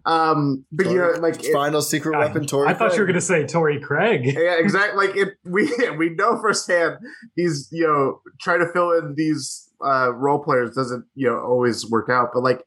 Um, 0.06 0.64
but 0.72 0.86
you 0.86 0.96
know, 0.96 1.10
like 1.20 1.44
it- 1.44 1.52
Final 1.52 1.82
secret 1.82 2.18
weapon, 2.18 2.46
Tory. 2.46 2.68
I 2.68 2.74
thought 2.74 2.94
you 2.94 3.00
were 3.00 3.06
going 3.06 3.14
to 3.14 3.20
say 3.20 3.46
Torrey 3.46 3.78
Craig. 3.80 4.22
yeah, 4.24 4.56
exactly. 4.58 5.06
Like 5.06 5.16
it, 5.16 5.34
we 5.44 5.70
we 5.98 6.10
know 6.10 6.40
firsthand 6.40 6.96
he's 7.36 7.68
you 7.70 7.86
know 7.86 8.20
trying 8.40 8.60
to 8.60 8.72
fill 8.72 8.92
in 8.92 9.14
these 9.16 9.68
uh, 9.84 10.12
role 10.14 10.42
players 10.42 10.74
doesn't 10.74 11.04
you 11.14 11.28
know 11.28 11.38
always 11.38 11.88
work 11.90 12.08
out, 12.10 12.28
but 12.32 12.42
like 12.42 12.62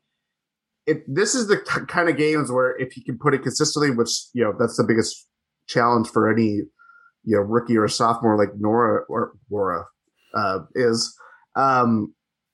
it. 0.87 1.03
This 1.07 1.35
is 1.35 1.47
the 1.47 1.57
k- 1.57 1.85
kind 1.87 2.09
of 2.09 2.17
games 2.17 2.51
where 2.51 2.75
if 2.77 2.95
you 2.97 3.03
can 3.03 3.17
put 3.17 3.33
it 3.33 3.43
consistently, 3.43 3.91
which 3.91 4.11
you 4.33 4.43
know 4.43 4.53
that's 4.57 4.77
the 4.77 4.83
biggest 4.83 5.27
challenge 5.67 6.07
for 6.09 6.31
any 6.31 6.61
you 7.23 7.35
know 7.35 7.39
rookie 7.41 7.77
or 7.77 7.87
sophomore 7.87 8.37
like 8.37 8.49
Nwora 8.59 9.01
or 9.09 9.33
Nwora 9.51 9.83
uh, 10.35 10.59
is. 10.75 11.15
Um, 11.55 12.13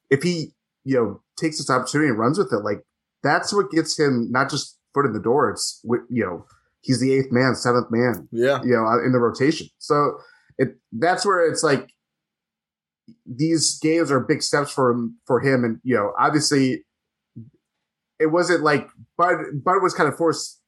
if 0.09 0.23
he 0.23 0.53
you 0.83 0.95
know 0.95 1.21
takes 1.39 1.57
this 1.57 1.69
opportunity 1.69 2.09
and 2.09 2.19
runs 2.19 2.37
with 2.37 2.51
it, 2.53 2.63
like 2.63 2.81
that's 3.23 3.53
what 3.53 3.71
gets 3.71 3.97
him 3.99 4.27
not 4.31 4.49
just 4.49 4.77
foot 4.93 5.05
in 5.05 5.13
the 5.13 5.19
door. 5.21 5.49
It's 5.51 5.79
you 5.83 6.23
know 6.25 6.45
he's 6.81 6.99
the 6.99 7.13
eighth 7.13 7.31
man, 7.31 7.55
seventh 7.55 7.87
man 7.91 8.27
Yeah. 8.31 8.59
you 8.63 8.71
know, 8.71 8.87
in 9.05 9.11
the 9.11 9.19
rotation. 9.19 9.67
So 9.77 10.17
it 10.57 10.77
that's 10.91 11.25
where 11.25 11.45
it's 11.47 11.63
like 11.63 11.89
these 13.25 13.79
games 13.79 14.11
are 14.11 14.19
big 14.19 14.41
steps 14.41 14.71
for 14.71 14.91
him 14.91 15.17
for 15.25 15.39
him, 15.39 15.63
and 15.63 15.79
you 15.83 15.95
know, 15.95 16.13
obviously, 16.19 16.83
it 18.21 18.31
wasn't 18.31 18.63
like 18.63 18.87
Bud 19.17 19.37
Bud 19.63 19.81
was 19.81 19.93
kind 19.93 20.07
of 20.07 20.17
forced 20.17 20.59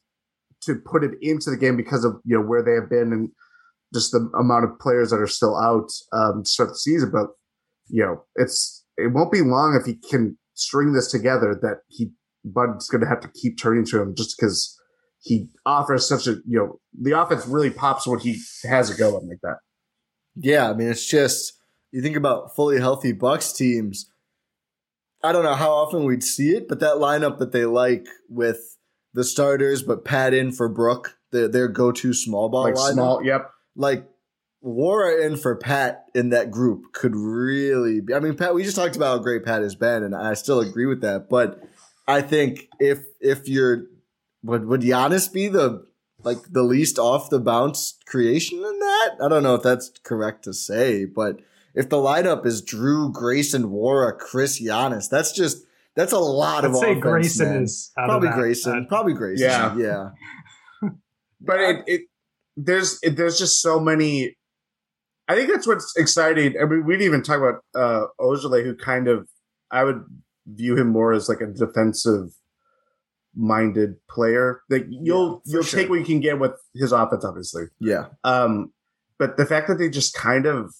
to 0.63 0.75
put 0.75 1.03
it 1.03 1.11
into 1.21 1.49
the 1.49 1.57
game 1.57 1.77
because 1.77 2.03
of 2.03 2.15
you 2.25 2.37
know 2.37 2.45
where 2.45 2.63
they 2.63 2.73
have 2.73 2.89
been 2.89 3.13
and 3.13 3.29
just 3.93 4.11
the 4.11 4.29
amount 4.37 4.65
of 4.65 4.79
players 4.79 5.11
that 5.11 5.19
are 5.19 5.27
still 5.27 5.55
out 5.57 5.91
um, 6.11 6.43
to 6.43 6.49
start 6.49 6.69
the 6.69 6.75
season. 6.75 7.11
But 7.11 7.27
you 7.87 8.03
know, 8.03 8.23
it's 8.35 8.85
it 8.97 9.13
won't 9.13 9.31
be 9.31 9.41
long 9.41 9.77
if 9.79 9.85
he 9.85 9.95
can 9.95 10.37
string 10.55 10.93
this 10.93 11.09
together 11.09 11.57
that 11.61 11.79
he 11.87 12.11
Bud's 12.45 12.89
going 12.89 13.01
to 13.01 13.07
have 13.07 13.21
to 13.21 13.29
keep 13.29 13.57
turning 13.57 13.85
to 13.85 14.01
him 14.01 14.15
just 14.15 14.35
because 14.37 14.77
he 15.21 15.47
offers 15.65 16.07
such 16.07 16.27
a 16.27 16.31
you 16.45 16.57
know 16.57 16.79
the 16.99 17.17
offense 17.17 17.47
really 17.47 17.69
pops 17.69 18.07
when 18.07 18.19
he 18.19 18.39
has 18.63 18.89
it 18.89 18.97
going 18.97 19.27
like 19.27 19.39
that. 19.43 19.57
Yeah, 20.35 20.69
I 20.69 20.73
mean, 20.73 20.89
it's 20.89 21.07
just 21.07 21.53
you 21.91 22.01
think 22.01 22.15
about 22.15 22.55
fully 22.55 22.79
healthy 22.79 23.11
Bucks 23.11 23.53
teams. 23.53 24.09
I 25.23 25.31
don't 25.31 25.43
know 25.43 25.55
how 25.55 25.71
often 25.71 26.03
we'd 26.03 26.23
see 26.23 26.49
it, 26.49 26.67
but 26.67 26.79
that 26.81 26.95
lineup 26.95 27.39
that 27.39 27.51
they 27.51 27.65
like 27.65 28.07
with 28.29 28.77
the 29.13 29.23
starters, 29.23 29.81
but 29.81 30.03
Pat 30.03 30.33
in 30.33 30.51
for 30.51 30.67
Brook, 30.67 31.17
their, 31.31 31.47
their 31.47 31.67
go-to 31.67 32.13
small 32.13 32.49
ball 32.49 32.63
like 32.63 32.75
lineup. 32.75 32.93
small, 32.93 33.23
yep. 33.23 33.51
Like 33.75 34.05
Nwora 34.63 35.25
in 35.25 35.37
for 35.37 35.55
Pat 35.55 36.05
in 36.13 36.29
that 36.29 36.51
group 36.51 36.93
could 36.93 37.15
really 37.15 38.01
be. 38.01 38.13
I 38.13 38.19
mean, 38.19 38.35
Pat, 38.35 38.53
we 38.53 38.63
just 38.63 38.75
talked 38.75 38.95
about 38.95 39.17
how 39.17 39.23
great 39.23 39.45
Pat 39.45 39.61
has 39.61 39.75
been, 39.75 40.03
and 40.03 40.15
I 40.15 40.33
still 40.33 40.59
agree 40.59 40.85
with 40.85 41.01
that. 41.01 41.29
But 41.29 41.61
I 42.07 42.21
think 42.21 42.67
if 42.79 42.99
if 43.19 43.47
you're 43.47 43.85
would 44.43 44.65
would 44.65 44.81
Giannis 44.81 45.31
be 45.31 45.47
the 45.47 45.85
like 46.23 46.37
the 46.51 46.63
least 46.63 46.97
off 46.97 47.29
the 47.29 47.39
bounce 47.39 47.97
creation 48.05 48.59
in 48.59 48.79
that? 48.79 49.17
I 49.23 49.27
don't 49.27 49.43
know 49.43 49.55
if 49.55 49.63
that's 49.63 49.91
correct 50.03 50.43
to 50.45 50.53
say, 50.53 51.05
but 51.05 51.39
if 51.75 51.89
the 51.89 51.97
lineup 51.97 52.45
is 52.45 52.61
Jrue, 52.63 53.11
Grayson, 53.11 53.63
Nwora, 53.63 54.17
Khris, 54.17 54.61
Giannis, 54.61 55.09
that's 55.09 55.31
just 55.31 55.65
that's 55.95 56.11
a 56.13 56.17
lot 56.19 56.63
I'd 56.63 56.71
of 56.71 56.75
say 56.77 56.91
offense, 56.91 57.01
Grayson 57.03 57.47
man. 57.53 57.63
is 57.63 57.91
out 57.97 58.07
probably 58.07 58.27
of 58.29 58.33
that. 58.35 58.39
Grayson, 58.39 58.77
Uh, 58.85 58.87
probably 58.87 59.13
Grayson. 59.13 59.47
Yeah. 59.49 59.75
yeah. 59.77 60.09
But 61.45 61.59
it, 61.59 61.83
it 61.87 62.01
there's 62.55 62.99
it, 63.03 63.17
there's 63.17 63.37
just 63.37 63.61
so 63.61 63.79
many. 63.79 64.37
I 65.27 65.35
think 65.35 65.49
that's 65.49 65.67
what's 65.67 65.93
exciting. 65.97 66.55
I 66.61 66.65
mean, 66.65 66.85
we 66.85 66.93
didn't 66.93 67.05
even 67.07 67.23
talk 67.23 67.37
about 67.37 67.63
uh 67.75 68.05
Ojeleye, 68.19 68.63
who 68.63 68.75
kind 68.75 69.07
of 69.09 69.27
I 69.71 69.83
would 69.83 70.03
view 70.47 70.77
him 70.77 70.87
more 70.87 71.11
as 71.13 71.27
like 71.27 71.41
a 71.41 71.47
defensive 71.47 72.29
minded 73.35 73.95
player. 74.09 74.61
Like 74.69 74.85
you'll 74.89 75.41
Yeah, 75.45 75.53
you'll 75.55 75.63
sure. 75.63 75.79
take 75.79 75.89
what 75.89 75.99
you 75.99 76.05
can 76.05 76.19
get 76.19 76.39
with 76.39 76.53
his 76.75 76.91
offense, 76.91 77.25
obviously. 77.25 77.63
yeah. 77.79 78.05
Um, 78.23 78.71
but 79.17 79.37
the 79.37 79.45
fact 79.45 79.67
that 79.67 79.77
they 79.77 79.89
just 79.89 80.13
kind 80.13 80.45
of, 80.45 80.73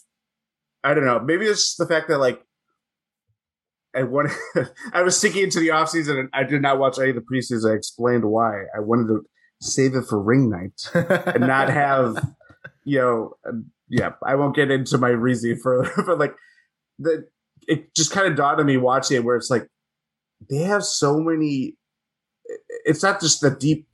I 0.84 0.94
don't 0.94 1.06
know, 1.06 1.20
maybe 1.20 1.46
it's 1.46 1.76
the 1.76 1.88
fact 1.88 2.10
that 2.10 2.18
like, 2.18 2.44
I 3.96 4.04
wanted, 4.04 4.34
I 4.94 5.04
was 5.04 5.18
sticking 5.18 5.44
into 5.44 5.60
the 5.60 5.70
offseason 5.70 6.20
and 6.20 6.30
I 6.34 6.44
did 6.44 6.62
not 6.62 6.80
watch 6.80 7.00
any 7.00 7.10
of 7.10 7.16
the 7.16 7.22
preseason. 7.22 7.72
I 7.72 7.76
explained 7.76 8.26
why. 8.26 8.64
I 8.76 8.80
wanted 8.80 9.08
to 9.08 9.22
save 9.62 9.96
it 9.96 10.06
for 10.06 10.22
ring 10.22 10.50
night 10.50 10.90
and 10.94 11.48
not 11.48 11.70
have, 11.74 12.18
you 12.84 13.00
know, 13.00 13.34
yeah, 13.88 14.14
I 14.26 14.36
won't 14.36 14.56
get 14.56 14.72
into 14.72 14.98
my 14.98 15.10
reasoning 15.10 15.58
for, 15.58 15.90
but 16.06 16.20
like, 16.20 16.36
the, 17.00 17.28
it 17.68 17.96
just 17.96 18.12
kind 18.12 18.28
of 18.28 18.36
dawned 18.36 18.60
on 18.60 18.66
me 18.66 18.78
watching 18.78 19.18
it 19.18 19.24
where 19.24 19.36
it's 19.36 19.50
like, 19.50 19.68
they 20.50 20.58
have 20.58 20.84
so 20.84 21.20
many, 21.20 21.78
it's 22.86 23.04
not 23.04 23.22
just 23.22 23.42
the 23.42 23.52
deep 23.52 23.88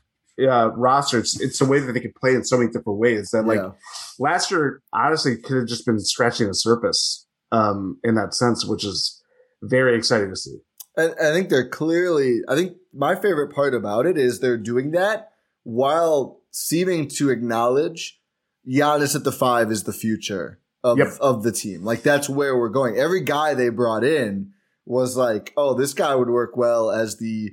uh, 0.48 0.68
roster, 0.70 1.20
it's, 1.20 1.40
it's 1.42 1.60
the 1.60 1.66
way 1.66 1.80
that 1.80 1.92
they 1.94 2.00
can 2.00 2.14
play 2.20 2.34
in 2.34 2.44
so 2.44 2.58
many 2.58 2.70
different 2.72 3.00
ways 3.00 3.32
that 3.32 3.44
like, 3.46 3.58
yeah. 3.60 3.72
last 4.20 4.52
year 4.52 4.82
honestly 4.94 5.38
could 5.38 5.58
have 5.58 5.68
just 5.68 5.86
been 5.86 6.00
scratching 6.00 6.48
the 6.48 6.54
surface 6.54 7.26
um 7.52 7.98
in 8.04 8.16
that 8.16 8.34
sense 8.34 8.64
which 8.66 8.86
is 8.86 9.24
very 9.64 9.98
exciting 9.98 10.30
to 10.30 10.36
see 10.36 10.58
And 10.96 11.14
I 11.20 11.32
think 11.34 11.50
they're 11.50 11.68
clearly. 11.68 12.42
I 12.48 12.56
think 12.56 12.78
my 12.94 13.16
favorite 13.16 13.54
part 13.54 13.74
about 13.74 14.06
it 14.06 14.18
is 14.18 14.40
they're 14.40 14.58
doing 14.58 14.92
that 14.92 15.32
while 15.64 16.42
seeming 16.52 17.08
to 17.18 17.30
acknowledge 17.30 18.20
Giannis 18.68 19.16
at 19.16 19.24
the 19.24 19.32
five 19.32 19.72
is 19.72 19.84
the 19.84 19.94
future 19.94 20.60
of 20.84 20.98
Yep. 20.98 21.08
of 21.20 21.44
the 21.44 21.52
team. 21.52 21.84
Like 21.84 22.04
that's 22.04 22.30
where 22.30 22.56
we're 22.58 22.70
going. 22.70 22.98
Every 22.98 23.22
guy 23.22 23.54
they 23.54 23.70
brought 23.70 24.04
in 24.04 24.52
was 24.86 25.18
like, 25.18 25.54
oh, 25.58 25.74
this 25.74 25.94
guy 25.94 26.16
would 26.16 26.30
work 26.30 26.56
well 26.56 26.92
as 26.92 27.18
the 27.18 27.52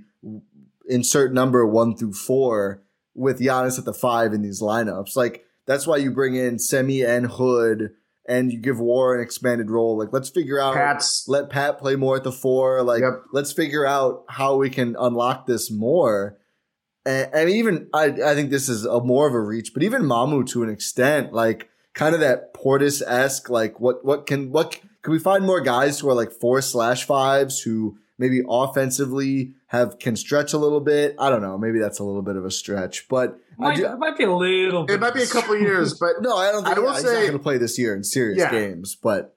insert 0.88 1.32
number 1.32 1.66
one 1.66 1.96
through 1.96 2.14
four 2.14 2.82
with 3.14 3.40
Giannis 3.40 3.78
at 3.78 3.84
the 3.84 3.94
five 3.94 4.32
in 4.32 4.42
these 4.42 4.60
lineups. 4.62 5.16
Like 5.16 5.44
that's 5.66 5.86
why 5.86 5.96
you 5.96 6.10
bring 6.12 6.34
in 6.36 6.58
Semi 6.58 7.02
and 7.02 7.26
Hood. 7.26 7.90
And 8.28 8.50
you 8.52 8.58
give 8.58 8.78
Nwora 8.78 9.14
an 9.18 9.22
expanded 9.22 9.70
role. 9.70 9.96
Like, 9.96 10.12
let's 10.12 10.30
figure 10.30 10.58
out 10.58 10.74
Pat's 10.74 11.26
let 11.28 11.48
Pat 11.48 11.78
play 11.78 11.94
more 11.94 12.16
at 12.16 12.24
the 12.24 12.32
four. 12.32 12.82
Like, 12.82 13.02
Yep. 13.02 13.22
let's 13.32 13.52
figure 13.52 13.86
out 13.86 14.24
how 14.28 14.56
we 14.56 14.68
can 14.68 14.96
unlock 14.98 15.46
this 15.46 15.70
more. 15.70 16.36
And, 17.04 17.30
and 17.32 17.50
even 17.50 17.88
I, 17.94 18.06
I 18.06 18.34
think 18.34 18.50
this 18.50 18.68
is 18.68 18.84
a 18.84 19.00
more 19.00 19.28
of 19.28 19.34
a 19.34 19.40
reach, 19.40 19.72
but 19.72 19.84
even 19.84 20.02
Mamu 20.02 20.44
to 20.48 20.64
an 20.64 20.70
extent, 20.70 21.32
like 21.32 21.68
kind 21.94 22.16
of 22.16 22.20
that 22.20 22.52
Portis 22.52 23.00
esque. 23.06 23.48
Like, 23.48 23.78
what 23.78 24.04
what 24.04 24.26
can 24.26 24.50
what 24.50 24.76
can 25.02 25.12
we 25.12 25.20
find 25.20 25.44
more 25.44 25.60
guys 25.60 26.00
who 26.00 26.08
are 26.08 26.14
like 26.14 26.32
four 26.32 26.60
slash 26.60 27.04
fives 27.06 27.60
who 27.60 27.96
maybe 28.18 28.42
offensively 28.48 29.54
have 29.68 29.98
can 29.98 30.16
stretch 30.16 30.52
a 30.52 30.58
little 30.58 30.80
bit? 30.80 31.14
I 31.18 31.30
don't 31.30 31.42
know. 31.42 31.56
Maybe 31.58 31.78
that's 31.78 31.98
a 31.98 32.04
little 32.04 32.22
bit 32.22 32.36
of 32.36 32.44
a 32.44 32.50
stretch, 32.50 33.08
but 33.08 33.38
I 33.58 33.62
might, 33.68 33.76
do, 33.76 33.86
it 33.86 33.98
might 33.98 34.16
be 34.18 34.24
a 34.24 34.32
little. 34.34 34.84
it 34.84 34.88
bit 34.88 35.00
might 35.00 35.14
be 35.14 35.22
a 35.22 35.26
couple 35.26 35.54
of 35.54 35.60
years 35.60 35.94
but 35.98 36.12
no, 36.20 36.36
I 36.36 36.52
don't 36.52 36.64
think 36.64 36.76
I 36.76 36.80
will 36.80 36.92
he's 36.92 37.02
say- 37.02 37.12
not 37.14 37.20
going 37.20 37.32
to 37.32 37.38
play 37.38 37.58
this 37.58 37.78
year 37.78 37.94
in 37.94 38.02
serious 38.04 38.38
Yeah. 38.38 38.50
games, 38.50 38.96
but. 39.00 39.32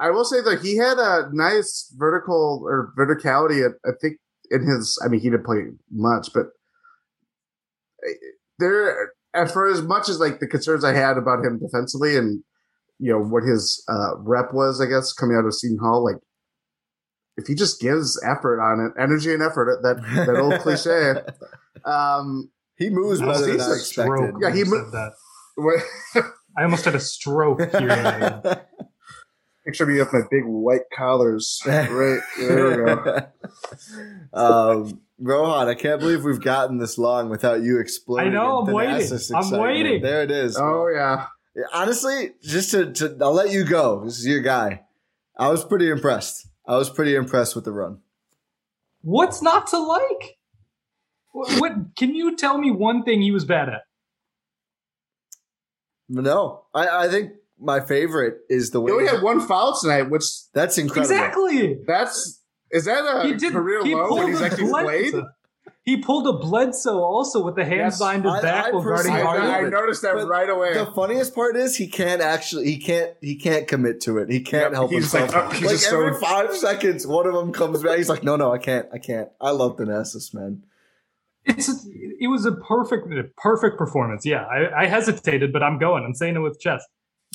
i 0.00 0.08
will 0.10 0.24
say 0.24 0.40
that 0.40 0.60
he 0.62 0.76
had 0.76 0.96
a 0.98 1.28
nice 1.32 1.92
vertical 1.98 2.62
or 2.64 2.92
verticality 2.98 3.64
at, 3.66 3.72
i 3.84 3.92
think 4.00 4.16
in 4.50 4.62
his 4.66 4.98
i 5.04 5.08
mean 5.08 5.20
he 5.20 5.28
didn't 5.30 5.44
play 5.44 5.60
much 5.90 6.30
but 6.32 6.46
there 8.58 9.12
as 9.34 9.52
for 9.52 9.68
as 9.70 9.82
much 9.82 10.08
as 10.08 10.18
like 10.18 10.40
the 10.40 10.46
concerns 10.46 10.84
i 10.84 10.92
had 10.94 11.16
about 11.18 11.44
him 11.44 11.58
defensively 11.58 12.16
and 12.16 12.42
you 12.98 13.12
know 13.12 13.20
what 13.20 13.42
his 13.42 13.84
uh 13.88 14.16
rep 14.18 14.52
was 14.54 14.80
i 14.80 14.86
guess 14.86 15.12
coming 15.12 15.36
out 15.36 15.44
of 15.44 15.54
seton 15.54 15.78
hall 15.78 16.04
like 16.04 16.16
if 17.40 17.46
he 17.46 17.54
just 17.54 17.80
gives 17.80 18.20
effort 18.24 18.60
on 18.60 18.80
it 18.86 19.00
energy 19.00 19.32
and 19.32 19.42
effort 19.42 19.80
that 19.82 20.02
that 20.26 20.36
old 20.40 20.60
cliche 20.60 21.14
um 21.84 22.50
He 22.76 22.90
moves 22.90 23.20
I 23.20 23.26
better 23.26 23.36
almost 23.44 23.46
than 23.46 23.58
had 23.60 23.68
I 23.68 23.74
a 23.74 23.78
stroke 23.78 24.20
expected. 24.20 24.34
Yeah, 24.40 24.48
when 24.48 24.52
he 24.54 24.58
you 24.60 24.64
mo- 24.66 24.90
that. 24.90 25.12
I 26.56 26.62
almost 26.64 26.84
had 26.84 26.94
a 26.94 27.00
stroke 27.00 27.60
hearing 27.72 27.88
that. 27.88 28.68
picture 29.64 29.86
me 29.86 29.98
with 29.98 30.12
my 30.12 30.22
big 30.30 30.44
white 30.44 30.82
collars. 30.96 31.60
Right 31.66 32.20
there 32.38 32.70
we 32.70 32.76
go. 32.84 33.26
um, 34.32 35.00
Rohan, 35.18 35.68
I 35.68 35.74
can't 35.74 36.00
believe 36.00 36.24
we've 36.24 36.40
gotten 36.40 36.78
this 36.78 36.96
long 36.98 37.28
without 37.28 37.62
you 37.62 37.78
explaining. 37.78 38.32
I 38.32 38.34
know, 38.34 38.60
I'm 38.66 38.72
waiting. 38.72 39.18
I'm 39.34 39.50
waiting. 39.50 40.02
There 40.02 40.22
it 40.22 40.30
is. 40.30 40.56
Oh 40.58 40.88
yeah. 40.88 41.26
Honestly, 41.72 42.30
just 42.42 42.70
to, 42.70 42.92
to, 42.92 43.16
I'll 43.20 43.32
let 43.34 43.50
you 43.50 43.64
go. 43.64 44.04
This 44.04 44.18
is 44.18 44.26
your 44.26 44.40
guy. 44.40 44.82
I 45.36 45.48
was 45.50 45.64
pretty 45.64 45.90
impressed. 45.90 46.48
I 46.70 46.76
was 46.76 46.88
pretty 46.88 47.16
impressed 47.16 47.56
with 47.56 47.64
the 47.64 47.72
run. 47.72 47.98
What's 49.02 49.42
not 49.42 49.66
to 49.68 49.78
like? 49.78 50.38
What, 51.32 51.60
what? 51.60 51.72
Can 51.96 52.14
you 52.14 52.36
tell 52.36 52.58
me 52.58 52.70
one 52.70 53.02
thing 53.02 53.20
he 53.22 53.32
was 53.32 53.44
bad 53.44 53.68
at? 53.70 53.80
No, 56.08 56.66
I, 56.72 57.06
I 57.06 57.08
think 57.08 57.32
my 57.58 57.80
favorite 57.80 58.38
is 58.48 58.70
the 58.70 58.78
He 58.80 58.86
way 58.86 58.92
only 58.92 59.06
had 59.08 59.20
one 59.22 59.40
foul 59.40 59.76
tonight, 59.80 60.10
which 60.10 60.24
that's 60.54 60.78
incredible. 60.78 61.12
Exactly. 61.12 61.78
that's 61.88 62.40
is 62.70 62.84
that 62.84 63.04
a 63.04 63.26
He 63.26 63.34
did. 63.34 63.52
career 63.52 63.82
he 63.84 63.94
low 63.94 64.06
pulled 64.06 64.18
when 64.20 64.28
he's 64.28 64.40
actually 64.40 64.68
Bledsoe. 64.70 64.84
played? 65.10 65.14
He 65.82 65.96
pulled 65.96 66.26
a 66.26 66.34
Bledsoe 66.34 66.98
also 67.02 67.42
with 67.42 67.56
the 67.56 67.64
hands 67.64 67.94
Yes, 67.94 67.98
behind 67.98 68.24
his 68.24 68.32
I- 68.34 68.42
back 68.42 68.66
I 68.66 68.70
while 68.72 68.82
guarding 68.82 69.12
I, 69.12 69.60
I 69.60 69.68
noticed 69.68 70.02
that 70.02 70.14
But 70.14 70.28
right 70.28 70.48
away. 70.48 70.74
The 70.74 70.86
funniest 70.86 71.34
part 71.34 71.56
is 71.56 71.76
he 71.76 71.86
can't 71.88 72.20
actually 72.20 72.66
he 72.66 72.76
can't 72.78 73.12
he 73.22 73.34
can't 73.36 73.66
commit 73.66 74.00
to 74.02 74.18
it. 74.18 74.28
He 74.30 74.40
can't 74.40 74.64
Yep, 74.64 74.72
help 74.74 74.90
he's 74.90 75.10
himself. 75.10 75.34
like, 75.34 75.44
oh, 75.46 75.50
he's 75.52 75.62
like 75.62 75.70
just 75.72 75.92
every 75.92 76.12
so- 76.14 76.20
five 76.20 76.54
seconds, 76.54 77.06
one 77.06 77.26
of 77.26 77.32
them 77.34 77.52
comes 77.52 77.82
back. 77.82 77.96
He's 77.96 78.10
like, 78.10 78.22
no, 78.22 78.36
no, 78.36 78.52
I 78.52 78.58
can't, 78.58 78.86
I 78.92 78.98
can't. 78.98 79.30
I 79.40 79.50
love 79.50 79.78
the 79.78 79.84
Thanasis, 79.84 80.34
man. 80.34 80.64
It's 81.46 81.68
it 82.20 82.28
was 82.28 82.44
a 82.44 82.52
perfect 82.52 83.08
perfect 83.38 83.78
performance. 83.78 84.26
Yeah, 84.26 84.44
I, 84.44 84.82
I 84.82 84.86
hesitated, 84.86 85.50
but 85.52 85.62
I'm 85.62 85.78
going. 85.78 86.04
I'm 86.04 86.14
saying 86.14 86.36
it 86.36 86.40
with 86.40 86.60
chest. 86.60 86.86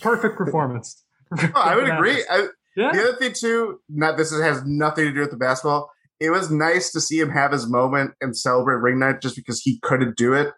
Perfect 0.02 0.38
performance. 0.38 1.04
Oh, 1.36 1.50
I 1.56 1.76
would 1.76 1.90
agree. 1.90 2.24
I, 2.30 2.48
Yeah. 2.78 2.92
The 2.94 3.02
other 3.02 3.18
thing 3.18 3.34
too, 3.34 3.80
not 3.90 4.16
this 4.18 4.32
has 4.32 4.64
nothing 4.64 5.06
to 5.06 5.12
do 5.12 5.22
with 5.22 5.32
the 5.32 5.38
basketball. 5.38 5.90
It 6.20 6.30
was 6.30 6.50
nice 6.52 6.92
to 6.94 7.02
see 7.02 7.20
him 7.20 7.30
have 7.30 7.52
his 7.52 7.68
moment 7.70 8.12
and 8.22 8.36
celebrate 8.38 8.78
ring 8.78 9.00
night 9.00 9.22
just 9.22 9.36
because 9.36 9.62
he 9.62 9.80
couldn't 9.82 10.16
do 10.18 10.34
it. 10.34 10.54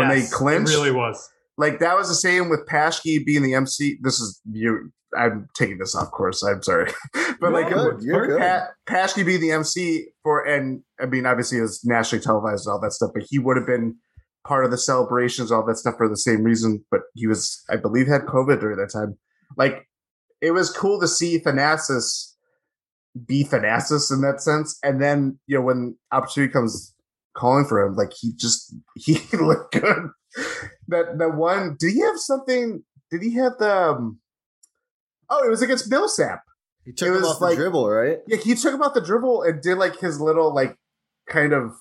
when 0.00 0.08
they 0.08 0.26
clinched- 0.26 0.72
It 0.72 0.76
really 0.76 0.90
was. 0.92 1.28
Like 1.56 1.78
that 1.80 1.96
was 1.96 2.08
the 2.08 2.14
same 2.14 2.48
with 2.50 2.66
Paschke 2.68 3.24
being 3.24 3.42
the 3.42 3.54
MC. 3.54 3.98
This 4.02 4.20
is 4.20 4.40
you. 4.50 4.92
I'm 5.16 5.48
taking 5.56 5.78
this 5.78 5.94
off 5.96 6.10
course. 6.10 6.42
I'm 6.42 6.62
sorry, 6.62 6.92
but 7.40 7.52
like 7.52 7.70
You're 7.70 7.92
good. 7.94 8.02
You're 8.02 8.26
good. 8.26 8.38
Pa- 8.40 8.68
Paschke 8.86 9.24
being 9.24 9.40
the 9.40 9.52
MC 9.52 10.06
for, 10.22 10.44
and 10.44 10.82
I 11.00 11.06
mean, 11.06 11.24
obviously 11.26 11.58
it 11.58 11.62
was 11.62 11.82
nationally 11.84 12.22
televised 12.22 12.66
and 12.66 12.72
all 12.74 12.80
that 12.82 12.92
stuff, 12.92 13.10
but 13.14 13.24
he 13.28 13.38
would 13.38 13.56
have 13.56 13.66
been 13.66 13.96
part 14.46 14.64
of 14.66 14.70
the 14.70 14.76
celebrations, 14.78 15.50
all 15.50 15.64
that 15.66 15.78
stuff 15.78 15.94
for 15.96 16.08
the 16.08 16.16
same 16.16 16.42
reason. 16.42 16.84
But 16.90 17.00
he 17.14 17.26
was, 17.26 17.64
I 17.70 17.76
believe, 17.76 18.06
had 18.06 18.26
COVID 18.26 18.60
during 18.60 18.76
that 18.78 18.92
time. 18.92 19.16
Like 19.56 19.88
it 20.42 20.50
was 20.52 20.70
cool 20.70 21.00
to 21.00 21.08
see 21.08 21.40
Thanasis 21.40 22.34
be 23.26 23.44
Thanasis 23.44 24.12
in 24.12 24.20
that 24.22 24.40
sense. 24.40 24.78
And 24.82 25.00
then, 25.00 25.38
you 25.46 25.56
know, 25.56 25.62
when 25.62 25.96
opportunity 26.12 26.52
comes 26.52 26.94
calling 27.36 27.64
for 27.64 27.80
him, 27.80 27.94
like 27.94 28.12
he 28.18 28.32
just, 28.34 28.74
he 28.96 29.20
looked 29.36 29.72
good. 29.72 30.10
That, 30.88 31.18
that 31.18 31.34
one, 31.34 31.76
did 31.78 31.92
he 31.92 32.00
have 32.00 32.18
something? 32.18 32.82
Did 33.10 33.22
he 33.22 33.34
have 33.34 33.52
the, 33.58 33.72
um, 33.72 34.20
oh, 35.30 35.44
it 35.44 35.50
was 35.50 35.62
against 35.62 35.90
Millsap. 35.90 36.42
He 36.84 36.92
took 36.92 37.08
It 37.08 37.16
him 37.18 37.24
off 37.24 37.40
the 37.40 37.54
dribble, 37.54 37.88
right? 37.88 38.18
Yeah, 38.26 38.38
he 38.38 38.54
took 38.54 38.74
him 38.74 38.82
off 38.82 38.94
the 38.94 39.00
dribble 39.00 39.42
and 39.42 39.60
did 39.62 39.76
like 39.76 39.98
his 39.98 40.20
little, 40.20 40.54
like, 40.54 40.76
kind 41.28 41.52
of, 41.52 41.72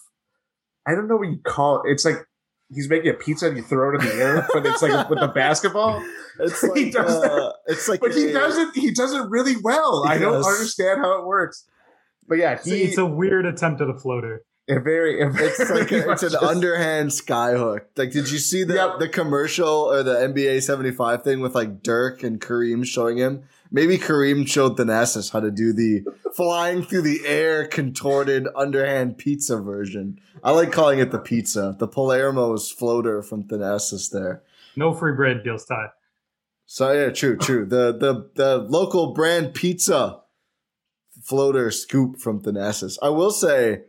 I 0.85 0.95
don't 0.95 1.07
know 1.07 1.17
what 1.17 1.29
you 1.29 1.39
call 1.45 1.83
it. 1.83 1.91
It's 1.91 2.05
like, 2.05 2.25
He's 2.73 2.89
making 2.89 3.09
a 3.11 3.13
pizza 3.13 3.47
and 3.47 3.55
you 3.57 3.63
throw 3.63 3.91
it 3.95 4.01
in 4.01 4.05
the 4.07 4.13
air, 4.15 4.47
but 4.53 4.65
it's 4.65 4.81
like 4.81 5.09
with 5.09 5.19
a 5.21 5.27
basketball. 5.29 6.03
It's 6.39 6.61
He 6.61 6.67
like 6.67 6.93
does 6.93 7.21
that. 7.21 7.31
uh, 7.31 7.51
it's 7.65 7.89
like 7.89 7.99
But 7.99 8.13
he 8.13 8.31
does 8.31 8.55
it. 8.57 8.69
He 8.75 8.91
does 8.91 9.11
it 9.11 9.27
really 9.27 9.55
well. 9.63 10.03
I 10.07 10.19
don't 10.19 10.35
understand 10.45 11.01
how 11.01 11.19
it 11.19 11.25
works. 11.25 11.65
But 12.27 12.37
yeah, 12.37 12.51
It's, 12.53 12.65
he 12.65 12.83
it's 12.83 12.99
a 12.99 13.05
weird 13.07 13.47
attempt 13.47 13.81
at 13.81 13.89
a 13.89 13.97
floater. 13.97 14.43
A 14.69 14.79
very. 14.79 15.21
A 15.21 15.29
very 15.29 15.47
It's 15.49 15.69
like 15.69 15.91
a, 15.91 16.11
it's 16.11 16.23
an 16.23 16.33
much- 16.33 16.43
underhand 16.43 17.09
skyhook. 17.09 17.81
Like, 17.95 18.11
did 18.11 18.29
you 18.31 18.37
see 18.37 18.63
the 18.63 18.75
Yep. 18.75 18.99
the 18.99 19.09
commercial 19.09 19.67
or 19.91 20.03
the 20.03 20.15
NBA 20.15 20.61
seventy 20.63 20.91
five 20.91 21.23
thing 21.23 21.39
with 21.39 21.55
like 21.55 21.81
Dirk 21.83 22.23
and 22.23 22.39
Kareem 22.39 22.85
showing 22.85 23.17
him? 23.17 23.43
Maybe 23.69 23.97
Kareem 23.97 24.47
showed 24.47 24.77
Thanasis 24.77 25.31
how 25.33 25.41
to 25.41 25.51
do 25.51 25.73
the 25.73 26.05
flying 26.33 26.83
through 26.83 27.01
the 27.01 27.25
air 27.25 27.67
contorted 27.67 28.47
underhand 28.55 29.17
pizza 29.17 29.57
version. 29.57 30.19
I 30.43 30.51
like 30.51 30.71
calling 30.71 30.99
it 30.99 31.11
the 31.11 31.19
pizza, 31.19 31.75
the 31.77 31.87
Palermo's 31.87 32.71
floater 32.71 33.21
from 33.21 33.43
Thanasis 33.43 34.09
there. 34.09 34.43
No 34.77 34.93
free 34.93 35.13
bread 35.13 35.43
deals 35.43 35.65
tie. 35.65 35.87
So 36.65 36.91
yeah, 36.91 37.09
true, 37.09 37.35
true. 37.37 37.65
The 37.65 37.91
the 37.97 38.29
the 38.35 38.57
local 38.59 39.13
brand 39.13 39.53
pizza 39.53 40.21
floater 41.23 41.71
scoop 41.71 42.17
from 42.19 42.41
Thanasis. 42.41 42.97
I 43.01 43.09
will 43.09 43.31
say 43.31 43.81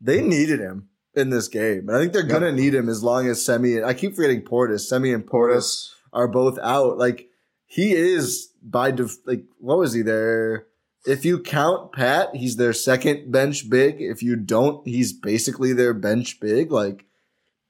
they 0.00 0.20
needed 0.22 0.60
him 0.60 0.88
in 1.14 1.30
this 1.30 1.48
game. 1.48 1.88
And 1.88 1.96
I 1.96 2.00
think 2.00 2.12
they're 2.12 2.22
gonna 2.22 2.52
need 2.52 2.74
him 2.74 2.88
as 2.88 3.02
long 3.02 3.28
as 3.28 3.44
Semi 3.44 3.82
I 3.82 3.94
keep 3.94 4.14
forgetting 4.14 4.42
Portis. 4.42 4.80
Semi 4.80 5.12
and 5.12 5.26
Portis 5.26 5.90
are 6.12 6.28
both 6.28 6.58
out. 6.60 6.98
Like 6.98 7.28
he 7.66 7.92
is 7.92 8.48
by 8.62 8.90
def- 8.90 9.26
like 9.26 9.44
what 9.58 9.78
was 9.78 9.92
he 9.92 10.02
there? 10.02 10.66
If 11.06 11.24
you 11.24 11.40
count 11.40 11.92
Pat, 11.92 12.34
he's 12.34 12.56
their 12.56 12.74
second 12.74 13.32
bench 13.32 13.70
big. 13.70 13.96
If 14.00 14.22
you 14.22 14.36
don't, 14.36 14.86
he's 14.86 15.12
basically 15.12 15.72
their 15.72 15.94
bench 15.94 16.40
big. 16.40 16.70
Like 16.70 17.06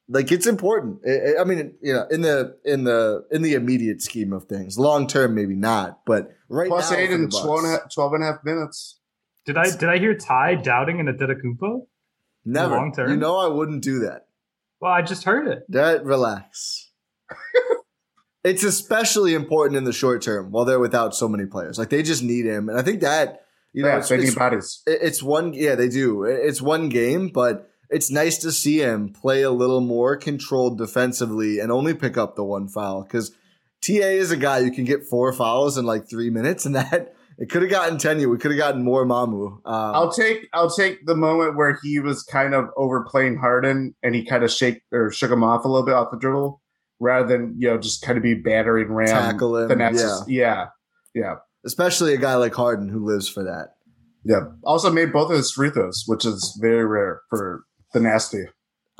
like 0.08 0.32
it's 0.32 0.46
important. 0.46 1.00
I, 1.06 1.40
I 1.40 1.44
mean, 1.44 1.74
you 1.80 1.92
know, 1.92 2.06
in 2.10 2.22
the 2.22 2.56
in 2.64 2.84
the 2.84 3.26
in 3.30 3.42
the 3.42 3.54
immediate 3.54 4.02
scheme 4.02 4.32
of 4.32 4.44
things, 4.44 4.78
long 4.78 5.06
term 5.06 5.34
maybe 5.34 5.54
not, 5.54 6.04
but 6.04 6.32
right 6.48 6.68
plus 6.68 6.90
now 6.90 6.96
eight 6.96 7.08
for 7.08 7.14
and 7.14 7.30
Bucks, 7.30 7.44
12 7.44 7.58
and, 7.58 7.66
a 7.66 7.70
half, 7.70 7.94
12 7.94 8.12
and 8.14 8.22
a 8.22 8.26
half 8.26 8.44
minutes. 8.44 8.98
Did 9.46 9.56
I 9.56 9.70
did 9.70 9.88
I 9.88 9.98
hear 9.98 10.14
Ty 10.16 10.56
doubting 10.56 10.98
in 10.98 11.08
a 11.08 11.12
Dedecumpo? 11.12 11.86
Never. 12.44 12.76
long 12.76 12.92
term? 12.92 13.10
You 13.10 13.16
know, 13.16 13.38
I 13.38 13.48
wouldn't 13.48 13.82
do 13.82 14.00
that. 14.00 14.26
Well, 14.80 14.92
I 14.92 15.02
just 15.02 15.24
heard 15.24 15.46
it. 15.46 15.64
That 15.68 16.04
relax. 16.04 16.90
it's 18.44 18.64
especially 18.64 19.34
important 19.34 19.76
in 19.76 19.84
the 19.84 19.92
short 19.92 20.22
term 20.22 20.50
while 20.50 20.64
they're 20.64 20.80
without 20.80 21.14
so 21.14 21.28
many 21.28 21.46
players. 21.46 21.78
Like 21.78 21.90
they 21.90 22.02
just 22.02 22.22
need 22.22 22.46
him, 22.46 22.68
and 22.68 22.78
I 22.78 22.82
think 22.82 23.00
that 23.00 23.42
you 23.72 23.82
know 23.82 23.90
yeah, 23.90 23.98
it's, 23.98 24.08
they 24.08 24.18
need 24.18 24.34
bodies. 24.34 24.82
it's 24.86 25.22
one. 25.22 25.52
Yeah, 25.52 25.74
they 25.74 25.88
do. 25.88 26.24
It's 26.24 26.62
one 26.62 26.88
game, 26.88 27.28
but 27.28 27.70
it's 27.90 28.10
nice 28.10 28.38
to 28.38 28.52
see 28.52 28.78
him 28.78 29.12
play 29.12 29.42
a 29.42 29.50
little 29.50 29.80
more 29.80 30.16
controlled 30.16 30.78
defensively 30.78 31.58
and 31.58 31.70
only 31.70 31.92
pick 31.92 32.16
up 32.16 32.36
the 32.36 32.44
one 32.44 32.68
foul 32.68 33.02
because 33.02 33.30
Ta 33.82 33.92
is 33.92 34.30
a 34.30 34.36
guy 34.36 34.58
you 34.58 34.70
can 34.70 34.84
get 34.84 35.04
four 35.04 35.32
fouls 35.32 35.76
in 35.76 35.84
like 35.84 36.08
three 36.08 36.30
minutes, 36.30 36.64
and 36.64 36.74
that 36.74 37.14
it 37.40 37.48
could 37.48 37.62
have 37.62 37.70
gotten 37.70 37.96
Tenu. 37.98 38.28
We 38.28 38.36
could 38.36 38.50
have 38.50 38.58
gotten 38.58 38.84
more 38.84 39.06
Mamu. 39.06 39.46
Um, 39.46 39.60
I'll 39.64 40.12
take 40.12 40.46
I'll 40.52 40.70
take 40.70 41.06
the 41.06 41.16
moment 41.16 41.56
where 41.56 41.78
he 41.82 41.98
was 41.98 42.22
kind 42.22 42.54
of 42.54 42.66
overplaying 42.76 43.38
Harden 43.38 43.94
and 44.02 44.14
he 44.14 44.24
kind 44.24 44.44
of 44.44 44.50
shake 44.52 44.82
or 44.92 45.10
shook 45.10 45.30
him 45.30 45.42
off 45.42 45.64
a 45.64 45.68
little 45.68 45.86
bit 45.86 45.94
off 45.94 46.10
the 46.12 46.18
dribble, 46.18 46.60
rather 47.00 47.26
than 47.26 47.54
you 47.58 47.68
know 47.68 47.78
just 47.78 48.02
kind 48.02 48.18
of 48.18 48.22
be 48.22 48.34
battering 48.34 48.92
ram 48.92 49.08
Tackle 49.08 49.56
him, 49.56 49.78
Nets. 49.78 50.22
Yeah, 50.28 50.66
yeah, 51.14 51.36
especially 51.64 52.12
a 52.12 52.18
guy 52.18 52.34
like 52.34 52.54
Harden 52.54 52.90
who 52.90 53.04
lives 53.04 53.28
for 53.28 53.42
that. 53.42 53.70
yeah. 54.24 54.42
Also 54.62 54.90
made 54.92 55.12
both 55.12 55.30
of 55.30 55.36
his 55.38 55.50
free 55.50 55.70
throws, 55.70 56.04
which 56.06 56.26
is 56.26 56.58
very 56.60 56.84
rare 56.84 57.22
for 57.30 57.64
the 57.94 58.00
nasty. 58.00 58.44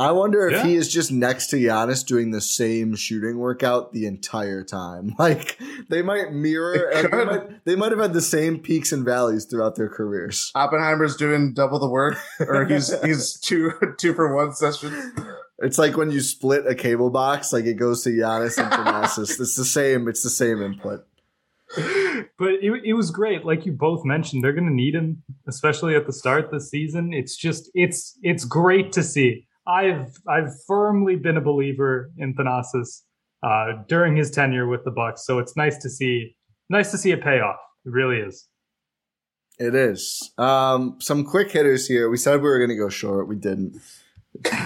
I 0.00 0.12
wonder 0.12 0.48
if 0.48 0.52
Yeah. 0.54 0.64
he 0.64 0.76
is 0.76 0.90
just 0.92 1.12
next 1.12 1.48
to 1.48 1.56
Giannis 1.56 2.04
doing 2.06 2.30
the 2.30 2.40
same 2.40 2.96
shooting 2.96 3.38
workout 3.38 3.92
the 3.92 4.06
entire 4.06 4.64
time. 4.64 5.14
Like 5.18 5.58
they 5.90 6.00
might 6.02 6.32
mirror, 6.32 6.90
It 6.90 7.10
they, 7.10 7.24
might, 7.24 7.64
they 7.66 7.76
might 7.76 7.92
have 7.92 8.00
had 8.00 8.12
the 8.14 8.22
same 8.22 8.58
peaks 8.58 8.90
and 8.92 9.04
valleys 9.04 9.44
throughout 9.44 9.76
their 9.76 9.88
careers. 9.90 10.50
Oppenheimer's 10.54 11.16
doing 11.16 11.52
double 11.52 11.78
the 11.78 11.88
work, 11.88 12.16
or 12.40 12.64
he's 12.64 12.98
he's 13.04 13.38
two 13.38 13.72
two 13.98 14.14
for 14.14 14.34
one 14.34 14.52
session. 14.54 15.12
It's 15.58 15.76
like 15.78 15.96
when 15.98 16.10
you 16.10 16.20
split 16.20 16.66
a 16.66 16.74
cable 16.74 17.10
box, 17.10 17.52
like 17.52 17.66
it 17.66 17.74
goes 17.74 18.02
to 18.04 18.10
Giannis 18.10 18.56
and 18.56 18.72
Thanasis. 18.72 19.38
it's 19.38 19.56
the 19.56 19.64
same. 19.66 20.08
It's 20.08 20.22
the 20.22 20.30
same 20.30 20.62
input. 20.62 21.04
But 22.38 22.54
it, 22.62 22.72
it 22.84 22.94
was 22.94 23.10
great. 23.10 23.44
Like 23.44 23.66
you 23.66 23.72
both 23.72 24.04
mentioned, 24.04 24.42
they're 24.42 24.54
going 24.54 24.66
to 24.66 24.72
need 24.74 24.94
him, 24.94 25.22
especially 25.46 25.94
at 25.94 26.06
the 26.06 26.12
start 26.12 26.46
of 26.46 26.50
the 26.50 26.60
season. 26.60 27.12
It's 27.12 27.36
just 27.36 27.70
it's 27.74 28.18
it's 28.22 28.44
great 28.46 28.92
to 28.92 29.02
see. 29.02 29.46
I've 29.66 30.12
I've 30.28 30.48
firmly 30.66 31.16
been 31.16 31.36
a 31.36 31.40
believer 31.40 32.10
in 32.18 32.34
Thanasis 32.34 33.02
uh, 33.42 33.82
during 33.88 34.16
his 34.16 34.30
tenure 34.30 34.66
with 34.68 34.84
the 34.84 34.90
Bucks, 34.90 35.24
so 35.26 35.38
it's 35.38 35.56
nice 35.56 35.78
to 35.78 35.90
see 35.90 36.36
nice 36.68 36.90
to 36.90 36.98
see 36.98 37.12
a 37.12 37.16
payoff. 37.16 37.56
It 37.84 37.90
really 37.92 38.18
is. 38.18 38.46
It 39.58 39.74
is. 39.74 40.32
Um, 40.38 40.96
some 41.00 41.24
quick 41.24 41.52
hitters 41.52 41.86
here. 41.86 42.08
We 42.08 42.16
said 42.16 42.36
we 42.36 42.48
were 42.48 42.58
going 42.58 42.70
to 42.70 42.76
go 42.76 42.88
short. 42.88 43.28
We 43.28 43.36
didn't. 43.36 43.80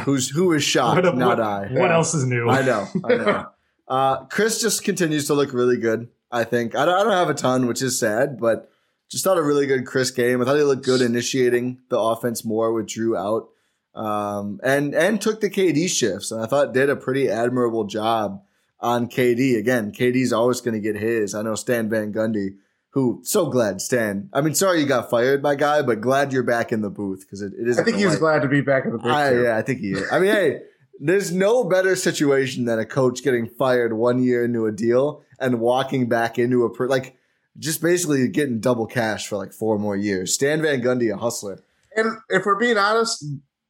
Who's 0.05 0.29
who 0.31 0.53
is 0.53 0.63
shocked? 0.63 1.05
What- 1.05 1.17
Not 1.17 1.39
what- 1.39 1.47
I. 1.47 1.67
What 1.73 1.91
else 1.91 2.15
is 2.15 2.25
new? 2.27 2.49
I 2.49 2.63
know. 2.65 2.87
I 3.05 3.15
know. 3.17 3.47
Uh, 3.87 4.25
Khris 4.29 4.63
just 4.63 4.83
continues 4.83 5.27
to 5.27 5.35
look 5.35 5.53
really 5.53 5.77
good. 5.77 6.09
I 6.33 6.45
think 6.45 6.75
I 6.75 6.87
don't, 6.87 6.95
I 6.95 7.03
don't 7.03 7.13
have 7.13 7.29
a 7.29 7.35
ton, 7.35 7.67
which 7.67 7.83
is 7.83 7.99
sad, 8.01 8.39
but 8.41 8.71
just 9.11 9.25
thought 9.25 9.37
a 9.37 9.43
really 9.43 9.67
good 9.67 9.85
Khris 9.85 10.11
game. 10.11 10.41
I 10.41 10.47
thought 10.47 10.57
he 10.57 10.63
looked 10.63 10.87
good 10.87 11.03
initiating 11.03 11.81
the 11.91 11.99
offense 11.99 12.47
more 12.47 12.73
with 12.73 12.87
Jrue 12.87 13.15
out, 13.15 13.51
um, 13.95 14.61
and 14.63 14.95
and 14.95 15.21
took 15.21 15.41
the 15.41 15.51
KD 15.51 15.89
shifts, 15.89 16.31
and 16.31 16.43
I 16.43 16.47
thought 16.47 16.75
did 16.75 16.91
a 16.91 16.97
pretty 16.97 17.29
admirable 17.29 17.85
job 17.85 18.43
on 18.81 19.09
KD. 19.09 19.57
Again, 19.59 19.93
KD's 19.93 20.33
always 20.33 20.61
going 20.61 20.75
to 20.75 20.81
get 20.81 21.01
his. 21.01 21.35
I 21.35 21.43
know 21.43 21.55
Stan 21.55 21.89
Van 21.89 22.13
Gundy, 22.13 22.57
who 22.91 23.21
so 23.25 23.47
glad 23.47 23.81
Stan. 23.81 24.29
I 24.33 24.41
mean, 24.41 24.55
sorry 24.55 24.81
you 24.81 24.87
got 24.87 25.11
fired, 25.11 25.43
my 25.43 25.55
guy, 25.55 25.83
but 25.83 26.01
glad 26.01 26.33
you're 26.33 26.43
back 26.43 26.73
in 26.73 26.83
the 26.83 26.91
booth 26.91 27.21
because 27.21 27.41
it, 27.41 27.53
it 27.59 27.69
is. 27.69 27.79
I 27.79 27.85
think 27.85 27.97
he 27.97 28.07
was 28.07 28.19
glad 28.19 28.43
to 28.43 28.49
be 28.49 28.61
back 28.61 28.85
in 28.85 28.93
the 28.93 28.99
booth. 28.99 29.13
I, 29.13 29.43
yeah, 29.43 29.57
I 29.57 29.63
think 29.63 29.81
he 29.81 29.93
is. 29.93 30.11
I 30.11 30.19
mean, 30.19 30.33
hey, 30.33 30.61
there's 31.01 31.33
no 31.33 31.65
better 31.65 31.97
situation 31.97 32.65
than 32.65 32.79
a 32.79 32.85
coach 32.85 33.23
getting 33.23 33.49
fired 33.49 33.93
one 33.93 34.23
year 34.23 34.45
into 34.45 34.67
a 34.67 34.73
deal 34.73 35.23
and 35.39 35.61
walking 35.61 36.09
back 36.09 36.39
into 36.39 36.65
a 36.65 36.71
per- 36.71 36.89
like 36.89 37.17
just 37.59 37.81
basically 37.81 38.27
getting 38.29 38.61
double 38.61 38.87
cash 38.87 39.29
for 39.29 39.37
like 39.37 39.53
four 39.53 39.79
more 39.79 39.97
years. 39.97 40.35
Stan 40.35 40.63
Van 40.63 40.81
Gundy, 40.81 41.13
a 41.13 41.17
hustler. 41.17 41.63
And 41.97 42.17
if 42.29 42.45
we're 42.45 42.59
being 42.59 42.77
honest, 42.77 43.25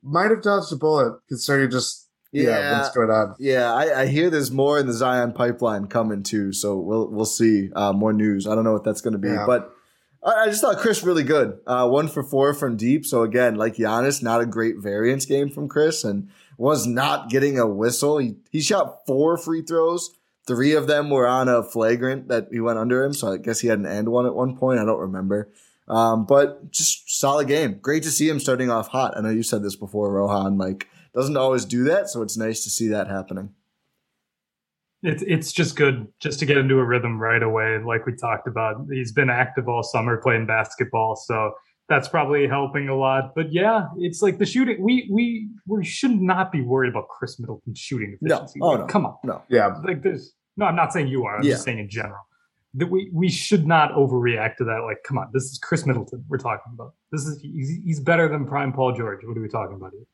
might 0.05 0.31
have 0.31 0.43
dodged 0.43 0.73
a 0.73 0.77
bullet 0.77 1.19
considering 1.29 1.71
just 1.71 2.09
yeah, 2.33 2.43
Yeah. 2.51 2.79
what's 2.79 2.95
going 2.95 3.11
on. 3.11 3.35
Yeah, 3.39 3.73
I, 3.73 4.03
I 4.03 4.07
hear 4.07 4.29
there's 4.29 4.51
more 4.51 4.79
in 4.79 4.87
the 4.87 4.93
Zion 4.93 5.33
pipeline 5.33 5.87
coming 5.87 6.23
too, 6.23 6.53
so 6.53 6.77
we'll 6.79 7.09
we'll 7.11 7.25
see 7.25 7.71
uh, 7.75 7.93
more 7.93 8.13
news. 8.13 8.47
I 8.47 8.55
don't 8.55 8.65
know 8.65 8.73
what 8.73 8.85
that's 8.85 9.01
going 9.01 9.13
to 9.13 9.19
be, 9.19 9.29
Yeah. 9.29 9.47
but 9.47 9.73
I 10.23 10.45
I 10.45 10.47
just 10.47 10.61
thought 10.61 10.79
Khris 10.79 11.03
really 11.03 11.23
good. 11.23 11.59
Uh, 11.67 11.89
one 11.89 12.09
for 12.09 12.23
four 12.23 12.53
from 12.55 12.77
deep. 12.77 13.07
So 13.07 13.23
again, 13.23 13.55
like 13.57 13.77
Giannis, 13.77 14.23
not 14.23 14.41
a 14.41 14.47
great 14.47 14.77
variance 14.79 15.27
game 15.27 15.49
from 15.51 15.69
Khris, 15.69 16.05
and 16.05 16.29
was 16.59 16.87
not 16.87 17.31
getting 17.31 17.59
a 17.59 17.67
whistle. 17.67 18.19
He 18.19 18.37
he 18.51 18.61
shot 18.61 19.07
four 19.07 19.37
free 19.39 19.63
throws. 19.63 20.11
Three 20.47 20.75
of 20.75 20.87
them 20.87 21.09
were 21.09 21.27
on 21.27 21.49
a 21.49 21.63
flagrant 21.63 22.29
that 22.29 22.49
he 22.53 22.61
went 22.61 22.79
under 22.79 23.03
him. 23.03 23.15
So 23.15 23.33
I 23.33 23.37
guess 23.39 23.61
he 23.61 23.69
had 23.69 23.79
an 23.79 23.87
and 23.87 24.09
one 24.11 24.27
at 24.27 24.35
one 24.35 24.57
point. 24.57 24.79
I 24.81 24.85
don't 24.85 25.01
remember. 25.01 25.51
Um, 25.89 26.25
but 26.27 26.71
just 26.71 27.19
solid 27.19 27.47
game. 27.49 27.79
Great 27.81 28.03
to 28.05 28.11
see 28.11 28.29
him 28.29 28.41
starting 28.41 28.71
off 28.71 28.89
hot. 28.89 29.17
I 29.17 29.21
know 29.21 29.31
you 29.31 29.43
said 29.43 29.63
this 29.63 29.77
before, 29.77 30.13
Rohan. 30.13 30.57
Like 30.57 30.89
doesn't 31.15 31.37
always 31.37 31.65
do 31.65 31.85
that, 31.85 32.09
so 32.09 32.23
it's 32.23 32.37
nice 32.37 32.65
to 32.65 32.71
see 32.71 32.89
that 32.89 33.09
happening. 33.09 33.51
It's 35.03 35.23
it's 35.27 35.53
just 35.53 35.77
good 35.77 36.09
just 36.21 36.39
to 36.41 36.47
get 36.47 36.57
into 36.57 36.79
a 36.79 36.85
rhythm 36.85 37.21
right 37.21 37.43
away, 37.43 37.79
like 37.85 38.07
we 38.07 38.15
talked 38.17 38.49
about. 38.49 38.87
He's 38.91 39.13
been 39.13 39.29
active 39.29 39.69
all 39.69 39.83
summer 39.83 40.17
playing 40.17 40.47
basketball, 40.47 41.15
so 41.17 41.53
that's 41.91 42.09
probably 42.09 42.49
helping 42.49 42.89
a 42.89 42.97
lot. 42.97 43.35
But 43.37 43.53
yeah, 43.53 43.89
it's 43.99 44.23
like 44.23 44.39
the 44.39 44.47
shooting. 44.47 44.83
We 44.83 45.07
we 45.13 45.51
we 45.67 45.85
should 45.85 46.19
not 46.19 46.51
be 46.51 46.63
worried 46.63 46.89
about 46.89 47.09
Khris 47.11 47.39
Middleton's 47.39 47.79
shooting 47.79 48.17
No. 48.23 48.37
efficiency. 48.37 48.61
Oh, 48.63 48.69
Like, 48.71 48.81
no. 48.81 48.87
come 48.87 49.05
on, 49.05 49.17
No. 49.23 49.43
Yeah, 49.51 49.77
like 49.85 50.03
this. 50.03 50.33
No, 50.57 50.65
I'm 50.65 50.77
not 50.77 50.95
saying 50.95 51.09
you 51.09 51.25
are. 51.27 51.37
I'm 51.37 51.43
Yeah. 51.45 51.51
just 51.53 51.65
saying 51.65 51.79
in 51.81 51.91
general 51.91 52.21
that 52.75 52.91
we 52.91 53.11
we 53.13 53.29
should 53.31 53.67
not 53.67 53.93
overreact 53.93 54.57
to 54.57 54.65
that. 54.65 54.83
Like, 54.87 54.99
come 55.07 55.19
on, 55.19 55.29
this 55.33 55.45
is 55.45 55.59
Khris 55.59 55.87
Middleton 55.87 56.25
we're 56.29 56.39
talking 56.39 56.73
about. 56.75 56.95
This 57.13 57.27
is 57.27 57.41
he's, 57.41 57.71
he's 57.85 58.01
better 58.01 58.29
than 58.29 58.47
prime 58.47 58.73
Paul 58.73 58.93
George. 58.97 59.21
What 59.25 59.37
are 59.37 59.41
we 59.43 59.49
talking 59.49 59.77
about 59.77 59.93
here? 59.93 60.07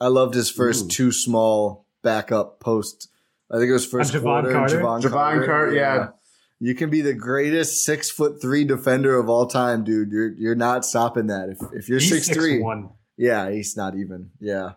I 0.00 0.08
loved 0.08 0.34
his 0.34 0.50
first 0.50 0.86
Ooh. 0.86 0.88
two 0.88 1.12
small 1.12 1.86
backup 2.02 2.60
post. 2.60 3.08
I 3.50 3.58
think 3.58 3.68
it 3.68 3.72
was 3.72 3.86
first 3.86 4.14
On 4.14 4.20
Jevon 4.20 4.24
quarter. 4.24 4.52
Carter? 4.52 4.80
Jevon, 4.80 5.02
Jevon 5.02 5.46
Carter, 5.46 5.74
yeah. 5.74 6.08
You 6.60 6.74
can 6.74 6.88
be 6.88 7.00
the 7.00 7.14
greatest 7.14 7.84
six 7.84 8.10
foot 8.10 8.40
three 8.40 8.64
defender 8.64 9.18
of 9.18 9.28
all 9.28 9.46
time, 9.46 9.84
dude. 9.84 10.10
You're 10.10 10.32
you're 10.34 10.54
not 10.54 10.84
stopping 10.84 11.26
that. 11.26 11.48
If 11.50 11.58
if 11.72 11.88
you're 11.88 11.98
He's 11.98 12.08
six 12.08 12.28
three, 12.28 12.60
one. 12.60 12.90
yeah, 13.16 13.50
he's 13.50 13.76
not 13.76 13.96
even. 13.96 14.30
Yeah. 14.40 14.72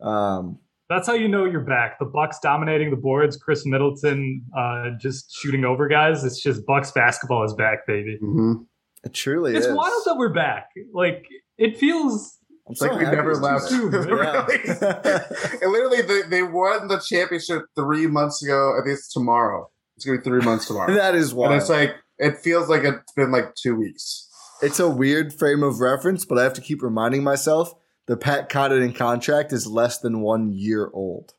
Um, 0.00 0.58
That's 0.88 1.06
how 1.06 1.14
you 1.14 1.26
know 1.28 1.44
you're 1.44 1.60
back. 1.64 1.98
The 1.98 2.04
Bucks 2.04 2.38
dominating 2.40 2.90
the 2.90 2.96
boards. 2.96 3.36
Khris 3.36 3.66
Middleton 3.66 4.42
uh, 4.56 4.90
just 5.00 5.34
shooting 5.36 5.64
over 5.64 5.88
guys. 5.88 6.22
It's 6.24 6.40
just 6.42 6.64
Bucks 6.66 6.92
basketball 6.92 7.44
is 7.44 7.54
back, 7.54 7.86
baby. 7.86 8.18
Mm-hmm. 8.22 8.62
it 9.04 9.12
truly 9.14 9.56
It's 9.56 9.66
is. 9.66 9.74
wild 9.74 10.02
that 10.06 10.16
we're 10.16 10.32
back. 10.32 10.68
Like 10.92 11.26
it 11.58 11.76
feels. 11.76 12.38
It's 12.68 12.80
like 12.80 12.92
so 12.92 12.98
we 12.98 13.04
never 13.04 13.30
it's 13.32 13.40
left. 13.40 13.64
soon. 13.64 13.92
Yeah. 13.92 14.46
and 15.62 15.72
literally, 15.72 16.02
they, 16.02 16.22
they 16.28 16.42
won 16.42 16.88
the 16.88 17.00
championship 17.04 17.62
three 17.76 18.06
months 18.08 18.42
ago. 18.42 18.76
I 18.76 18.84
think 18.84 18.94
it's 18.98 19.12
tomorrow. 19.12 19.70
It's 19.96 20.04
gonna 20.04 20.18
be 20.18 20.24
three 20.24 20.40
months 20.42 20.66
tomorrow. 20.66 20.92
that 20.94 21.14
is 21.14 21.32
wild. 21.32 21.52
and 21.52 21.60
it's 21.60 21.70
like 21.70 21.94
it 22.18 22.38
feels 22.38 22.68
like 22.68 22.82
it's 22.84 23.12
been 23.12 23.30
like 23.32 23.54
two 23.54 23.74
weeks. 23.76 24.28
it's 24.62 24.80
a 24.80 24.88
weird 24.88 25.32
frame 25.32 25.62
of 25.62 25.80
reference, 25.80 26.24
but 26.24 26.38
I 26.38 26.42
have 26.44 26.54
to 26.54 26.60
keep 26.60 26.82
reminding 26.82 27.22
myself 27.24 27.72
the 28.06 28.16
Pat 28.16 28.48
Connaughton 28.48 28.94
contract 28.94 29.52
is 29.52 29.66
less 29.66 29.98
than 29.98 30.20
one 30.20 30.52
year 30.52 30.90
old. 30.92 31.34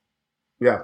Yeah, 0.60 0.84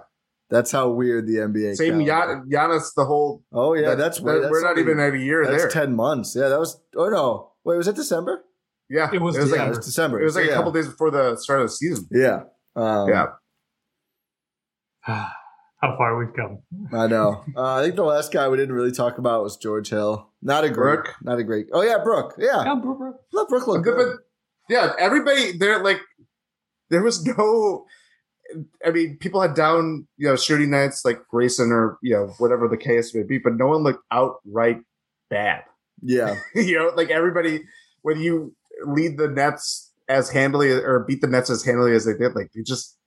That's 0.49 0.71
how 0.71 0.89
weird 0.89 1.25
the 1.27 1.37
NBA. 1.37 1.71
Is. 1.71 1.77
Same 1.79 2.05
calendar- 2.05 2.45
Gian- 2.45 2.49
Giannis. 2.69 2.93
The 2.95 3.05
whole 3.05 3.43
Oh 3.51 3.73
yeah, 3.73 3.89
that- 3.89 3.97
that's 3.97 4.19
that- 4.19 4.41
That's 4.41 4.51
we're 4.51 4.61
not 4.63 4.77
even 4.77 4.99
at 4.99 5.13
a 5.13 5.17
year 5.17 5.45
That's 5.45 5.63
there. 5.63 5.69
ten 5.69 5.95
months. 5.95 6.35
Yeah, 6.35 6.49
that 6.49 6.59
was. 6.59 6.79
Oh 6.95 7.09
no, 7.09 7.51
wait, 7.63 7.77
was 7.77 7.87
it 7.87 7.95
December? 7.95 8.43
yeah, 8.89 9.09
It 9.11 9.19
was 9.21 9.35
It 9.35 9.41
was 9.41 9.49
yeah, 9.51 9.57
like 9.57 9.65
it 9.67 9.77
was 9.77 9.85
December. 9.85 10.21
it 10.21 10.25
was 10.25 10.35
like 10.35 10.45
So, 10.45 10.49
a 10.49 10.51
yeah. 10.51 10.57
couple 10.57 10.71
days 10.71 10.87
before 10.87 11.09
the 11.11 11.35
start 11.37 11.61
of 11.61 11.65
the 11.67 11.71
season. 11.71 12.07
Yeah, 12.11 12.43
um, 12.75 13.09
yeah, 13.09 13.27
How 15.81 15.97
far 15.97 16.17
we've 16.17 16.33
come. 16.33 16.59
I 16.93 17.07
know. 17.07 17.43
Uh, 17.57 17.75
I 17.75 17.81
think 17.83 17.95
the 17.95 18.03
last 18.03 18.31
guy 18.31 18.47
we 18.47 18.55
didn't 18.57 18.73
really 18.75 18.91
talk 18.93 19.17
about 19.17 19.43
was 19.43 19.57
George 19.57 19.89
Hill. 19.89 20.29
Not 20.41 20.63
a 20.63 20.69
great, 20.69 21.03
Brook? 21.03 21.15
not 21.23 21.39
a 21.39 21.43
great. 21.43 21.67
Oh 21.73 21.81
yeah, 21.81 21.97
Brook. 22.03 22.35
Yeah, 22.37 22.63
Yeah, 22.63 22.75
bro, 22.75 22.93
bro. 22.95 23.13
let 23.33 23.49
Brook 23.49 23.67
look 23.67 23.83
Good, 23.83 23.95
good. 23.97 24.17
but 24.17 24.23
yeah, 24.69 24.93
everybody 24.99 25.57
there 25.57 25.83
like 25.83 25.99
there 26.89 27.03
was 27.03 27.25
no. 27.25 27.85
I 28.85 28.91
mean, 28.91 29.17
people 29.19 29.41
had 29.41 29.55
down 29.55 30.07
you 30.17 30.27
know 30.27 30.35
shooting 30.35 30.69
nights 30.69 31.03
like 31.05 31.27
Grayson 31.29 31.71
or 31.71 31.97
you 32.01 32.13
know 32.13 32.33
whatever 32.37 32.67
the 32.67 32.77
case 32.77 33.13
may 33.15 33.23
be, 33.23 33.37
but 33.37 33.55
no 33.55 33.67
one 33.67 33.83
looked 33.83 34.03
outright 34.11 34.81
bad. 35.29 35.63
Yeah, 36.01 36.35
you 36.55 36.77
know, 36.77 36.91
like 36.95 37.09
everybody 37.09 37.63
when 38.01 38.19
you 38.19 38.55
lead 38.85 39.17
the 39.17 39.27
Nets 39.27 39.91
as 40.09 40.29
handily 40.29 40.69
or 40.71 41.05
beat 41.07 41.21
the 41.21 41.27
Nets 41.27 41.49
as 41.49 41.63
handily 41.63 41.95
as 41.95 42.05
they 42.05 42.13
did, 42.13 42.35
like 42.35 42.51
it 42.53 42.65
just 42.65 42.97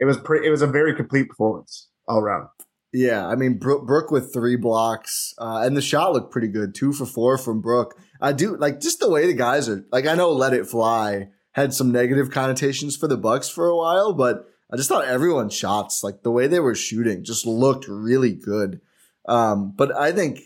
it 0.00 0.04
was 0.04 0.16
pretty. 0.16 0.46
It 0.46 0.50
was 0.50 0.62
a 0.62 0.66
very 0.66 0.94
complete 0.94 1.28
performance 1.28 1.88
all 2.08 2.18
around. 2.18 2.48
yeah. 2.92 3.26
I 3.26 3.36
mean, 3.36 3.58
Brook, 3.58 3.86
Brook 3.86 4.10
with 4.10 4.32
three 4.32 4.56
blocks, 4.56 5.32
uh, 5.38 5.62
and 5.64 5.76
the 5.76 5.82
shot 5.82 6.12
looked 6.12 6.32
pretty 6.32 6.48
good. 6.48 6.74
Two 6.74 6.92
for 6.92 7.06
four 7.06 7.38
from 7.38 7.60
Brook. 7.60 7.94
I 8.22 8.32
do 8.32 8.56
like 8.56 8.80
just 8.80 9.00
the 9.00 9.10
way 9.10 9.26
the 9.26 9.34
guys 9.34 9.68
are. 9.68 9.84
Like 9.90 10.06
I 10.06 10.14
know, 10.14 10.30
let 10.30 10.54
it 10.54 10.66
fly 10.66 11.28
had 11.50 11.74
some 11.74 11.90
negative 11.90 12.30
connotations 12.30 12.96
for 12.96 13.08
the 13.08 13.16
Bucks 13.16 13.48
for 13.48 13.68
a 13.68 13.76
while, 13.76 14.14
but 14.14 14.48
I 14.72 14.76
just 14.76 14.88
thought 14.88 15.04
everyone's 15.04 15.54
shots, 15.54 16.02
like 16.02 16.22
the 16.22 16.30
way 16.30 16.46
they 16.46 16.60
were 16.60 16.76
shooting, 16.76 17.24
just 17.24 17.44
looked 17.46 17.86
really 17.88 18.32
good. 18.32 18.80
Um, 19.28 19.72
but 19.76 19.94
I 19.94 20.12
think, 20.12 20.38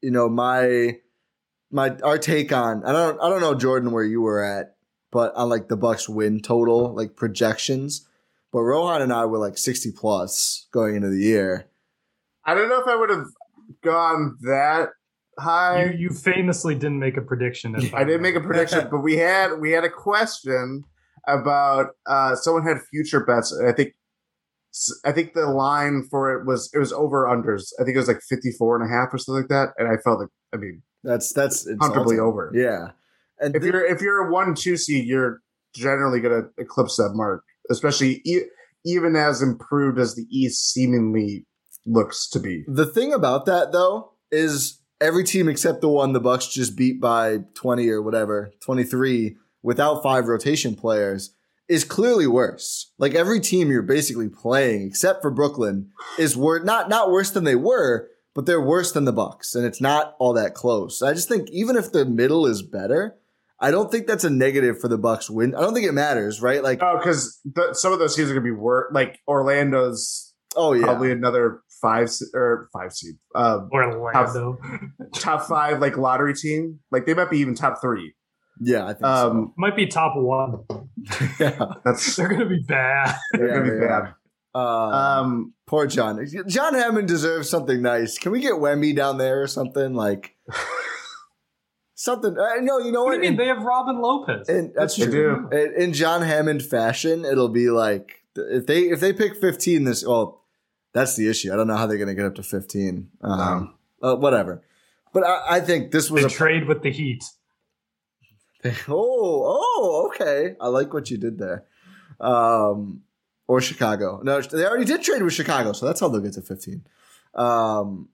you 0.00 0.10
know, 0.10 0.28
my 0.28 0.98
my 1.70 1.96
our 2.04 2.18
take 2.18 2.52
on 2.52 2.84
I 2.84 2.92
don't 2.92 3.20
I 3.20 3.28
don't 3.28 3.40
know 3.40 3.54
Jordan 3.54 3.90
where 3.90 4.04
you 4.04 4.22
were 4.22 4.42
at, 4.42 4.76
but 5.10 5.34
on 5.34 5.48
like 5.48 5.68
the 5.68 5.76
Bucks 5.76 6.08
win 6.08 6.40
total 6.40 6.94
like 6.94 7.16
projections. 7.16 8.08
But 8.52 8.60
Rohan 8.60 9.02
and 9.02 9.12
I 9.12 9.24
were 9.24 9.38
like 9.38 9.58
sixty 9.58 9.90
plus 9.90 10.68
going 10.72 10.94
into 10.94 11.08
the 11.08 11.20
year. 11.20 11.66
I 12.44 12.54
don't 12.54 12.68
know 12.68 12.80
if 12.80 12.88
I 12.88 12.96
would 12.96 13.10
have 13.10 13.26
gone 13.82 14.36
that 14.42 14.90
high. 15.38 15.84
You, 15.84 15.98
you 15.98 16.10
famously 16.10 16.74
didn't 16.74 16.98
make 16.98 17.16
a 17.16 17.22
prediction. 17.22 17.74
if 17.76 17.94
I 18.00 18.04
didn't 18.04 18.22
make 18.22 18.34
a 18.36 18.40
prediction, 18.40 18.88
but 18.90 19.00
we 19.00 19.16
had 19.16 19.58
we 19.60 19.70
had 19.72 19.84
a 19.84 19.90
question 19.90 20.84
about 21.28 21.88
uh 22.06 22.34
someone 22.34 22.64
had 22.66 22.78
future 22.90 23.24
bets. 23.24 23.56
I 23.66 23.72
think 23.72 23.94
I 25.04 25.12
think 25.12 25.34
the 25.34 25.46
line 25.46 26.06
for 26.10 26.32
it 26.38 26.46
was 26.46 26.70
it 26.74 26.78
was 26.78 26.92
over 26.92 27.26
unders. 27.26 27.72
I 27.80 27.84
think 27.84 27.94
it 27.94 27.98
was 27.98 28.08
like 28.08 28.20
54 28.28 28.80
and 28.82 28.90
a 28.90 28.92
half 28.92 29.12
or 29.12 29.18
something 29.18 29.42
like 29.42 29.48
that. 29.48 29.68
And 29.78 29.88
I 29.88 29.96
felt 30.02 30.20
like 30.20 30.28
I 30.52 30.56
mean 30.56 30.82
That's 31.04 31.32
that's 31.32 31.68
comfortably 31.80 32.18
over. 32.18 32.50
Yeah, 32.54 32.90
and 33.38 33.54
If 33.54 33.62
thi- 33.62 33.68
you're 33.68 33.84
if 33.84 34.00
you're 34.00 34.28
a 34.28 34.32
one 34.32 34.54
two 34.54 34.76
seed, 34.76 35.06
you're 35.06 35.40
generally 35.74 36.20
gonna 36.20 36.42
eclipse 36.58 36.96
that 36.96 37.10
mark, 37.14 37.44
especially 37.70 38.20
e- 38.24 38.46
even 38.84 39.14
as 39.14 39.42
improved 39.42 39.98
as 39.98 40.14
the 40.16 40.26
East 40.30 40.72
seemingly 40.72 41.46
looks 41.86 42.28
to 42.30 42.40
be. 42.40 42.64
The 42.66 42.86
thing 42.86 43.12
about 43.12 43.46
that 43.46 43.72
though 43.72 44.12
is 44.30 44.80
every 45.02 45.24
team 45.24 45.48
except 45.48 45.80
the 45.80 45.88
one 45.88 46.12
the 46.12 46.20
Bucks 46.20 46.46
just 46.46 46.76
beat 46.76 47.00
by 47.00 47.38
20 47.54 47.88
or 47.88 48.00
whatever, 48.00 48.52
23 48.60 49.36
without 49.62 50.02
five 50.02 50.26
rotation 50.26 50.74
players 50.74 51.34
is 51.68 51.84
clearly 51.84 52.26
worse. 52.26 52.92
Like 52.98 53.14
every 53.14 53.40
team 53.40 53.70
you're 53.70 53.82
basically 53.82 54.28
playing 54.28 54.86
except 54.86 55.22
for 55.22 55.30
Brooklyn 55.30 55.90
is 56.18 56.36
wor- 56.36 56.60
not 56.60 56.88
not 56.88 57.10
worse 57.10 57.30
than 57.30 57.44
they 57.44 57.54
were, 57.54 58.08
but 58.34 58.46
they're 58.46 58.60
worse 58.60 58.92
than 58.92 59.04
the 59.04 59.12
Bucks 59.12 59.54
and 59.54 59.64
it's 59.64 59.80
not 59.80 60.14
all 60.18 60.32
that 60.34 60.54
close. 60.54 61.02
I 61.02 61.14
just 61.14 61.28
think 61.28 61.50
even 61.50 61.76
if 61.76 61.92
the 61.92 62.04
middle 62.04 62.46
is 62.46 62.62
better, 62.62 63.16
I 63.60 63.70
don't 63.70 63.90
think 63.90 64.06
that's 64.06 64.24
a 64.24 64.30
negative 64.30 64.80
for 64.80 64.88
the 64.88 64.98
Bucks 64.98 65.30
win. 65.30 65.54
I 65.54 65.60
don't 65.60 65.74
think 65.74 65.86
it 65.86 65.92
matters, 65.92 66.42
right? 66.42 66.62
Like 66.62 66.80
Oh, 66.82 66.98
because 66.98 67.40
some 67.72 67.92
of 67.92 67.98
those 67.98 68.16
teams 68.16 68.30
are 68.30 68.34
gonna 68.34 68.44
be 68.44 68.50
worse. 68.50 68.92
Like 68.92 69.20
Orlando's 69.28 70.34
oh 70.56 70.72
yeah. 70.72 70.84
probably 70.84 71.12
another 71.12 71.60
five 71.82 72.08
or 72.32 72.68
five 72.72 72.92
seed, 72.94 73.16
um, 73.34 73.68
Orlando. 73.72 74.56
top 75.14 75.42
five 75.46 75.80
like 75.80 75.98
lottery 75.98 76.32
team. 76.34 76.78
Like 76.90 77.04
they 77.04 77.12
might 77.14 77.28
be 77.30 77.38
even 77.38 77.54
top 77.54 77.80
three. 77.82 78.14
Yeah, 78.60 78.84
I 78.86 78.92
think 78.92 79.04
Um, 79.04 79.52
Might 79.56 79.74
be 79.76 79.86
top 79.86 80.12
one. 80.16 80.60
yeah. 81.40 81.58
that's 81.84 82.16
They're 82.16 82.28
gonna 82.28 82.46
be 82.46 82.62
bad. 82.68 83.16
they're 83.32 83.48
Yeah, 83.48 83.54
gonna 83.54 83.64
be 83.64 83.70
they 83.80 83.86
bad. 83.86 84.14
Uh, 84.54 84.58
Um, 84.60 85.54
Poor 85.66 85.86
John. 85.86 86.24
John 86.46 86.74
Hammond 86.74 87.08
deserves 87.08 87.48
something 87.48 87.80
nice. 87.82 88.18
Can 88.18 88.30
we 88.30 88.40
get 88.40 88.52
Wemby 88.54 88.94
down 88.94 89.16
there 89.18 89.42
or 89.42 89.46
something 89.46 89.94
like 89.94 90.36
something? 91.94 92.36
Uh, 92.38 92.60
no, 92.60 92.78
you 92.78 92.92
know 92.92 93.04
What 93.04 93.12
what? 93.16 93.20
do 93.22 93.26
you 93.26 93.32
mean? 93.32 93.32
In, 93.32 93.36
They 93.38 93.46
have 93.46 93.62
Robin 93.62 94.00
Lopez. 94.00 94.48
in- 94.48 94.72
that's 94.76 94.96
They 94.96 95.06
true. 95.06 95.48
In, 95.50 95.72
in 95.82 95.92
John 95.92 96.22
Hammond 96.22 96.62
fashion, 96.62 97.24
it'll 97.24 97.48
be 97.48 97.70
like 97.70 98.22
if 98.36 98.66
they 98.66 98.82
if 98.82 99.00
they 99.00 99.12
pick 99.12 99.36
fifteen 99.40 99.84
this. 99.84 100.04
Well, 100.06 100.41
that's 100.92 101.16
the 101.16 101.28
issue. 101.28 101.52
I 101.52 101.56
don't 101.56 101.66
know 101.66 101.76
how 101.76 101.86
they're 101.86 101.96
going 101.98 102.08
to 102.08 102.14
get 102.14 102.26
up 102.26 102.34
to 102.36 102.42
fifteen. 102.42 103.08
Um, 103.22 103.74
uh, 104.02 104.16
whatever. 104.16 104.62
But 105.12 105.24
I, 105.24 105.56
I 105.56 105.60
think 105.60 105.90
this 105.92 106.10
was 106.10 106.22
They 106.22 106.26
a 106.26 106.30
trade 106.30 106.66
with 106.66 106.82
the 106.82 106.90
Heat. 106.90 107.22
Oh, 108.88 109.42
oh, 109.74 110.10
okay. 110.14 110.54
I 110.60 110.68
like 110.68 110.94
what 110.94 111.10
you 111.10 111.18
did 111.18 111.38
there. 111.38 111.64
Um, 112.20 113.02
or 113.48 113.60
Chicago. 113.60 114.20
No, 114.22 114.40
they 114.40 114.64
already 114.64 114.84
did 114.84 115.02
trade 115.02 115.22
with 115.22 115.34
Chicago, 115.34 115.72
so 115.72 115.84
that's 115.86 115.98
how 116.00 116.08
they'll 116.08 116.20
get 116.20 116.34
to 116.34 116.42
15. 116.42 116.84
Um, 117.34 118.08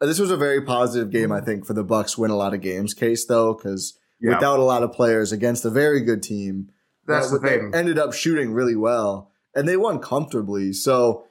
this 0.00 0.18
was 0.18 0.30
a 0.30 0.36
very 0.36 0.62
positive 0.62 1.10
game, 1.10 1.30
I 1.30 1.40
think, 1.42 1.66
for 1.66 1.74
the 1.74 1.84
Bucks 1.84 2.16
win 2.16 2.30
a 2.30 2.36
lot 2.36 2.54
of 2.54 2.60
games 2.62 2.94
case 2.94 3.26
though, 3.26 3.52
because 3.54 3.98
Yeah. 4.20 4.34
without 4.34 4.58
a 4.58 4.62
lot 4.64 4.82
of 4.82 4.92
players 4.92 5.30
against 5.30 5.64
a 5.66 5.70
very 5.70 6.00
good 6.00 6.22
team, 6.22 6.70
That's 7.06 7.30
that- 7.30 7.42
the 7.42 7.48
thing. 7.48 7.70
they 7.72 7.78
ended 7.78 7.98
up 7.98 8.14
shooting 8.14 8.52
really 8.54 8.76
well, 8.76 9.30
and 9.54 9.68
they 9.68 9.76
won 9.76 9.98
comfortably. 9.98 10.72
So, 10.72 11.24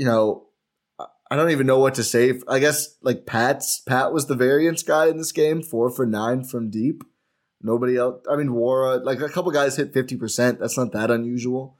you 0.00 0.06
know, 0.06 0.46
I- 1.30 1.36
don't 1.36 1.50
even 1.50 1.66
know 1.66 1.78
what 1.78 1.94
to 1.96 2.02
say. 2.02 2.40
I 2.48 2.58
guess 2.58 2.96
like 3.02 3.26
Pat's 3.26 3.80
Pat 3.80 4.14
was 4.14 4.26
the 4.26 4.34
variance 4.34 4.82
guy 4.82 5.08
in 5.08 5.18
this 5.18 5.30
game, 5.30 5.62
four 5.62 5.90
for 5.90 6.06
nine 6.06 6.42
from 6.42 6.70
deep. 6.70 7.04
Nobody 7.60 7.98
else. 7.98 8.24
I 8.28 8.36
mean, 8.36 8.48
Nwora, 8.48 9.04
like 9.04 9.20
a 9.20 9.28
couple 9.28 9.52
guys 9.52 9.76
hit 9.76 9.92
fifty 9.92 10.16
percent. 10.16 10.58
That's 10.58 10.78
not 10.78 10.92
that 10.92 11.10
unusual. 11.10 11.76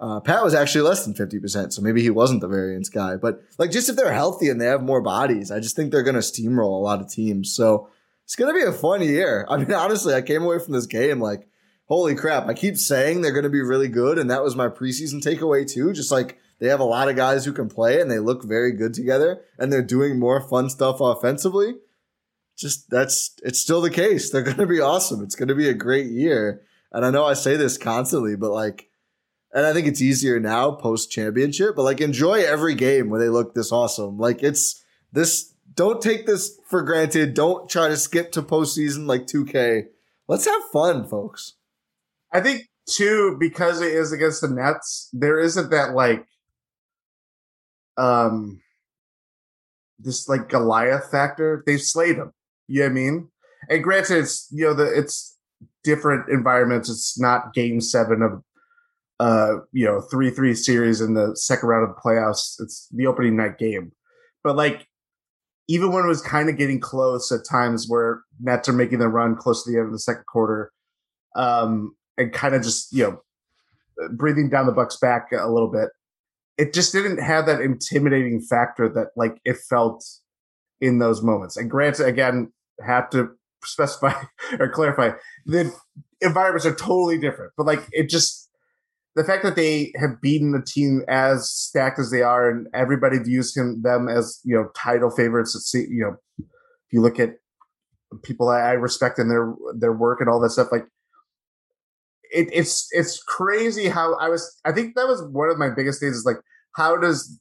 Uh, 0.00 0.20
Pat 0.20 0.42
was 0.42 0.54
actually 0.54 0.80
less 0.80 1.04
than 1.04 1.12
fifty 1.14 1.38
percent, 1.38 1.74
so 1.74 1.82
maybe 1.82 2.00
he 2.00 2.08
wasn't 2.08 2.40
the 2.40 2.48
variance 2.48 2.88
guy. 2.88 3.16
But 3.16 3.42
like, 3.58 3.70
just 3.70 3.90
if 3.90 3.96
they're 3.96 4.14
healthy 4.14 4.48
and 4.48 4.58
they 4.58 4.66
have 4.66 4.82
more 4.82 5.02
bodies, 5.02 5.50
I 5.50 5.60
just 5.60 5.76
think 5.76 5.92
they're 5.92 6.02
going 6.02 6.14
to 6.14 6.20
steamroll 6.20 6.80
a 6.80 6.84
lot 6.88 7.02
of 7.02 7.10
teams. 7.10 7.54
So 7.54 7.90
it's 8.24 8.34
going 8.34 8.52
to 8.52 8.58
be 8.58 8.66
a 8.66 8.72
fun 8.72 9.02
year. 9.02 9.46
I 9.50 9.58
mean, 9.58 9.72
honestly, 9.84 10.14
I 10.14 10.22
came 10.22 10.42
away 10.42 10.58
from 10.58 10.72
this 10.72 10.86
game 10.86 11.20
like, 11.20 11.46
holy 11.84 12.14
crap! 12.14 12.46
I 12.46 12.54
keep 12.54 12.78
saying 12.78 13.20
they're 13.20 13.32
going 13.32 13.44
to 13.44 13.50
be 13.50 13.60
really 13.62 13.88
good, 13.88 14.18
and 14.18 14.30
that 14.30 14.42
was 14.42 14.56
my 14.56 14.68
preseason 14.68 15.22
takeaway 15.22 15.70
too. 15.70 15.92
Just 15.92 16.10
like 16.10 16.38
they 16.60 16.68
have 16.68 16.80
a 16.80 16.84
lot 16.84 17.08
of 17.08 17.16
guys 17.16 17.44
who 17.44 17.52
can 17.52 17.68
play 17.68 18.00
and 18.00 18.10
they 18.10 18.18
look 18.18 18.44
very 18.44 18.72
good 18.72 18.94
together 18.94 19.42
and 19.58 19.72
they're 19.72 19.82
doing 19.82 20.18
more 20.18 20.40
fun 20.40 20.68
stuff 20.70 21.00
offensively. 21.00 21.74
Just 22.56 22.90
that's 22.90 23.36
it's 23.44 23.60
still 23.60 23.80
the 23.80 23.90
case. 23.90 24.30
They're 24.30 24.42
going 24.42 24.56
to 24.56 24.66
be 24.66 24.80
awesome. 24.80 25.22
It's 25.22 25.36
going 25.36 25.48
to 25.48 25.54
be 25.54 25.68
a 25.68 25.74
great 25.74 26.06
year. 26.06 26.62
And 26.90 27.04
I 27.04 27.10
know 27.10 27.24
I 27.24 27.34
say 27.34 27.56
this 27.56 27.78
constantly, 27.78 28.34
but 28.34 28.50
like, 28.50 28.88
and 29.52 29.64
I 29.64 29.72
think 29.72 29.86
it's 29.86 30.02
easier 30.02 30.40
now 30.40 30.72
post 30.72 31.10
championship, 31.10 31.76
but 31.76 31.82
like 31.82 32.00
enjoy 32.00 32.40
every 32.44 32.74
game 32.74 33.10
where 33.10 33.20
they 33.20 33.28
look 33.28 33.54
this 33.54 33.70
awesome. 33.70 34.18
Like 34.18 34.42
it's 34.42 34.82
this, 35.12 35.54
don't 35.74 36.02
take 36.02 36.26
this 36.26 36.58
for 36.68 36.82
granted. 36.82 37.34
Don't 37.34 37.68
try 37.68 37.88
to 37.88 37.96
skip 37.96 38.32
to 38.32 38.42
postseason 38.42 39.06
like 39.06 39.26
2K. 39.26 39.86
Let's 40.26 40.46
have 40.46 40.62
fun, 40.72 41.06
folks. 41.06 41.54
I 42.32 42.40
think 42.40 42.68
too, 42.88 43.36
because 43.38 43.80
it 43.80 43.92
is 43.92 44.12
against 44.12 44.40
the 44.40 44.48
Nets, 44.48 45.08
there 45.12 45.38
isn't 45.38 45.70
that 45.70 45.94
like 45.94 46.26
um 47.98 48.60
this 49.98 50.28
like 50.28 50.48
Goliath 50.48 51.10
factor. 51.10 51.62
They've 51.66 51.82
slayed 51.82 52.16
him. 52.16 52.32
You 52.68 52.80
know 52.80 52.86
what 52.86 52.90
I 52.90 52.94
mean? 52.94 53.28
And 53.68 53.82
granted, 53.82 54.18
it's 54.18 54.48
you 54.50 54.64
know 54.64 54.74
the 54.74 54.84
it's 54.84 55.36
different 55.84 56.28
environments. 56.30 56.88
It's 56.88 57.18
not 57.18 57.54
Game 57.54 57.80
Seven 57.80 58.22
of 58.22 58.42
uh 59.20 59.60
you 59.72 59.84
know 59.84 60.00
three 60.00 60.30
three 60.30 60.54
series 60.54 61.00
in 61.00 61.14
the 61.14 61.36
second 61.36 61.68
round 61.68 61.88
of 61.88 61.94
the 61.94 62.00
playoffs. 62.00 62.60
It's 62.60 62.88
the 62.92 63.06
opening 63.06 63.36
night 63.36 63.58
game, 63.58 63.92
but 64.44 64.56
like 64.56 64.86
even 65.66 65.92
when 65.92 66.04
it 66.04 66.08
was 66.08 66.22
kind 66.22 66.48
of 66.48 66.56
getting 66.56 66.80
close 66.80 67.30
at 67.30 67.44
times 67.44 67.86
where 67.88 68.22
Nets 68.40 68.68
are 68.68 68.72
making 68.72 69.00
the 69.00 69.08
run 69.08 69.36
close 69.36 69.64
to 69.64 69.70
the 69.70 69.76
end 69.76 69.86
of 69.86 69.92
the 69.92 69.98
second 69.98 70.24
quarter, 70.26 70.72
um, 71.36 71.94
and 72.16 72.32
kind 72.32 72.54
of 72.54 72.62
just 72.62 72.92
you 72.92 73.04
know 73.04 73.20
breathing 74.12 74.48
down 74.48 74.66
the 74.66 74.72
Bucks 74.72 74.96
back 74.96 75.32
a 75.32 75.50
little 75.50 75.70
bit 75.70 75.90
it 76.58 76.74
just 76.74 76.92
didn't 76.92 77.18
have 77.18 77.46
that 77.46 77.60
intimidating 77.60 78.40
factor 78.40 78.88
that 78.88 79.08
like 79.16 79.40
it 79.44 79.56
felt 79.56 80.04
in 80.80 80.98
those 80.98 81.22
moments. 81.22 81.56
And 81.56 81.70
granted, 81.70 82.06
again, 82.06 82.52
have 82.84 83.08
to 83.10 83.30
specify 83.64 84.12
or 84.60 84.68
clarify 84.68 85.10
the 85.46 85.72
environments 86.20 86.66
are 86.66 86.74
totally 86.74 87.18
different, 87.18 87.52
but 87.56 87.66
like 87.66 87.82
it 87.92 88.08
just 88.08 88.48
the 89.16 89.24
fact 89.24 89.42
that 89.42 89.56
they 89.56 89.92
have 89.96 90.20
beaten 90.20 90.52
the 90.52 90.62
team 90.62 91.02
as 91.08 91.50
stacked 91.50 91.98
as 91.98 92.10
they 92.10 92.22
are, 92.22 92.48
and 92.48 92.68
everybody 92.72 93.18
views 93.18 93.56
him 93.56 93.82
them 93.82 94.08
as 94.08 94.40
you 94.44 94.54
know 94.54 94.68
title 94.76 95.10
favorites. 95.10 95.54
See, 95.68 95.86
you 95.90 96.02
know, 96.02 96.16
if 96.38 96.92
you 96.92 97.00
look 97.00 97.18
at 97.18 97.34
people 98.22 98.48
I 98.48 98.72
respect 98.72 99.18
and 99.18 99.30
their 99.30 99.54
their 99.76 99.92
work 99.92 100.20
and 100.20 100.28
all 100.28 100.40
that 100.40 100.50
stuff, 100.50 100.68
like 100.70 100.86
it, 102.32 102.48
it's 102.52 102.88
it's 102.92 103.22
crazy 103.22 103.88
how 103.88 104.14
I 104.16 104.28
was. 104.28 104.60
I 104.64 104.72
think 104.72 104.94
that 104.96 105.06
was 105.06 105.22
one 105.30 105.50
of 105.50 105.58
my 105.58 105.70
biggest 105.70 106.00
things. 106.00 106.16
Is 106.16 106.24
like 106.24 106.40
how 106.76 106.96
does 106.96 107.38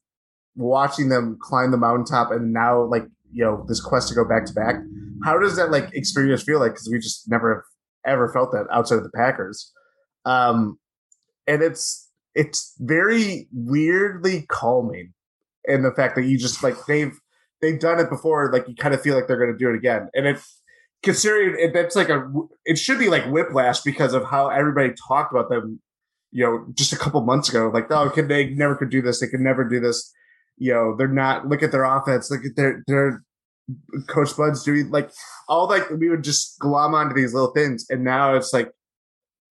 watching 0.55 1.09
them 1.09 1.37
climb 1.41 1.71
the 1.71 1.77
mountaintop 1.77 2.31
and 2.31 2.51
now 2.51 2.83
like 2.83 3.03
you 3.31 3.43
know 3.43 3.63
this 3.67 3.81
quest 3.81 4.09
to 4.09 4.15
go 4.15 4.25
back 4.25 4.45
to 4.45 4.53
back. 4.53 4.75
How 5.23 5.37
does 5.37 5.55
that 5.57 5.71
like 5.71 5.93
experience 5.93 6.43
feel 6.43 6.59
like? 6.59 6.73
Because 6.73 6.89
we 6.91 6.99
just 6.99 7.29
never 7.29 7.55
have 7.55 8.13
ever 8.13 8.31
felt 8.31 8.51
that 8.51 8.67
outside 8.71 8.97
of 8.97 9.03
the 9.03 9.11
Packers. 9.11 9.71
Um, 10.25 10.79
and 11.45 11.61
it's 11.61 12.09
it's 12.35 12.75
very 12.79 13.47
weirdly 13.51 14.45
calming 14.49 15.13
in 15.65 15.83
the 15.83 15.91
fact 15.91 16.15
that 16.15 16.25
you 16.25 16.37
just 16.37 16.63
like 16.63 16.75
they've 16.87 17.17
they've 17.61 17.79
done 17.79 17.99
it 17.99 18.09
before. 18.09 18.51
Like 18.51 18.67
you 18.67 18.75
kind 18.75 18.93
of 18.93 19.01
feel 19.01 19.15
like 19.15 19.27
they're 19.27 19.37
going 19.37 19.51
to 19.51 19.57
do 19.57 19.69
it 19.69 19.75
again, 19.75 20.09
and 20.13 20.27
it 20.27 20.39
considering 21.03 21.55
it, 21.59 21.73
that's 21.73 21.95
like 21.95 22.09
a 22.09 22.31
it 22.65 22.77
should 22.77 22.99
be 22.99 23.09
like 23.09 23.25
whiplash 23.25 23.81
because 23.81 24.13
of 24.13 24.25
how 24.25 24.49
everybody 24.49 24.93
talked 25.07 25.31
about 25.31 25.49
them 25.49 25.79
you 26.31 26.43
know 26.43 26.65
just 26.73 26.93
a 26.93 26.97
couple 26.97 27.21
months 27.21 27.49
ago. 27.49 27.69
Like 27.73 27.91
oh 27.91 28.09
could 28.09 28.27
they 28.27 28.49
never 28.49 28.75
could 28.75 28.89
do 28.89 29.01
this. 29.01 29.19
They 29.19 29.27
could 29.27 29.39
never 29.39 29.63
do 29.63 29.79
this. 29.79 30.13
You 30.57 30.73
know 30.73 30.95
they're 30.95 31.07
not 31.07 31.47
look 31.47 31.63
at 31.63 31.71
their 31.71 31.83
offense. 31.83 32.29
Look 32.29 32.45
at 32.45 32.55
their 32.55 32.83
their 32.87 33.23
coach 34.07 34.35
buds 34.35 34.63
doing 34.63 34.89
like 34.91 35.11
all 35.47 35.67
like 35.67 35.89
we 35.89 36.09
would 36.09 36.23
just 36.23 36.57
glom 36.59 36.93
onto 36.93 37.15
these 37.15 37.33
little 37.33 37.51
things. 37.51 37.85
And 37.89 38.03
now 38.03 38.35
it's 38.35 38.53
like 38.53 38.71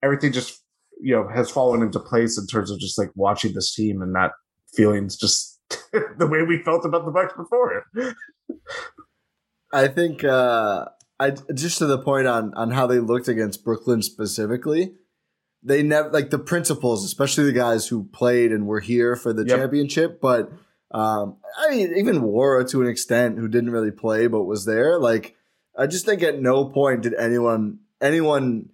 everything 0.02 0.32
just 0.32 0.62
you 1.00 1.14
know 1.14 1.28
has 1.28 1.50
fallen 1.50 1.82
into 1.82 2.00
place 2.00 2.38
in 2.38 2.46
terms 2.46 2.70
of 2.70 2.78
just 2.78 2.98
like 2.98 3.10
watching 3.14 3.54
this 3.54 3.74
team 3.74 4.02
and 4.02 4.12
not 4.12 4.32
feelings 4.74 5.16
just 5.16 5.60
the 6.18 6.26
way 6.26 6.42
we 6.42 6.62
felt 6.62 6.84
about 6.84 7.04
the 7.04 7.10
bucks 7.10 7.34
before. 7.36 7.84
I 9.72 9.88
think 9.88 10.24
uh 10.24 10.86
I 11.18 11.30
just 11.30 11.78
to 11.78 11.86
the 11.86 11.98
point 11.98 12.26
on 12.26 12.52
on 12.54 12.70
how 12.70 12.86
they 12.86 12.98
looked 12.98 13.28
against 13.28 13.64
Brooklyn 13.64 14.02
specifically. 14.02 14.94
They 15.62 15.82
never 15.82 16.10
like 16.10 16.30
the 16.30 16.38
principals, 16.38 17.04
especially 17.04 17.44
the 17.44 17.52
guys 17.52 17.88
who 17.88 18.04
played 18.04 18.52
and 18.52 18.66
were 18.66 18.80
here 18.80 19.16
for 19.16 19.32
the 19.32 19.44
yep. 19.44 19.58
championship. 19.58 20.20
But 20.20 20.52
um, 20.90 21.36
I 21.58 21.70
mean, 21.70 21.94
even 21.96 22.20
Nwora 22.20 22.68
to 22.70 22.82
an 22.82 22.88
extent, 22.88 23.38
who 23.38 23.48
didn't 23.48 23.70
really 23.70 23.90
play 23.90 24.26
but 24.26 24.44
was 24.44 24.64
there. 24.64 24.98
Like, 24.98 25.34
I 25.76 25.86
just 25.86 26.04
think 26.04 26.22
at 26.22 26.40
no 26.40 26.66
point 26.66 27.02
did 27.02 27.14
anyone 27.14 27.80
anyone 28.00 28.70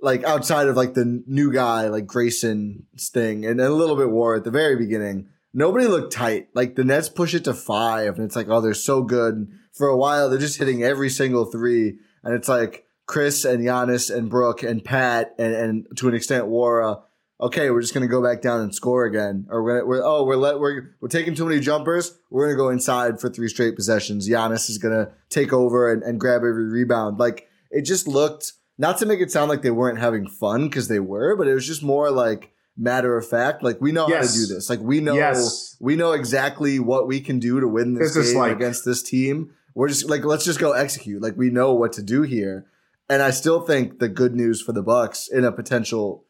like 0.00 0.24
outside 0.24 0.66
of 0.66 0.76
like 0.76 0.94
the 0.94 1.22
new 1.26 1.52
guy 1.52 1.88
like 1.88 2.06
Grayson 2.06 2.86
Sting 2.96 3.44
and 3.44 3.60
a 3.60 3.70
little 3.70 3.96
bit 3.96 4.10
War 4.10 4.34
at 4.34 4.44
the 4.44 4.50
very 4.50 4.76
beginning. 4.76 5.28
Nobody 5.54 5.86
looked 5.86 6.12
tight. 6.12 6.48
Like 6.54 6.74
the 6.74 6.84
Nets 6.84 7.10
push 7.10 7.34
it 7.34 7.44
to 7.44 7.52
five, 7.52 8.16
and 8.16 8.24
it's 8.24 8.34
like, 8.34 8.48
oh, 8.48 8.62
they're 8.62 8.74
so 8.74 9.02
good 9.02 9.52
for 9.72 9.88
a 9.88 9.96
while 9.96 10.28
they're 10.28 10.38
just 10.38 10.58
hitting 10.58 10.82
every 10.82 11.10
single 11.10 11.44
three, 11.44 11.98
and 12.22 12.34
it's 12.34 12.48
like 12.48 12.86
Khris 13.06 13.44
and 13.44 13.64
Giannis 13.64 14.14
and 14.14 14.30
Brook 14.30 14.62
and 14.62 14.84
Pat 14.84 15.34
and, 15.38 15.54
and 15.54 15.86
to 15.96 16.08
an 16.08 16.14
extent 16.14 16.46
Nwora. 16.46 17.02
Okay, 17.40 17.70
we're 17.70 17.80
just 17.80 17.92
gonna 17.92 18.06
go 18.06 18.22
back 18.22 18.40
down 18.40 18.60
and 18.60 18.72
score 18.72 19.04
again, 19.04 19.46
or 19.50 19.64
we're, 19.64 19.84
we're 19.84 20.02
oh 20.04 20.22
we're 20.22 20.36
let 20.36 20.60
we're 20.60 20.94
we're 21.00 21.08
taking 21.08 21.34
too 21.34 21.46
many 21.46 21.60
jumpers. 21.60 22.16
We're 22.30 22.46
gonna 22.46 22.56
go 22.56 22.68
inside 22.68 23.20
for 23.20 23.28
three 23.28 23.48
straight 23.48 23.74
possessions. 23.74 24.28
Giannis 24.28 24.70
is 24.70 24.78
gonna 24.78 25.10
take 25.28 25.52
over 25.52 25.92
and, 25.92 26.02
and 26.02 26.20
grab 26.20 26.42
every 26.42 26.68
rebound. 26.68 27.18
Like 27.18 27.48
it 27.70 27.82
just 27.82 28.06
looked 28.06 28.52
not 28.78 28.98
to 28.98 29.06
make 29.06 29.20
it 29.20 29.32
sound 29.32 29.48
like 29.48 29.62
they 29.62 29.70
weren't 29.70 29.98
having 29.98 30.28
fun 30.28 30.68
because 30.68 30.88
they 30.88 31.00
were, 31.00 31.36
but 31.36 31.48
it 31.48 31.54
was 31.54 31.66
just 31.66 31.82
more 31.82 32.10
like 32.10 32.52
matter 32.76 33.16
of 33.16 33.26
fact. 33.26 33.62
Like 33.62 33.80
we 33.80 33.92
know 33.92 34.08
yes. 34.08 34.26
how 34.26 34.32
to 34.32 34.38
do 34.38 34.54
this. 34.54 34.70
Like 34.70 34.80
we 34.80 35.00
know 35.00 35.14
yes. 35.14 35.76
we 35.80 35.96
know 35.96 36.12
exactly 36.12 36.78
what 36.78 37.06
we 37.06 37.20
can 37.20 37.38
do 37.38 37.60
to 37.60 37.68
win 37.68 37.94
this, 37.94 38.14
this 38.14 38.30
game 38.30 38.38
like, 38.38 38.52
against 38.52 38.84
this 38.84 39.02
team. 39.02 39.52
We're 39.74 39.88
just 39.88 40.08
like, 40.08 40.24
let's 40.24 40.44
just 40.44 40.60
go 40.60 40.72
execute. 40.72 41.22
Like 41.22 41.36
we 41.36 41.50
know 41.50 41.72
what 41.72 41.92
to 41.94 42.02
do 42.02 42.22
here. 42.22 42.66
And 43.08 43.22
I 43.22 43.30
still 43.30 43.60
think 43.60 43.98
the 43.98 44.08
good 44.08 44.34
news 44.34 44.62
for 44.62 44.72
the 44.72 44.82
Bucks 44.82 45.28
in 45.28 45.44
a 45.44 45.52
potential 45.52 46.24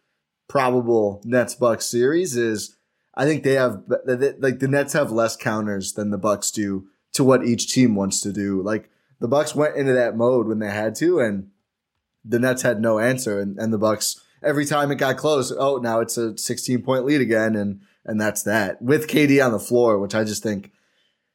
probable 0.49 1.23
Nets 1.25 1.55
Bucks 1.55 1.87
series 1.87 2.37
is 2.37 2.77
I 3.15 3.25
think 3.25 3.43
they 3.43 3.55
have 3.55 3.83
like 3.89 4.59
the 4.59 4.69
Nets 4.69 4.93
have 4.95 5.11
less 5.11 5.37
counters 5.37 5.93
than 5.93 6.11
the 6.11 6.19
Bucks 6.19 6.51
do 6.51 6.89
to 7.13 7.25
what 7.25 7.45
each 7.45 7.73
team 7.73 7.95
wants 7.95 8.21
to 8.23 8.33
do. 8.33 8.63
Like 8.63 8.91
the 9.21 9.29
Bucks 9.29 9.55
went 9.55 9.77
into 9.77 9.93
that 9.93 10.17
mode 10.17 10.47
when 10.47 10.59
they 10.59 10.71
had 10.71 10.95
to, 10.97 11.21
and 11.21 11.51
the 12.25 12.39
Nets 12.39 12.63
had 12.63 12.81
no 12.81 12.99
answer. 12.99 13.41
And, 13.41 13.59
and 13.59 13.73
the 13.73 13.79
Bucks 13.79 14.21
every 14.43 14.65
time 14.65 14.91
it 14.91 14.97
got 14.97 15.17
close, 15.17 15.53
oh 15.57 15.77
now 15.77 16.01
it's 16.01 16.17
a 16.17 16.37
16 16.37 16.83
point 16.83 17.05
lead 17.05 17.21
again, 17.21 17.55
and 17.55 17.81
and 18.05 18.21
that's 18.21 18.43
that 18.43 18.81
with 18.83 19.09
KD 19.09 19.45
on 19.45 19.53
the 19.53 19.61
floor, 19.61 19.99
which 19.99 20.15
I 20.15 20.25
just 20.25 20.43
think 20.43 20.73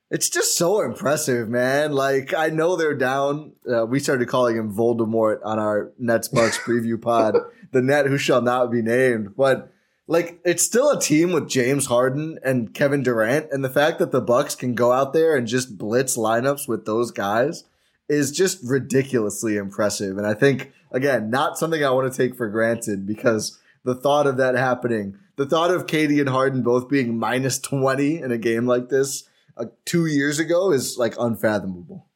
it's 0.10 0.30
just 0.30 0.58
so 0.58 0.82
impressive, 0.82 1.50
man. 1.50 1.92
Like 1.92 2.34
I 2.34 2.48
know 2.50 2.76
they're 2.76 2.96
down. 2.96 3.54
Uh, 3.70 3.86
we 3.86 4.00
started 4.00 4.28
calling 4.28 4.56
him 4.56 4.74
Voldemort 4.74 5.40
on 5.44 5.60
our 5.60 5.92
Nets 6.00 6.30
Bucks 6.30 6.58
preview 6.64 7.02
pod, 7.02 7.36
the 7.72 7.82
net 7.82 8.08
who 8.08 8.18
shall 8.18 8.42
not 8.42 8.72
be 8.72 8.82
named. 8.82 9.36
But 9.36 9.72
like 10.08 10.40
it's 10.46 10.64
still 10.64 10.90
a 10.90 11.02
team 11.02 11.34
with 11.34 11.50
James 11.50 11.88
Harden 11.88 12.40
and 12.44 12.74
Kevin 12.74 13.04
Durant, 13.04 13.48
and 13.52 13.64
the 13.64 13.70
fact 13.70 14.00
that 14.00 14.12
the 14.12 14.22
Bucks 14.22 14.56
can 14.56 14.76
go 14.76 14.92
out 14.92 15.14
there 15.14 15.36
and 15.36 15.46
just 15.46 15.78
blitz 15.78 16.18
lineups 16.18 16.68
with 16.68 16.86
those 16.86 17.12
guys 17.12 17.66
is 18.08 18.32
just 18.32 18.60
ridiculously 18.64 19.58
impressive. 19.58 20.18
And 20.18 20.26
I 20.26 20.34
think 20.34 20.72
again, 20.92 21.30
not 21.30 21.58
something 21.58 21.84
I 21.84 21.90
want 21.90 22.12
to 22.12 22.18
take 22.18 22.38
for 22.38 22.48
granted 22.48 23.06
because 23.06 23.60
the 23.84 23.96
thought 23.96 24.26
of 24.26 24.38
that 24.38 24.56
happening, 24.56 25.18
the 25.36 25.46
thought 25.46 25.72
of 25.72 25.86
KD 25.86 26.22
and 26.22 26.30
Harden 26.30 26.64
both 26.64 26.88
being 26.88 27.20
minus 27.20 27.60
twenty 27.60 28.22
in 28.22 28.32
a 28.32 28.38
game 28.38 28.66
like 28.66 28.88
this 28.88 29.28
uh, 29.60 29.66
two 29.86 30.06
years 30.06 30.40
ago 30.40 30.72
is 30.72 30.98
like 30.98 31.16
unfathomable. 31.20 32.08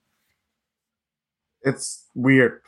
It's 1.63 2.07
weird. 2.15 2.61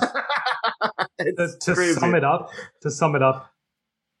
it's 1.18 1.64
to, 1.66 1.74
to 1.74 1.94
sum 1.94 2.14
it 2.14 2.24
up, 2.24 2.50
to 2.82 2.90
sum 2.90 3.14
it 3.16 3.22
up, 3.22 3.52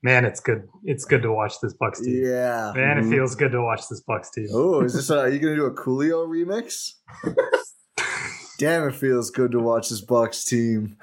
Man, 0.00 0.24
it's 0.24 0.38
good. 0.38 0.68
It's 0.84 1.04
good 1.04 1.22
to 1.22 1.32
watch 1.32 1.60
this 1.60 1.72
Bucks 1.74 2.00
team. 2.00 2.24
Yeah. 2.24 2.72
Man, 2.74 2.98
Mhm. 2.98 3.06
it 3.06 3.10
feels 3.10 3.34
good 3.34 3.50
to 3.50 3.60
watch 3.60 3.88
this 3.88 4.00
Bucks 4.00 4.30
team. 4.30 4.46
Oh, 4.52 4.80
is 4.82 4.94
this? 4.94 5.10
A, 5.10 5.18
are 5.22 5.28
you 5.28 5.40
gonna 5.40 5.56
do 5.56 5.64
a 5.66 5.74
Coolio 5.74 6.24
remix? 6.28 6.92
Damn, 8.58 8.88
it 8.88 8.94
feels 8.94 9.30
good 9.30 9.50
to 9.52 9.58
watch 9.60 9.88
this 9.88 10.00
Bucks 10.00 10.44
team. 10.44 10.96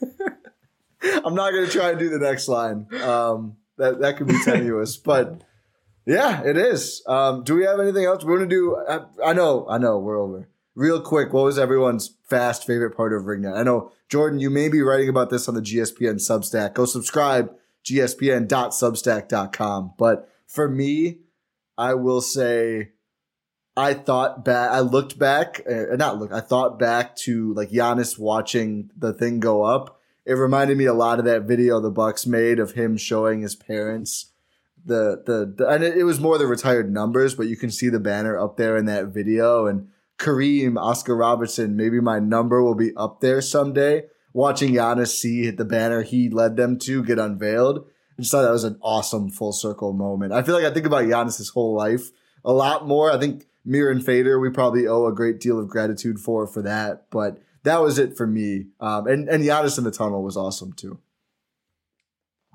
I'm 1.24 1.34
not 1.36 1.52
gonna 1.52 1.68
try 1.68 1.90
and 1.90 1.98
do 1.98 2.08
the 2.08 2.18
next 2.18 2.48
line. 2.48 2.86
Um, 3.02 3.56
that 3.78 4.00
that 4.00 4.16
could 4.16 4.26
be 4.26 4.38
tenuous, 4.44 4.96
but 4.96 5.42
yeah, 6.10 6.42
it 6.42 6.56
is. 6.56 7.02
Um, 7.06 7.44
do 7.44 7.54
we 7.54 7.64
have 7.64 7.78
anything 7.78 8.04
else 8.04 8.24
we're 8.24 8.38
gonna 8.38 8.50
do? 8.50 8.76
I, 8.76 9.00
I 9.24 9.32
know, 9.32 9.66
I 9.68 9.78
know, 9.78 9.98
we're 9.98 10.20
over. 10.20 10.48
Real 10.74 11.00
quick, 11.00 11.32
what 11.32 11.44
was 11.44 11.58
everyone's 11.58 12.16
fast 12.24 12.66
favorite 12.66 12.96
part 12.96 13.12
of 13.12 13.26
Ring 13.26 13.42
Night? 13.42 13.56
I 13.56 13.62
know 13.62 13.92
Jordan, 14.08 14.40
you 14.40 14.50
may 14.50 14.68
be 14.68 14.82
writing 14.82 15.08
about 15.08 15.30
this 15.30 15.48
on 15.48 15.54
the 15.54 15.60
GSPN 15.60 16.16
Substack. 16.16 16.74
Go 16.74 16.84
subscribe, 16.84 17.54
gspn.substack.com. 17.84 19.94
But 19.96 20.28
for 20.48 20.68
me, 20.68 21.18
I 21.78 21.94
will 21.94 22.20
say 22.20 22.90
I 23.76 23.94
thought 23.94 24.44
back, 24.44 24.72
I 24.72 24.80
looked 24.80 25.16
back, 25.16 25.62
uh, 25.70 25.94
not 25.96 26.18
look, 26.18 26.32
I 26.32 26.40
thought 26.40 26.76
back 26.76 27.14
to 27.16 27.54
like 27.54 27.70
Giannis 27.70 28.18
watching 28.18 28.90
the 28.96 29.12
thing 29.12 29.38
go 29.38 29.62
up. 29.62 30.00
It 30.26 30.34
reminded 30.34 30.76
me 30.76 30.86
a 30.86 30.92
lot 30.92 31.20
of 31.20 31.24
that 31.26 31.42
video 31.42 31.78
the 31.78 31.90
Bucks 31.90 32.26
made 32.26 32.58
of 32.58 32.72
him 32.72 32.96
showing 32.96 33.42
his 33.42 33.54
parents 33.54 34.29
the 34.84 35.54
the, 35.56 35.66
and 35.66 35.84
it, 35.84 36.04
was 36.04 36.20
more 36.20 36.38
the 36.38 36.46
retired 36.46 36.92
numbers, 36.92 37.34
but 37.34 37.46
you 37.48 37.56
can 37.56 37.70
see 37.70 37.88
the 37.88 38.00
banner 38.00 38.38
up 38.38 38.56
there 38.56 38.76
in 38.76 38.86
that 38.86 39.06
video. 39.06 39.66
And 39.66 39.88
Kareem, 40.18 40.78
Oscar 40.78 41.16
Robertson, 41.16 41.76
maybe 41.76 42.00
my 42.00 42.18
number 42.18 42.62
will 42.62 42.74
be 42.74 42.94
up 42.96 43.20
there 43.20 43.40
someday. 43.40 44.04
Watching 44.32 44.74
Giannis 44.74 45.08
see 45.08 45.50
the 45.50 45.64
banner 45.64 46.02
he 46.02 46.28
led 46.28 46.56
them 46.56 46.78
to 46.80 47.02
get 47.02 47.18
unveiled, 47.18 47.84
I 48.18 48.22
just 48.22 48.30
thought 48.30 48.42
that 48.42 48.52
was 48.52 48.64
an 48.64 48.78
awesome 48.80 49.28
full 49.28 49.52
circle 49.52 49.92
moment. 49.92 50.32
I 50.32 50.42
feel 50.42 50.54
like 50.54 50.64
I 50.64 50.72
think 50.72 50.86
about 50.86 51.04
Giannis 51.04 51.38
his 51.38 51.50
whole 51.50 51.74
life 51.74 52.10
a 52.44 52.52
lot 52.52 52.86
more. 52.86 53.10
I 53.10 53.18
think 53.18 53.46
Mirin 53.66 54.02
Fader, 54.02 54.38
we 54.38 54.50
probably 54.50 54.86
owe 54.86 55.06
a 55.06 55.14
great 55.14 55.40
deal 55.40 55.58
of 55.58 55.68
gratitude 55.68 56.20
for 56.20 56.46
for 56.46 56.62
that. 56.62 57.06
But 57.10 57.40
that 57.64 57.80
was 57.82 57.98
it 57.98 58.16
for 58.16 58.26
me. 58.26 58.66
Um, 58.80 59.06
and 59.06 59.28
and 59.28 59.44
Giannis 59.44 59.78
in 59.78 59.84
the 59.84 59.90
tunnel 59.90 60.22
was 60.22 60.36
awesome 60.36 60.72
too. 60.72 60.98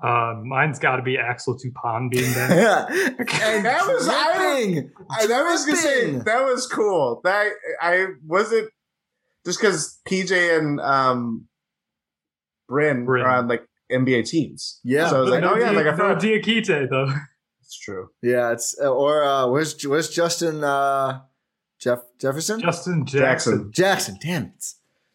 Uh, 0.02 0.34
mine's 0.44 0.78
got 0.78 0.96
to 0.96 1.02
be 1.02 1.16
Axel 1.18 1.56
Toupane 1.58 2.10
being 2.10 2.30
there. 2.34 2.86
and 2.88 3.64
That 3.64 3.86
was- 3.88 4.06
I- 4.08 4.36
dripping, 4.66 4.90
I, 5.10 5.26
that 5.26 5.42
was 5.44 5.64
gonna 5.64 5.78
say 5.78 6.10
that 6.12 6.44
was 6.44 6.66
cool. 6.66 7.20
That 7.24 7.50
I 7.80 8.06
wasn't 8.26 8.70
just 9.46 9.60
because 9.60 9.98
PJ 10.08 10.58
and 10.58 10.80
um 10.80 11.46
Bryn, 12.68 13.04
Bryn. 13.04 13.24
are 13.24 13.28
on 13.38 13.48
like 13.48 13.66
NBA 13.90 14.28
teams. 14.28 14.80
Yeah. 14.84 15.08
So 15.08 15.16
I 15.16 15.20
was 15.20 15.30
like, 15.30 15.40
no, 15.40 15.54
oh 15.54 15.56
yeah, 15.56 15.70
Di- 15.70 15.76
like 15.76 15.86
I 15.86 15.90
no 15.92 15.96
thought 15.96 16.18
Diakite 16.22 16.90
though. 16.90 17.12
it's 17.60 17.78
true. 17.78 18.08
Yeah, 18.22 18.52
it's 18.52 18.78
or 18.80 19.24
uh, 19.24 19.46
where's 19.48 19.80
where's 19.86 20.10
Justin 20.10 20.62
uh, 20.64 21.20
Jeff 21.78 22.00
Jefferson 22.20 22.60
Justin 22.60 23.06
Jackson. 23.06 23.70
Jackson. 23.72 23.72
Jackson? 23.72 24.18
Damn 24.20 24.42
it! 24.46 24.64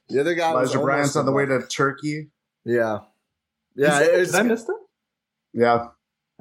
The 0.10 0.22
other 0.22 0.34
guy 0.34 0.54
was 0.54 0.74
Elijah 0.74 0.84
Bryant's 0.84 1.16
on 1.16 1.26
the 1.26 1.32
way 1.34 1.46
to 1.46 1.62
Turkey. 1.68 2.30
Yeah, 2.64 3.00
yeah. 3.76 4.00
It- 4.00 4.26
Did 4.28 4.36
I 4.36 4.44
miss 4.44 4.64
that? 4.64 4.80
Yeah, 5.54 5.88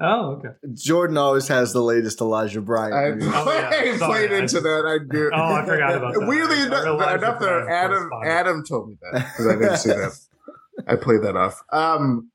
Oh, 0.03 0.31
okay. 0.37 0.49
Jordan 0.73 1.15
always 1.17 1.47
has 1.49 1.73
the 1.73 1.81
latest 1.81 2.21
Elijah 2.21 2.59
Bryant. 2.61 3.21
I. 3.23 3.27
Oh, 3.27 3.51
yeah. 3.53 3.69
I 3.93 3.97
Sorry, 3.97 4.27
played 4.27 4.31
I 4.31 4.35
into 4.39 4.53
just- 4.53 4.63
that. 4.63 4.85
I 4.87 4.97
do. 5.13 5.29
Oh, 5.31 5.53
I 5.55 5.65
forgot 5.65 5.93
about 5.95 6.13
that. 6.15 6.25
Weirdly 6.27 6.55
I 6.57 6.65
enough, 6.65 6.83
realized 6.85 7.23
enough 7.23 7.39
that 7.39 7.65
that 7.65 7.67
Adam. 7.71 8.09
Adam 8.25 8.63
told 8.67 8.89
me 8.89 8.95
that 9.01 9.13
because 9.31 9.45
I 9.47 9.53
didn't 9.59 9.77
see 9.77 9.89
that. 9.89 10.17
I 10.87 10.95
played 10.95 11.21
that 11.21 11.35
off. 11.35 11.61
Um, 11.71 12.31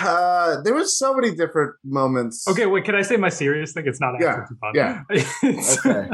uh, 0.00 0.60
there 0.62 0.74
was 0.74 0.98
so 0.98 1.14
many 1.14 1.34
different 1.34 1.74
moments. 1.84 2.46
Okay, 2.48 2.66
wait. 2.66 2.84
Can 2.84 2.94
I 2.96 3.02
say 3.02 3.16
my 3.16 3.28
serious 3.28 3.72
thing? 3.72 3.84
It's 3.86 4.00
not 4.00 4.14
Yeah, 4.20 4.38
Axel 4.40 4.56
Toupane. 4.56 4.74
yeah. 4.74 5.02
It's, 5.42 5.86
Okay. 5.86 6.08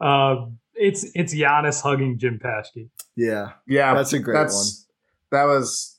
um, 0.00 0.58
it's 0.74 1.04
it's 1.14 1.34
Giannis 1.34 1.82
hugging 1.82 2.18
Jim 2.18 2.38
Paschke. 2.42 2.88
yeah, 3.16 3.52
yeah, 3.66 3.92
that's 3.94 4.12
a 4.14 4.18
great 4.18 4.34
that's 4.34 4.86
that 5.30 5.44
was 5.44 5.98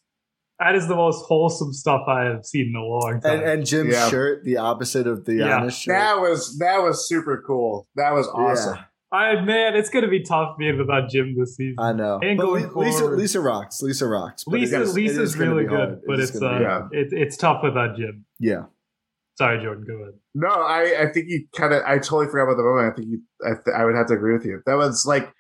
That 0.64 0.76
is 0.76 0.88
the 0.88 0.96
most 0.96 1.26
wholesome 1.26 1.74
stuff 1.74 2.02
I 2.08 2.26
have 2.26 2.46
seen 2.46 2.68
in 2.70 2.76
a 2.76 2.84
long 2.86 3.20
time. 3.20 3.40
And 3.40 3.42
and 3.50 3.66
Jim's 3.66 3.94
Yeah. 3.94 4.10
shirt, 4.10 4.44
the 4.44 4.58
opposite 4.58 5.08
of 5.08 5.26
the 5.26 5.36
Yeah. 5.36 5.60
Giannis 5.62 5.82
shirt. 5.82 5.94
that 5.94 6.20
was 6.22 6.58
that 6.60 6.78
was 6.84 7.08
super 7.08 7.44
cool. 7.46 7.88
That 7.96 8.12
was 8.14 8.28
awesome. 8.28 8.76
Yeah, 8.76 8.84
I 9.18 9.42
man, 9.44 9.76
it's 9.76 9.90
gonna 9.90 10.08
be 10.08 10.22
tough 10.24 10.58
being 10.60 10.78
without 10.78 11.10
Jim 11.10 11.36
this 11.38 11.56
season. 11.56 11.76
I 11.80 11.94
know. 11.94 12.20
And 12.22 12.38
But 12.38 12.46
going 12.46 12.64
Lisa 12.76 13.00
forward- 13.00 13.18
Lisa 13.18 13.40
rocks. 13.42 13.82
Lisa 13.82 14.08
rocks. 14.08 14.44
Lisa 14.48 14.82
is- 14.82 14.94
Lisa's 14.94 15.36
really 15.38 15.64
be 15.64 15.70
hard. 15.70 15.90
good, 15.90 16.02
but 16.08 16.20
is 16.20 16.30
it's 16.30 16.40
gonna 16.40 16.54
uh, 16.64 16.88
be 16.90 16.98
Yeah. 16.98 17.02
it, 17.02 17.08
it's 17.12 17.38
tough 17.38 17.62
without 17.64 17.96
Jim. 17.98 18.26
yeah. 18.40 18.66
Sorry, 19.38 19.60
Jordan. 19.64 19.86
Go 19.88 19.96
ahead. 19.96 20.14
No, 20.36 20.50
I 20.50 21.04
I 21.04 21.12
think 21.12 21.26
you 21.28 21.48
kind 21.56 21.74
of 21.74 21.82
I 21.88 21.98
totally 21.98 22.28
forgot 22.28 22.44
about 22.44 22.58
the 22.58 22.64
moment. 22.64 22.94
I 22.94 22.96
think 22.96 23.08
you 23.10 23.22
I, 23.44 23.54
th- 23.56 23.76
I 23.76 23.84
would 23.86 23.96
have 23.96 24.06
to 24.08 24.14
agree 24.14 24.34
with 24.34 24.46
you. 24.46 24.62
That 24.68 24.76
was 24.76 25.06
like 25.08 25.34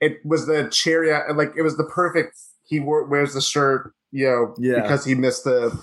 it 0.00 0.18
was 0.26 0.46
the 0.46 0.68
cherry 0.70 1.10
like 1.34 1.52
it 1.56 1.62
was 1.62 1.76
the 1.78 1.84
perfect. 1.84 2.36
He 2.64 2.78
wore, 2.80 3.04
wears 3.08 3.32
the 3.34 3.40
shirt, 3.40 3.92
you 4.12 4.26
know, 4.26 4.54
Yeah. 4.58 4.82
because 4.82 5.04
he 5.04 5.14
missed 5.16 5.44
the 5.44 5.76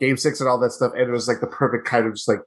game 0.00 0.16
six 0.16 0.40
and 0.40 0.48
all 0.48 0.58
that 0.58 0.72
stuff, 0.72 0.92
and 0.94 1.02
it 1.02 1.10
was 1.12 1.28
like 1.28 1.40
the 1.40 1.46
perfect 1.46 1.86
kind 1.86 2.06
of 2.06 2.14
just 2.14 2.26
like 2.28 2.40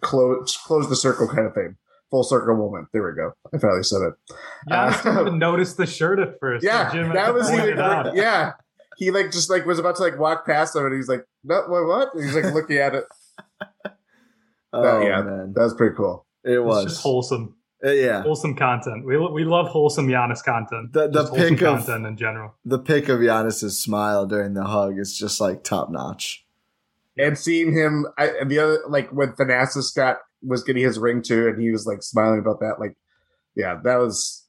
close 0.00 0.56
close 0.56 0.88
the 0.88 0.96
circle 0.96 1.28
kind 1.28 1.46
of 1.46 1.54
thing. 1.54 1.76
Full 2.10 2.24
circle 2.24 2.56
moment. 2.56 2.88
There 2.92 3.04
we 3.06 3.12
go. 3.14 3.32
I 3.54 3.58
finally 3.58 3.82
said 3.84 4.02
it. 4.02 4.14
Giannis 4.70 5.02
didn't 5.02 5.16
Uh, 5.18 5.20
even 5.22 5.38
notice 5.38 5.74
the 5.74 5.86
shirt 5.86 6.18
at 6.18 6.38
first. 6.40 6.64
Yeah, 6.64 6.92
that 7.14 7.32
was 7.34 7.50
even 7.50 7.68
it 7.70 7.78
out. 7.78 8.14
yeah. 8.14 8.52
He 8.98 9.10
like 9.10 9.30
just 9.32 9.48
like 9.48 9.64
was 9.64 9.78
about 9.78 9.96
to 9.96 10.02
like 10.02 10.18
walk 10.18 10.44
past 10.46 10.76
him, 10.76 10.84
and 10.84 10.94
he's 10.94 11.08
like, 11.08 11.24
"No, 11.42 11.62
what? 11.68 11.86
what?" 11.86 12.08
He's 12.14 12.34
like 12.34 12.52
looking 12.52 12.76
at 12.78 12.94
it. 12.94 13.04
Oh 14.74 15.02
yeah, 15.02 15.20
man, 15.22 15.52
That 15.54 15.64
was 15.64 15.74
pretty 15.74 15.94
cool. 15.94 16.24
it 16.44 16.52
It's 16.52 16.62
was. 16.64 16.84
just 16.84 17.02
wholesome, 17.02 17.56
Uh, 17.84 17.90
yeah, 17.90 18.22
wholesome 18.22 18.54
content. 18.54 19.04
We 19.04 19.16
we 19.18 19.44
love 19.44 19.66
wholesome 19.68 20.06
Giannis 20.06 20.42
content. 20.44 20.92
The- 20.92 21.08
the 21.08 21.20
Just 21.22 21.30
wholesome 21.30 21.48
pic 21.56 21.62
of- 21.62 21.78
content 21.78 22.06
in 22.06 22.16
general. 22.16 22.54
the 22.64 22.78
pick 22.78 23.08
of 23.08 23.18
Giannis's 23.20 23.78
smile 23.80 24.24
during 24.26 24.54
the 24.54 24.64
hug 24.64 24.98
is 24.98 25.16
just 25.18 25.40
like 25.40 25.64
top 25.64 25.90
notch. 25.90 26.44
and 27.18 27.36
seeing 27.36 27.72
him 27.72 28.06
I, 28.16 28.26
and 28.40 28.50
the 28.50 28.58
other 28.60 28.78
like 28.88 29.10
when 29.10 29.32
Thanasis 29.32 29.94
got 29.94 30.18
was 30.42 30.62
getting 30.62 30.82
his 30.84 30.98
ring 30.98 31.22
too, 31.22 31.48
and 31.48 31.60
he 31.60 31.70
was 31.72 31.84
like 31.86 32.02
smiling 32.02 32.38
about 32.38 32.60
that. 32.60 32.76
Like, 32.78 32.96
yeah, 33.56 33.80
that 33.84 33.96
was. 33.96 34.46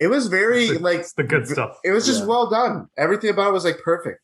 It 0.00 0.06
was 0.06 0.28
very 0.28 0.64
It's 0.66 0.78
the- 0.78 0.84
like 0.84 1.00
it's 1.00 1.12
the 1.14 1.24
good 1.24 1.48
stuff. 1.48 1.78
It 1.84 1.90
was 1.90 2.06
just 2.06 2.20
Yeah. 2.20 2.26
well 2.26 2.48
done. 2.48 2.88
Everything 2.96 3.30
about 3.30 3.48
it 3.48 3.52
was 3.52 3.64
like 3.64 3.80
perfect. 3.82 4.20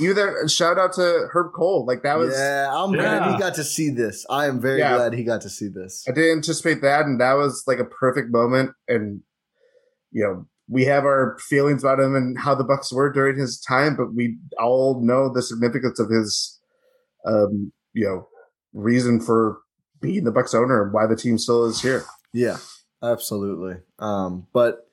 Either 0.00 0.48
shout 0.48 0.78
out 0.78 0.92
to 0.94 1.28
Herb 1.32 1.52
Kohl, 1.54 1.84
like 1.86 2.02
that 2.02 2.18
was. 2.18 2.34
yeah, 2.34 2.68
I'm 2.72 2.92
glad 2.92 3.32
he 3.32 3.38
got 3.38 3.54
to 3.54 3.64
see 3.64 3.90
this. 3.90 4.24
I 4.30 4.46
am 4.46 4.60
very 4.60 4.78
Yeah. 4.78 4.96
glad 4.96 5.12
he 5.14 5.24
got 5.24 5.40
to 5.42 5.48
see 5.50 5.68
this. 5.68 6.04
I 6.08 6.12
didn't 6.12 6.38
anticipate 6.38 6.82
that, 6.82 7.04
and 7.06 7.20
that 7.20 7.34
was 7.34 7.64
like 7.66 7.78
a 7.78 7.84
perfect 7.84 8.30
moment. 8.32 8.70
And 8.88 9.20
you 10.12 10.24
know, 10.24 10.46
we 10.68 10.84
have 10.86 11.04
our 11.04 11.36
feelings 11.40 11.82
about 11.84 12.00
him 12.00 12.14
and 12.16 12.38
how 12.38 12.54
the 12.54 12.64
Bucks 12.64 12.92
were 12.92 13.12
during 13.12 13.38
his 13.38 13.60
time, 13.60 13.96
but 13.96 14.14
we 14.14 14.38
all 14.58 15.00
know 15.00 15.32
the 15.32 15.42
significance 15.42 15.98
of 16.00 16.10
his, 16.10 16.58
um, 17.26 17.72
you 17.92 18.04
know, 18.06 18.26
reason 18.72 19.20
for 19.20 19.58
being 20.00 20.24
the 20.24 20.32
Bucks 20.32 20.54
owner 20.54 20.82
and 20.82 20.92
why 20.92 21.06
the 21.06 21.16
team 21.16 21.38
still 21.38 21.64
is 21.66 21.80
here. 21.82 22.04
Yeah, 22.32 22.56
absolutely. 23.02 23.76
Um, 23.98 24.46
but 24.52 24.89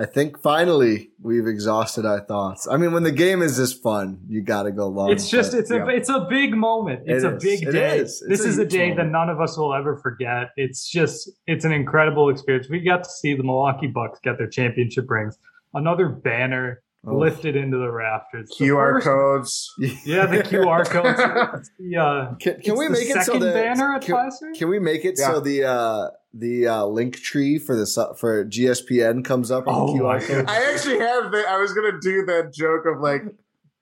I 0.00 0.06
think 0.06 0.40
finally 0.40 1.10
we've 1.22 1.46
exhausted 1.46 2.06
our 2.06 2.20
thoughts. 2.20 2.66
I 2.66 2.76
mean, 2.78 2.92
when 2.92 3.02
the 3.02 3.12
game 3.12 3.42
is 3.42 3.56
this 3.58 3.72
fun, 3.74 4.20
you 4.28 4.40
got 4.40 4.62
to 4.62 4.72
go 4.72 4.88
long. 4.88 5.10
It's 5.12 5.28
just 5.28 5.52
but- 5.52 5.58
it's 5.60 5.70
a 5.70 5.86
it's 5.88 6.08
a 6.08 6.26
big 6.28 6.54
moment. 6.54 7.00
It's 7.06 7.24
It 7.24 7.32
a 7.34 7.36
big 7.36 7.62
It 7.68 7.72
day. 7.72 7.98
is. 7.98 8.24
This 8.26 8.44
a 8.44 8.48
is 8.48 8.58
a 8.58 8.62
huge 8.62 8.72
day 8.72 8.94
that 8.94 9.06
none 9.06 9.28
of 9.28 9.40
us 9.40 9.58
will 9.58 9.74
ever 9.74 9.98
forget. 9.98 10.50
It's 10.56 10.88
just 10.90 11.30
it's 11.46 11.64
an 11.64 11.72
incredible 11.72 12.30
experience. 12.30 12.68
We 12.70 12.80
got 12.80 13.04
to 13.04 13.10
see 13.10 13.34
the 13.34 13.42
Milwaukee 13.42 13.88
Bucks 13.88 14.18
get 14.22 14.38
their 14.38 14.48
championship 14.48 15.04
rings. 15.10 15.36
Another 15.74 16.08
banner 16.08 16.82
Oh. 17.06 17.16
lifted 17.16 17.56
into 17.56 17.78
the 17.78 17.90
rafters. 17.90 18.50
The 18.58 18.66
QR 18.66 18.92
first- 18.96 19.06
codes. 19.06 19.74
Yeah, 20.04 20.26
the 20.26 20.38
QR 20.50 20.84
codes. 20.84 21.18
It's 21.60 21.70
the, 21.78 21.96
uh, 21.96 22.34
Can, 22.34 22.60
can 22.60 22.76
we 22.78 22.88
make 22.90 23.08
it 23.08 23.14
so 23.24 23.32
second 23.32 23.40
banner 23.40 23.94
at 23.94 24.02
can, 24.02 24.16
Fiserv? 24.16 24.58
can 24.58 24.68
we 24.68 24.78
make 24.78 25.06
it 25.06 25.16
so 25.16 25.40
the 25.40 25.64
uh, 25.64 26.08
the 26.32 26.66
uh, 26.66 26.84
link 26.84 27.16
tree 27.16 27.58
for 27.58 27.76
the 27.76 27.86
su- 27.86 28.14
for 28.16 28.44
GSPN 28.44 29.24
comes 29.24 29.50
up 29.50 29.66
on 29.66 29.74
Oh 29.74 29.92
the 29.92 30.00
QR 30.00 30.26
code? 30.26 30.44
I 30.48 30.72
actually 30.72 30.98
have 30.98 31.30
the. 31.32 31.44
I 31.48 31.58
was 31.58 31.72
gonna 31.72 31.98
do 32.00 32.24
that 32.26 32.52
joke 32.52 32.84
of 32.86 33.00
like, 33.00 33.22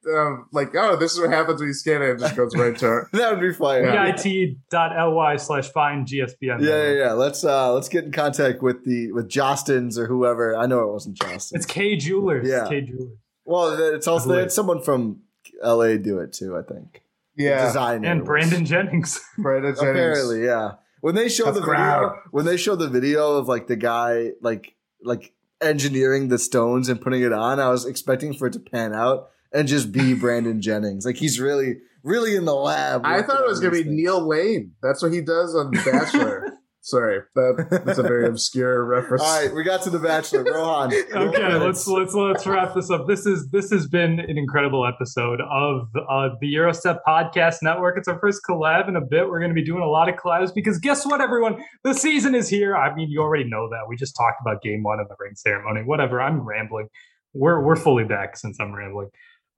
um, 0.09 0.47
like, 0.53 0.75
oh, 0.75 0.97
this 0.97 1.12
is 1.12 1.20
what 1.20 1.31
happens 1.31 1.61
when 1.61 1.69
you 1.69 1.75
scan 1.75 2.03
it. 2.03 2.11
It 2.11 2.19
just 2.20 2.37
goes 2.37 2.57
right 2.57 2.77
to 2.79 2.99
it. 2.99 3.05
that 3.12 3.33
would 3.33 3.41
be 3.41 3.53
fire. 3.53 3.85
Yeah. 3.85 4.12
bit.ly 4.23 5.37
slash 5.37 5.69
find 5.69 6.07
GSPN. 6.07 6.61
Yeah, 6.61 6.83
yeah, 6.85 6.93
yeah. 6.93 7.12
Let's 7.12 7.45
uh 7.45 7.73
let's 7.75 7.89
get 7.89 8.05
in 8.05 8.12
contact 8.12 8.62
with 8.62 8.85
the 8.85 9.12
with 9.12 9.29
Jostens 9.29 9.99
or 9.99 10.07
whoever. 10.07 10.57
I 10.57 10.66
know 10.66 10.81
it 10.89 10.93
wasn't 10.93 11.19
Jostin. 11.19 11.57
It's 11.57 11.66
Kay 11.66 11.97
Jewelers. 11.97 12.49
Yeah. 12.49 12.66
Kay 12.69 12.83
Jewelers. 12.83 13.19
well, 13.45 13.95
it's 13.95 14.07
also 14.07 14.31
Who 14.31 14.39
it's 14.39 14.55
someone 14.55 14.83
from 14.83 15.20
LA 15.62 15.97
do 15.97 16.19
it 16.20 16.33
too. 16.33 16.57
I 16.57 16.62
think. 16.62 17.03
Yeah, 17.37 17.66
Designer 17.66 18.09
And 18.09 18.25
Brandon 18.25 18.65
Jennings. 18.65 19.20
Brandon 19.39 19.73
Jennings. 19.77 19.81
Apparently, 19.81 20.45
yeah. 20.45 20.73
When 21.01 21.15
they 21.15 21.29
show 21.29 21.45
Tough 21.45 21.55
the 21.55 21.61
crowd. 21.61 22.01
video, 22.01 22.23
when 22.31 22.45
they 22.45 22.57
show 22.57 22.75
the 22.77 22.89
video 22.89 23.37
of 23.37 23.49
like 23.49 23.66
the 23.66 23.77
guy 23.77 24.33
like 24.41 24.75
like 25.03 25.33
engineering 25.61 26.29
the 26.29 26.39
stones 26.39 26.89
and 26.89 27.01
putting 27.01 27.23
it 27.23 27.33
on, 27.33 27.61
I 27.61 27.70
was 27.70 27.85
expecting 27.85 28.35
for 28.35 28.47
it 28.47 28.53
to 28.55 28.61
pan 28.61 28.95
out 28.95 29.31
and 29.53 29.69
just 29.69 29.93
be 29.93 30.15
Brandon 30.20 30.61
Jennings. 30.61 31.05
Like 31.07 31.16
he's 31.16 31.41
really 31.41 31.77
really 32.03 32.37
in 32.37 32.45
the 32.45 32.55
lab. 32.55 33.03
I 33.05 33.23
thought 33.23 33.41
it 33.41 33.49
was 33.49 33.61
going 33.61 33.73
to 33.73 33.79
be 33.79 33.85
things. 33.85 33.97
Neil 33.97 34.27
Lane. 34.27 34.73
That's 34.83 35.03
what 35.03 35.12
he 35.12 35.20
does 35.20 35.55
on 35.55 35.70
Bachelor. 35.70 36.45
Sorry, 36.81 37.21
that, 37.35 37.83
that's 37.85 37.99
a 37.99 38.03
very 38.03 38.27
obscure 38.29 38.85
reference. 38.85 39.23
All 39.23 39.43
right, 39.43 39.55
we 39.55 39.65
got 39.65 39.83
to 39.83 39.91
the 39.91 39.99
Bachelor. 39.99 40.45
Rohan. 40.45 40.93
okay, 41.13 41.55
let's 41.55 41.87
let's 41.87 42.15
let's 42.15 42.47
wrap 42.47 42.75
this 42.75 42.91
up. 42.91 43.07
This 43.07 43.27
is 43.27 43.49
this 43.51 43.71
has 43.71 43.87
been 43.87 44.21
an 44.21 44.39
incredible 44.39 44.87
episode 44.87 45.41
of 45.41 45.89
uh, 46.09 46.31
the 46.41 46.55
Eurostep 46.55 47.01
Podcast 47.07 47.57
Network. 47.63 47.99
It's 47.99 48.09
our 48.09 48.19
first 48.21 48.41
collab 48.49 48.89
in 48.89 48.97
a 48.97 49.01
bit. 49.01 49.29
We're 49.29 49.41
going 49.41 49.51
to 49.51 49.55
be 49.55 49.65
doing 49.65 49.83
a 49.83 49.89
lot 49.89 50.09
of 50.09 50.15
collabs 50.15 50.55
because 50.55 50.79
guess 50.79 51.05
what, 51.05 51.21
everyone? 51.21 51.63
The 51.83 51.95
season 51.95 52.35
is 52.35 52.49
here. 52.49 52.77
I 52.77 52.95
mean, 52.95 53.11
you 53.11 53.21
already 53.21 53.45
know 53.45 53.69
that. 53.71 53.89
We 53.89 53.97
just 53.97 54.17
talked 54.17 54.41
about 54.41 54.63
Game 54.63 54.83
One 54.83 55.01
of 55.01 55.09
the 55.09 55.17
ring 55.19 55.35
ceremony. 55.35 55.83
Whatever. 55.85 56.23
I'm 56.23 56.41
rambling. 56.41 56.89
We're 57.35 57.63
we're 57.63 57.77
fully 57.77 58.05
back 58.05 58.37
since 58.37 58.59
I'm 58.61 58.73
rambling. 58.73 59.09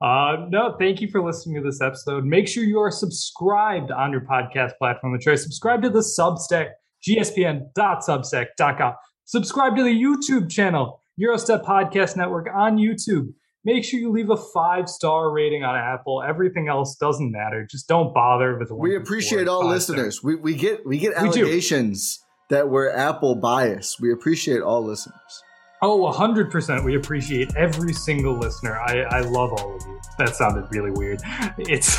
Uh, 0.00 0.46
no, 0.48 0.76
thank 0.78 1.02
you 1.02 1.08
for 1.08 1.22
listening 1.22 1.62
to 1.62 1.62
this 1.62 1.82
episode. 1.82 2.24
Make 2.24 2.48
sure 2.48 2.64
you 2.64 2.80
are 2.80 2.90
subscribed 2.90 3.90
on 3.90 4.10
your 4.10 4.22
podcast 4.22 4.72
platform 4.78 5.14
of 5.14 5.20
choice. 5.20 5.42
Subscribe 5.42 5.82
to 5.82 5.90
the 5.90 6.00
Substack 6.00 6.70
gspn.substack.com. 7.06 8.94
Subscribe 9.24 9.76
to 9.76 9.84
the 9.84 9.90
YouTube 9.90 10.50
channel, 10.50 11.00
Eurostep 11.20 11.64
Podcast 11.64 12.16
Network 12.16 12.48
on 12.52 12.76
YouTube. 12.76 13.32
Make 13.64 13.84
sure 13.84 14.00
you 14.00 14.10
leave 14.10 14.30
a 14.30 14.36
five 14.36 14.88
star 14.88 15.30
rating 15.30 15.64
on 15.64 15.76
Apple. 15.76 16.22
Everything 16.26 16.68
else 16.68 16.96
doesn't 16.96 17.30
matter. 17.30 17.66
Just 17.70 17.88
don't 17.88 18.14
bother 18.14 18.58
with. 18.58 18.70
We 18.70 18.96
appreciate 18.96 19.48
all 19.48 19.66
listeners. 19.68 20.22
We, 20.22 20.34
we 20.34 20.54
get 20.54 20.86
we 20.86 20.98
get 20.98 21.12
We 21.20 21.28
allegations 21.28 22.24
that 22.48 22.70
we're 22.70 22.90
Apple 22.90 23.34
biased. 23.34 24.00
We 24.00 24.12
appreciate 24.12 24.62
all 24.62 24.82
listeners. 24.82 25.42
Oh, 25.82 26.12
100%. 26.12 26.84
We 26.84 26.96
appreciate 26.96 27.54
every 27.56 27.94
single 27.94 28.36
listener. 28.36 28.78
I, 28.78 29.00
I 29.02 29.20
love 29.20 29.52
all 29.54 29.76
of 29.76 29.82
you. 29.86 30.00
That 30.18 30.36
sounded 30.36 30.66
really 30.70 30.90
weird. 30.90 31.22
It's. 31.58 31.96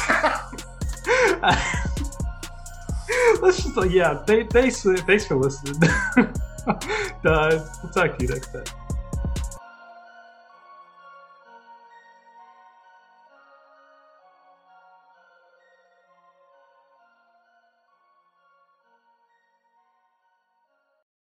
Let's 3.41 3.63
just, 3.63 3.77
like, 3.77 3.91
yeah, 3.91 4.23
th- 4.27 4.49
thanks, 4.49 4.83
thanks 4.83 5.25
for 5.25 5.35
listening. 5.35 5.81
uh, 6.17 7.65
we'll 7.83 7.91
talk 7.93 8.17
to 8.17 8.25
you 8.25 8.27
next 8.27 8.51
time. 8.51 8.63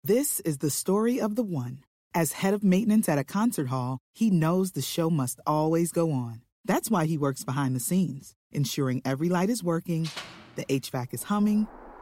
This 0.06 0.41
is 0.41 0.57
the 0.57 0.70
story 0.70 1.22
of 1.22 1.36
the 1.36 1.44
one. 1.44 1.80
As 2.14 2.34
head 2.34 2.53
of 2.53 2.61
maintenance 2.61 3.07
at 3.07 3.18
a 3.18 3.24
concert 3.24 3.70
hall, 3.70 3.99
he 4.14 4.30
knows 4.30 4.72
the 4.72 4.82
show 4.82 5.10
must 5.10 5.40
always 5.48 5.94
go 5.94 6.11
on. 6.11 6.41
That's 6.65 6.91
why 6.91 7.06
he 7.06 7.18
works 7.18 7.45
behind 7.45 7.74
the 7.74 7.80
scenes, 7.80 8.34
ensuring 8.52 9.02
every 9.06 9.30
light 9.30 9.49
is 9.49 9.64
working, 9.64 10.10
the 10.56 10.65
HVAC 10.65 11.14
is 11.14 11.24
humming, 11.24 11.68